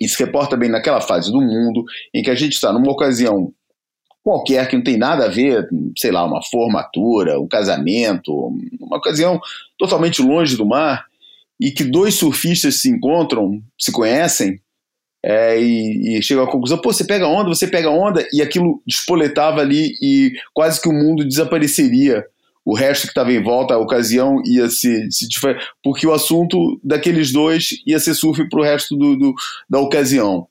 Isso 0.00 0.18
reporta 0.18 0.56
bem 0.56 0.68
naquela 0.68 1.00
fase 1.00 1.30
do 1.30 1.40
mundo 1.40 1.84
em 2.12 2.22
que 2.22 2.30
a 2.30 2.34
gente 2.34 2.52
está 2.52 2.72
numa 2.72 2.90
ocasião 2.90 3.52
qualquer 4.22 4.68
que 4.68 4.76
não 4.76 4.82
tem 4.82 4.96
nada 4.96 5.26
a 5.26 5.28
ver, 5.28 5.68
sei 5.96 6.10
lá, 6.10 6.24
uma 6.24 6.42
formatura, 6.42 7.40
um 7.40 7.46
casamento, 7.46 8.32
uma 8.80 8.96
ocasião 8.96 9.40
totalmente 9.78 10.20
longe 10.20 10.56
do 10.56 10.66
mar, 10.66 11.06
e 11.60 11.70
que 11.70 11.84
dois 11.84 12.14
surfistas 12.14 12.80
se 12.80 12.90
encontram, 12.90 13.62
se 13.78 13.92
conhecem, 13.92 14.60
é, 15.24 15.60
e, 15.60 16.18
e 16.18 16.22
chegam 16.22 16.42
à 16.42 16.50
conclusão, 16.50 16.78
pô, 16.78 16.92
você 16.92 17.04
pega 17.04 17.28
onda, 17.28 17.48
você 17.48 17.68
pega 17.68 17.88
onda, 17.88 18.26
e 18.32 18.42
aquilo 18.42 18.82
despoletava 18.84 19.60
ali 19.60 19.94
e 20.02 20.32
quase 20.52 20.80
que 20.80 20.88
o 20.88 20.92
mundo 20.92 21.24
desapareceria 21.24 22.24
o 22.66 22.74
resto 22.74 23.02
que 23.02 23.10
estava 23.10 23.32
em 23.32 23.40
volta, 23.40 23.74
a 23.74 23.78
ocasião 23.78 24.42
ia 24.44 24.68
se, 24.68 25.08
se 25.08 25.28
porque 25.84 26.04
o 26.04 26.12
assunto 26.12 26.80
daqueles 26.82 27.32
dois 27.32 27.68
ia 27.86 28.00
ser 28.00 28.12
surf 28.12 28.48
para 28.48 28.60
o 28.60 28.64
resto 28.64 28.96
do, 28.96 29.16
do, 29.16 29.34
da 29.70 29.78
ocasião. 29.78 30.48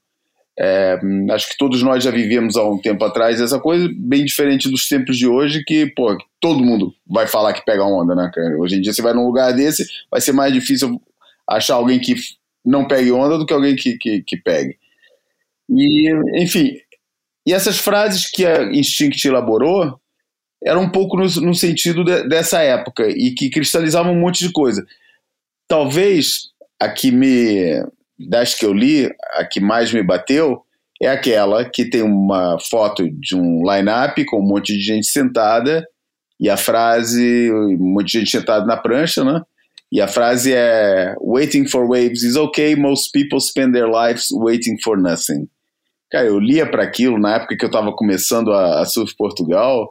É, 0.57 0.97
acho 1.31 1.49
que 1.49 1.57
todos 1.57 1.83
nós 1.83 2.01
já 2.01 2.11
vivíamos 2.11 2.55
há 2.55 2.63
um 2.63 2.79
tempo 2.79 3.03
atrás 3.03 3.41
essa 3.41 3.59
coisa, 3.59 3.89
bem 3.93 4.23
diferente 4.23 4.71
dos 4.71 4.87
tempos 4.87 5.17
de 5.17 5.27
hoje, 5.27 5.61
que, 5.65 5.87
pô, 5.87 6.17
todo 6.39 6.63
mundo 6.63 6.93
vai 7.05 7.27
falar 7.27 7.51
que 7.51 7.65
pega 7.65 7.83
onda, 7.83 8.15
né, 8.15 8.31
cara? 8.33 8.57
Hoje 8.57 8.77
em 8.77 8.81
dia 8.81 8.93
você 8.93 9.01
vai 9.01 9.13
num 9.13 9.25
lugar 9.25 9.51
desse, 9.53 9.85
vai 10.09 10.21
ser 10.21 10.31
mais 10.31 10.53
difícil 10.53 11.01
achar 11.45 11.75
alguém 11.75 11.99
que 11.99 12.15
não 12.63 12.87
pegue 12.87 13.11
onda 13.11 13.37
do 13.37 13.45
que 13.45 13.53
alguém 13.53 13.75
que, 13.75 13.97
que, 13.97 14.23
que 14.23 14.37
pegue. 14.37 14.77
E, 15.69 16.09
enfim, 16.41 16.77
e 17.45 17.51
essas 17.51 17.77
frases 17.77 18.31
que 18.31 18.45
a 18.45 18.63
Instinct 18.71 19.27
elaborou 19.27 19.99
eram 20.63 20.83
um 20.83 20.89
pouco 20.89 21.17
no, 21.17 21.25
no 21.41 21.53
sentido 21.53 22.03
de, 22.03 22.27
dessa 22.27 22.61
época 22.61 23.07
e 23.07 23.31
que 23.31 23.49
cristalizavam 23.49 24.13
um 24.13 24.19
monte 24.19 24.39
de 24.45 24.51
coisa. 24.51 24.85
Talvez 25.67 26.49
a 26.79 26.89
que 26.89 27.11
me 27.11 27.83
das 28.17 28.53
que 28.55 28.65
eu 28.65 28.73
li, 28.73 29.09
a 29.33 29.45
que 29.45 29.59
mais 29.59 29.91
me 29.91 30.01
bateu 30.01 30.61
é 31.01 31.09
aquela 31.09 31.69
que 31.69 31.89
tem 31.89 32.01
uma 32.01 32.57
foto 32.59 33.09
de 33.09 33.35
um 33.35 33.61
line-up 33.69 34.23
com 34.25 34.39
um 34.39 34.47
monte 34.47 34.73
de 34.73 34.81
gente 34.81 35.07
sentada 35.07 35.85
e 36.39 36.49
a 36.49 36.57
frase, 36.57 37.51
um 37.51 37.77
monte 37.77 38.13
de 38.13 38.19
gente 38.19 38.31
sentada 38.31 38.65
na 38.65 38.77
prancha, 38.77 39.23
né? 39.23 39.41
E 39.91 40.01
a 40.01 40.07
frase 40.07 40.53
é 40.53 41.13
Waiting 41.21 41.67
for 41.67 41.87
waves 41.87 42.23
is 42.23 42.35
okay, 42.35 42.75
most 42.75 43.11
people 43.11 43.39
spend 43.39 43.73
their 43.73 43.87
lives 43.87 44.27
waiting 44.31 44.77
for 44.81 44.97
nothing. 44.97 45.47
Cara, 46.11 46.27
eu 46.27 46.39
lia 46.39 46.69
para 46.69 46.83
aquilo 46.83 47.19
na 47.19 47.35
época 47.35 47.55
que 47.57 47.65
eu 47.65 47.69
estava 47.69 47.91
começando 47.93 48.51
a, 48.51 48.81
a 48.81 48.85
Surf 48.85 49.15
Portugal, 49.17 49.89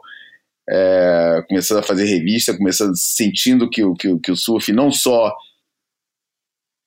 é, 0.69 1.43
começando 1.47 1.79
a 1.79 1.83
fazer 1.83 2.05
revista, 2.05 2.57
começando 2.57 2.93
sentindo 2.95 3.69
que, 3.69 3.81
que, 3.95 4.19
que 4.19 4.31
o 4.31 4.35
surf 4.35 4.71
não 4.71 4.91
só 4.91 5.33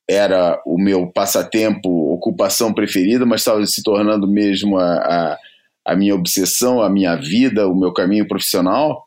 era 0.09 0.60
o 0.64 0.78
meu 0.78 1.06
passatempo, 1.12 1.88
ocupação 2.14 2.72
preferida, 2.72 3.26
mas 3.26 3.42
estava 3.42 3.64
se 3.66 3.82
tornando 3.82 4.26
mesmo 4.26 4.78
a, 4.78 4.94
a, 4.94 5.38
a, 5.84 5.96
minha 5.96 6.14
obsessão, 6.14 6.80
a 6.80 6.88
minha 6.88 7.14
vida, 7.14 7.68
o 7.68 7.78
meu 7.78 7.92
caminho 7.92 8.26
profissional. 8.26 9.06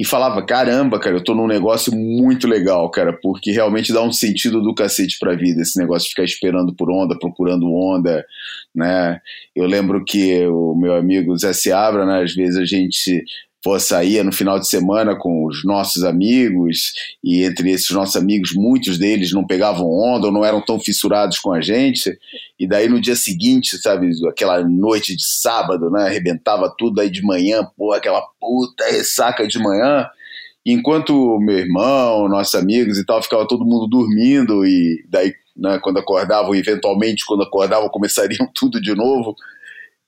E 0.00 0.04
falava, 0.04 0.40
caramba, 0.46 1.00
cara, 1.00 1.16
eu 1.16 1.24
tô 1.24 1.34
num 1.34 1.48
negócio 1.48 1.92
muito 1.92 2.46
legal, 2.46 2.88
cara, 2.88 3.12
porque 3.20 3.50
realmente 3.50 3.92
dá 3.92 4.00
um 4.00 4.12
sentido 4.12 4.62
do 4.62 4.72
cacete 4.72 5.18
pra 5.18 5.34
vida, 5.34 5.60
esse 5.60 5.76
negócio 5.76 6.04
de 6.04 6.10
ficar 6.10 6.22
esperando 6.22 6.72
por 6.72 6.88
onda, 6.88 7.18
procurando 7.18 7.74
onda, 7.74 8.24
né? 8.72 9.20
Eu 9.56 9.66
lembro 9.66 10.04
que 10.04 10.46
o 10.46 10.76
meu 10.76 10.94
amigo 10.94 11.36
Zé 11.36 11.52
Seabra, 11.52 12.06
né, 12.06 12.22
às 12.22 12.32
vezes 12.32 12.56
a 12.56 12.64
gente 12.64 13.24
pô, 13.68 13.78
saía 13.78 14.24
no 14.24 14.32
final 14.32 14.58
de 14.58 14.66
semana 14.66 15.14
com 15.14 15.44
os 15.44 15.62
nossos 15.62 16.02
amigos, 16.02 16.94
e 17.22 17.44
entre 17.44 17.70
esses 17.70 17.90
nossos 17.90 18.16
amigos, 18.16 18.54
muitos 18.54 18.96
deles 18.96 19.30
não 19.30 19.46
pegavam 19.46 19.90
onda 19.90 20.28
ou 20.28 20.32
não 20.32 20.42
eram 20.42 20.64
tão 20.64 20.80
fissurados 20.80 21.38
com 21.38 21.52
a 21.52 21.60
gente, 21.60 22.18
e 22.58 22.66
daí 22.66 22.88
no 22.88 22.98
dia 22.98 23.14
seguinte, 23.14 23.76
sabe, 23.76 24.10
aquela 24.26 24.66
noite 24.66 25.14
de 25.14 25.22
sábado, 25.22 25.90
né, 25.90 26.04
arrebentava 26.04 26.74
tudo, 26.78 26.98
aí 26.98 27.10
de 27.10 27.22
manhã, 27.22 27.62
pô, 27.76 27.92
aquela 27.92 28.22
puta 28.40 28.86
ressaca 28.86 29.46
de 29.46 29.58
manhã, 29.58 30.08
enquanto 30.64 31.38
meu 31.38 31.58
irmão, 31.58 32.26
nossos 32.26 32.54
amigos 32.54 32.96
e 32.96 33.04
tal, 33.04 33.22
ficava 33.22 33.46
todo 33.46 33.66
mundo 33.66 33.86
dormindo, 33.86 34.64
e 34.64 35.04
daí, 35.10 35.34
né, 35.54 35.78
quando 35.82 35.98
acordavam, 35.98 36.54
eventualmente, 36.54 37.22
quando 37.26 37.42
acordavam, 37.42 37.90
começariam 37.90 38.48
tudo 38.58 38.80
de 38.80 38.94
novo, 38.94 39.36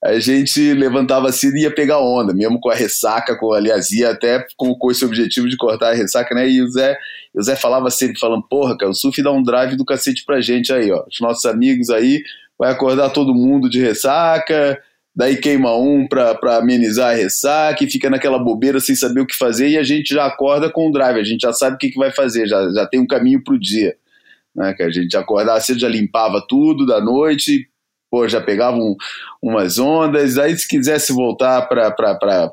a 0.03 0.19
gente 0.19 0.73
levantava 0.73 1.31
cedo 1.31 1.57
e 1.57 1.63
ia 1.63 1.75
pegar 1.75 2.01
onda, 2.01 2.33
mesmo 2.33 2.59
com 2.59 2.71
a 2.71 2.75
ressaca, 2.75 3.37
com, 3.37 3.53
aliás, 3.53 3.91
ia 3.93 4.11
até 4.11 4.47
com, 4.57 4.75
com 4.75 4.91
esse 4.91 5.05
objetivo 5.05 5.47
de 5.47 5.59
cortar 5.59 5.91
a 5.91 5.95
ressaca, 5.95 6.35
né? 6.35 6.49
E 6.49 6.63
o 6.63 6.71
Zé, 6.71 6.97
o 7.35 7.43
Zé 7.43 7.55
falava 7.55 7.91
sempre, 7.91 8.19
falando, 8.19 8.43
porra, 8.49 8.77
cara, 8.79 8.91
o 8.91 8.95
surf 8.95 9.23
dá 9.23 9.31
um 9.31 9.43
drive 9.43 9.77
do 9.77 9.85
cacete 9.85 10.25
pra 10.25 10.41
gente 10.41 10.73
aí, 10.73 10.91
ó. 10.91 11.05
Os 11.07 11.21
nossos 11.21 11.45
amigos 11.45 11.91
aí, 11.91 12.23
vai 12.59 12.71
acordar 12.71 13.11
todo 13.11 13.35
mundo 13.35 13.69
de 13.69 13.79
ressaca, 13.79 14.81
daí 15.15 15.37
queima 15.37 15.77
um 15.77 16.09
pra, 16.09 16.35
pra 16.35 16.57
amenizar 16.57 17.11
a 17.11 17.17
ressaca 17.17 17.85
e 17.85 17.91
fica 17.91 18.09
naquela 18.09 18.39
bobeira 18.39 18.81
sem 18.81 18.95
saber 18.95 19.21
o 19.21 19.27
que 19.27 19.37
fazer 19.37 19.69
e 19.69 19.77
a 19.77 19.83
gente 19.83 20.15
já 20.15 20.25
acorda 20.25 20.71
com 20.71 20.89
o 20.89 20.93
drive, 20.93 21.21
a 21.21 21.25
gente 21.25 21.43
já 21.43 21.53
sabe 21.53 21.77
o 21.77 21.79
que, 21.79 21.91
que 21.91 21.99
vai 21.99 22.11
fazer, 22.11 22.47
já, 22.49 22.71
já 22.73 22.87
tem 22.87 23.01
um 23.01 23.07
caminho 23.07 23.43
pro 23.45 23.61
dia. 23.61 23.97
Né, 24.55 24.75
que 24.75 24.83
a 24.83 24.91
gente 24.91 25.17
acordava 25.17 25.61
cedo, 25.61 25.79
já 25.79 25.89
limpava 25.89 26.45
tudo 26.49 26.85
da 26.85 27.01
noite, 27.01 27.69
pô, 28.11 28.27
já 28.27 28.41
pegavam 28.41 28.97
umas 29.41 29.79
ondas, 29.79 30.37
aí 30.37 30.57
se 30.59 30.67
quisesse 30.67 31.13
voltar 31.13 31.63
para 31.69 31.95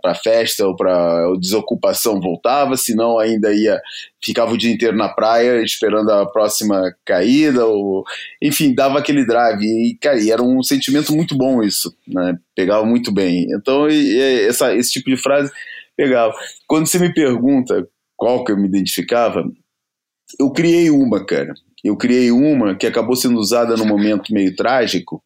a 0.05 0.15
festa 0.15 0.65
ou 0.67 0.75
para 0.75 1.33
desocupação 1.39 2.21
voltava, 2.21 2.77
senão 2.77 3.17
ainda 3.17 3.51
ia 3.53 3.81
ficava 4.23 4.51
o 4.53 4.57
dia 4.57 4.71
inteiro 4.71 4.95
na 4.95 5.09
praia 5.09 5.61
esperando 5.61 6.11
a 6.11 6.25
próxima 6.25 6.95
caída, 7.05 7.65
ou 7.65 8.03
enfim, 8.41 8.73
dava 8.73 8.99
aquele 8.99 9.25
drive 9.25 9.63
e, 9.63 9.97
cara, 9.99 10.19
e 10.21 10.31
era 10.31 10.43
um 10.43 10.61
sentimento 10.61 11.13
muito 11.13 11.35
bom 11.35 11.63
isso, 11.63 11.93
né? 12.07 12.37
Pegava 12.55 12.85
muito 12.85 13.11
bem. 13.11 13.47
Então, 13.51 13.89
e, 13.89 14.13
e 14.13 14.41
essa, 14.47 14.75
esse 14.75 14.91
tipo 14.91 15.09
de 15.09 15.17
frase 15.17 15.51
pegava. 15.95 16.33
Quando 16.67 16.87
você 16.87 16.99
me 16.99 17.13
pergunta 17.13 17.87
qual 18.15 18.43
que 18.43 18.51
eu 18.51 18.57
me 18.57 18.67
identificava, 18.67 19.43
eu 20.39 20.51
criei 20.51 20.89
uma, 20.89 21.25
cara. 21.25 21.53
Eu 21.83 21.95
criei 21.95 22.31
uma 22.31 22.75
que 22.75 22.87
acabou 22.87 23.15
sendo 23.15 23.39
usada 23.39 23.75
num 23.77 23.85
momento 23.85 24.33
meio 24.33 24.55
trágico, 24.55 25.21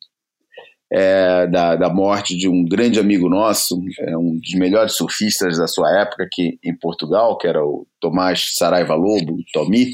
é, 0.92 1.48
da, 1.48 1.76
da 1.76 1.90
morte 1.90 2.36
de 2.36 2.50
um 2.50 2.66
grande 2.66 3.00
amigo 3.00 3.30
nosso, 3.30 3.82
é, 4.00 4.18
um 4.18 4.38
dos 4.38 4.54
melhores 4.56 4.96
surfistas 4.96 5.58
da 5.58 5.68
sua 5.68 6.02
época 6.02 6.24
aqui 6.24 6.60
em 6.64 6.78
Portugal, 6.78 7.38
que 7.38 7.48
era 7.48 7.64
o 7.64 7.88
Tomás 8.00 8.56
Saraiva 8.56 8.96
Lobo, 8.96 9.38
Tomi. 9.54 9.92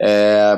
É, 0.00 0.56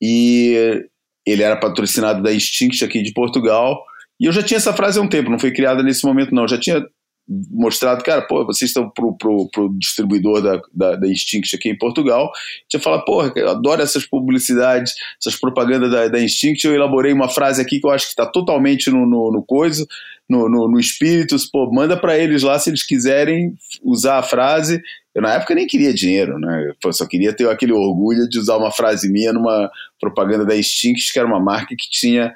e 0.00 0.82
ele 1.26 1.42
era 1.42 1.58
patrocinado 1.58 2.22
da 2.22 2.32
Instinct 2.32 2.82
aqui 2.84 3.02
de 3.02 3.12
Portugal. 3.12 3.82
E 4.18 4.26
eu 4.26 4.32
já 4.32 4.42
tinha 4.42 4.56
essa 4.56 4.72
frase 4.72 4.98
há 4.98 5.02
um 5.02 5.08
tempo, 5.08 5.30
não 5.30 5.38
foi 5.38 5.52
criada 5.52 5.82
nesse 5.82 6.06
momento, 6.06 6.34
não. 6.34 6.44
Eu 6.44 6.48
já 6.48 6.58
tinha 6.58 6.82
mostrado, 7.28 8.04
cara, 8.04 8.22
pô, 8.22 8.44
vocês 8.44 8.70
estão 8.70 8.88
pro, 8.88 9.16
pro, 9.16 9.48
pro 9.50 9.74
distribuidor 9.78 10.40
da, 10.40 10.60
da, 10.72 10.96
da, 10.96 11.08
Instinct 11.08 11.56
aqui 11.56 11.68
em 11.68 11.76
Portugal, 11.76 12.30
tinha 12.68 12.80
falado, 12.80 13.04
porra, 13.04 13.32
eu 13.34 13.50
adoro 13.50 13.82
essas 13.82 14.06
publicidades, 14.06 14.94
essas 15.20 15.38
propagandas 15.38 15.90
da, 15.90 16.06
da 16.06 16.20
Instinct, 16.20 16.64
eu 16.64 16.74
elaborei 16.74 17.12
uma 17.12 17.28
frase 17.28 17.60
aqui 17.60 17.80
que 17.80 17.86
eu 17.86 17.90
acho 17.90 18.06
que 18.06 18.10
está 18.10 18.26
totalmente 18.26 18.90
no, 18.90 19.04
no, 19.06 19.32
no 19.32 19.42
coisa, 19.42 19.84
no, 20.28 20.48
no, 20.48 20.68
no 20.68 20.78
espírito, 20.78 21.36
pô, 21.52 21.70
manda 21.72 21.96
para 21.96 22.16
eles 22.16 22.42
lá 22.42 22.58
se 22.58 22.70
eles 22.70 22.84
quiserem 22.84 23.54
usar 23.82 24.18
a 24.18 24.22
frase, 24.22 24.80
eu 25.12 25.22
na 25.22 25.34
época 25.34 25.54
nem 25.54 25.66
queria 25.66 25.92
dinheiro, 25.92 26.38
né, 26.38 26.72
eu 26.84 26.92
só 26.92 27.06
queria 27.06 27.32
ter 27.32 27.48
aquele 27.48 27.72
orgulho 27.72 28.28
de 28.28 28.38
usar 28.38 28.56
uma 28.56 28.70
frase 28.70 29.10
minha 29.10 29.32
numa 29.32 29.68
propaganda 30.00 30.44
da 30.44 30.56
Instinct, 30.56 31.12
que 31.12 31.18
era 31.18 31.26
uma 31.26 31.40
marca 31.40 31.74
que 31.76 31.90
tinha 31.90 32.32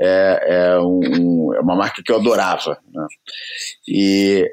é, 0.00 0.40
é, 0.46 0.78
um, 0.80 1.54
é 1.54 1.60
uma 1.60 1.76
marca 1.76 2.02
que 2.02 2.10
eu 2.10 2.16
adorava. 2.16 2.78
Né? 2.92 3.06
E, 3.88 4.50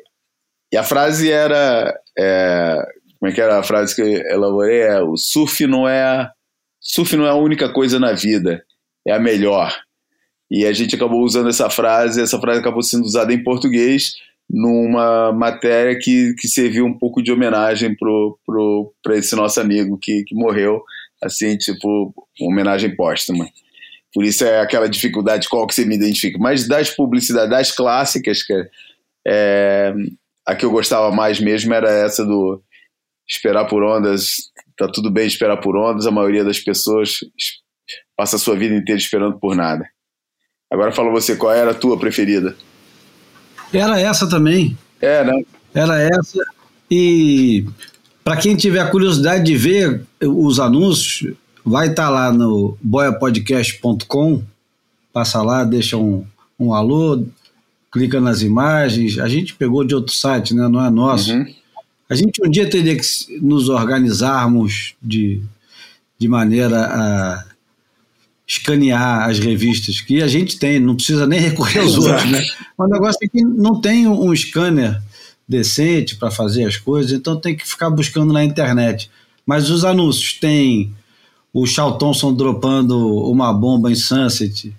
e 0.71 0.77
a 0.77 0.83
frase 0.83 1.31
era. 1.31 1.97
É, 2.17 2.77
como 3.19 3.31
é 3.31 3.35
que 3.35 3.41
era 3.41 3.59
a 3.59 3.63
frase 3.63 3.95
que 3.95 4.01
eu 4.01 4.07
elaborei? 4.07 4.81
É, 4.81 5.01
o 5.01 5.17
surf 5.17 5.65
não 5.67 5.87
é. 5.87 6.29
Surf 6.79 7.15
não 7.15 7.25
é 7.25 7.29
a 7.29 7.35
única 7.35 7.71
coisa 7.71 7.99
na 7.99 8.13
vida, 8.13 8.63
é 9.05 9.11
a 9.11 9.19
melhor. 9.19 9.77
E 10.49 10.65
a 10.65 10.73
gente 10.73 10.95
acabou 10.95 11.21
usando 11.21 11.49
essa 11.49 11.69
frase, 11.69 12.21
essa 12.21 12.39
frase 12.39 12.59
acabou 12.59 12.81
sendo 12.81 13.03
usada 13.03 13.33
em 13.33 13.43
português 13.43 14.13
numa 14.49 15.31
matéria 15.31 15.97
que, 15.99 16.33
que 16.39 16.47
serviu 16.47 16.85
um 16.85 16.97
pouco 16.97 17.21
de 17.21 17.31
homenagem 17.31 17.95
para 17.95 18.09
pro, 18.45 18.93
pro, 19.03 19.13
esse 19.13 19.35
nosso 19.35 19.61
amigo 19.61 19.97
que, 20.01 20.23
que 20.23 20.33
morreu, 20.33 20.81
assim, 21.23 21.55
tipo, 21.55 22.13
homenagem 22.41 22.95
póstuma. 22.95 23.47
Por 24.13 24.23
isso 24.23 24.43
é 24.43 24.59
aquela 24.59 24.89
dificuldade 24.89 25.47
qual 25.47 25.67
que 25.67 25.75
você 25.75 25.85
me 25.85 25.95
identifica. 25.95 26.37
Mas 26.39 26.67
das 26.67 26.89
publicidades, 26.89 27.49
das 27.49 27.71
clássicas, 27.71 28.43
que 28.43 28.53
é, 29.27 29.93
a 30.45 30.55
que 30.55 30.65
eu 30.65 30.71
gostava 30.71 31.11
mais 31.11 31.39
mesmo 31.39 31.73
era 31.73 31.91
essa 31.91 32.25
do 32.25 32.61
esperar 33.27 33.65
por 33.65 33.83
ondas. 33.83 34.35
Tá 34.77 34.87
tudo 34.91 35.11
bem 35.11 35.27
esperar 35.27 35.57
por 35.57 35.77
ondas, 35.77 36.07
a 36.07 36.11
maioria 36.11 36.43
das 36.43 36.59
pessoas 36.59 37.19
passa 38.17 38.37
a 38.37 38.39
sua 38.39 38.55
vida 38.55 38.75
inteira 38.75 38.99
esperando 38.99 39.39
por 39.39 39.55
nada. 39.55 39.85
Agora 40.71 40.91
fala 40.91 41.11
você, 41.11 41.35
qual 41.35 41.53
era 41.53 41.71
a 41.71 41.75
tua 41.75 41.99
preferida? 41.99 42.55
Era 43.73 43.99
essa 43.99 44.27
também. 44.29 44.77
É, 45.01 45.23
né? 45.23 45.43
Era 45.73 46.01
essa. 46.01 46.43
E 46.89 47.65
para 48.23 48.37
quem 48.37 48.55
tiver 48.55 48.89
curiosidade 48.89 49.43
de 49.43 49.55
ver 49.55 50.03
os 50.21 50.59
anúncios, 50.59 51.35
vai 51.65 51.87
estar 51.87 52.05
tá 52.05 52.09
lá 52.09 52.31
no 52.31 52.77
boiapodcast.com, 52.81 54.43
passa 55.13 55.41
lá, 55.41 55.63
deixa 55.63 55.97
um, 55.97 56.25
um 56.59 56.73
alô, 56.73 57.25
clica 57.91 58.19
nas 58.19 58.41
imagens. 58.41 59.17
A 59.19 59.27
gente 59.27 59.55
pegou 59.55 59.83
de 59.83 59.95
outro 59.95 60.13
site, 60.13 60.53
né? 60.53 60.67
não 60.67 60.83
é 60.83 60.89
nosso. 60.89 61.33
Uhum. 61.33 61.45
A 62.09 62.15
gente 62.15 62.41
um 62.43 62.49
dia 62.49 62.69
teria 62.69 62.95
que 62.95 63.03
nos 63.41 63.69
organizarmos 63.69 64.95
de, 65.01 65.41
de 66.17 66.27
maneira 66.27 66.85
a 66.85 67.45
escanear 68.47 69.29
as 69.29 69.37
revistas, 69.37 70.01
que 70.01 70.23
a 70.23 70.27
gente 70.27 70.57
tem, 70.57 70.79
não 70.79 70.95
precisa 70.95 71.27
nem 71.27 71.39
recorrer 71.39 71.81
aos 71.81 71.95
outros. 71.97 72.31
Né? 72.31 72.43
O 72.75 72.87
negócio 72.87 73.19
é 73.21 73.27
que 73.27 73.43
não 73.43 73.79
tem 73.79 74.07
um 74.07 74.35
scanner 74.35 74.99
decente 75.47 76.15
para 76.15 76.31
fazer 76.31 76.63
as 76.63 76.75
coisas, 76.75 77.11
então 77.11 77.39
tem 77.39 77.55
que 77.55 77.67
ficar 77.67 77.91
buscando 77.91 78.33
na 78.33 78.43
internet. 78.43 79.09
Mas 79.45 79.69
os 79.69 79.85
anúncios 79.85 80.33
tem 80.33 80.93
o 81.53 81.65
Charl 81.65 81.97
Thompson 81.97 82.33
dropando 82.33 83.23
uma 83.25 83.51
bomba 83.53 83.91
em 83.91 83.95
Sunset, 83.95 84.73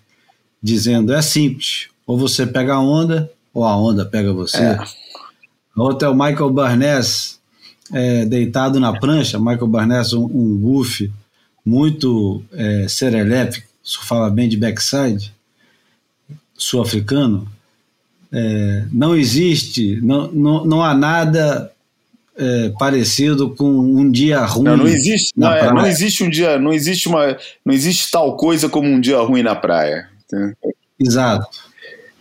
dizendo 0.62 1.12
é 1.12 1.20
simples, 1.22 1.88
ou 2.06 2.16
você 2.16 2.46
pega 2.46 2.74
a 2.74 2.80
onda, 2.80 3.30
ou 3.52 3.64
a 3.64 3.76
onda 3.76 4.04
pega 4.04 4.32
você. 4.32 4.58
É. 4.58 4.78
Outro 5.76 6.06
é 6.06 6.10
o 6.10 6.14
Michael 6.14 6.50
Barnes 6.50 7.40
é, 7.92 8.24
deitado 8.24 8.78
na 8.78 8.98
prancha, 8.98 9.38
Michael 9.38 9.66
Barnes, 9.66 10.12
um, 10.12 10.24
um 10.24 10.84
muito 11.64 12.42
é, 12.52 12.86
serelepe, 12.88 13.64
surfava 13.82 14.30
bem 14.30 14.48
de 14.48 14.56
backside, 14.56 15.32
sul-africano. 16.56 17.48
É, 18.32 18.84
não 18.92 19.16
existe, 19.16 20.00
não, 20.00 20.30
não, 20.30 20.64
não 20.64 20.82
há 20.82 20.94
nada 20.94 21.72
é, 22.40 22.72
parecido 22.78 23.54
com 23.54 23.68
um 23.68 24.10
dia 24.10 24.40
ruim. 24.40 24.64
Não, 24.64 24.76
não 24.78 24.88
existe, 24.88 25.32
não, 25.36 25.52
é, 25.52 25.72
não, 25.72 25.86
existe 25.86 26.24
um 26.24 26.30
dia, 26.30 26.58
não 26.58 26.72
existe 26.72 27.06
uma, 27.06 27.36
não 27.64 27.74
existe 27.74 28.10
tal 28.10 28.34
coisa 28.36 28.68
como 28.68 28.88
um 28.88 28.98
dia 28.98 29.18
ruim 29.18 29.42
na 29.42 29.54
praia. 29.54 30.08
Exato. 30.98 31.46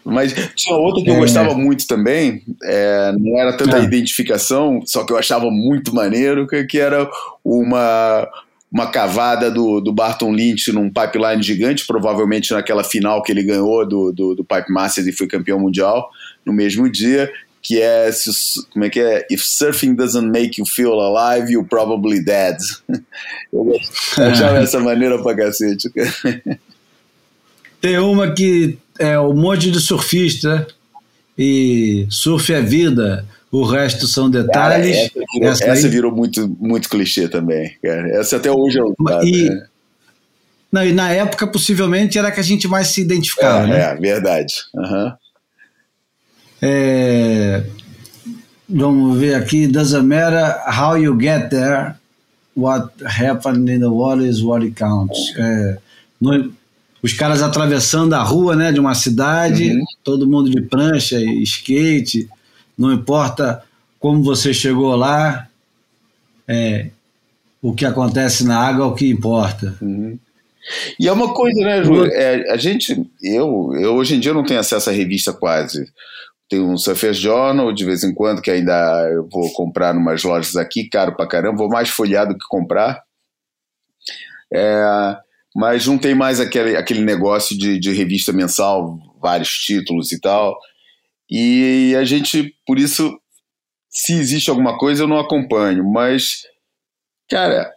Mas 0.04 0.34
tinha 0.56 0.76
outra 0.76 1.04
que 1.04 1.10
eu 1.10 1.16
é. 1.16 1.20
gostava 1.20 1.54
muito 1.54 1.88
também, 1.88 2.42
é, 2.64 3.14
não 3.18 3.40
era 3.40 3.56
tanta 3.56 3.78
é. 3.78 3.84
identificação, 3.84 4.82
só 4.86 5.06
que 5.06 5.14
eu 5.14 5.18
achava 5.18 5.50
muito 5.50 5.94
maneiro, 5.94 6.48
que, 6.48 6.64
que 6.66 6.80
era 6.80 7.10
uma, 7.44 8.28
uma 8.72 8.88
cavada 8.88 9.52
do, 9.52 9.80
do 9.80 9.94
Barton 9.94 10.32
Lynch 10.32 10.72
num 10.72 10.90
pipeline 10.90 11.44
gigante, 11.44 11.86
provavelmente 11.86 12.52
naquela 12.52 12.84
final 12.84 13.22
que 13.22 13.32
ele 13.32 13.44
ganhou 13.44 13.88
do, 13.88 14.12
do, 14.12 14.36
do 14.36 14.44
Pipe 14.44 14.72
Masters 14.72 15.08
e 15.08 15.14
foi 15.14 15.28
campeão 15.28 15.60
mundial 15.60 16.10
no 16.46 16.52
mesmo 16.52 16.90
dia, 16.90 17.32
que 17.62 17.82
é 17.82 18.10
como 18.72 18.86
é 18.86 18.90
que 18.90 19.00
é 19.00 19.28
if 19.30 19.44
surfing 19.44 19.96
doesn't 19.96 20.30
make 20.30 20.60
you 20.60 20.66
feel 20.66 21.00
alive 21.00 21.52
you're 21.52 21.68
probably 21.68 22.24
dead 22.24 22.58
eu 23.52 23.76
achava 24.18 24.60
essa 24.64 24.80
maneira 24.80 25.22
pra 25.22 25.36
cacete 25.36 25.92
tem 27.82 27.98
uma 27.98 28.32
que 28.32 28.78
é 28.98 29.20
um 29.20 29.34
monte 29.34 29.72
de 29.72 29.80
surfista 29.80 30.68
e 31.38 32.08
surf 32.10 32.52
é 32.54 32.62
vida 32.62 33.26
o 33.52 33.64
resto 33.64 34.08
são 34.08 34.30
detalhes 34.30 34.96
cara, 34.96 35.06
essa, 35.06 35.20
virou, 35.34 35.50
essa, 35.50 35.66
essa 35.66 35.90
virou, 35.90 36.12
muito 36.12 36.48
muito 36.60 36.90
clichê 36.90 37.28
também 37.28 37.76
cara 37.82 38.10
essa 38.12 38.38
até 38.38 38.52
hoje 38.52 38.80
é 38.80 38.84
usada, 38.84 39.26
e, 39.26 39.50
né? 39.50 39.68
não, 40.72 40.86
e 40.86 40.94
na 40.94 41.12
época 41.12 41.46
possivelmente 41.46 42.18
era 42.18 42.32
que 42.32 42.40
a 42.40 42.44
gente 42.44 42.68
mais 42.68 42.88
se 42.88 43.02
identificava 43.02 43.66
é, 43.66 43.68
né? 43.68 43.80
é 43.82 43.96
verdade 43.96 44.54
uhum. 44.74 45.12
É, 46.62 47.64
vamos 48.68 49.18
ver 49.18 49.36
aqui. 49.36 49.68
Doesn't 49.68 50.06
matter 50.06 50.56
how 50.68 50.98
you 50.98 51.18
get 51.20 51.50
there, 51.50 51.96
what 52.56 52.92
happened 53.06 53.70
in 53.70 53.80
the 53.80 53.90
water 53.90 54.26
is 54.26 54.42
what 54.44 54.70
counts. 54.72 55.34
É, 55.38 55.78
no, 56.20 56.54
os 57.02 57.14
caras 57.14 57.42
atravessando 57.42 58.14
a 58.14 58.22
rua 58.22 58.56
né, 58.56 58.72
de 58.72 58.80
uma 58.80 58.94
cidade, 58.94 59.72
uhum. 59.72 59.84
todo 60.04 60.28
mundo 60.28 60.50
de 60.50 60.62
prancha 60.62 61.20
e 61.20 61.44
skate, 61.44 62.28
não 62.78 62.92
importa 62.92 63.64
como 64.00 64.22
você 64.24 64.54
chegou 64.54 64.96
lá, 64.96 65.48
é, 66.48 66.90
o 67.62 67.74
que 67.74 67.86
acontece 67.86 68.46
na 68.46 68.58
água 68.58 68.86
é 68.86 68.88
o 68.88 68.94
que 68.94 69.10
importa. 69.10 69.78
Uhum. 69.82 70.18
E 71.00 71.08
é 71.08 71.12
uma 71.12 71.34
coisa, 71.34 71.60
né, 71.62 71.84
Ju? 71.84 72.06
É, 72.06 72.52
a 72.52 72.58
gente, 72.58 73.06
eu, 73.22 73.72
eu 73.76 73.96
hoje 73.96 74.16
em 74.16 74.20
dia 74.20 74.34
não 74.34 74.46
tenho 74.46 74.60
acesso 74.60 74.90
à 74.90 74.94
revista 74.94 75.34
quase 75.34 75.90
tem 76.50 76.60
um 76.60 76.78
Surface 76.78 77.20
Journal 77.20 77.72
de 77.72 77.86
vez 77.86 78.04
em 78.04 78.14
quando, 78.14 78.42
que 78.42 78.50
ainda 78.50 79.08
eu 79.12 79.28
vou 79.32 79.52
comprar 79.54 79.94
em 79.94 80.00
umas 80.00 80.24
lojas 80.24 80.56
aqui, 80.56 80.90
caro 80.90 81.16
pra 81.16 81.28
caramba, 81.28 81.58
vou 81.58 81.70
mais 81.70 81.90
folhear 81.90 82.28
do 82.28 82.34
que 82.34 82.46
comprar. 82.50 83.04
É, 84.52 85.16
mas 85.56 85.86
não 85.86 85.98
tem 85.98 86.16
mais 86.16 86.40
aquele, 86.40 86.76
aquele 86.76 87.02
negócio 87.02 87.58
de, 87.58 87.80
de 87.80 87.92
revista 87.92 88.34
mensal, 88.34 88.98
vários 89.22 89.50
títulos 89.50 90.12
e 90.12 90.20
tal. 90.20 90.58
E 91.30 91.96
a 91.96 92.04
gente, 92.04 92.56
por 92.66 92.80
isso, 92.80 93.16
se 93.88 94.14
existe 94.14 94.50
alguma 94.50 94.76
coisa, 94.78 95.04
eu 95.04 95.08
não 95.08 95.20
acompanho. 95.20 95.84
Mas, 95.84 96.42
cara, 97.30 97.72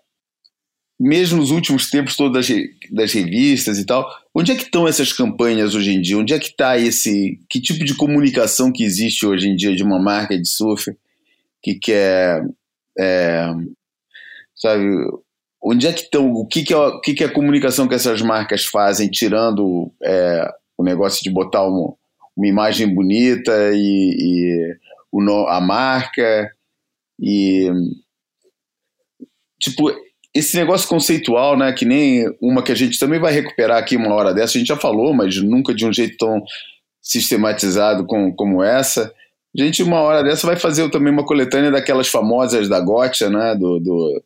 mesmo 1.03 1.39
nos 1.39 1.51
últimos 1.51 1.91
tempos 1.91 2.17
todos 2.17 2.47
das, 2.47 2.57
das 2.89 3.13
revistas 3.13 3.77
e 3.77 3.85
tal, 3.85 4.09
onde 4.33 4.53
é 4.53 4.55
que 4.55 4.63
estão 4.63 4.87
essas 4.87 5.13
campanhas 5.13 5.75
hoje 5.75 5.93
em 5.93 6.01
dia? 6.01 6.17
Onde 6.17 6.33
é 6.33 6.39
que 6.39 6.47
está 6.47 6.79
esse. 6.79 7.41
Que 7.51 7.61
tipo 7.61 7.85
de 7.85 7.97
comunicação 7.97 8.71
que 8.71 8.85
existe 8.85 9.27
hoje 9.27 9.49
em 9.49 9.57
dia 9.57 9.75
de 9.75 9.83
uma 9.83 9.99
marca 9.99 10.39
de 10.39 10.49
surf 10.49 10.97
que 11.61 11.75
quer. 11.75 12.47
É, 12.97 13.49
sabe. 14.55 14.85
Onde 15.61 15.89
é 15.89 15.93
que 15.93 16.03
estão. 16.03 16.33
O 16.33 16.47
que, 16.47 16.63
que, 16.63 16.73
é, 16.73 16.77
o 16.77 17.01
que, 17.01 17.15
que 17.15 17.25
é 17.25 17.27
a 17.27 17.33
comunicação 17.33 17.89
que 17.89 17.97
essas 17.97 18.23
marcas 18.23 18.65
fazem, 18.65 19.11
tirando 19.11 19.91
é, 20.05 20.49
o 20.79 20.85
negócio 20.85 21.21
de 21.25 21.31
botar 21.31 21.65
uma, 21.65 21.95
uma 22.37 22.47
imagem 22.47 22.95
bonita 22.95 23.73
e, 23.75 24.17
e 24.19 24.77
o, 25.11 25.21
a 25.49 25.61
marca 25.61 26.49
e. 27.21 27.69
Tipo, 29.61 29.93
esse 30.35 30.57
negócio 30.57 30.89
conceitual, 30.89 31.57
né, 31.57 31.73
que 31.73 31.85
nem 31.85 32.25
uma 32.41 32.63
que 32.63 32.73
a 32.73 32.75
gente 32.75 32.99
também 32.99 33.21
vai 33.21 33.33
recuperar 33.33 33.79
aqui 33.79 33.97
uma 33.97 34.15
hora 34.15 34.33
dessa, 34.33 34.57
a 34.57 34.59
gente 34.59 34.69
já 34.69 34.77
falou, 34.77 35.13
mas 35.13 35.37
nunca 35.43 35.75
de 35.75 35.87
um 35.87 35.93
jeito 35.93 36.17
tão 36.17 36.43
sistematizado 37.03 38.07
com, 38.07 38.35
como 38.35 38.63
essa. 38.63 39.13
A 39.59 39.63
gente, 39.63 39.83
uma 39.83 40.01
hora 40.01 40.23
dessa, 40.23 40.47
vai 40.47 40.57
fazer 40.57 40.89
também 40.91 41.13
uma 41.13 41.27
coletânea 41.27 41.71
daquelas 41.71 42.09
famosas 42.09 42.69
da 42.69 42.81
Gotcha, 42.81 43.29
né, 43.29 43.55
do, 43.55 43.79
do 43.79 44.23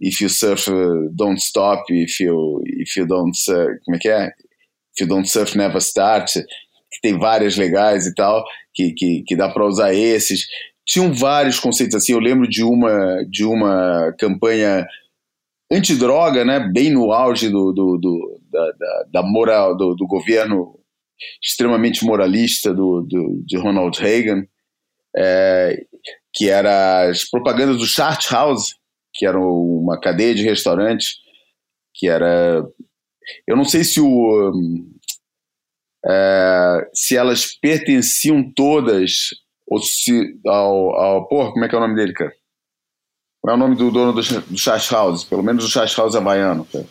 If 0.00 0.20
you 0.20 0.28
surf, 0.28 0.70
don't 1.12 1.40
stop, 1.40 1.92
if 1.92 2.20
you, 2.20 2.62
if 2.66 2.96
you 2.96 3.06
don't 3.06 3.36
surf, 3.36 3.80
como 3.84 3.96
é 3.96 3.98
que 3.98 4.08
é? 4.08 4.28
If 4.94 5.00
you 5.00 5.06
don't 5.08 5.28
surf, 5.28 5.56
never 5.58 5.78
start, 5.78 6.32
que 6.32 7.00
tem 7.02 7.18
várias 7.18 7.56
legais 7.56 8.06
e 8.06 8.14
tal, 8.14 8.44
que, 8.72 8.92
que, 8.92 9.24
que 9.26 9.34
dá 9.34 9.48
para 9.48 9.66
usar 9.66 9.92
esses. 9.92 10.46
Tinham 10.86 11.12
vários 11.12 11.58
conceitos 11.58 11.96
assim, 11.96 12.12
eu 12.12 12.20
lembro 12.20 12.48
de 12.48 12.62
uma, 12.62 13.24
de 13.28 13.44
uma 13.44 14.14
campanha 14.18 14.86
antidroga, 15.72 16.44
né, 16.44 16.60
bem 16.60 16.90
no 16.90 17.12
auge 17.12 17.48
do, 17.48 17.72
do, 17.72 17.98
do 17.98 18.40
da, 18.50 18.72
da, 18.72 19.04
da, 19.12 19.22
moral 19.22 19.76
do, 19.76 19.94
do, 19.94 20.06
governo 20.06 20.78
extremamente 21.42 22.04
moralista 22.04 22.74
do, 22.74 23.02
de 23.46 23.56
Ronald 23.56 23.98
Reagan, 23.98 24.44
é, 25.16 25.84
que 26.34 26.48
era 26.48 27.08
as 27.08 27.28
propagandas 27.28 27.78
do 27.78 27.86
Chart 27.86 28.30
House, 28.30 28.74
que 29.14 29.26
era 29.26 29.38
uma 29.38 29.98
cadeia 29.98 30.34
de 30.34 30.42
restaurantes, 30.42 31.16
que 31.94 32.08
era, 32.08 32.62
eu 33.46 33.56
não 33.56 33.64
sei 33.64 33.84
se 33.84 34.00
o 34.00 34.52
é, 36.04 36.90
se 36.92 37.16
elas 37.16 37.46
pertenciam 37.46 38.42
todas 38.54 39.28
ou 39.66 39.78
se 39.78 40.36
ao, 40.46 40.90
ao 40.96 41.28
como 41.28 41.64
é 41.64 41.68
que 41.68 41.74
é 41.74 41.78
o 41.78 41.80
nome 41.80 41.94
dele, 41.94 42.12
cara? 42.12 42.32
Qual 43.42 43.54
é 43.54 43.56
o 43.56 43.60
nome 43.60 43.74
do 43.74 43.90
dono 43.90 44.12
do, 44.12 44.22
do 44.22 44.56
Chash 44.58 44.88
House? 44.92 45.24
Pelo 45.24 45.42
menos 45.42 45.64
o 45.64 45.68
Chash 45.68 45.96
House 45.96 46.14
havaiano. 46.14 46.64
Cara. 46.72 46.86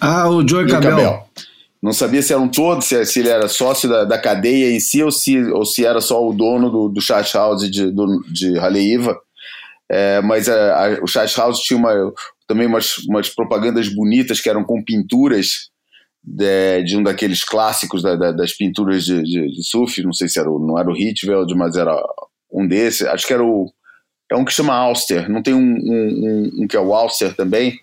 Ah, 0.00 0.30
o 0.30 0.46
Joey 0.46 0.68
Cabel. 0.68 0.90
Cabel. 0.90 1.28
Não 1.82 1.92
sabia 1.92 2.22
se 2.22 2.32
eram 2.32 2.48
todos, 2.48 2.86
se, 2.86 3.04
se 3.04 3.20
ele 3.20 3.28
era 3.28 3.48
sócio 3.48 3.88
da, 3.88 4.04
da 4.04 4.18
cadeia 4.18 4.70
em 4.70 4.78
si 4.78 5.02
ou 5.02 5.10
se, 5.10 5.38
ou 5.50 5.64
se 5.66 5.84
era 5.84 6.00
só 6.00 6.24
o 6.24 6.32
dono 6.32 6.70
do, 6.70 6.88
do 6.88 7.00
Chash 7.00 7.34
House 7.34 7.68
de, 7.68 7.90
do, 7.90 8.22
de 8.32 8.56
Haleiva. 8.58 9.18
É, 9.90 10.20
mas 10.20 10.48
a, 10.48 10.86
a, 10.86 11.02
o 11.02 11.06
Chash 11.06 11.36
House 11.36 11.60
tinha 11.60 11.78
uma, 11.78 12.12
também 12.46 12.66
umas, 12.66 12.98
umas 13.08 13.28
propagandas 13.28 13.88
bonitas 13.88 14.40
que 14.40 14.48
eram 14.48 14.64
com 14.64 14.82
pinturas 14.84 15.68
de, 16.22 16.82
de 16.84 16.96
um 16.96 17.02
daqueles 17.02 17.42
clássicos 17.42 18.02
da, 18.02 18.14
da, 18.14 18.30
das 18.30 18.52
pinturas 18.52 19.04
de, 19.04 19.20
de, 19.22 19.50
de, 19.50 19.68
surf. 19.68 20.00
Não 20.02 20.12
sei 20.12 20.28
se 20.28 20.38
era 20.38 20.50
o, 20.50 20.58
não 20.58 20.78
era 20.78 20.88
o 20.88 20.96
Hitveld, 20.96 21.54
mas 21.56 21.76
era 21.76 21.96
um 22.52 22.66
desses. 22.66 23.06
Acho 23.06 23.26
que 23.26 23.32
era 23.32 23.44
o 23.44 23.70
é 24.30 24.36
um 24.36 24.44
que 24.44 24.52
chama 24.52 24.74
Auster. 24.74 25.30
Não 25.30 25.42
tem 25.42 25.54
um, 25.54 25.58
um, 25.58 26.52
um, 26.60 26.62
um 26.62 26.68
que 26.68 26.76
é 26.76 26.80
o 26.80 26.94
Auster 26.94 27.34
também? 27.34 27.80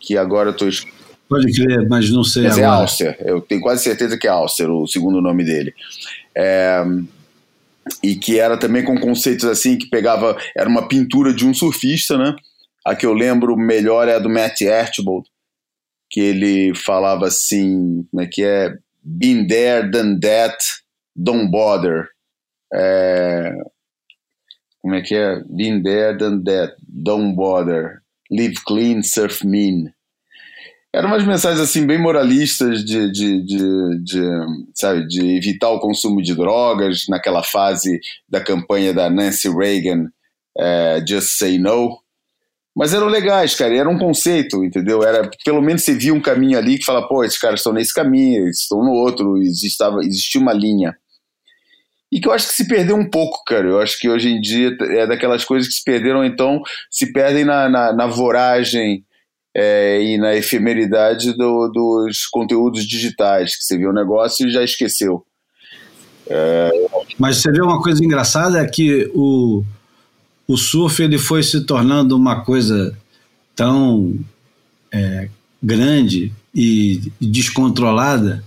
Que 0.00 0.16
agora 0.16 0.50
eu 0.50 0.56
tô. 0.56 0.66
Pode 1.28 1.52
crer, 1.52 1.88
mas 1.88 2.10
não 2.10 2.24
sei. 2.24 2.44
Mas 2.44 2.58
é 2.58 2.64
agora. 2.64 2.78
é 2.78 2.82
Auster. 2.82 3.16
Eu 3.20 3.40
tenho 3.40 3.60
quase 3.60 3.82
certeza 3.82 4.18
que 4.18 4.26
é 4.26 4.30
Auster, 4.30 4.70
o 4.70 4.86
segundo 4.86 5.20
nome 5.20 5.44
dele. 5.44 5.74
É, 6.34 6.82
e 8.02 8.16
que 8.16 8.38
era 8.38 8.56
também 8.56 8.84
com 8.84 8.98
conceitos 8.98 9.44
assim, 9.44 9.78
que 9.78 9.88
pegava. 9.88 10.36
Era 10.56 10.68
uma 10.68 10.88
pintura 10.88 11.32
de 11.32 11.46
um 11.46 11.54
surfista, 11.54 12.16
né? 12.16 12.34
A 12.84 12.94
que 12.94 13.06
eu 13.06 13.12
lembro 13.12 13.56
melhor 13.56 14.08
é 14.08 14.14
a 14.14 14.18
do 14.18 14.30
Matt 14.30 14.62
Archibald, 14.62 15.28
que 16.10 16.20
ele 16.20 16.74
falava 16.74 17.26
assim: 17.26 18.04
como 18.10 18.22
é 18.22 18.26
que 18.26 18.44
é? 18.44 18.74
Been 19.02 19.46
there, 19.46 19.90
done 19.90 20.18
that, 20.20 20.56
don't 21.14 21.50
bother. 21.50 22.08
É, 22.74 23.54
como 24.88 24.94
é 24.94 25.02
que 25.02 25.14
é? 25.14 25.42
Been 25.50 25.82
there, 25.82 26.16
done 26.16 26.42
that, 26.44 26.74
don't 26.82 27.36
bother, 27.36 28.00
live 28.30 28.54
clean, 28.66 29.02
surf 29.02 29.46
mean. 29.46 29.92
eram 30.94 31.10
umas 31.10 31.26
mensagens 31.26 31.60
assim 31.60 31.86
bem 31.86 32.00
moralistas 32.00 32.82
de, 32.82 33.12
de, 33.12 33.44
de, 33.44 34.02
de, 34.02 34.22
sabe, 34.74 35.06
de 35.06 35.36
evitar 35.36 35.68
o 35.68 35.78
consumo 35.78 36.22
de 36.22 36.34
drogas 36.34 37.04
naquela 37.06 37.42
fase 37.42 38.00
da 38.26 38.40
campanha 38.40 38.94
da 38.94 39.10
Nancy 39.10 39.50
Reagan, 39.50 40.08
é, 40.58 41.04
Just 41.06 41.36
Say 41.36 41.58
No. 41.58 41.98
Mas 42.74 42.94
eram 42.94 43.08
legais, 43.08 43.54
cara, 43.54 43.76
era 43.76 43.90
um 43.90 43.98
conceito, 43.98 44.64
entendeu? 44.64 45.02
Era, 45.02 45.30
pelo 45.44 45.60
menos 45.60 45.84
você 45.84 45.92
via 45.94 46.14
um 46.14 46.22
caminho 46.22 46.56
ali 46.56 46.78
que 46.78 46.84
fala, 46.84 47.06
pô, 47.06 47.22
esses 47.22 47.38
caras 47.38 47.60
estão 47.60 47.74
nesse 47.74 47.92
caminho, 47.92 48.44
eles 48.44 48.60
estão 48.60 48.82
no 48.82 48.92
outro, 48.92 49.36
existava, 49.36 50.00
existia 50.00 50.40
uma 50.40 50.54
linha. 50.54 50.96
E 52.10 52.20
que 52.20 52.28
eu 52.28 52.32
acho 52.32 52.48
que 52.48 52.54
se 52.54 52.66
perdeu 52.66 52.96
um 52.96 53.08
pouco, 53.08 53.44
cara. 53.44 53.66
Eu 53.68 53.80
acho 53.80 53.98
que 53.98 54.08
hoje 54.08 54.28
em 54.28 54.40
dia 54.40 54.74
é 54.80 55.06
daquelas 55.06 55.44
coisas 55.44 55.68
que 55.68 55.74
se 55.74 55.84
perderam, 55.84 56.24
então 56.24 56.62
se 56.90 57.12
perdem 57.12 57.44
na, 57.44 57.68
na, 57.68 57.92
na 57.92 58.06
voragem 58.06 59.04
é, 59.54 60.02
e 60.02 60.18
na 60.18 60.34
efemeridade 60.34 61.36
do, 61.36 61.68
dos 61.68 62.26
conteúdos 62.26 62.86
digitais, 62.86 63.56
que 63.56 63.64
você 63.64 63.76
vê 63.76 63.86
o 63.86 63.92
negócio 63.92 64.46
e 64.46 64.50
já 64.50 64.62
esqueceu. 64.62 65.24
É... 66.28 66.70
Mas 67.18 67.38
você 67.38 67.50
vê 67.50 67.60
uma 67.60 67.82
coisa 67.82 68.04
engraçada 68.04 68.60
é 68.60 68.66
que 68.66 69.10
o, 69.14 69.64
o 70.46 70.56
surf 70.56 71.02
ele 71.02 71.18
foi 71.18 71.42
se 71.42 71.64
tornando 71.64 72.16
uma 72.16 72.44
coisa 72.44 72.96
tão 73.56 74.18
é, 74.92 75.28
grande 75.62 76.32
e 76.54 77.10
descontrolada 77.20 78.44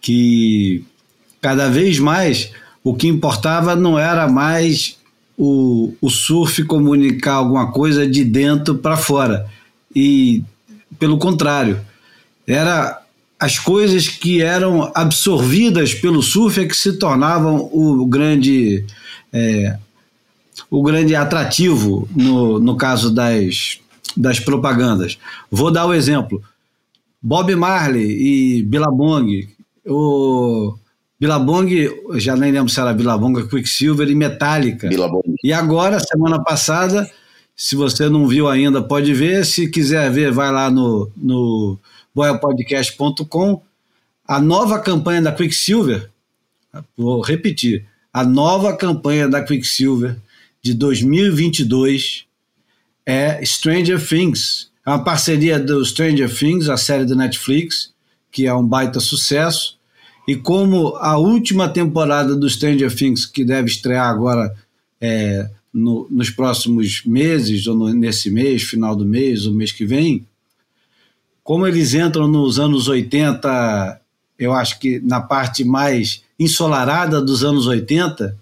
que 0.00 0.84
cada 1.46 1.68
vez 1.68 2.00
mais 2.00 2.50
o 2.82 2.92
que 2.92 3.06
importava 3.06 3.76
não 3.76 3.96
era 3.96 4.26
mais 4.26 4.98
o, 5.38 5.94
o 6.00 6.10
surf 6.10 6.64
comunicar 6.64 7.34
alguma 7.34 7.70
coisa 7.70 8.04
de 8.04 8.24
dentro 8.24 8.74
para 8.74 8.96
fora 8.96 9.46
e 9.94 10.42
pelo 10.98 11.18
contrário, 11.18 11.80
era 12.44 13.00
as 13.38 13.60
coisas 13.60 14.08
que 14.08 14.42
eram 14.42 14.90
absorvidas 14.92 15.94
pelo 15.94 16.20
surf 16.20 16.60
é 16.60 16.66
que 16.66 16.76
se 16.76 16.94
tornavam 16.94 17.70
o 17.72 18.04
grande 18.06 18.84
é, 19.32 19.78
o 20.68 20.82
grande 20.82 21.14
atrativo 21.14 22.08
no, 22.10 22.58
no 22.58 22.76
caso 22.76 23.14
das, 23.14 23.78
das 24.16 24.40
propagandas. 24.40 25.16
Vou 25.48 25.70
dar 25.70 25.86
o 25.86 25.90
um 25.90 25.94
exemplo. 25.94 26.42
Bob 27.22 27.54
Marley 27.54 28.58
e 28.58 28.62
Billabong. 28.64 29.48
O 29.84 30.76
Billabong, 31.18 31.68
já 32.16 32.36
nem 32.36 32.52
lembro 32.52 32.68
se 32.68 32.78
era 32.78 32.92
Billabong, 32.92 33.48
Quicksilver 33.48 34.08
e 34.08 34.14
Metallica. 34.14 34.88
Billabong. 34.88 35.34
E 35.42 35.52
agora, 35.52 35.98
semana 35.98 36.42
passada, 36.42 37.10
se 37.56 37.74
você 37.74 38.08
não 38.08 38.28
viu 38.28 38.48
ainda, 38.48 38.82
pode 38.82 39.14
ver. 39.14 39.46
Se 39.46 39.68
quiser 39.68 40.10
ver, 40.10 40.30
vai 40.30 40.52
lá 40.52 40.70
no, 40.70 41.10
no 41.16 41.78
boiapodcast.com. 42.14 43.62
A 44.28 44.40
nova 44.40 44.78
campanha 44.78 45.22
da 45.22 45.32
Quicksilver, 45.32 46.10
vou 46.96 47.22
repetir, 47.22 47.86
a 48.12 48.24
nova 48.24 48.76
campanha 48.76 49.28
da 49.28 49.42
Quicksilver 49.42 50.16
de 50.60 50.74
2022 50.74 52.24
é 53.06 53.44
Stranger 53.44 54.04
Things. 54.04 54.70
É 54.84 54.90
uma 54.90 55.04
parceria 55.04 55.60
do 55.60 55.84
Stranger 55.84 56.34
Things, 56.34 56.68
a 56.68 56.76
série 56.76 57.04
do 57.04 57.14
Netflix, 57.14 57.92
que 58.32 58.46
é 58.46 58.54
um 58.54 58.66
baita 58.66 59.00
sucesso. 59.00 59.78
E 60.26 60.34
como 60.34 60.96
a 60.96 61.16
última 61.16 61.68
temporada 61.68 62.34
do 62.34 62.48
Stranger 62.48 62.94
Things, 62.94 63.24
que 63.24 63.44
deve 63.44 63.68
estrear 63.68 64.08
agora 64.08 64.54
é, 65.00 65.48
no, 65.72 66.06
nos 66.10 66.30
próximos 66.30 67.02
meses, 67.04 67.66
ou 67.66 67.76
no, 67.76 67.92
nesse 67.92 68.30
mês, 68.30 68.62
final 68.62 68.96
do 68.96 69.04
mês, 69.04 69.46
o 69.46 69.52
mês 69.52 69.70
que 69.70 69.84
vem, 69.84 70.26
como 71.44 71.64
eles 71.64 71.94
entram 71.94 72.26
nos 72.26 72.58
anos 72.58 72.88
80, 72.88 74.00
eu 74.36 74.52
acho 74.52 74.80
que 74.80 74.98
na 75.00 75.20
parte 75.20 75.62
mais 75.62 76.22
ensolarada 76.38 77.22
dos 77.22 77.44
anos 77.44 77.68
80, 77.68 78.36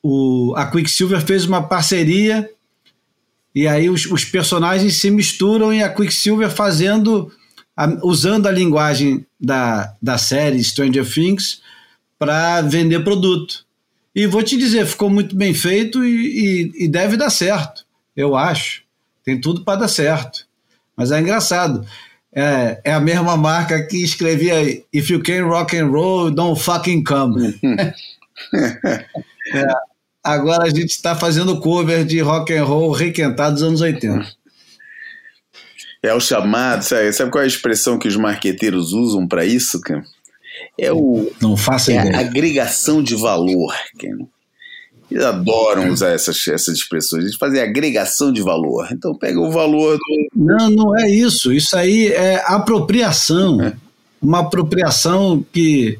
o, 0.00 0.54
a 0.56 0.66
Quicksilver 0.66 1.20
fez 1.20 1.44
uma 1.44 1.62
parceria 1.62 2.48
e 3.54 3.66
aí 3.66 3.90
os, 3.90 4.06
os 4.06 4.24
personagens 4.24 4.94
se 4.96 5.10
misturam 5.10 5.74
e 5.74 5.82
a 5.82 5.92
Quicksilver 5.92 6.50
fazendo, 6.50 7.32
usando 8.02 8.46
a 8.46 8.50
linguagem 8.52 9.26
da, 9.40 9.94
da 10.00 10.18
série 10.18 10.62
Stranger 10.62 11.08
Things 11.08 11.62
para 12.18 12.60
vender 12.62 13.02
produto. 13.02 13.64
E 14.14 14.26
vou 14.26 14.42
te 14.42 14.56
dizer, 14.56 14.86
ficou 14.86 15.08
muito 15.08 15.34
bem 15.36 15.54
feito 15.54 16.04
e, 16.04 16.72
e, 16.74 16.84
e 16.84 16.88
deve 16.88 17.16
dar 17.16 17.30
certo, 17.30 17.86
eu 18.16 18.36
acho. 18.36 18.82
Tem 19.24 19.40
tudo 19.40 19.62
para 19.62 19.80
dar 19.80 19.88
certo. 19.88 20.46
Mas 20.96 21.10
é 21.12 21.20
engraçado. 21.20 21.86
É, 22.32 22.80
é, 22.84 22.92
a 22.92 23.00
mesma 23.00 23.36
marca 23.36 23.82
que 23.82 24.02
escrevia 24.02 24.62
If 24.92 25.10
you 25.10 25.22
can 25.22 25.46
rock 25.46 25.76
and 25.76 25.88
roll, 25.88 26.30
don't 26.30 26.60
fucking 26.60 27.02
come. 27.02 27.58
é, 29.54 29.66
agora 30.22 30.64
a 30.64 30.70
gente 30.70 30.90
está 30.90 31.16
fazendo 31.16 31.60
cover 31.60 32.04
de 32.04 32.20
rock 32.20 32.52
and 32.52 32.64
roll 32.64 32.92
requentado 32.92 33.54
dos 33.54 33.62
anos 33.62 33.80
80. 33.80 34.39
É 36.02 36.14
o 36.14 36.20
chamado, 36.20 36.82
sabe, 36.82 37.12
sabe 37.12 37.30
qual 37.30 37.42
é 37.42 37.44
a 37.44 37.48
expressão 37.48 37.98
que 37.98 38.08
os 38.08 38.16
marqueteiros 38.16 38.92
usam 38.92 39.28
para 39.28 39.44
isso, 39.44 39.80
cara? 39.80 40.02
É 40.78 40.90
o. 40.92 41.30
Não 41.40 41.56
faça 41.56 41.92
é 41.92 41.96
ideia. 41.96 42.16
a 42.16 42.20
agregação 42.20 43.02
de 43.02 43.14
valor. 43.14 43.74
Eles 45.10 45.24
adoram 45.24 45.90
usar 45.90 46.10
essas, 46.10 46.46
essas 46.48 46.76
expressões. 46.76 47.24
Eles 47.24 47.36
fazem 47.36 47.60
agregação 47.60 48.32
de 48.32 48.42
valor. 48.42 48.88
Então 48.92 49.14
pega 49.14 49.38
o 49.40 49.50
valor 49.50 49.98
do. 49.98 50.28
Não, 50.34 50.70
não 50.70 50.98
é 50.98 51.10
isso. 51.10 51.52
Isso 51.52 51.76
aí 51.76 52.08
é 52.08 52.42
apropriação. 52.46 53.60
É. 53.60 53.74
Uma 54.22 54.40
apropriação 54.40 55.44
que, 55.52 55.98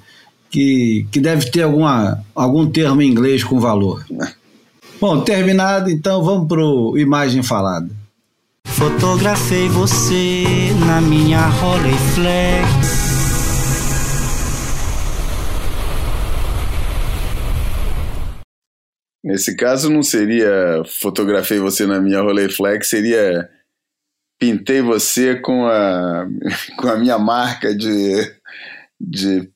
que, 0.50 1.06
que 1.10 1.20
deve 1.20 1.50
ter 1.50 1.62
alguma, 1.62 2.22
algum 2.34 2.70
termo 2.70 3.02
em 3.02 3.10
inglês 3.10 3.42
com 3.42 3.58
valor. 3.58 4.04
É. 4.22 4.32
Bom, 5.00 5.20
terminado, 5.22 5.90
então 5.90 6.22
vamos 6.22 6.46
para 6.46 7.00
imagem 7.00 7.42
falada. 7.42 7.99
Fotografei 8.80 9.68
você 9.68 10.72
na 10.86 11.02
minha 11.02 11.46
Rolleiflex. 11.48 12.66
Nesse 19.22 19.54
caso 19.54 19.90
não 19.90 20.02
seria 20.02 20.82
fotografei 21.02 21.58
você 21.58 21.84
na 21.84 22.00
minha 22.00 22.22
Rolleiflex, 22.22 22.88
seria 22.88 23.50
pintei 24.38 24.80
você 24.80 25.38
com 25.38 25.66
a, 25.66 26.26
com 26.80 26.88
a 26.88 26.96
minha 26.96 27.18
marca 27.18 27.74
de, 27.74 28.34
de 28.98 29.52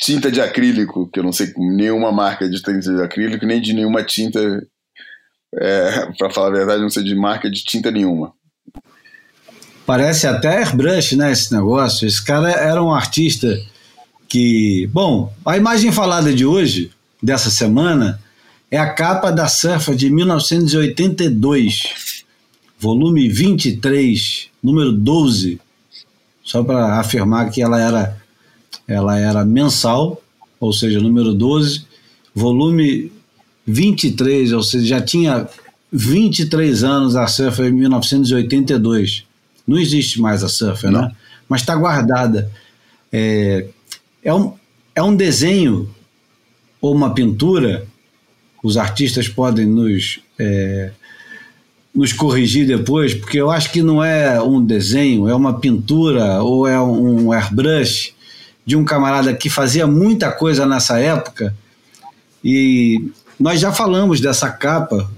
tinta 0.00 0.30
de 0.30 0.40
acrílico, 0.40 1.10
que 1.10 1.18
eu 1.18 1.24
não 1.24 1.32
sei 1.32 1.52
nenhuma 1.56 2.12
marca 2.12 2.48
de 2.48 2.62
tinta 2.62 2.94
de 2.94 3.02
acrílico, 3.02 3.44
nem 3.44 3.60
de 3.60 3.72
nenhuma 3.72 4.04
tinta, 4.04 4.38
é, 5.56 6.12
para 6.16 6.30
falar 6.30 6.46
a 6.46 6.58
verdade, 6.58 6.80
não 6.80 6.90
sei 6.90 7.02
de 7.02 7.16
marca 7.16 7.50
de 7.50 7.64
tinta 7.64 7.90
nenhuma. 7.90 8.32
Parece 9.84 10.26
até 10.26 10.58
airbrush, 10.58 11.16
né, 11.16 11.32
esse 11.32 11.52
negócio. 11.52 12.06
Esse 12.06 12.24
cara 12.24 12.50
era 12.50 12.82
um 12.82 12.92
artista 12.92 13.60
que... 14.28 14.88
Bom, 14.92 15.32
a 15.44 15.56
imagem 15.56 15.92
falada 15.92 16.32
de 16.32 16.46
hoje, 16.46 16.90
dessa 17.22 17.50
semana 17.50 18.20
é 18.70 18.78
a 18.78 18.94
capa 18.94 19.30
da 19.30 19.48
Surfer 19.48 19.94
de 19.94 20.08
1982, 20.08 22.24
volume 22.78 23.28
23, 23.28 24.48
número 24.62 24.92
12, 24.92 25.60
só 26.42 26.64
para 26.64 26.98
afirmar 26.98 27.50
que 27.50 27.60
ela 27.60 27.80
era, 27.80 28.16
ela 28.88 29.18
era 29.18 29.44
mensal, 29.44 30.22
ou 30.58 30.72
seja, 30.72 31.00
número 31.00 31.34
12, 31.34 31.84
volume 32.34 33.12
23, 33.66 34.52
ou 34.52 34.62
seja, 34.62 34.86
já 34.86 35.00
tinha 35.00 35.48
23 35.92 36.82
anos 36.82 37.16
a 37.16 37.26
Surfer 37.26 37.66
em 37.66 37.72
1982. 37.72 39.24
Não 39.66 39.78
existe 39.78 40.20
mais 40.20 40.42
a 40.42 40.48
Surfer, 40.48 40.90
né? 40.90 41.00
Não. 41.00 41.08
né? 41.08 41.14
Mas 41.48 41.60
está 41.60 41.76
guardada. 41.76 42.50
É, 43.12 43.66
é, 44.24 44.32
um, 44.32 44.54
é 44.94 45.02
um 45.02 45.14
desenho 45.14 45.94
ou 46.80 46.94
uma 46.94 47.14
pintura 47.14 47.86
os 48.62 48.76
artistas 48.76 49.28
podem 49.28 49.66
nos, 49.66 50.20
é, 50.38 50.92
nos 51.92 52.12
corrigir 52.12 52.66
depois, 52.66 53.12
porque 53.12 53.40
eu 53.40 53.50
acho 53.50 53.72
que 53.72 53.82
não 53.82 54.02
é 54.02 54.40
um 54.40 54.64
desenho, 54.64 55.28
é 55.28 55.34
uma 55.34 55.58
pintura 55.58 56.42
ou 56.42 56.66
é 56.66 56.80
um 56.80 57.32
airbrush 57.32 58.14
de 58.64 58.76
um 58.76 58.84
camarada 58.84 59.34
que 59.34 59.50
fazia 59.50 59.86
muita 59.86 60.30
coisa 60.30 60.64
nessa 60.64 61.00
época. 61.00 61.54
E 62.44 63.10
nós 63.38 63.58
já 63.58 63.72
falamos 63.72 64.20
dessa 64.20 64.48
capa, 64.48 65.10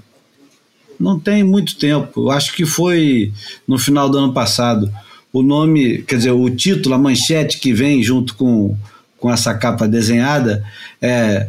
não 0.98 1.18
tem 1.18 1.42
muito 1.42 1.76
tempo, 1.76 2.22
eu 2.22 2.30
acho 2.30 2.52
que 2.54 2.64
foi 2.64 3.32
no 3.66 3.78
final 3.78 4.08
do 4.08 4.18
ano 4.18 4.32
passado. 4.32 4.90
O 5.32 5.42
nome, 5.42 6.02
quer 6.02 6.16
dizer, 6.16 6.30
o 6.30 6.48
título, 6.48 6.94
a 6.94 6.98
manchete 6.98 7.58
que 7.58 7.72
vem 7.72 8.02
junto 8.02 8.34
com, 8.34 8.76
com 9.18 9.32
essa 9.32 9.54
capa 9.54 9.88
desenhada 9.88 10.64
é 11.00 11.48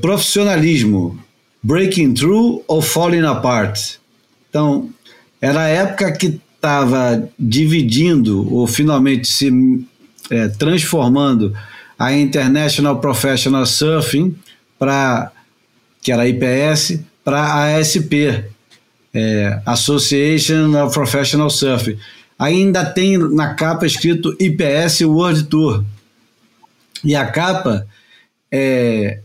profissionalismo, 0.00 1.18
breaking 1.62 2.14
through 2.14 2.64
ou 2.66 2.80
falling 2.80 3.24
apart. 3.24 3.96
Então, 4.48 4.90
era 5.40 5.62
a 5.62 5.68
época 5.68 6.12
que 6.12 6.40
estava 6.56 7.28
dividindo, 7.38 8.52
ou 8.52 8.66
finalmente 8.66 9.28
se 9.28 9.50
é, 10.30 10.48
transformando, 10.48 11.56
a 11.98 12.12
International 12.12 12.98
Professional 12.98 13.66
Surfing, 13.66 14.34
para 14.78 15.30
que 16.02 16.10
era 16.10 16.22
a 16.22 16.28
IPS, 16.28 17.00
para 17.24 17.40
a 17.40 17.76
ASP, 17.76 18.44
é, 19.12 19.62
Association 19.66 20.74
of 20.82 20.94
Professional 20.94 21.50
Surfing. 21.50 21.98
Ainda 22.38 22.84
tem 22.84 23.18
na 23.18 23.54
capa 23.54 23.86
escrito 23.86 24.36
IPS 24.40 25.02
World 25.02 25.44
Tour. 25.44 25.84
E 27.04 27.14
a 27.14 27.26
capa 27.26 27.86
é, 28.50 29.20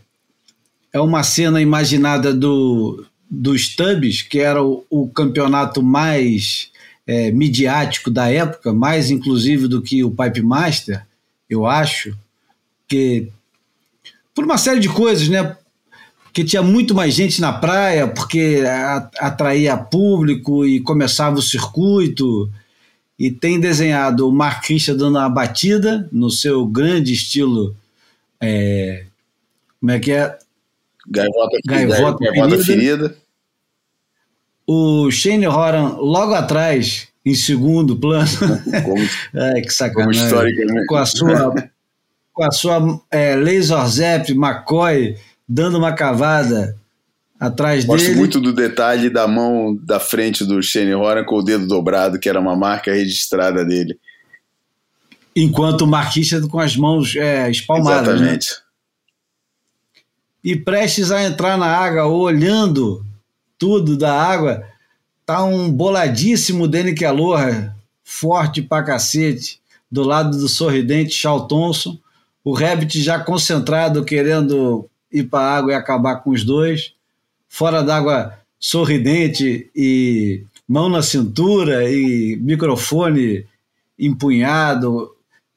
é 0.92 1.00
uma 1.00 1.24
cena 1.24 1.62
imaginada 1.62 2.34
do, 2.34 3.06
do 3.30 3.58
Stubbs, 3.58 4.22
que 4.22 4.40
era 4.40 4.64
o, 4.64 4.86
o 4.90 5.08
campeonato 5.08 5.82
mais 5.82 6.72
é, 7.08 7.32
midiático 7.32 8.10
da 8.10 8.30
época, 8.32 8.74
mais 8.74 9.12
inclusive 9.12 9.68
do 9.68 9.82
que 9.82 10.04
o 10.04 10.12
Pipe 10.12 10.42
Master, 10.42 11.06
eu 11.50 11.66
acho, 11.66 12.18
que 12.88 13.30
por 14.34 14.44
uma 14.44 14.58
série 14.58 14.80
de 14.80 14.90
coisas, 14.90 15.28
né? 15.30 15.56
Que 16.36 16.44
tinha 16.44 16.62
muito 16.62 16.94
mais 16.94 17.16
gente 17.16 17.42
na 17.42 17.52
praia, 17.52 18.08
porque 18.08 18.62
atraía 19.18 19.76
público 19.78 20.66
e 20.66 20.82
começava 20.82 21.38
o 21.38 21.42
circuito. 21.42 22.52
E 23.18 23.32
tem 23.32 23.60
desenhado 23.60 24.28
o 24.28 24.32
Mark 24.32 24.66
Christian 24.66 24.98
dando 24.98 25.18
uma 25.18 25.30
batida 25.30 26.08
no 26.12 26.30
seu 26.30 26.68
grande 26.68 27.14
estilo. 27.14 27.76
É, 28.40 29.06
como 29.80 29.92
é 29.92 30.00
que 30.00 30.12
é? 30.12 30.38
Gaivota, 31.08 31.58
gaivota, 31.66 32.26
gaivota 32.26 32.64
ferida 32.64 33.16
o 34.68 35.12
Shane 35.12 35.48
Horan 35.48 35.98
logo 35.98 36.34
atrás, 36.34 37.08
em 37.26 37.36
segundo 37.36 37.96
plano. 37.96 38.28
Como, 38.84 39.04
é, 39.34 39.62
que 39.62 39.72
sacanagem. 39.72 40.30
Como 40.68 40.86
com 40.88 40.96
a 40.96 41.06
sua, 41.06 41.56
com 42.34 42.44
a 42.44 42.52
sua 42.52 43.02
é, 43.12 43.36
Laser 43.36 43.86
Zep 43.88 44.32
McCoy 44.32 45.16
dando 45.48 45.78
uma 45.78 45.94
cavada 45.94 46.76
atrás 47.40 47.86
Gosto 47.86 48.00
dele. 48.00 48.10
Gosto 48.10 48.20
muito 48.20 48.42
do 48.42 48.54
detalhe 48.54 49.10
da 49.10 49.28
mão 49.28 49.78
da 49.84 50.00
frente 50.00 50.46
do 50.46 50.62
Shane 50.62 50.94
Horan 50.94 51.24
com 51.24 51.38
o 51.38 51.44
dedo 51.44 51.68
dobrado, 51.68 52.20
que 52.20 52.30
era 52.30 52.40
uma 52.40 52.56
marca 52.56 52.94
registrada 52.94 53.64
dele. 53.64 54.00
Enquanto 55.36 55.82
o 55.82 55.88
Marquista 55.88 56.42
com 56.48 56.60
as 56.60 56.78
mãos 56.78 57.16
é, 57.16 57.50
espalmadas. 57.50 58.08
Né? 58.08 58.14
Exatamente. 58.14 58.52
Né? 58.52 58.56
E 60.44 60.56
prestes 60.56 61.12
a 61.12 61.24
entrar 61.24 61.58
na 61.58 61.66
água, 61.66 62.06
olhando 62.06 63.04
tudo 63.58 63.98
da 63.98 64.14
água, 64.14 64.64
tá 65.26 65.44
um 65.44 65.72
boladíssimo 65.72 66.68
Danny 66.68 66.96
Aloha, 67.04 67.76
forte 68.04 68.62
pra 68.62 68.84
cacete, 68.84 69.60
do 69.92 70.04
lado 70.04 70.38
do 70.38 70.48
sorridente 70.48 71.16
Charles 71.16 71.48
Thompson, 71.48 71.98
o 72.44 72.54
Rabbit 72.54 73.02
já 73.02 73.18
concentrado, 73.18 74.06
querendo 74.06 74.88
ir 75.16 75.24
para 75.24 75.40
a 75.40 75.58
água 75.58 75.72
e 75.72 75.76
acabar 75.76 76.18
com 76.18 76.32
os 76.32 76.44
dois, 76.44 76.94
fora 77.48 77.82
d'água 77.82 78.38
sorridente 78.60 79.70
e 79.76 80.44
mão 80.68 80.90
na 80.90 81.02
cintura 81.02 81.90
e 81.90 82.38
microfone 82.42 83.46
empunhado, 83.98 85.12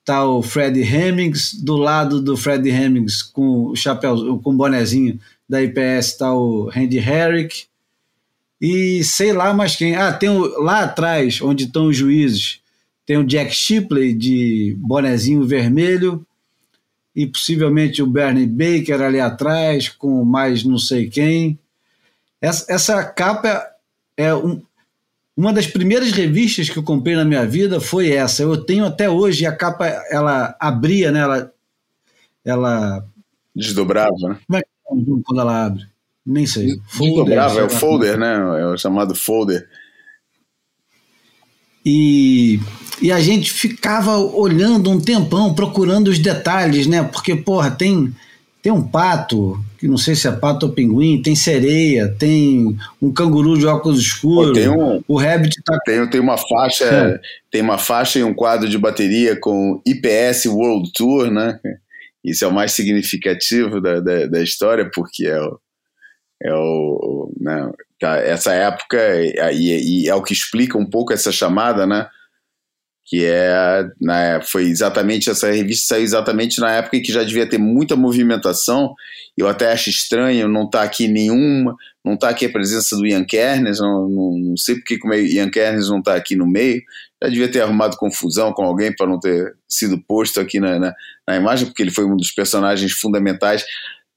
tá 0.04 0.24
o 0.24 0.42
Fred 0.42 0.80
Hemmings, 0.80 1.54
do 1.54 1.76
lado 1.76 2.20
do 2.22 2.36
Fred 2.36 2.68
Hemmings 2.68 3.22
com 3.22 3.66
o 3.66 3.76
chapéu, 3.76 4.38
com 4.38 4.50
o 4.50 4.56
bonezinho 4.56 5.18
da 5.48 5.62
IPS 5.62 6.18
tá 6.18 6.32
o 6.32 6.68
Randy 6.68 6.98
Herrick, 6.98 7.64
e 8.60 9.02
sei 9.04 9.32
lá 9.32 9.54
mais 9.54 9.76
quem. 9.76 9.94
Ah, 9.96 10.12
tem 10.12 10.28
o, 10.28 10.60
lá 10.60 10.82
atrás, 10.82 11.40
onde 11.40 11.64
estão 11.64 11.86
os 11.86 11.96
juízes, 11.96 12.60
tem 13.06 13.16
o 13.16 13.24
Jack 13.24 13.54
Shipley 13.54 14.12
de 14.12 14.76
bonezinho 14.78 15.44
vermelho 15.44 16.26
e 17.18 17.26
possivelmente 17.26 18.00
o 18.00 18.06
Bernie 18.06 18.46
Baker 18.46 19.02
ali 19.02 19.18
atrás 19.18 19.88
com 19.88 20.24
mais 20.24 20.62
não 20.62 20.78
sei 20.78 21.10
quem. 21.10 21.58
Essa, 22.40 22.72
essa 22.72 23.04
capa 23.04 23.66
é 24.16 24.32
um, 24.32 24.62
uma 25.36 25.52
das 25.52 25.66
primeiras 25.66 26.12
revistas 26.12 26.70
que 26.70 26.78
eu 26.78 26.82
comprei 26.84 27.16
na 27.16 27.24
minha 27.24 27.44
vida 27.44 27.80
foi 27.80 28.12
essa. 28.12 28.44
Eu 28.44 28.56
tenho 28.64 28.86
até 28.86 29.10
hoje 29.10 29.44
a 29.44 29.50
capa 29.50 29.88
ela 30.08 30.56
abria, 30.60 31.10
né? 31.10 31.18
Ela, 31.18 31.52
ela 32.44 33.04
desdobrava, 33.52 34.14
né? 34.28 34.38
Como 34.46 34.56
é 34.56 34.62
que 34.62 34.68
é 34.68 35.22
quando 35.24 35.40
ela 35.40 35.66
abre? 35.66 35.88
Nem 36.24 36.46
sei. 36.46 36.68
Folder, 36.86 37.36
é 37.36 37.64
o 37.64 37.68
folder, 37.68 38.16
né? 38.16 38.34
É 38.60 38.66
o 38.66 38.78
chamado 38.78 39.16
folder. 39.16 39.68
E, 41.84 42.60
e 43.00 43.12
a 43.12 43.20
gente 43.20 43.52
ficava 43.52 44.16
olhando 44.16 44.90
um 44.90 45.00
tempão, 45.00 45.54
procurando 45.54 46.08
os 46.08 46.18
detalhes, 46.18 46.86
né? 46.86 47.02
Porque, 47.02 47.36
porra, 47.36 47.70
tem, 47.70 48.14
tem 48.62 48.72
um 48.72 48.82
pato, 48.82 49.62
que 49.78 49.86
não 49.86 49.96
sei 49.96 50.14
se 50.14 50.26
é 50.26 50.32
pato 50.32 50.66
ou 50.66 50.72
pinguim, 50.72 51.22
tem 51.22 51.36
sereia, 51.36 52.08
tem 52.18 52.76
um 53.00 53.12
canguru 53.12 53.58
de 53.58 53.66
óculos 53.66 54.00
escuros. 54.00 54.48
Pô, 54.48 54.54
tem 54.54 54.68
um, 54.68 55.02
o 55.06 55.18
rabbit 55.18 55.62
tá. 55.64 55.78
Tem, 55.84 56.06
tem 56.08 56.20
uma 56.20 56.36
faixa, 56.36 56.84
é. 56.84 57.20
tem 57.50 57.62
uma 57.62 57.78
faixa 57.78 58.18
e 58.18 58.24
um 58.24 58.34
quadro 58.34 58.68
de 58.68 58.78
bateria 58.78 59.38
com 59.38 59.80
IPS 59.86 60.46
World 60.46 60.90
Tour, 60.92 61.30
né? 61.30 61.58
Isso 62.24 62.44
é 62.44 62.48
o 62.48 62.52
mais 62.52 62.72
significativo 62.72 63.80
da, 63.80 64.00
da, 64.00 64.26
da 64.26 64.42
história, 64.42 64.90
porque 64.92 65.26
é 65.26 65.40
o 65.40 65.58
é 66.40 66.54
o, 66.54 67.32
né, 67.40 67.70
tá, 68.00 68.16
essa 68.18 68.52
época 68.52 68.96
e, 69.52 70.04
e, 70.04 70.08
é 70.08 70.14
o 70.14 70.22
que 70.22 70.32
explica 70.32 70.78
um 70.78 70.86
pouco 70.88 71.12
essa 71.12 71.32
chamada, 71.32 71.86
né? 71.86 72.08
Que 73.08 73.24
é, 73.24 73.84
né, 74.00 74.40
foi 74.42 74.64
exatamente 74.64 75.30
essa 75.30 75.50
revista 75.50 75.94
saiu 75.94 76.04
exatamente 76.04 76.60
na 76.60 76.72
época 76.72 76.98
em 76.98 77.02
que 77.02 77.12
já 77.12 77.24
devia 77.24 77.48
ter 77.48 77.58
muita 77.58 77.96
movimentação. 77.96 78.94
Eu 79.36 79.48
até 79.48 79.72
acho 79.72 79.88
estranho 79.88 80.48
não 80.48 80.64
estar 80.64 80.80
tá 80.80 80.84
aqui 80.84 81.08
nenhuma, 81.08 81.74
não 82.04 82.14
estar 82.14 82.26
tá 82.26 82.32
aqui 82.32 82.44
a 82.44 82.50
presença 82.50 82.96
do 82.96 83.06
Ian 83.06 83.24
Kernes, 83.24 83.80
não, 83.80 84.08
não, 84.08 84.38
não 84.38 84.56
sei 84.56 84.74
porque 84.74 84.98
como 84.98 85.14
é, 85.14 85.22
Ian 85.22 85.50
Kernes 85.50 85.88
não 85.88 86.00
está 86.00 86.14
aqui 86.14 86.36
no 86.36 86.46
meio. 86.46 86.82
Já 87.22 87.30
devia 87.30 87.50
ter 87.50 87.62
arrumado 87.62 87.96
confusão 87.96 88.52
com 88.52 88.62
alguém 88.62 88.94
para 88.94 89.06
não 89.06 89.18
ter 89.18 89.54
sido 89.66 89.98
posto 90.06 90.38
aqui 90.38 90.60
na, 90.60 90.78
na, 90.78 90.94
na 91.26 91.36
imagem, 91.36 91.66
porque 91.66 91.82
ele 91.82 91.90
foi 91.90 92.04
um 92.04 92.16
dos 92.16 92.30
personagens 92.30 92.92
fundamentais 92.92 93.64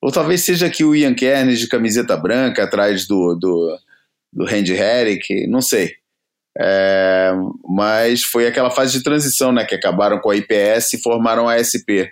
ou 0.01 0.11
talvez 0.11 0.41
seja 0.41 0.65
aqui 0.65 0.84
o 0.84 0.95
Ian 0.95 1.13
Kernes 1.13 1.59
de 1.59 1.68
camiseta 1.68 2.18
branca 2.18 2.63
atrás 2.63 3.05
do, 3.05 3.35
do, 3.35 3.77
do 4.34 4.45
Randy 4.45 4.73
Herrick, 4.73 5.47
não 5.47 5.61
sei. 5.61 5.93
É, 6.60 7.32
mas 7.68 8.23
foi 8.23 8.48
aquela 8.48 8.69
fase 8.69 8.94
de 8.98 9.03
transição, 9.03 9.52
né? 9.52 9.65
Que 9.65 9.76
acabaram 9.76 10.19
com 10.19 10.30
a 10.30 10.36
IPS 10.36 10.94
e 10.94 11.02
formaram 11.02 11.48
a 11.48 11.57
SP. 11.57 12.11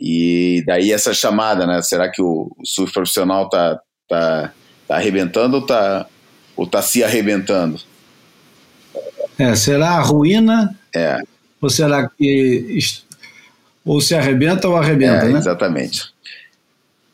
E 0.00 0.64
daí 0.66 0.90
essa 0.90 1.14
chamada, 1.14 1.66
né? 1.66 1.82
Será 1.82 2.10
que 2.10 2.22
o, 2.22 2.50
surf 2.64 2.92
profissional 2.92 3.48
tá, 3.48 3.80
tá, 4.08 4.52
tá 4.88 4.96
arrebentando 4.96 5.56
ou 5.56 5.66
tá, 5.66 6.06
ou 6.56 6.66
tá 6.66 6.82
se 6.82 7.04
arrebentando? 7.04 7.80
É, 9.38 9.54
será 9.54 9.90
a 9.90 10.00
ruína? 10.00 10.76
É. 10.94 11.18
Ou 11.60 11.70
será 11.70 12.08
que 12.08 12.78
ou 13.84 14.00
se 14.00 14.14
arrebenta 14.14 14.68
ou 14.68 14.76
arrebenta, 14.76 15.26
é, 15.26 15.28
né? 15.28 15.38
Exatamente. 15.38 16.12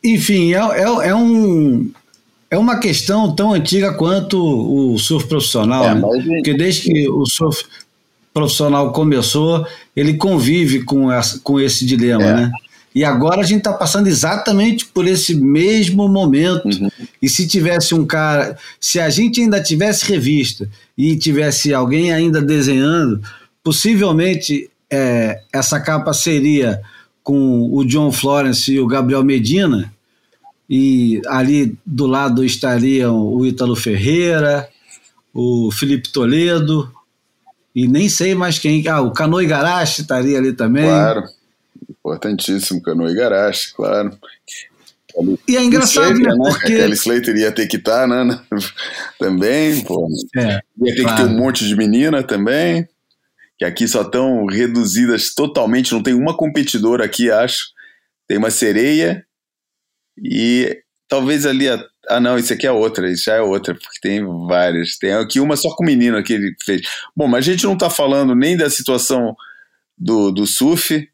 Enfim, 0.03 0.53
é, 0.53 0.57
é, 0.57 1.09
é, 1.09 1.15
um, 1.15 1.91
é 2.51 2.57
uma 2.57 2.79
questão 2.79 3.33
tão 3.35 3.53
antiga 3.53 3.93
quanto 3.93 4.37
o 4.37 4.97
surf 4.97 5.27
profissional, 5.27 5.83
é, 5.85 5.93
né? 5.93 6.01
mas... 6.01 6.25
porque 6.25 6.53
desde 6.53 6.81
que 6.81 7.09
o 7.09 7.25
surf 7.25 7.63
profissional 8.33 8.91
começou, 8.91 9.65
ele 9.95 10.15
convive 10.15 10.83
com, 10.83 11.11
essa, 11.11 11.39
com 11.39 11.59
esse 11.59 11.85
dilema, 11.85 12.23
é. 12.23 12.33
né? 12.35 12.51
E 12.93 13.03
agora 13.03 13.41
a 13.41 13.43
gente 13.43 13.59
está 13.59 13.73
passando 13.73 14.07
exatamente 14.07 14.85
por 14.87 15.07
esse 15.07 15.35
mesmo 15.35 16.09
momento. 16.09 16.65
Uhum. 16.65 16.89
E 17.21 17.29
se 17.29 17.47
tivesse 17.47 17.93
um 17.93 18.05
cara, 18.05 18.57
se 18.79 18.99
a 18.99 19.09
gente 19.11 19.39
ainda 19.39 19.61
tivesse 19.61 20.05
revista 20.11 20.67
e 20.97 21.15
tivesse 21.15 21.71
alguém 21.71 22.11
ainda 22.11 22.41
desenhando, 22.41 23.21
possivelmente 23.63 24.69
é, 24.89 25.39
essa 25.53 25.79
capa 25.79 26.13
seria 26.13 26.81
com 27.21 27.69
o 27.71 27.85
John 27.85 28.11
Florence 28.11 28.71
e 28.71 28.79
o 28.79 28.87
Gabriel 28.87 29.23
Medina, 29.23 29.93
e 30.69 31.21
ali 31.27 31.77
do 31.85 32.05
lado 32.05 32.43
estariam 32.43 33.19
o 33.19 33.45
Ítalo 33.45 33.75
Ferreira, 33.75 34.69
o 35.33 35.71
Felipe 35.71 36.11
Toledo, 36.11 36.91
e 37.73 37.87
nem 37.87 38.07
sei 38.07 38.35
mais 38.35 38.59
quem. 38.59 38.87
Ah, 38.87 39.01
o 39.01 39.11
Cano 39.11 39.41
Igarashi 39.41 40.01
estaria 40.01 40.37
ali 40.37 40.53
também. 40.53 40.83
Claro, 40.83 41.23
importantíssimo, 41.89 42.81
Cano 42.81 43.09
Igarashi, 43.09 43.73
claro. 43.73 44.17
E 45.47 45.57
é 45.57 45.63
engraçado, 45.63 46.13
Slater, 46.13 46.37
né? 46.37 46.49
Porque... 46.49 46.75
Kelly 46.75 46.93
Slater 46.93 47.35
ia 47.35 47.51
ter 47.51 47.67
que 47.67 47.77
estar, 47.77 48.07
tá, 48.07 48.23
né? 48.23 48.39
também, 49.19 49.81
pô. 49.81 50.07
É, 50.37 50.61
ia 50.83 50.95
ter 50.95 51.01
claro. 51.01 51.17
que 51.17 51.23
ter 51.23 51.29
um 51.29 51.37
monte 51.37 51.67
de 51.67 51.75
menina 51.75 52.21
também 52.21 52.87
que 53.59 53.65
aqui 53.65 53.85
só 53.89 54.03
estão 54.03 54.45
reduzidas 54.45 55.33
totalmente, 55.35 55.91
não 55.91 56.01
tem 56.01 56.13
uma 56.13 56.35
competidora 56.35 57.03
aqui, 57.03 57.29
acho. 57.29 57.73
Tem 58.25 58.37
uma 58.37 58.49
sereia 58.49 59.25
e 60.23 60.81
talvez 61.07 61.45
ali. 61.45 61.67
A, 61.67 61.83
ah, 62.09 62.19
não, 62.19 62.37
isso 62.37 62.53
aqui 62.53 62.65
é 62.65 62.71
outra, 62.71 63.11
isso 63.11 63.25
já 63.25 63.35
é 63.35 63.41
outra, 63.41 63.75
porque 63.75 63.99
tem 64.01 64.25
várias. 64.47 64.97
Tem 64.97 65.13
aqui 65.13 65.39
uma 65.39 65.55
só 65.55 65.69
com 65.75 65.83
o 65.83 65.85
menino 65.85 66.23
que 66.23 66.33
ele 66.33 66.55
fez. 66.63 66.81
Bom, 67.15 67.27
mas 67.27 67.47
a 67.47 67.51
gente 67.51 67.65
não 67.65 67.73
está 67.73 67.89
falando 67.89 68.33
nem 68.33 68.57
da 68.57 68.69
situação 68.69 69.35
do, 69.97 70.31
do 70.31 70.47
surf, 70.47 71.07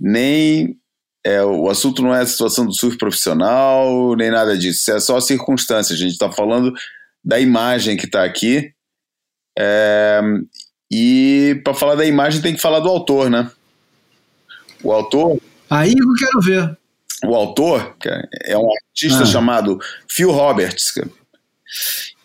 nem. 0.00 0.76
É, 1.24 1.42
o 1.44 1.68
assunto 1.68 2.00
não 2.00 2.14
é 2.14 2.20
a 2.20 2.26
situação 2.26 2.64
do 2.64 2.72
surf 2.72 2.96
profissional, 2.96 4.14
nem 4.16 4.30
nada 4.30 4.56
disso. 4.56 4.90
É 4.92 5.00
só 5.00 5.16
a 5.16 5.20
circunstância. 5.20 5.94
A 5.94 5.98
gente 5.98 6.12
está 6.12 6.30
falando 6.30 6.72
da 7.24 7.40
imagem 7.40 7.96
que 7.96 8.06
está 8.06 8.24
aqui. 8.24 8.72
É, 9.58 10.20
e 10.90 11.60
para 11.64 11.74
falar 11.74 11.96
da 11.96 12.06
imagem 12.06 12.40
tem 12.40 12.54
que 12.54 12.62
falar 12.62 12.80
do 12.80 12.88
autor, 12.88 13.28
né? 13.28 13.50
O 14.82 14.92
autor. 14.92 15.40
Aí 15.68 15.90
eu 15.92 16.14
quero 16.18 16.40
ver. 16.40 16.78
O 17.24 17.34
autor 17.34 17.96
cara, 17.98 18.28
é 18.44 18.56
um 18.56 18.68
artista 18.70 19.22
ah. 19.22 19.26
chamado 19.26 19.78
Phil 20.08 20.30
Roberts. 20.30 20.90
Cara, 20.90 21.10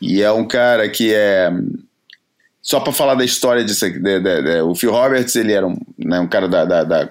e 0.01 0.21
é 0.21 0.31
um 0.31 0.47
cara 0.47 0.89
que 0.89 1.13
é. 1.13 1.49
Só 2.61 2.79
para 2.79 2.93
falar 2.93 3.15
da 3.15 3.25
história 3.25 3.63
disso 3.63 3.85
aqui, 3.85 3.99
de, 3.99 4.19
de, 4.19 4.41
de, 4.41 4.61
o 4.61 4.73
Phil 4.73 4.91
Roberts 4.91 5.35
ele 5.35 5.51
era 5.51 5.67
um, 5.67 5.77
né, 5.97 6.19
um 6.19 6.27
cara 6.27 6.47
da, 6.47 6.63
da, 6.63 6.83
da, 6.83 7.09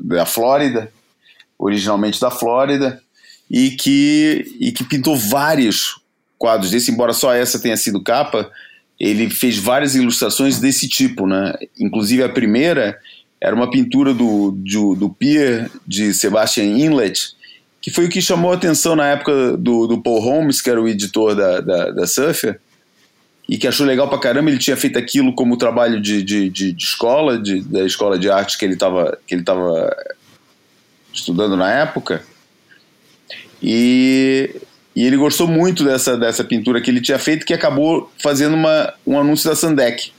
da 0.00 0.26
Flórida, 0.26 0.90
originalmente 1.58 2.18
da 2.18 2.30
Flórida, 2.30 3.02
e 3.50 3.72
que, 3.72 4.56
e 4.58 4.72
que 4.72 4.82
pintou 4.82 5.14
vários 5.14 6.00
quadros 6.38 6.70
desse, 6.70 6.90
embora 6.90 7.12
só 7.12 7.34
essa 7.34 7.60
tenha 7.60 7.76
sido 7.76 8.02
capa, 8.02 8.50
ele 8.98 9.28
fez 9.28 9.58
várias 9.58 9.94
ilustrações 9.94 10.58
desse 10.58 10.88
tipo, 10.88 11.26
né? 11.26 11.54
Inclusive 11.78 12.22
a 12.22 12.28
primeira 12.28 12.98
era 13.44 13.54
uma 13.54 13.70
pintura 13.70 14.14
do, 14.14 14.52
do, 14.52 14.94
do 14.94 15.10
Pier 15.10 15.70
de 15.86 16.14
Sebastian 16.14 16.64
Inlet, 16.64 17.36
que 17.82 17.90
foi 17.90 18.06
o 18.06 18.08
que 18.08 18.22
chamou 18.22 18.50
a 18.50 18.54
atenção 18.54 18.96
na 18.96 19.06
época 19.08 19.54
do, 19.58 19.86
do 19.86 20.00
Paul 20.00 20.18
Holmes, 20.18 20.62
que 20.62 20.70
era 20.70 20.80
o 20.80 20.88
editor 20.88 21.34
da, 21.34 21.60
da, 21.60 21.90
da 21.90 22.06
Surfer, 22.06 22.58
e 23.46 23.58
que 23.58 23.68
achou 23.68 23.84
legal 23.84 24.08
pra 24.08 24.18
caramba. 24.18 24.48
Ele 24.48 24.58
tinha 24.58 24.78
feito 24.78 24.98
aquilo 24.98 25.34
como 25.34 25.58
trabalho 25.58 26.00
de, 26.00 26.22
de, 26.22 26.48
de, 26.48 26.72
de 26.72 26.84
escola, 26.84 27.38
de, 27.38 27.60
da 27.60 27.84
escola 27.84 28.18
de 28.18 28.30
arte 28.30 28.56
que 28.56 28.64
ele 28.64 28.72
estava 28.72 29.18
que 29.26 29.34
ele 29.34 29.44
estudando 31.12 31.54
na 31.54 31.70
época. 31.70 32.24
E, 33.62 34.58
e 34.96 35.04
ele 35.04 35.18
gostou 35.18 35.46
muito 35.46 35.84
dessa, 35.84 36.16
dessa 36.16 36.42
pintura 36.42 36.80
que 36.80 36.90
ele 36.90 37.02
tinha 37.02 37.18
feito, 37.18 37.44
que 37.44 37.52
acabou 37.52 38.10
fazendo 38.22 38.54
uma, 38.54 38.94
um 39.06 39.18
anúncio 39.18 39.50
da 39.50 39.54
Sandec. 39.54 40.12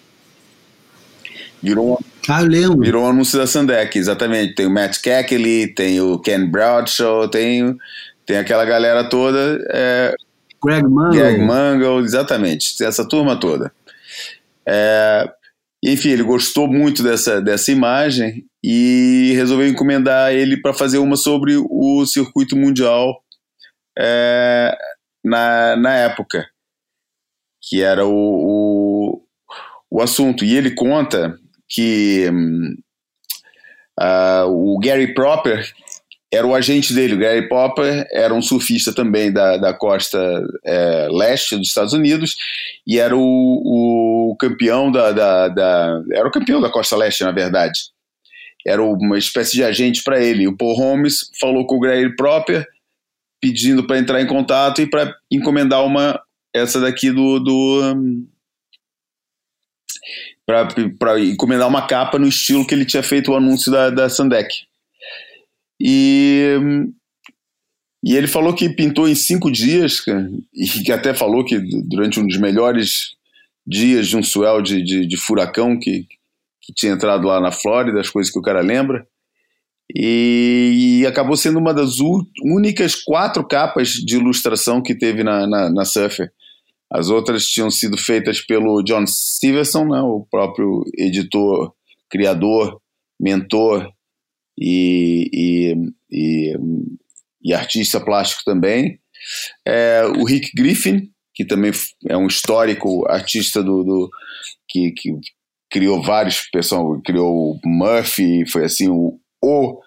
Virou 1.64 1.88
uma 1.88 2.15
ah, 2.30 2.42
eu 2.42 2.48
lembro. 2.48 2.82
Virou 2.82 3.04
um 3.04 3.10
anúncio 3.10 3.38
da 3.38 3.48
Sandec, 3.48 3.98
exatamente. 3.98 4.56
Tem 4.56 4.66
o 4.66 4.70
Matt 4.70 5.00
Keckley, 5.02 5.74
tem 5.74 6.02
o 6.02 6.20
Ken 6.20 6.46
Bradshaw, 6.46 7.28
tem, 7.30 7.78
tem 8.26 8.38
aquela 8.38 8.66
galera 8.66 9.08
toda. 9.10 9.64
É, 9.72 10.16
Greg 10.64 10.88
Mangle. 10.88 11.20
Greg 11.20 11.40
Mangle, 11.40 12.04
exatamente. 12.04 12.84
Essa 12.84 13.08
turma 13.08 13.40
toda. 13.40 13.72
É, 14.68 15.30
enfim, 15.84 16.10
ele 16.10 16.24
gostou 16.24 16.68
muito 16.68 17.04
dessa, 17.04 17.40
dessa 17.40 17.72
imagem 17.72 18.46
e 18.64 19.34
resolveu 19.36 19.68
encomendar 19.68 20.34
ele 20.34 20.60
para 20.60 20.74
fazer 20.74 20.98
uma 20.98 21.16
sobre 21.16 21.56
o 21.58 22.06
circuito 22.08 22.56
mundial 22.56 23.22
é, 23.98 24.76
na, 25.24 25.76
na 25.76 25.94
época, 25.94 26.48
que 27.62 27.84
era 27.84 28.06
o, 28.06 28.12
o, 28.12 29.22
o 29.92 30.02
assunto. 30.02 30.44
E 30.44 30.56
ele 30.56 30.72
conta 30.72 31.38
que 31.68 32.30
uh, 34.00 34.48
o 34.48 34.80
Gary 34.80 35.14
Proper 35.14 35.66
era 36.32 36.46
o 36.46 36.56
agente 36.56 36.94
dele. 36.94 37.16
O 37.16 37.20
Gary 37.20 37.48
Proper 37.48 38.08
era 38.12 38.34
um 38.34 38.42
surfista 38.42 38.94
também 38.94 39.32
da, 39.32 39.58
da 39.58 39.74
costa 39.74 40.18
é, 40.66 41.08
leste 41.10 41.56
dos 41.56 41.68
Estados 41.68 41.94
Unidos 41.94 42.36
e 42.86 43.00
era 43.00 43.16
o, 43.16 43.22
o 43.22 44.36
campeão 44.38 44.92
da, 44.92 45.12
da, 45.12 45.48
da, 45.48 46.02
era 46.12 46.28
o 46.28 46.32
campeão 46.32 46.60
da 46.60 46.70
costa 46.70 46.96
leste, 46.96 47.24
na 47.24 47.32
verdade. 47.32 47.80
Era 48.66 48.82
uma 48.82 49.18
espécie 49.18 49.54
de 49.54 49.64
agente 49.64 50.04
para 50.04 50.22
ele. 50.22 50.48
O 50.48 50.58
Paul 50.58 50.76
Holmes 50.76 51.30
falou 51.40 51.66
com 51.68 51.76
o 51.76 51.80
Gary 51.80 52.16
Proper 52.16 52.68
pedindo 53.40 53.86
para 53.86 54.00
entrar 54.00 54.22
em 54.22 54.28
contato 54.28 54.82
e 54.82 54.90
para 54.90 55.14
encomendar 55.32 55.86
uma 55.86 56.20
essa 56.54 56.80
daqui 56.80 57.12
do, 57.12 57.40
do 57.40 58.26
para 60.46 61.20
encomendar 61.20 61.68
uma 61.68 61.88
capa 61.88 62.20
no 62.20 62.28
estilo 62.28 62.66
que 62.66 62.74
ele 62.74 62.86
tinha 62.86 63.02
feito 63.02 63.32
o 63.32 63.36
anúncio 63.36 63.72
da, 63.72 63.90
da 63.90 64.10
Sandec. 64.10 64.66
E, 65.82 66.56
e 68.04 68.16
ele 68.16 68.28
falou 68.28 68.54
que 68.54 68.70
pintou 68.70 69.08
em 69.08 69.16
cinco 69.16 69.52
dias, 69.52 70.04
e 70.54 70.68
que 70.84 70.92
até 70.92 71.14
falou 71.14 71.44
que 71.44 71.60
durante 71.88 72.20
um 72.20 72.28
dos 72.28 72.38
melhores 72.38 73.16
dias 73.66 74.08
de 74.08 74.16
um 74.16 74.24
swell 74.24 74.62
de, 74.62 74.84
de, 74.84 75.08
de 75.08 75.18
furacão 75.18 75.80
que, 75.80 76.06
que 76.62 76.74
tinha 76.74 76.94
entrado 76.94 77.28
lá 77.28 77.42
na 77.42 77.52
Flórida, 77.52 78.00
as 78.00 78.10
coisas 78.10 78.32
que 78.32 78.40
o 78.40 78.44
cara 78.44 78.62
lembra. 78.62 79.06
E, 79.94 81.02
e, 81.02 81.06
acabou 81.06 81.38
sendo 81.38 81.60
uma 81.60 81.74
das 81.74 82.00
únicas 82.44 82.96
quatro 82.96 83.48
capas 83.48 83.90
de 83.90 84.16
ilustração 84.16 84.82
que 84.82 84.96
teve 84.96 85.24
na, 85.24 85.46
na, 85.46 85.70
na 85.70 85.86
Surfer. 85.86 86.32
As 86.92 87.10
outras 87.10 87.48
tinham 87.48 87.70
sido 87.70 87.98
feitas 87.98 88.42
pelo 88.42 88.84
John 88.84 89.06
Stevenson, 89.08 89.86
né, 89.86 90.02
o 90.02 90.26
próprio 90.30 90.84
editor, 90.98 91.74
criador, 92.10 92.80
mentor 93.20 93.92
e, 94.58 95.30
e, 95.34 95.76
e, 96.12 96.58
e 97.44 97.54
artista 97.54 98.00
plástico 98.00 98.44
também. 98.46 99.00
É, 99.68 100.04
o 100.06 100.24
Rick 100.24 100.52
Griffin, 100.56 101.10
que 101.34 101.44
também 101.44 101.72
é 102.08 102.16
um 102.16 102.28
histórico 102.28 103.06
artista 103.10 103.64
do, 103.64 103.84
do 103.84 104.10
que, 104.70 104.92
que, 104.92 105.12
criou 105.72 106.02
vários 106.02 106.48
pessoal 106.52 107.02
criou 107.02 107.52
o 107.52 107.60
Murphy, 107.66 108.50
foi 108.50 108.64
assim 108.64 108.88
o, 108.88 109.20
o 109.44 109.82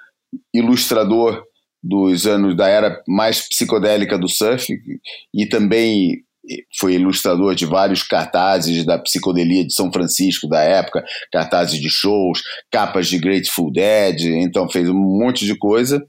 ilustrador 0.53 1.43
dos 1.83 2.27
anos 2.27 2.57
da 2.57 2.69
era 2.69 3.03
mais 3.07 3.49
psicodélica 3.49 4.19
do 4.19 4.29
surf 4.29 4.67
e 5.33 5.47
também 5.47 6.25
foi 6.79 6.95
ilustrador 6.95 7.55
de 7.55 7.67
vários 7.67 8.03
cartazes 8.03 8.85
da 8.85 8.99
psicodelia 8.99 9.67
de 9.67 9.75
São 9.75 9.93
Francisco 9.93 10.49
da 10.49 10.61
época, 10.63 11.05
cartazes 11.33 11.81
de 11.81 11.91
shows, 11.91 12.43
capas 12.71 13.09
de 13.09 13.19
Grateful 13.19 13.73
Dead, 13.73 14.21
então 14.23 14.69
fez 14.69 14.89
um 14.89 14.95
monte 14.95 15.45
de 15.45 15.57
coisa. 15.57 16.05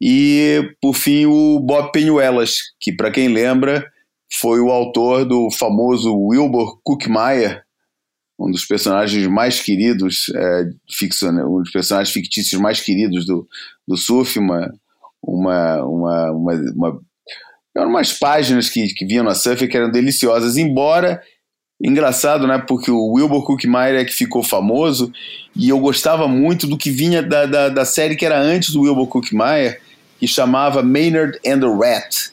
E, 0.00 0.74
por 0.80 0.94
fim, 0.94 1.26
o 1.26 1.58
Bob 1.60 1.90
Penuelas, 1.90 2.56
que, 2.78 2.92
para 2.92 3.10
quem 3.10 3.28
lembra, 3.28 3.84
foi 4.40 4.60
o 4.60 4.70
autor 4.70 5.24
do 5.24 5.50
famoso 5.50 6.14
Wilbur 6.14 6.78
Cookmeyer, 6.82 7.62
um 8.38 8.50
dos 8.50 8.66
personagens 8.66 9.26
mais 9.26 9.60
queridos, 9.60 10.26
é, 10.34 10.64
um 11.46 11.62
dos 11.62 11.70
personagens 11.70 12.12
fictícios 12.12 12.60
mais 12.60 12.80
queridos 12.80 13.24
do, 13.24 13.46
do 13.88 13.96
surf, 13.96 14.38
uma, 14.38 14.70
uma, 15.22 15.82
uma, 15.84 16.30
uma, 16.32 16.52
uma 16.74 17.00
eram 17.80 17.90
umas 17.90 18.12
páginas 18.12 18.68
que, 18.68 18.88
que 18.88 19.04
vinham 19.04 19.24
na 19.24 19.34
Surfer 19.34 19.68
que 19.68 19.76
eram 19.76 19.90
deliciosas, 19.90 20.56
embora 20.56 21.20
engraçado, 21.80 22.46
né? 22.46 22.58
Porque 22.66 22.90
o 22.90 23.12
Wilbur 23.12 23.44
Cookmeyer 23.44 24.00
é 24.00 24.04
que 24.04 24.12
ficou 24.12 24.42
famoso 24.42 25.12
e 25.54 25.68
eu 25.68 25.78
gostava 25.78 26.26
muito 26.26 26.66
do 26.66 26.78
que 26.78 26.90
vinha 26.90 27.22
da, 27.22 27.46
da, 27.46 27.68
da 27.68 27.84
série 27.84 28.16
que 28.16 28.24
era 28.24 28.38
antes 28.38 28.70
do 28.72 28.82
Wilbur 28.82 29.06
Cookmeyer, 29.08 29.80
que 30.18 30.26
chamava 30.26 30.82
Maynard 30.82 31.38
and 31.46 31.60
the 31.60 31.66
Rat. 31.66 32.30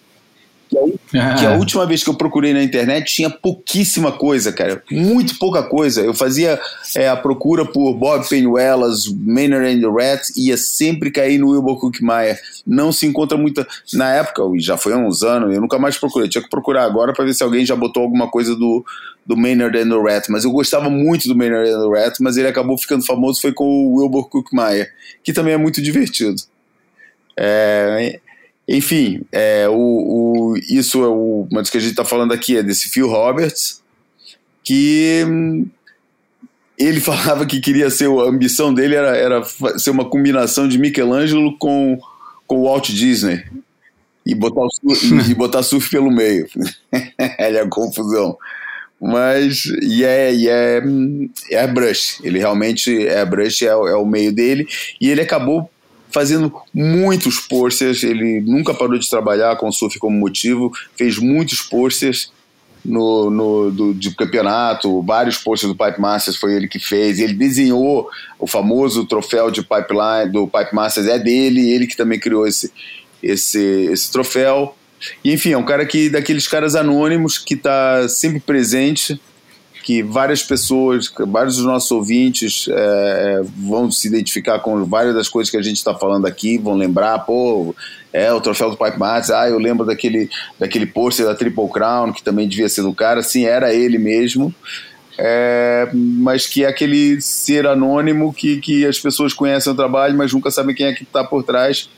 Que 1.09 1.17
a, 1.17 1.35
que 1.35 1.45
a 1.45 1.51
última 1.51 1.85
vez 1.85 2.03
que 2.03 2.09
eu 2.09 2.13
procurei 2.13 2.53
na 2.53 2.63
internet 2.63 3.13
tinha 3.13 3.29
pouquíssima 3.29 4.11
coisa, 4.11 4.51
cara. 4.51 4.81
Muito 4.91 5.37
pouca 5.37 5.63
coisa. 5.63 6.01
Eu 6.01 6.13
fazia 6.13 6.59
é, 6.95 7.09
a 7.09 7.15
procura 7.15 7.65
por 7.65 7.93
Bob 7.93 8.27
Penuelas, 8.27 9.05
Maynard 9.07 9.67
and 9.67 9.81
the 9.81 9.87
Rat, 9.87 10.21
e 10.35 10.49
ia 10.49 10.57
sempre 10.57 11.11
cair 11.11 11.37
no 11.37 11.51
Wilbur 11.51 11.79
Cookmeyer. 11.79 12.39
Não 12.65 12.91
se 12.91 13.05
encontra 13.05 13.37
muita. 13.37 13.67
Na 13.93 14.11
época, 14.13 14.43
já 14.57 14.77
foi 14.77 14.93
há 14.93 14.97
uns 14.97 15.23
anos, 15.23 15.53
eu 15.53 15.61
nunca 15.61 15.77
mais 15.77 15.97
procurei. 15.97 16.29
Tinha 16.29 16.43
que 16.43 16.49
procurar 16.49 16.83
agora 16.83 17.13
para 17.13 17.25
ver 17.25 17.33
se 17.33 17.43
alguém 17.43 17.65
já 17.65 17.75
botou 17.75 18.03
alguma 18.03 18.29
coisa 18.29 18.55
do, 18.55 18.83
do 19.25 19.37
Maynard 19.37 19.77
and 19.77 19.89
the 19.89 20.13
Rat. 20.13 20.29
Mas 20.29 20.43
eu 20.43 20.51
gostava 20.51 20.89
muito 20.89 21.27
do 21.27 21.35
Maynard 21.35 21.69
and 21.69 21.81
the 21.81 21.99
Rat, 21.99 22.15
mas 22.19 22.37
ele 22.37 22.47
acabou 22.47 22.77
ficando 22.77 23.05
famoso 23.05 23.41
foi 23.41 23.53
com 23.53 23.65
o 23.65 23.99
Wilbur 23.99 24.29
Cookmeyer, 24.29 24.91
que 25.23 25.33
também 25.33 25.53
é 25.53 25.57
muito 25.57 25.81
divertido. 25.81 26.41
É, 27.37 28.19
enfim, 28.67 29.21
é, 29.31 29.67
o, 29.67 29.73
o, 29.73 30.57
isso 30.69 31.03
é 31.03 31.07
o, 31.07 31.47
mas 31.51 31.69
que 31.69 31.77
a 31.77 31.81
gente 31.81 31.91
está 31.91 32.05
falando 32.05 32.33
aqui 32.33 32.57
é 32.57 32.63
desse 32.63 32.89
Phil 32.89 33.07
Roberts, 33.07 33.81
que 34.63 35.25
ele 36.77 36.99
falava 37.01 37.45
que 37.45 37.59
queria 37.59 37.89
ser, 37.89 38.07
a 38.07 38.23
ambição 38.23 38.73
dele 38.73 38.95
era, 38.95 39.15
era 39.17 39.43
ser 39.77 39.89
uma 39.89 40.09
combinação 40.09 40.67
de 40.67 40.77
Michelangelo 40.77 41.57
com, 41.57 41.99
com 42.47 42.63
Walt 42.63 42.89
Disney 42.89 43.43
e 44.25 44.33
botar, 44.33 44.61
o, 44.61 44.69
e, 45.29 45.33
botar 45.33 45.63
surf 45.63 45.89
pelo 45.89 46.09
meio. 46.09 46.47
é 47.17 47.59
a 47.59 47.67
confusão. 47.67 48.37
Mas, 49.01 49.65
e 49.81 50.05
é, 50.05 50.33
e 50.33 50.47
é, 50.47 50.81
é 51.51 51.67
brush, 51.67 52.21
ele 52.23 52.39
realmente 52.39 53.05
é 53.05 53.25
brush, 53.25 53.61
é, 53.61 53.67
é 53.67 53.95
o 53.95 54.05
meio 54.05 54.33
dele, 54.33 54.65
e 55.01 55.09
ele 55.09 55.19
acabou 55.19 55.69
fazendo 56.13 56.53
muitos 56.73 57.39
posters. 57.39 58.03
Ele 58.03 58.41
nunca 58.41 58.73
parou 58.73 58.97
de 58.97 59.09
trabalhar 59.09 59.55
com 59.57 59.67
o 59.67 59.73
surf 59.73 59.97
como 59.99 60.17
motivo, 60.17 60.71
fez 60.95 61.17
muitos 61.17 61.61
posters 61.61 62.31
no, 62.83 63.29
no 63.29 63.71
do, 63.71 63.93
de 63.93 64.13
campeonato, 64.13 65.01
vários 65.03 65.37
posters 65.37 65.71
do 65.71 65.77
Pipe 65.77 66.01
Masters 66.01 66.37
foi 66.37 66.53
ele 66.53 66.67
que 66.67 66.79
fez. 66.79 67.19
Ele 67.19 67.33
desenhou 67.33 68.09
o 68.37 68.45
famoso 68.45 69.05
troféu 69.05 69.49
de 69.49 69.61
pipeline 69.61 70.31
do 70.31 70.47
Pipe 70.47 70.75
Masters, 70.75 71.07
é 71.07 71.17
dele, 71.17 71.71
ele 71.71 71.87
que 71.87 71.95
também 71.95 72.19
criou 72.19 72.45
esse, 72.45 72.71
esse, 73.21 73.59
esse 73.59 74.11
troféu. 74.11 74.75
E, 75.23 75.33
enfim, 75.33 75.51
é 75.51 75.57
um 75.57 75.65
cara 75.65 75.85
que 75.85 76.09
daqueles 76.09 76.47
caras 76.47 76.75
anônimos 76.75 77.37
que 77.37 77.55
está 77.55 78.07
sempre 78.07 78.39
presente 78.39 79.19
que 79.83 80.01
várias 80.01 80.41
pessoas, 80.41 81.11
vários 81.27 81.57
dos 81.57 81.65
nossos 81.65 81.91
ouvintes 81.91 82.67
é, 82.69 82.73
é, 82.73 83.41
vão 83.57 83.91
se 83.91 84.07
identificar 84.07 84.59
com 84.59 84.85
várias 84.85 85.13
das 85.13 85.27
coisas 85.27 85.51
que 85.51 85.57
a 85.57 85.61
gente 85.61 85.75
está 85.75 85.93
falando 85.93 86.25
aqui, 86.25 86.57
vão 86.57 86.75
lembrar, 86.75 87.19
pô, 87.19 87.75
é 88.13 88.31
o 88.31 88.39
troféu 88.39 88.69
do 88.69 88.77
Pipe 88.77 88.97
Masters, 88.97 89.31
ah, 89.31 89.49
eu 89.49 89.59
lembro 89.59 89.85
daquele, 89.85 90.29
daquele 90.57 90.85
pôster 90.85 91.25
da 91.25 91.35
Triple 91.35 91.67
Crown, 91.67 92.13
que 92.13 92.23
também 92.23 92.47
devia 92.47 92.69
ser 92.69 92.81
do 92.81 92.93
cara, 92.93 93.21
sim, 93.21 93.45
era 93.45 93.73
ele 93.73 93.97
mesmo, 93.97 94.55
é, 95.17 95.89
mas 95.93 96.47
que 96.47 96.63
é 96.63 96.67
aquele 96.67 97.21
ser 97.21 97.67
anônimo 97.67 98.33
que, 98.33 98.61
que 98.61 98.85
as 98.85 98.97
pessoas 98.97 99.33
conhecem 99.33 99.73
o 99.73 99.75
trabalho, 99.75 100.17
mas 100.17 100.31
nunca 100.31 100.49
sabem 100.49 100.73
quem 100.73 100.85
é 100.85 100.93
que 100.93 101.03
está 101.03 101.25
por 101.25 101.43
trás, 101.43 101.89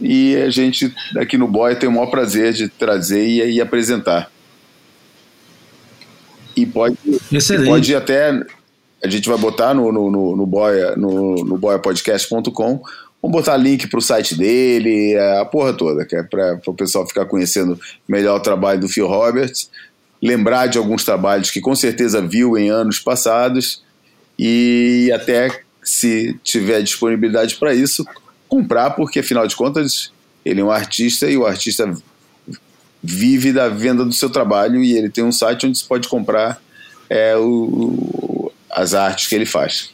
e 0.00 0.34
a 0.34 0.50
gente 0.50 0.92
aqui 1.16 1.38
no 1.38 1.46
Boy 1.46 1.76
tem 1.76 1.88
o 1.88 1.92
maior 1.92 2.10
prazer 2.10 2.52
de 2.52 2.68
trazer 2.68 3.24
e, 3.24 3.52
e 3.52 3.60
apresentar. 3.60 4.31
E 6.56 6.66
pode, 6.66 6.96
Excelente. 7.30 7.68
pode 7.68 7.94
até. 7.94 8.42
A 9.02 9.08
gente 9.08 9.28
vai 9.28 9.38
botar 9.38 9.74
no, 9.74 9.90
no, 9.90 10.10
no, 10.10 10.36
no, 10.36 10.46
boia, 10.46 10.94
no, 10.96 11.44
no 11.44 11.58
boiapodcast.com. 11.58 12.82
Vamos 13.22 13.36
botar 13.36 13.56
link 13.56 13.86
para 13.88 13.98
o 13.98 14.02
site 14.02 14.36
dele, 14.36 15.16
a 15.40 15.44
porra 15.44 15.72
toda, 15.72 16.04
que 16.04 16.16
é 16.16 16.22
para 16.22 16.60
o 16.66 16.74
pessoal 16.74 17.06
ficar 17.06 17.24
conhecendo 17.26 17.78
melhor 18.06 18.38
o 18.38 18.42
trabalho 18.42 18.80
do 18.80 18.88
Phil 18.88 19.06
Roberts, 19.06 19.70
lembrar 20.20 20.66
de 20.66 20.76
alguns 20.76 21.04
trabalhos 21.04 21.50
que 21.50 21.60
com 21.60 21.74
certeza 21.74 22.20
viu 22.20 22.58
em 22.58 22.68
anos 22.68 22.98
passados 22.98 23.82
e 24.38 25.10
até 25.14 25.62
se 25.82 26.36
tiver 26.42 26.82
disponibilidade 26.82 27.56
para 27.56 27.74
isso, 27.74 28.04
comprar, 28.48 28.90
porque 28.90 29.20
afinal 29.20 29.46
de 29.46 29.56
contas 29.56 30.12
ele 30.44 30.60
é 30.60 30.64
um 30.64 30.70
artista 30.70 31.28
e 31.30 31.36
o 31.36 31.46
artista 31.46 31.92
vive 33.02 33.52
da 33.52 33.68
venda 33.68 34.04
do 34.04 34.12
seu 34.12 34.30
trabalho 34.30 34.82
e 34.82 34.96
ele 34.96 35.10
tem 35.10 35.24
um 35.24 35.32
site 35.32 35.66
onde 35.66 35.78
você 35.78 35.84
pode 35.84 36.08
comprar 36.08 36.62
é, 37.10 37.36
o, 37.36 38.52
as 38.70 38.94
artes 38.94 39.26
que 39.26 39.34
ele 39.34 39.46
faz. 39.46 39.90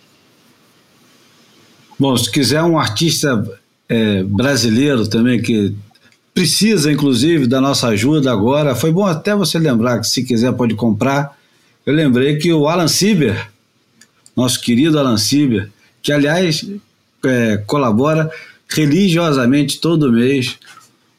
Bom, 1.98 2.16
se 2.16 2.30
quiser 2.30 2.62
um 2.62 2.78
artista 2.78 3.44
é, 3.88 4.22
brasileiro 4.22 5.08
também 5.08 5.40
que 5.40 5.74
precisa, 6.32 6.92
inclusive, 6.92 7.48
da 7.48 7.60
nossa 7.60 7.88
ajuda 7.88 8.30
agora, 8.30 8.76
foi 8.76 8.92
bom 8.92 9.04
até 9.04 9.34
você 9.34 9.58
lembrar 9.58 9.98
que 9.98 10.06
se 10.06 10.22
quiser 10.22 10.52
pode 10.52 10.76
comprar. 10.76 11.36
Eu 11.84 11.92
lembrei 11.92 12.36
que 12.36 12.52
o 12.52 12.68
Alan 12.68 12.86
Sieber, 12.86 13.48
nosso 14.36 14.60
querido 14.60 14.98
Alan 14.98 15.16
Sieber, 15.16 15.68
que 16.00 16.12
aliás 16.12 16.64
é, 17.24 17.56
colabora 17.66 18.30
religiosamente 18.68 19.80
todo 19.80 20.12
mês 20.12 20.56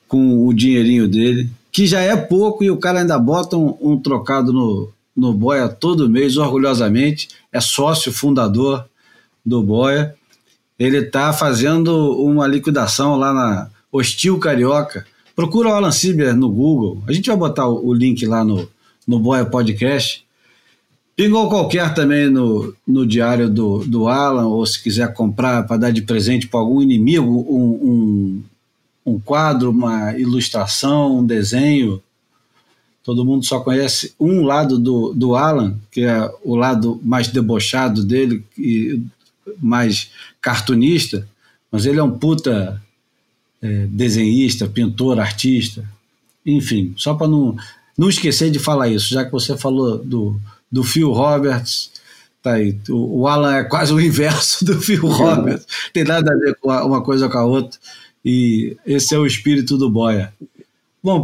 com 0.08 0.48
o 0.48 0.54
dinheirinho 0.54 1.08
dele, 1.08 1.50
que 1.72 1.86
já 1.86 2.02
é 2.02 2.16
pouco 2.16 2.64
e 2.64 2.72
o 2.72 2.78
cara 2.78 3.00
ainda 3.00 3.18
bota 3.18 3.58
um, 3.58 3.78
um 3.82 4.00
trocado 4.00 4.52
no, 4.52 4.90
no 5.16 5.34
Boia 5.34 5.68
todo 5.68 6.10
mês, 6.10 6.38
orgulhosamente, 6.38 7.30
é 7.52 7.60
sócio 7.60 8.12
fundador 8.12 8.86
do 9.46 9.62
Boia. 9.62 10.16
Ele 10.78 10.98
está 10.98 11.34
fazendo 11.34 12.14
uma 12.24 12.48
liquidação 12.48 13.18
lá 13.18 13.34
na 13.34 13.70
Hostil 13.92 14.40
Carioca. 14.40 15.06
Procura 15.36 15.70
o 15.70 15.74
Alan 15.74 15.92
Sieber 15.92 16.36
no 16.36 16.50
Google. 16.50 17.04
A 17.08 17.12
gente 17.12 17.28
vai 17.28 17.38
botar 17.38 17.68
o, 17.68 17.88
o 17.88 17.94
link 17.94 18.26
lá 18.26 18.44
no, 18.44 18.68
no 19.08 19.20
Boia 19.20 19.46
Podcast. 19.46 20.26
Pingou 21.16 21.50
qualquer 21.50 21.94
também 21.94 22.30
no, 22.30 22.74
no 22.88 23.06
diário 23.06 23.50
do, 23.50 23.80
do 23.80 24.08
Alan, 24.08 24.48
ou 24.48 24.66
se 24.66 24.82
quiser 24.82 25.14
comprar 25.14 25.68
para 25.68 25.76
dar 25.76 25.92
de 25.92 26.02
presente 26.02 26.48
para 26.48 26.62
algum 26.62 26.82
inimigo, 26.82 27.26
um, 27.26 27.90
um, 27.90 28.44
um 29.10 29.20
quadro, 29.20 29.72
uma 29.72 30.18
ilustração, 30.18 31.20
um 31.20 31.26
desenho. 31.26 32.02
Todo 33.04 33.26
mundo 33.26 33.46
só 33.46 33.60
conhece 33.60 34.14
um 34.20 34.44
lado 34.44 34.78
do, 34.78 35.14
do 35.14 35.36
Alan, 35.36 35.78
que 35.92 36.02
é 36.02 36.32
o 36.44 36.56
lado 36.56 37.00
mais 37.04 37.28
debochado 37.28 38.04
dele 38.04 38.44
e 38.58 39.02
mais 39.62 40.12
cartunista, 40.42 41.28
mas 41.72 41.86
ele 41.86 42.00
é 42.00 42.04
um 42.04 42.18
puta 42.18 42.82
é, 43.62 43.88
desenhista, 43.88 44.68
pintor, 44.68 45.20
artista. 45.20 45.84
Enfim, 46.46 46.94
só 46.98 47.14
para 47.14 47.28
não, 47.28 47.56
não 47.98 48.10
esquecer 48.10 48.52
de 48.52 48.60
falar 48.60 48.90
isso, 48.90 49.14
já 49.14 49.26
que 49.26 49.32
você 49.32 49.58
falou 49.58 49.98
do, 49.98 50.40
do 50.72 50.84
Phil 50.84 51.12
Roberts, 51.12 51.92
tá 52.42 52.54
aí. 52.54 52.78
O, 52.90 53.22
o 53.22 53.28
Alan 53.28 53.56
é 53.56 53.64
quase 53.64 53.94
o 53.94 54.00
inverso 54.00 54.64
do 54.66 54.80
Phil 54.80 55.06
Roberts, 55.06 55.66
tem 55.94 56.04
nada 56.04 56.32
a 56.32 56.38
ver 56.38 56.56
com 56.56 56.70
uma 56.70 57.02
coisa 57.02 57.28
com 57.30 57.38
a 57.38 57.46
outra. 57.46 57.80
E 58.24 58.76
esse 58.86 59.16
é 59.16 59.18
o 59.18 59.26
espírito 59.26 59.78
do 59.78 59.90
Boia. 59.90 60.34
Bom, 61.04 61.24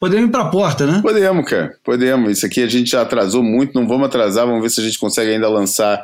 podemos 0.00 0.28
ir 0.28 0.32
para 0.32 0.42
a 0.42 0.48
porta, 0.48 0.86
né? 0.86 1.00
Podemos, 1.02 1.48
cara. 1.48 1.76
Podemos. 1.84 2.30
Isso 2.30 2.46
aqui 2.46 2.62
a 2.62 2.68
gente 2.68 2.90
já 2.90 3.02
atrasou 3.02 3.42
muito, 3.42 3.78
não 3.78 3.86
vamos 3.86 4.06
atrasar. 4.06 4.46
Vamos 4.46 4.62
ver 4.62 4.70
se 4.70 4.80
a 4.80 4.84
gente 4.84 4.98
consegue 4.98 5.32
ainda 5.32 5.48
lançar 5.48 6.02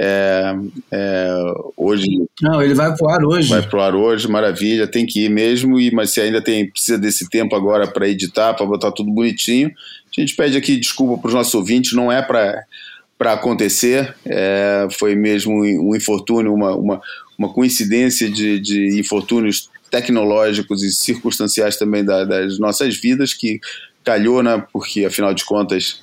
é, 0.00 0.54
é, 0.92 1.28
hoje. 1.76 2.06
Não, 2.40 2.62
ele 2.62 2.74
vai 2.74 2.94
pro 2.94 3.08
ar 3.08 3.24
hoje. 3.24 3.48
Vai 3.48 3.62
pro 3.62 3.80
ar 3.80 3.94
hoje, 3.94 4.28
maravilha. 4.28 4.86
Tem 4.86 5.04
que 5.04 5.24
ir 5.24 5.28
mesmo. 5.28 5.78
E, 5.80 5.90
mas 5.90 6.12
se 6.12 6.20
ainda 6.20 6.40
tem 6.40 6.70
precisa 6.70 6.96
desse 6.96 7.28
tempo 7.28 7.56
agora 7.56 7.86
para 7.86 8.08
editar, 8.08 8.54
para 8.54 8.64
botar 8.64 8.92
tudo 8.92 9.10
bonitinho, 9.10 9.68
a 10.16 10.20
gente 10.20 10.36
pede 10.36 10.56
aqui 10.56 10.76
desculpa 10.76 11.20
para 11.20 11.28
os 11.28 11.34
nossos 11.34 11.54
ouvintes. 11.54 11.92
Não 11.92 12.12
é 12.12 12.22
para 12.22 13.32
acontecer. 13.32 14.14
É, 14.24 14.86
foi 14.92 15.16
mesmo 15.16 15.52
um 15.52 15.96
infortúnio, 15.96 16.54
uma, 16.54 16.76
uma, 16.76 17.00
uma 17.38 17.48
coincidência 17.48 18.28
de, 18.28 18.58
de 18.58 18.98
infortúnios 18.98 19.70
tecnológicos 19.90 20.82
e 20.82 20.90
circunstanciais 20.90 21.76
também 21.76 22.04
da, 22.04 22.24
das 22.24 22.58
nossas 22.58 22.96
vidas 22.96 23.32
que 23.32 23.60
calhou, 24.04 24.42
né? 24.42 24.62
Porque 24.72 25.04
afinal 25.04 25.32
de 25.32 25.44
contas, 25.44 26.02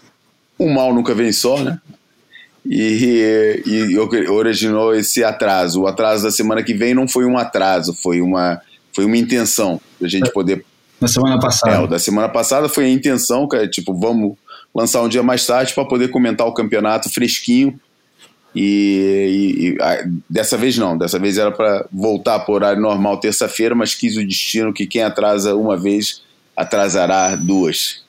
o 0.58 0.70
mal 0.70 0.94
nunca 0.94 1.14
vem 1.14 1.32
só, 1.32 1.62
né? 1.62 1.80
E, 2.66 3.62
e, 3.66 4.00
originou 4.30 4.96
esse 4.96 5.24
atraso. 5.24 5.82
O 5.82 5.88
atraso 5.88 6.24
da 6.24 6.32
semana 6.32 6.64
que 6.64 6.74
vem 6.74 6.96
não 6.96 7.08
foi 7.08 7.26
um 7.26 7.38
atraso, 7.38 7.94
foi 7.94 8.22
uma, 8.22 8.60
foi 8.92 9.06
uma 9.06 9.18
intenção 9.18 9.80
da 10.00 10.08
gente 10.08 10.32
poder. 10.32 10.66
Na 11.00 11.08
semana 11.08 11.38
passada. 11.38 11.76
É, 11.76 11.80
o 11.80 11.86
da 11.86 12.00
semana 12.00 12.30
passada 12.30 12.68
foi 12.68 12.86
a 12.86 12.90
intenção, 12.90 13.48
cara, 13.48 13.68
tipo, 13.68 13.94
vamos 13.94 14.36
lançar 14.74 15.02
um 15.04 15.10
dia 15.10 15.22
mais 15.22 15.46
tarde 15.46 15.74
para 15.74 15.86
poder 15.86 16.08
comentar 16.08 16.48
o 16.48 16.54
campeonato 16.54 17.10
fresquinho 17.10 17.80
e, 18.56 19.58
e, 19.60 19.68
e 19.70 19.78
dessa 20.30 20.58
vez 20.58 20.78
não, 20.78 20.98
dessa 20.98 21.20
vez 21.20 21.38
era 21.38 21.52
para 21.52 21.86
voltar 21.92 22.40
por 22.40 22.56
horário 22.56 22.82
normal 22.82 23.20
terça-feira, 23.20 23.76
mas 23.76 23.94
quis 23.94 24.16
o 24.16 24.26
destino 24.26 24.74
que 24.74 24.88
quem 24.88 25.04
atrasa 25.04 25.56
uma 25.56 25.76
vez 25.76 26.22
atrasará 26.56 27.36
duas. 27.36 28.06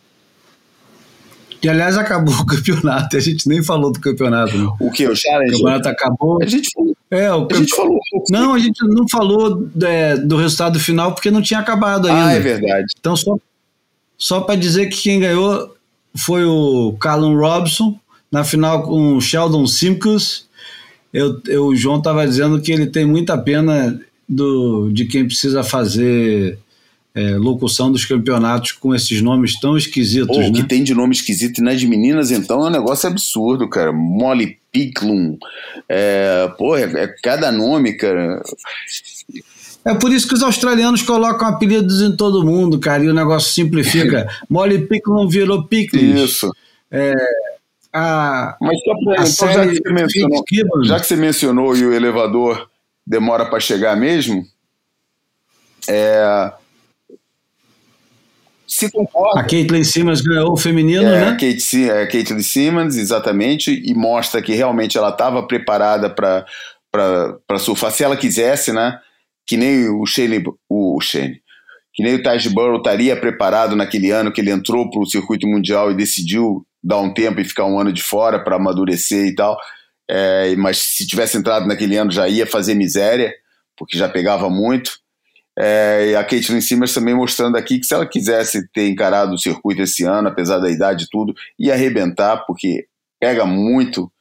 Que 1.61 1.69
aliás 1.69 1.99
acabou 1.99 2.33
o 2.39 2.47
campeonato, 2.47 3.17
a 3.17 3.21
gente 3.21 3.49
nem 3.49 3.61
falou 3.61 3.93
do 3.93 4.01
campeonato. 4.01 4.57
Não. 4.57 4.77
O 4.79 4.93
que? 4.93 5.09
O 5.09 5.17
Challenge? 5.17 5.55
O 5.55 5.59
campeonato 5.59 5.89
acabou. 5.89 6.39
A 6.41 6.47
gente 6.47 6.71
falou. 6.73 6.97
É, 7.11 7.33
o 7.33 7.49
a 7.51 7.55
gente 7.55 7.75
falou. 7.75 7.99
Não, 8.31 8.55
a 8.55 8.59
gente 8.61 8.87
não 8.87 9.09
falou 9.09 9.69
é, 9.83 10.17
do 10.17 10.37
resultado 10.37 10.79
final 10.79 11.13
porque 11.13 11.31
não 11.31 11.43
tinha 11.43 11.59
acabado 11.59 12.07
ainda. 12.07 12.27
Ah, 12.27 12.33
é 12.35 12.41
verdade. 12.41 12.87
Então, 12.99 13.17
só, 13.17 13.37
só 14.17 14.41
para 14.43 14.55
dizer 14.55 14.87
que 14.87 15.03
quem 15.03 15.19
ganhou 15.19 15.75
foi 16.17 16.45
o 16.45 16.97
Callum 17.01 17.37
Robson, 17.37 17.99
na 18.31 18.45
final 18.45 18.83
com 18.83 19.17
o 19.17 19.21
Sheldon 19.21 19.67
Simcox. 19.67 20.47
Eu, 21.13 21.41
eu, 21.47 21.67
o 21.67 21.77
João 21.77 21.99
estava 21.99 22.27
dizendo 22.27 22.61
que 22.61 22.73
ele 22.73 22.87
tem 22.87 23.07
muita 23.07 23.39
pena 23.39 23.99
do, 24.29 24.91
de 24.93 25.05
quem 25.07 25.25
precisa 25.25 25.63
fazer 25.63 26.59
é, 27.17 27.37
locução 27.37 27.91
dos 27.91 28.05
campeonatos 28.05 28.73
com 28.73 28.95
esses 28.95 29.23
nomes 29.23 29.59
tão 29.59 29.77
esquisitos. 29.77 30.37
O 30.37 30.41
né? 30.41 30.53
que 30.53 30.65
tem 30.65 30.85
de 30.85 30.95
nome 30.95 31.15
esquisito 31.15 31.59
e 31.59 31.65
nas 31.65 31.83
meninas, 31.83 32.31
então, 32.31 32.67
é 32.67 32.69
um 32.69 32.73
negócio 32.73 33.09
absurdo, 33.09 33.69
cara. 33.69 33.91
Molly 33.91 34.59
Picklum. 34.71 35.39
É, 35.89 36.53
porra, 36.59 36.81
é, 36.81 37.05
é 37.05 37.15
cada 37.23 37.51
nome, 37.51 37.95
cara. 37.95 38.43
É 39.87 39.95
por 39.95 40.13
isso 40.13 40.29
que 40.29 40.35
os 40.35 40.43
australianos 40.43 41.01
colocam 41.01 41.49
apelidos 41.49 42.03
em 42.03 42.15
todo 42.15 42.45
mundo, 42.45 42.79
cara, 42.79 43.05
e 43.05 43.09
o 43.09 43.15
negócio 43.15 43.51
simplifica. 43.51 44.29
Molly 44.51 44.87
Picklum 44.87 45.27
virou 45.27 45.65
Pickles. 45.65 46.31
Isso. 46.31 46.53
É, 46.91 47.15
a, 47.97 48.57
Mas 48.61 48.79
só 48.81 48.95
pra, 48.95 49.15
então, 49.15 49.53
já, 49.53 49.67
que 49.67 49.77
você 49.77 49.93
mencionou, 49.93 50.45
já 50.85 51.01
que 51.01 51.07
você 51.07 51.17
mencionou 51.17 51.77
e 51.77 51.85
o 51.85 51.93
elevador 51.93 52.69
demora 53.07 53.47
para 53.47 53.61
chegar 53.61 53.97
mesmo, 53.97 54.45
é, 55.89 56.53
se 58.67 58.91
concorda. 58.91 59.41
A 59.41 59.45
Caitlyn 59.45 59.85
Simmons 59.85 60.21
ganhou 60.21 60.53
o 60.53 60.57
feminino, 60.57 61.03
é, 61.03 61.21
né? 61.21 61.29
A 61.29 61.33
Kate, 61.33 61.91
a 61.91 62.07
Caitlyn 62.09 62.43
Simmons, 62.43 62.97
exatamente, 62.97 63.71
e 63.71 63.95
mostra 63.95 64.43
que 64.43 64.55
realmente 64.55 64.99
ela 64.99 65.11
estava 65.11 65.47
preparada 65.47 66.11
para 66.11 67.59
surfar, 67.59 67.93
se 67.93 68.03
ela 68.03 68.17
quisesse, 68.17 68.73
né? 68.73 69.01
que 69.47 69.57
nem 69.57 69.89
o 69.89 70.05
Shane, 70.05 70.43
o 70.69 71.01
Shane, 71.01 71.41
que 71.95 72.03
nem 72.03 72.17
o 72.17 72.23
Taj 72.23 72.49
Burrow 72.51 72.79
estaria 72.79 73.19
preparado 73.19 73.77
naquele 73.77 74.11
ano 74.11 74.33
que 74.33 74.41
ele 74.41 74.51
entrou 74.51 74.91
para 74.91 75.01
o 75.01 75.07
circuito 75.07 75.47
mundial 75.47 75.91
e 75.91 75.97
decidiu 75.97 76.67
dar 76.87 77.01
um 77.01 77.13
tempo 77.13 77.41
e 77.41 77.45
ficar 77.45 77.65
um 77.65 77.81
ano 77.81 77.93
de 77.93 78.01
fora 78.01 78.43
para 78.43 78.55
amadurecer 78.55 79.27
e 79.27 79.35
tal. 79.35 79.59
É, 80.09 80.55
mas 80.55 80.79
se 80.79 81.05
tivesse 81.05 81.37
entrado 81.37 81.67
naquele 81.67 81.97
ano 81.97 82.13
já 82.13 82.29
ia 82.29 82.47
fazer 82.47 82.75
miséria, 82.75 83.35
porque 83.77 83.99
já 83.99 84.09
pegava 84.09 84.49
muito. 84.49 84.93
É, 85.59 86.11
e 86.11 86.17
a 86.17 86.23
Caitlyn 86.23 86.61
Simmers 86.61 86.95
também 86.95 87.15
mostrando 87.15 87.57
aqui 87.57 87.81
que 87.81 87.87
se 87.87 87.95
ela 87.95 88.07
quisesse 88.07 88.69
ter 88.73 88.89
encarado 88.89 89.35
o 89.35 89.39
circuito 89.39 89.83
esse 89.83 90.05
ano, 90.05 90.29
apesar 90.29 90.59
da 90.59 90.71
idade 90.71 91.05
e 91.05 91.09
tudo, 91.11 91.35
ia 91.59 91.73
arrebentar, 91.75 92.45
porque 92.47 92.87
pega 93.19 93.45
muito 93.45 94.13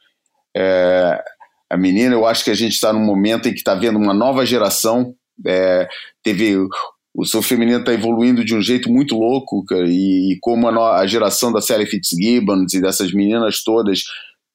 é, 0.58 1.24
a 1.70 1.78
menina. 1.78 2.16
Eu 2.16 2.26
acho 2.26 2.44
que 2.44 2.52
a 2.52 2.56
gente 2.56 2.74
está 2.74 2.92
num 2.92 3.06
momento 3.06 3.48
em 3.48 3.52
que 3.52 3.60
está 3.60 3.76
vendo 3.76 4.00
uma 4.00 4.14
nova 4.14 4.44
geração. 4.44 5.14
É, 5.46 5.88
teve 6.24 6.58
o 7.16 7.26
seu 7.26 7.42
feminino 7.42 7.80
está 7.80 7.94
evoluindo 7.94 8.44
de 8.44 8.54
um 8.54 8.62
jeito 8.62 8.92
muito 8.92 9.18
louco, 9.18 9.64
cara, 9.64 9.88
e, 9.88 10.34
e 10.34 10.40
como 10.42 10.68
a, 10.68 11.00
a, 11.00 11.08
geração 11.08 11.52
da 11.52 11.62
Sally 11.62 11.86
Fitzgibbons 11.86 12.74
e 12.74 12.82
dessas 12.82 13.14
meninas 13.14 13.64
todas 13.64 14.04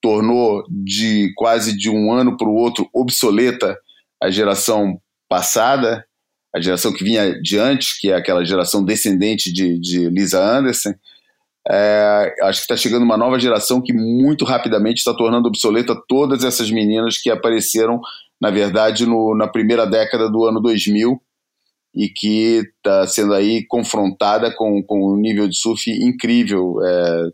tornou 0.01 0.65
de 0.69 1.33
quase 1.37 1.77
de 1.77 1.89
um 1.89 2.13
ano 2.13 2.37
para 2.37 2.49
o 2.49 2.55
outro 2.55 2.89
obsoleta 2.93 3.79
a 4.23 4.31
geração 4.31 5.01
passada, 5.29 6.05
a 6.55 6.61
geração 6.61 6.93
que 6.93 7.03
vinha 7.03 7.41
de 7.41 7.59
antes, 7.59 7.99
que 7.99 8.11
é 8.11 8.15
aquela 8.15 8.45
geração 8.45 8.85
descendente 8.85 9.51
de, 9.51 9.79
de 9.79 10.11
Lisa 10.11 10.43
Anderson. 10.43 10.93
É, 11.71 12.35
acho 12.43 12.61
que 12.61 12.65
está 12.65 12.77
chegando 12.77 13.05
uma 13.05 13.17
nova 13.17 13.39
geração 13.39 13.81
que 13.81 13.93
muito 13.93 14.45
rapidamente 14.45 14.99
está 14.99 15.15
tornando 15.15 15.49
obsoleta 15.49 15.95
todas 16.09 16.45
essas 16.45 16.71
meninas 16.71 17.17
que 17.19 17.31
apareceram, 17.31 18.01
na 18.41 18.51
verdade, 18.51 19.07
no, 19.07 19.35
na 19.35 19.47
primeira 19.47 19.87
década 19.87 20.29
do 20.29 20.45
ano 20.45 20.61
2000 20.61 21.21
e 21.95 22.09
que 22.09 22.63
está 22.77 23.07
sendo 23.07 23.35
aí 23.35 23.67
confrontada 23.67 24.55
com, 24.55 24.83
com 24.83 25.13
um 25.13 25.17
nível 25.17 25.49
de 25.49 25.57
surf 25.57 25.91
incrível. 25.91 26.77
É, 26.85 27.27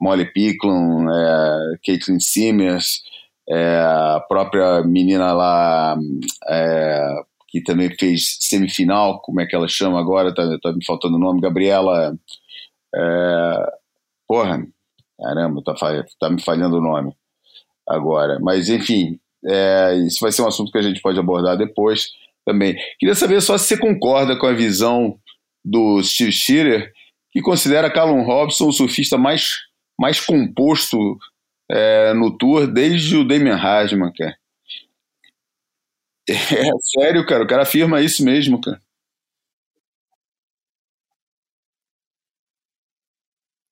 Molly 0.00 0.32
Picklum, 0.32 1.08
é, 1.08 1.76
Caitlin 1.86 2.18
Simmers, 2.18 3.02
é, 3.48 3.78
a 3.78 4.24
própria 4.28 4.82
menina 4.82 5.32
lá 5.32 5.96
é, 6.48 7.22
que 7.48 7.62
também 7.62 7.94
fez 7.96 8.38
semifinal, 8.40 9.20
como 9.20 9.40
é 9.40 9.46
que 9.46 9.54
ela 9.54 9.68
chama 9.68 10.00
agora? 10.00 10.34
Tá, 10.34 10.42
tá 10.60 10.72
me 10.72 10.84
faltando 10.84 11.16
o 11.16 11.20
nome, 11.20 11.40
Gabriela. 11.40 12.16
É, 12.94 13.72
porra, 14.26 14.66
caramba, 15.20 15.62
tá, 15.62 15.74
tá 16.18 16.30
me 16.30 16.42
falhando 16.42 16.78
o 16.78 16.82
nome 16.82 17.12
agora. 17.88 18.38
Mas 18.40 18.68
enfim, 18.68 19.20
é, 19.44 19.94
isso 20.06 20.18
vai 20.20 20.32
ser 20.32 20.42
um 20.42 20.48
assunto 20.48 20.72
que 20.72 20.78
a 20.78 20.82
gente 20.82 21.00
pode 21.00 21.18
abordar 21.18 21.56
depois 21.56 22.10
também. 22.44 22.76
Queria 22.98 23.14
saber 23.14 23.40
só 23.40 23.56
se 23.58 23.66
você 23.66 23.78
concorda 23.78 24.38
com 24.38 24.46
a 24.46 24.52
visão 24.52 25.18
do 25.64 26.02
Steve 26.02 26.32
Shearer, 26.32 26.92
que 27.30 27.40
considera 27.40 27.90
Callum 27.92 28.22
Robson 28.24 28.68
o 28.68 28.72
surfista 28.72 29.16
mais, 29.16 29.58
mais 29.98 30.20
composto 30.20 31.18
é, 31.70 32.12
no 32.14 32.36
Tour 32.36 32.66
desde 32.66 33.16
o 33.16 33.24
Damien 33.26 33.56
Hardman, 33.56 34.12
cara. 34.12 34.36
É, 36.28 36.70
sério, 37.00 37.26
cara, 37.26 37.42
o 37.44 37.46
cara 37.46 37.62
afirma 37.62 38.00
isso 38.00 38.24
mesmo, 38.24 38.60
cara. 38.60 38.80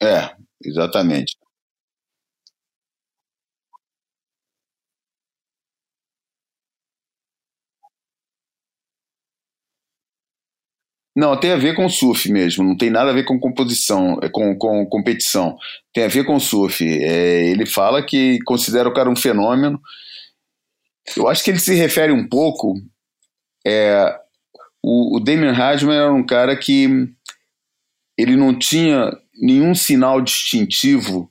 É, 0.03 0.35
exatamente. 0.65 1.40
Não, 11.21 11.39
tem 11.39 11.53
a 11.53 11.57
ver 11.57 11.77
com 11.77 11.87
surf 11.87 12.33
mesmo, 12.33 12.65
não 12.65 12.75
tem 12.75 12.89
nada 12.89 13.11
a 13.11 13.13
ver 13.13 13.25
com 13.25 13.39
composição, 13.39 14.19
é, 14.23 14.29
com, 14.31 14.57
com 14.57 14.87
competição. 14.87 15.55
Tem 15.93 16.05
a 16.05 16.09
ver 16.09 16.25
com 16.25 16.41
surf. 16.41 16.83
É, 16.83 17.45
ele 17.51 17.67
fala 17.67 18.03
que 18.03 18.39
considera 18.47 18.89
o 18.89 18.95
cara 18.95 19.11
um 19.11 19.15
fenômeno. 19.15 19.79
Eu 21.15 21.29
acho 21.29 21.45
que 21.45 21.51
ele 21.51 21.59
se 21.59 21.75
refere 21.75 22.11
um 22.11 22.27
pouco. 22.27 22.73
É, 23.67 24.19
o, 24.83 25.19
o 25.19 25.21
Damien 25.21 25.55
era 25.55 26.11
um 26.11 26.25
cara 26.25 26.57
que 26.57 26.89
ele 28.17 28.35
não 28.35 28.59
tinha 28.59 29.11
nenhum 29.35 29.75
sinal 29.75 30.23
distintivo 30.23 31.31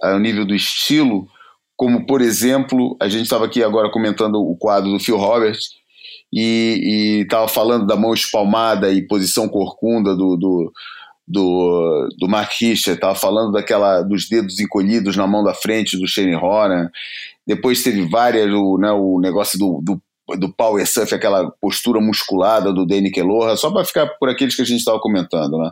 ao 0.00 0.20
nível 0.20 0.46
do 0.46 0.54
estilo, 0.54 1.28
como 1.76 2.06
por 2.06 2.20
exemplo, 2.20 2.96
a 3.00 3.08
gente 3.08 3.24
estava 3.24 3.46
aqui 3.46 3.60
agora 3.60 3.90
comentando 3.90 4.36
o 4.36 4.56
quadro 4.56 4.92
do 4.92 5.00
Phil 5.00 5.16
Roberts, 5.16 5.79
e 6.32 7.20
estava 7.22 7.48
falando 7.48 7.86
da 7.86 7.96
mão 7.96 8.14
espalmada 8.14 8.92
e 8.92 9.06
posição 9.06 9.48
corcunda 9.48 10.14
do, 10.14 10.36
do, 10.36 10.72
do, 11.26 12.08
do 12.18 12.28
Mark 12.28 12.52
Richter, 12.60 12.94
estava 12.94 13.14
falando 13.14 13.52
daquela 13.52 14.02
dos 14.02 14.28
dedos 14.28 14.60
encolhidos 14.60 15.16
na 15.16 15.26
mão 15.26 15.44
da 15.44 15.54
frente 15.54 15.98
do 15.98 16.06
Shane 16.06 16.34
Horan. 16.34 16.88
Depois 17.46 17.82
teve 17.82 18.06
várias, 18.08 18.52
o, 18.52 18.78
né, 18.78 18.90
o 18.92 19.18
negócio 19.20 19.58
do, 19.58 19.80
do, 19.82 20.36
do 20.36 20.52
power 20.52 20.86
surf, 20.86 21.14
aquela 21.14 21.50
postura 21.60 22.00
musculada 22.00 22.72
do 22.72 22.86
Danny 22.86 23.10
Kelloha, 23.10 23.56
só 23.56 23.70
para 23.70 23.84
ficar 23.84 24.06
por 24.18 24.28
aqueles 24.28 24.54
que 24.54 24.62
a 24.62 24.66
gente 24.66 24.78
estava 24.78 25.00
comentando, 25.00 25.58
né? 25.58 25.70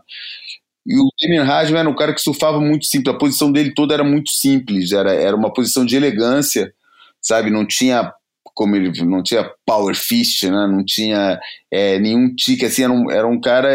E 0.86 0.98
o 0.98 1.10
Damien 1.20 1.42
Hajman 1.42 1.80
era 1.80 1.90
um 1.90 1.94
cara 1.94 2.14
que 2.14 2.20
surfava 2.20 2.58
muito 2.58 2.86
simples, 2.86 3.14
a 3.14 3.18
posição 3.18 3.52
dele 3.52 3.74
toda 3.74 3.92
era 3.92 4.02
muito 4.02 4.30
simples, 4.30 4.90
era, 4.90 5.12
era 5.12 5.36
uma 5.36 5.52
posição 5.52 5.84
de 5.84 5.94
elegância, 5.94 6.72
sabe? 7.20 7.50
Não 7.50 7.66
tinha 7.66 8.10
como 8.58 8.74
ele 8.74 8.90
não 9.04 9.22
tinha 9.22 9.48
power 9.64 9.94
fist, 9.94 10.42
né? 10.42 10.66
não 10.66 10.84
tinha 10.84 11.38
é, 11.72 11.96
nenhum 12.00 12.34
tique, 12.34 12.64
assim, 12.64 12.82
era 12.82 12.92
um, 12.92 13.08
era 13.08 13.28
um 13.28 13.40
cara, 13.40 13.70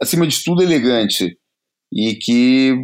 acima 0.00 0.24
de 0.28 0.44
tudo, 0.44 0.62
elegante 0.62 1.36
e 1.92 2.14
que 2.14 2.76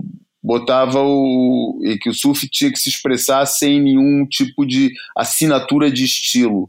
botava 0.43 1.01
o. 1.01 1.81
e 1.85 1.97
que 1.97 2.11
o 2.11 2.13
surf 2.13 2.49
tinha 2.51 2.73
que 2.73 2.79
se 2.79 2.89
expressar 2.89 3.47
sem 3.47 3.81
nenhum 3.81 4.27
tipo 4.29 4.67
de 4.67 4.91
assinatura 5.17 5.93
de 5.93 6.05
estilo. 6.05 6.69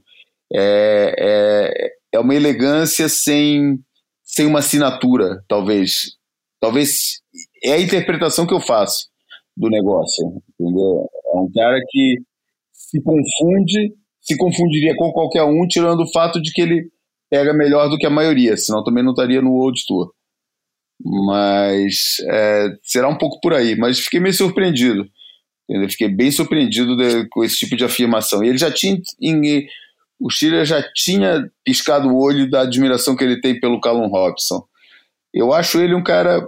É, 0.54 1.16
é, 1.18 1.92
é 2.14 2.20
uma 2.20 2.36
elegância 2.36 3.10
sem, 3.10 3.80
sem 4.24 4.46
uma 4.46 4.60
assinatura, 4.60 5.44
talvez. 5.48 6.12
Talvez 6.62 7.22
é 7.64 7.74
a 7.74 7.82
interpretação 7.82 8.46
que 8.46 8.54
eu 8.54 8.62
faço 8.62 9.08
do 9.58 9.68
negócio, 9.68 10.44
entendeu? 10.60 11.10
É 11.34 11.38
um 11.38 11.52
cara 11.52 11.80
que 11.90 12.18
se 12.72 13.02
confunde 13.02 14.03
se 14.24 14.38
confundiria 14.38 14.96
com 14.96 15.12
qualquer 15.12 15.44
um, 15.44 15.68
tirando 15.68 16.02
o 16.02 16.12
fato 16.12 16.42
de 16.42 16.52
que 16.52 16.62
ele 16.62 16.90
pega 17.30 17.54
melhor 17.54 17.90
do 17.90 17.98
que 17.98 18.06
a 18.06 18.10
maioria, 18.10 18.56
senão 18.56 18.84
também 18.84 19.04
não 19.04 19.12
estaria 19.12 19.42
no 19.42 19.52
World 19.52 19.82
Tour. 19.86 20.12
Mas 21.04 22.16
é, 22.30 22.70
será 22.82 23.10
um 23.10 23.18
pouco 23.18 23.40
por 23.42 23.54
aí. 23.54 23.76
Mas 23.76 24.00
fiquei 24.00 24.20
meio 24.20 24.34
surpreendido. 24.34 25.06
Entendeu? 25.70 25.90
Fiquei 25.90 26.08
bem 26.08 26.32
surpreendido 26.32 26.96
de, 26.96 27.28
com 27.30 27.44
esse 27.44 27.58
tipo 27.58 27.76
de 27.76 27.84
afirmação. 27.84 28.44
E 28.44 28.48
ele 28.48 28.58
já 28.58 28.72
tinha. 28.72 28.98
Em, 29.22 29.68
o 30.20 30.30
Chile 30.30 30.64
já 30.64 30.82
tinha 30.94 31.50
piscado 31.66 32.08
o 32.08 32.22
olho 32.22 32.50
da 32.50 32.62
admiração 32.62 33.16
que 33.16 33.24
ele 33.24 33.42
tem 33.42 33.60
pelo 33.60 33.82
Callum 33.82 34.08
Robson. 34.08 34.64
Eu 35.34 35.52
acho 35.52 35.82
ele 35.82 35.96
um 35.96 36.04
cara 36.04 36.48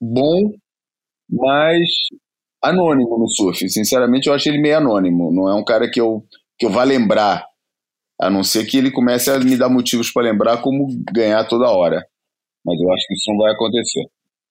bom, 0.00 0.52
mas 1.28 1.88
anônimo 2.62 3.18
no 3.18 3.28
surf. 3.28 3.68
Sinceramente, 3.68 4.28
eu 4.28 4.32
acho 4.32 4.48
ele 4.48 4.60
meio 4.60 4.78
anônimo. 4.78 5.32
Não 5.32 5.48
é 5.48 5.54
um 5.54 5.64
cara 5.64 5.90
que 5.90 6.00
eu 6.00 6.24
que 6.60 6.66
eu 6.66 6.70
vá 6.70 6.84
lembrar, 6.84 7.46
a 8.20 8.28
não 8.28 8.44
ser 8.44 8.66
que 8.66 8.76
ele 8.76 8.90
comece 8.90 9.30
a 9.30 9.38
me 9.38 9.56
dar 9.56 9.70
motivos 9.70 10.12
para 10.12 10.24
lembrar 10.24 10.58
como 10.58 10.86
ganhar 11.10 11.42
toda 11.48 11.70
hora. 11.70 12.04
Mas 12.64 12.78
eu 12.78 12.92
acho 12.92 13.06
que 13.06 13.14
isso 13.14 13.30
não 13.30 13.38
vai 13.38 13.52
acontecer. 13.52 14.02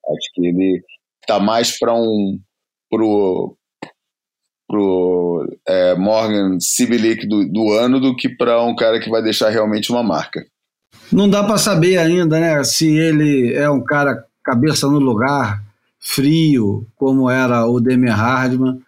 Acho 0.10 0.34
que 0.34 0.48
ele 0.48 0.81
está 1.22 1.40
mais 1.40 1.77
para 1.77 1.94
um 1.94 2.40
pro 2.90 3.56
pro 4.68 5.48
é, 5.68 5.95
Morgan 5.95 6.60
Sibilic 6.60 7.27
do, 7.27 7.48
do 7.48 7.72
ano 7.73 7.99
do 7.99 8.15
que 8.15 8.30
para 8.30 8.64
um 8.64 8.76
cara 8.76 8.99
que 8.99 9.10
vai 9.10 9.22
deixar 9.22 9.49
realmente 9.49 9.91
uma 9.91 10.03
marca. 10.03 10.44
Não 11.11 11.30
dá 11.30 11.44
para 11.44 11.57
saber 11.57 11.98
ainda, 11.98 12.40
né, 12.40 12.64
se 12.64 12.88
ele 12.88 13.53
é 13.53 13.68
um 13.69 13.84
cara 13.84 14.26
cabeça 14.44 14.88
no 14.88 14.99
lugar, 14.99 15.64
frio, 15.99 16.86
como 16.95 17.30
era 17.30 17.65
o 17.65 17.80
Demi 17.80 18.10
Hardman, 18.10 18.80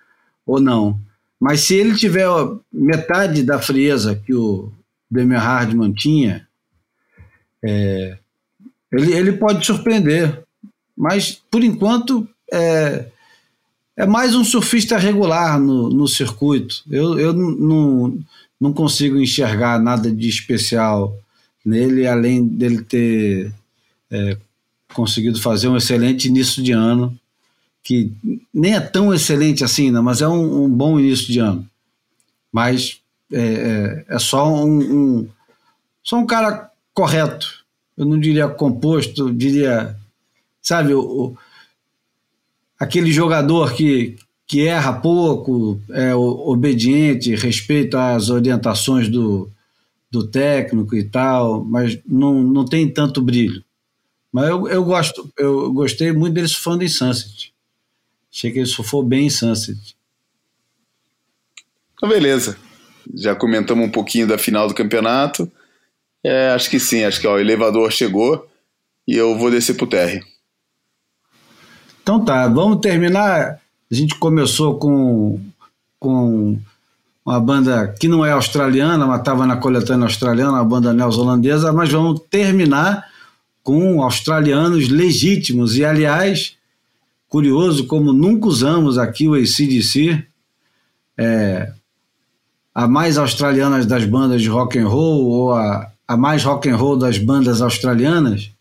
ou 0.46 0.60
não. 0.60 1.00
Mas 1.42 1.62
se 1.62 1.74
ele 1.74 1.96
tiver 1.96 2.28
metade 2.72 3.42
da 3.42 3.58
frieza 3.58 4.16
que 4.16 4.32
o 4.32 4.72
Demi 5.10 5.36
Hardman 5.36 5.92
tinha, 5.92 6.48
é, 7.64 8.16
ele, 8.92 9.12
ele 9.12 9.32
pode 9.32 9.66
surpreender. 9.66 10.44
Mas, 10.96 11.42
por 11.50 11.64
enquanto, 11.64 12.30
é, 12.54 13.08
é 13.98 14.06
mais 14.06 14.36
um 14.36 14.44
surfista 14.44 15.00
regular 15.00 15.60
no, 15.60 15.90
no 15.90 16.08
circuito. 16.08 16.84
Eu, 16.92 17.18
eu 17.18 17.34
não, 17.34 18.20
não 18.60 18.72
consigo 18.72 19.18
enxergar 19.18 19.82
nada 19.82 20.12
de 20.12 20.30
especial 20.30 21.18
nele, 21.66 22.06
além 22.06 22.46
dele 22.46 22.84
ter 22.84 23.52
é, 24.12 24.38
conseguido 24.94 25.42
fazer 25.42 25.70
um 25.70 25.78
excelente 25.78 26.28
início 26.28 26.62
de 26.62 26.72
ano 26.72 27.20
que 27.84 28.12
nem 28.54 28.76
é 28.76 28.80
tão 28.80 29.14
excelente 29.14 29.64
assim, 29.64 29.92
né, 29.92 30.00
mas 30.00 30.22
é 30.22 30.28
um, 30.28 30.66
um 30.66 30.70
bom 30.70 31.00
início 31.00 31.28
de 31.28 31.40
ano. 31.40 31.68
Mas 32.52 33.00
é, 33.32 34.06
é, 34.10 34.16
é 34.16 34.20
só 34.20 34.54
um, 34.54 34.80
um, 34.80 35.30
só 36.04 36.18
um 36.18 36.26
cara 36.26 36.70
correto. 36.94 37.64
Eu 37.98 38.06
não 38.06 38.20
diria 38.20 38.48
composto, 38.48 39.30
eu 39.30 39.34
diria, 39.34 39.96
sabe, 40.62 40.94
o, 40.94 41.02
o, 41.02 41.38
aquele 42.80 43.12
jogador 43.12 43.74
que, 43.74 44.18
que 44.48 44.68
erra 44.68 44.94
pouco, 44.94 45.80
é 45.92 46.14
obediente, 46.14 47.36
respeita 47.36 48.14
as 48.14 48.30
orientações 48.30 49.08
do, 49.08 49.50
do 50.10 50.28
técnico 50.28 50.96
e 50.96 51.04
tal, 51.04 51.64
mas 51.64 51.98
não, 52.06 52.44
não 52.44 52.66
tem 52.66 52.88
tanto 52.92 53.22
brilho. 53.22 53.64
Mas 54.32 54.50
eu, 54.50 54.68
eu 54.68 54.84
gosto, 54.84 55.32
eu 55.38 55.72
gostei 55.72 56.12
muito 56.12 56.34
dele 56.34 56.48
surfando 56.48 56.84
em 56.84 56.90
Sunset. 56.90 57.51
Achei 58.34 58.52
que 58.52 58.60
ele 58.60 58.66
surfou 58.66 59.04
bem 59.04 59.26
em 59.26 59.30
Sunset. 59.30 59.96
Então, 61.94 62.10
beleza. 62.10 62.58
Já 63.14 63.36
comentamos 63.36 63.86
um 63.86 63.92
pouquinho 63.92 64.28
da 64.28 64.38
final 64.38 64.68
do 64.68 64.74
campeonato. 64.74 65.52
É, 66.24 66.52
acho 66.52 66.70
que 66.70 66.80
sim, 66.80 67.04
acho 67.04 67.20
que 67.20 67.28
ó, 67.28 67.36
o 67.36 67.40
elevador 67.40 67.92
chegou 67.92 68.48
e 69.08 69.16
eu 69.16 69.38
vou 69.38 69.52
descer 69.52 69.76
pro 69.76 69.88
térreo. 69.88 70.24
Então 72.02 72.24
tá, 72.24 72.48
vamos 72.48 72.80
terminar. 72.80 73.60
A 73.92 73.96
gente 73.96 74.16
começou 74.16 74.78
com, 74.78 75.40
com 76.00 76.60
uma 77.26 77.40
banda 77.40 77.94
que 78.00 78.08
não 78.08 78.26
é 78.26 78.32
australiana, 78.32 79.06
mas 79.06 79.20
estava 79.20 79.46
na 79.46 79.58
coletânea 79.58 80.06
australiana, 80.06 80.54
uma 80.54 80.66
banda 80.66 80.94
neozelandesa, 80.94 81.74
mas 81.74 81.92
vamos 81.92 82.22
terminar 82.30 83.06
com 83.64 84.02
australianos 84.02 84.90
legítimos. 84.90 85.76
E, 85.76 85.86
aliás, 85.86 86.56
curioso 87.32 87.88
como 87.88 88.12
nunca 88.12 88.46
usamos 88.48 88.98
aqui 88.98 89.26
o 89.26 89.36
ACDC, 89.36 90.22
é, 91.18 91.72
a 92.76 92.90
mais 92.90 93.18
australiana 93.18 93.86
das 93.86 94.04
bandas 94.04 94.42
de 94.42 94.50
rock 94.50 94.78
and 94.78 94.90
roll, 94.90 95.26
ou 95.28 95.54
a, 95.54 95.90
a 96.06 96.18
mais 96.18 96.44
rock 96.44 96.70
and 96.70 96.76
roll 96.76 96.98
das 96.98 97.18
bandas 97.18 97.62
australianas. 97.62 98.52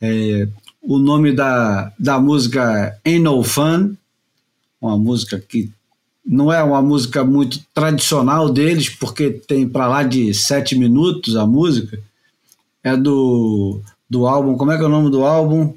É, 0.00 0.48
o 0.82 0.98
nome 0.98 1.32
da, 1.32 1.92
da 1.96 2.18
música 2.18 2.98
Ain't 3.06 3.20
No 3.20 3.44
Fun, 3.44 3.94
uma 4.80 4.98
música 4.98 5.38
que 5.38 5.70
não 6.26 6.52
é 6.52 6.64
uma 6.64 6.82
música 6.82 7.22
muito 7.22 7.60
tradicional 7.72 8.50
deles, 8.50 8.88
porque 8.88 9.30
tem 9.30 9.68
para 9.68 9.86
lá 9.86 10.02
de 10.02 10.34
sete 10.34 10.76
minutos 10.76 11.36
a 11.36 11.46
música. 11.46 12.00
É 12.82 12.96
do, 12.96 13.80
do 14.10 14.26
álbum, 14.26 14.56
como 14.56 14.72
é 14.72 14.76
que 14.76 14.82
é 14.82 14.86
o 14.86 14.90
nome 14.90 15.12
do 15.12 15.24
álbum? 15.24 15.74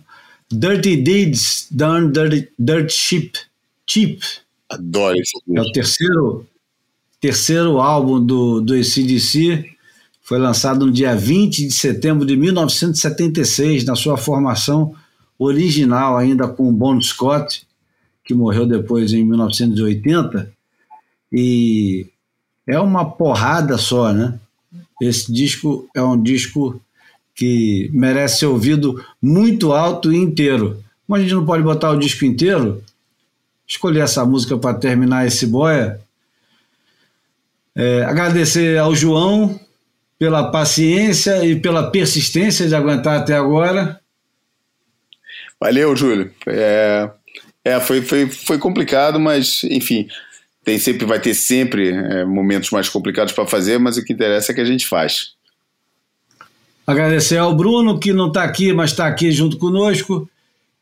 Dirty 0.52 0.98
Deeds 0.98 1.68
Done 1.72 2.12
Dirty, 2.12 2.50
Dirt 2.58 2.92
Cheap. 2.92 3.38
Cheap. 3.86 4.22
Adoro 4.70 5.18
esse 5.18 5.32
É 5.56 5.62
o 5.62 5.72
terceiro, 5.72 6.46
terceiro 7.20 7.80
álbum 7.80 8.24
do, 8.24 8.62
do 8.62 8.74
ACDC. 8.74 9.66
Foi 10.22 10.38
lançado 10.38 10.86
no 10.86 10.92
dia 10.92 11.16
20 11.16 11.68
de 11.68 11.72
setembro 11.72 12.26
de 12.26 12.36
1976, 12.36 13.86
na 13.86 13.96
sua 13.96 14.18
formação 14.18 14.94
original, 15.40 16.18
ainda 16.18 16.48
com 16.48 16.68
o 16.68 16.72
Bon 16.72 17.00
Scott 17.02 17.66
que 18.28 18.34
morreu 18.34 18.68
depois 18.68 19.14
em 19.14 19.24
1980, 19.24 20.52
e 21.32 22.08
é 22.68 22.78
uma 22.78 23.10
porrada 23.10 23.78
só, 23.78 24.12
né? 24.12 24.38
Esse 25.02 25.32
disco 25.32 25.90
é 25.96 26.04
um 26.04 26.22
disco 26.22 26.80
que 27.38 27.88
merece 27.94 28.40
ser 28.40 28.48
ouvido 28.48 29.06
muito 29.22 29.72
alto 29.72 30.12
e 30.12 30.18
inteiro. 30.18 30.84
Mas 31.08 31.20
a 31.20 31.24
gente 31.24 31.36
não 31.36 31.46
pode 31.46 31.62
botar 31.62 31.92
o 31.92 32.00
disco 32.00 32.26
inteiro, 32.26 32.84
escolher 33.66 34.00
essa 34.00 34.26
música 34.26 34.58
para 34.58 34.78
terminar 34.78 35.28
esse 35.28 35.46
boia. 35.46 36.02
É, 37.76 38.04
agradecer 38.04 38.80
ao 38.80 38.96
João 38.96 39.58
pela 40.18 40.52
paciência 40.52 41.46
e 41.46 41.56
pela 41.56 41.92
persistência 41.92 42.68
de 42.68 42.74
aguentar 42.74 43.20
até 43.20 43.36
agora. 43.36 44.02
Valeu, 45.60 45.96
Júlio. 45.96 46.34
É, 46.48 47.08
é, 47.64 47.80
foi, 47.80 48.02
foi, 48.02 48.28
foi 48.28 48.58
complicado, 48.58 49.20
mas 49.20 49.64
enfim, 49.66 50.08
tem 50.66 50.80
sempre, 50.80 51.06
vai 51.06 51.20
ter 51.20 51.36
sempre 51.36 51.90
é, 51.90 52.26
momentos 52.26 52.72
mais 52.72 52.90
complicados 52.90 53.32
para 53.32 53.46
fazer, 53.46 53.78
mas 53.78 53.96
o 53.96 54.04
que 54.04 54.12
interessa 54.12 54.52
é 54.52 54.56
que 54.56 54.62
a 54.62 54.66
gente 54.66 54.88
faz. 54.88 55.37
Agradecer 56.88 57.38
ao 57.38 57.54
Bruno, 57.54 58.00
que 58.00 58.14
não 58.14 58.30
está 58.30 58.44
aqui, 58.44 58.72
mas 58.72 58.92
está 58.92 59.06
aqui 59.06 59.30
junto 59.32 59.58
conosco. 59.58 60.28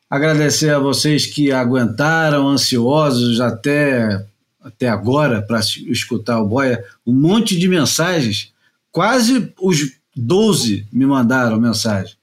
Agradecer 0.08 0.70
a 0.70 0.80
vocês 0.80 1.26
que 1.26 1.52
aguentaram, 1.52 2.48
ansiosos 2.48 3.42
até, 3.42 4.24
até 4.62 4.88
agora, 4.88 5.42
para 5.42 5.60
escutar 5.60 6.40
o 6.40 6.48
Boia. 6.48 6.86
Um 7.06 7.14
monte 7.14 7.58
de 7.58 7.68
mensagens, 7.68 8.54
quase 8.92 9.52
os 9.60 9.98
12 10.16 10.86
me 10.94 11.08
mandaram 11.08 11.60
mensagem. 11.60 12.16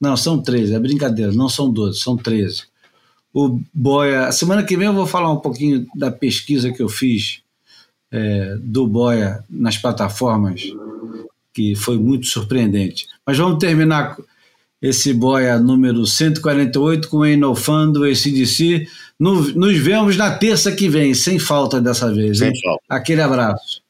Não, 0.00 0.16
são 0.16 0.40
13, 0.40 0.74
é 0.74 0.78
brincadeira, 0.78 1.32
não 1.32 1.48
são 1.48 1.68
12, 1.68 1.98
são 1.98 2.16
13 2.16 2.62
o 3.36 3.60
Boia. 3.74 4.32
Semana 4.32 4.62
que 4.62 4.78
vem 4.78 4.86
eu 4.86 4.94
vou 4.94 5.06
falar 5.06 5.30
um 5.30 5.40
pouquinho 5.40 5.86
da 5.94 6.10
pesquisa 6.10 6.72
que 6.72 6.82
eu 6.82 6.88
fiz 6.88 7.42
é, 8.10 8.56
do 8.56 8.86
Boia 8.86 9.44
nas 9.50 9.76
plataformas, 9.76 10.62
que 11.52 11.74
foi 11.74 11.98
muito 11.98 12.26
surpreendente. 12.26 13.06
Mas 13.26 13.38
vamos 13.38 13.58
terminar 13.58 14.16
esse 14.80 15.12
Boia 15.12 15.58
número 15.58 16.06
148 16.06 17.08
com 17.08 17.18
o 17.18 17.26
Enofan 17.26 17.90
do 17.90 18.04
ACDC. 18.04 18.86
Nos 19.18 19.78
vemos 19.78 20.16
na 20.16 20.30
terça 20.36 20.70
que 20.70 20.88
vem, 20.88 21.14
sem 21.14 21.38
falta 21.38 21.80
dessa 21.80 22.12
vez. 22.12 22.38
Sem 22.38 22.52
falta. 22.60 22.82
Aquele 22.88 23.22
abraço. 23.22 23.85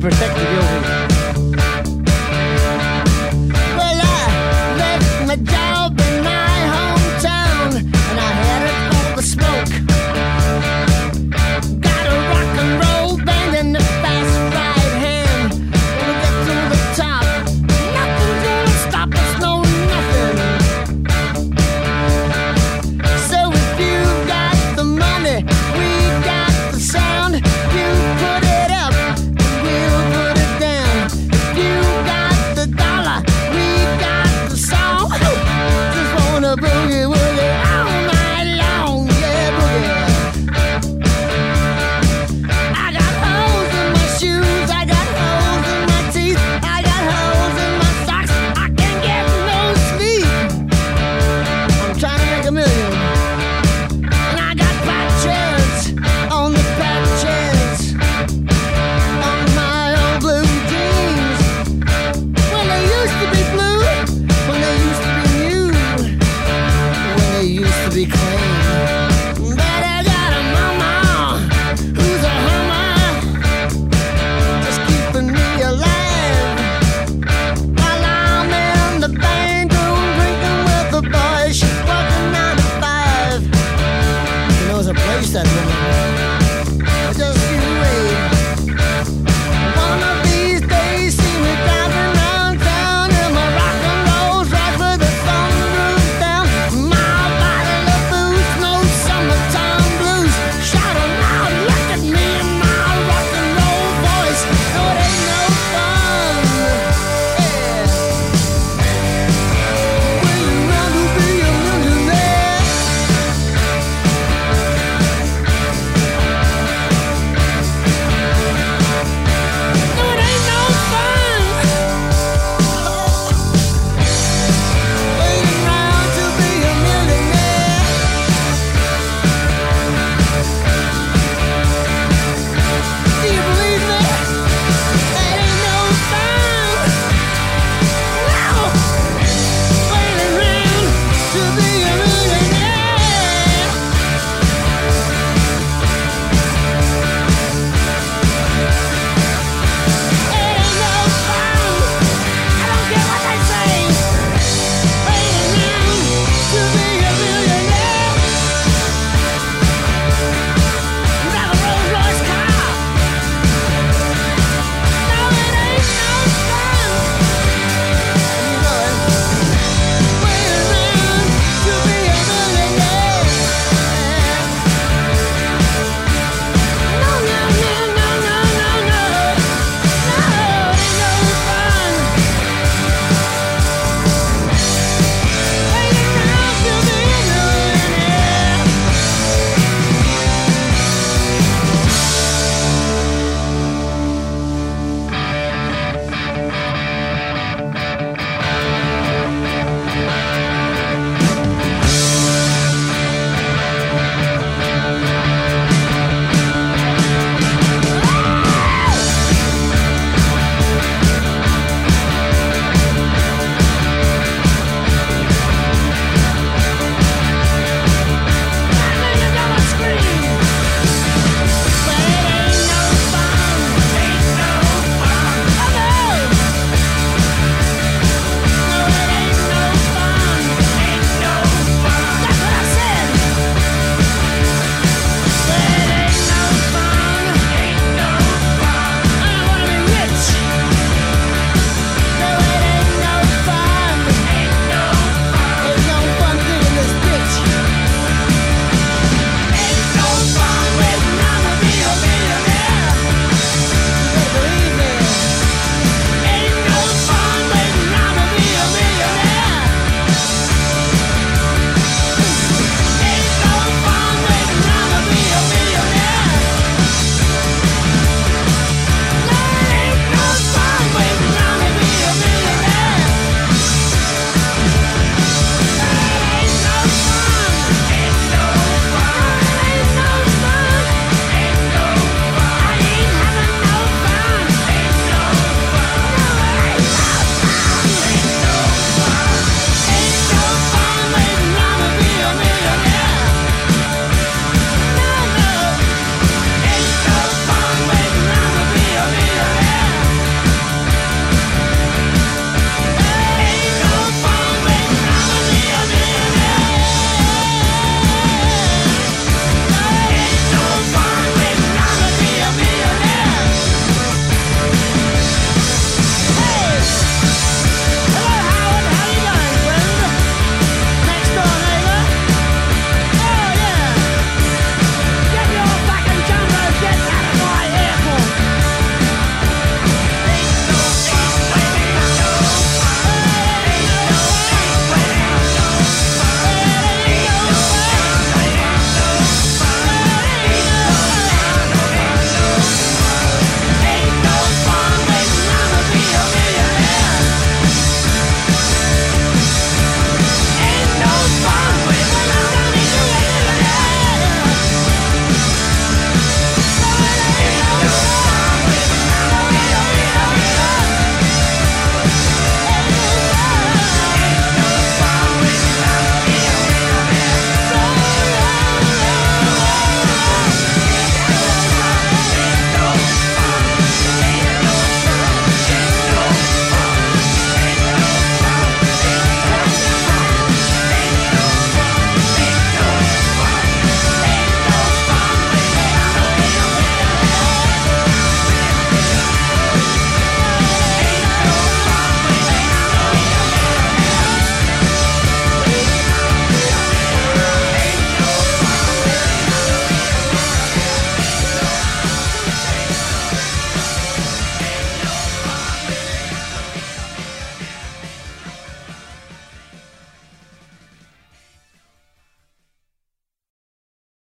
To 0.00 0.08
protect 0.08 0.34
the 0.36 0.44
guilty. 0.44 0.67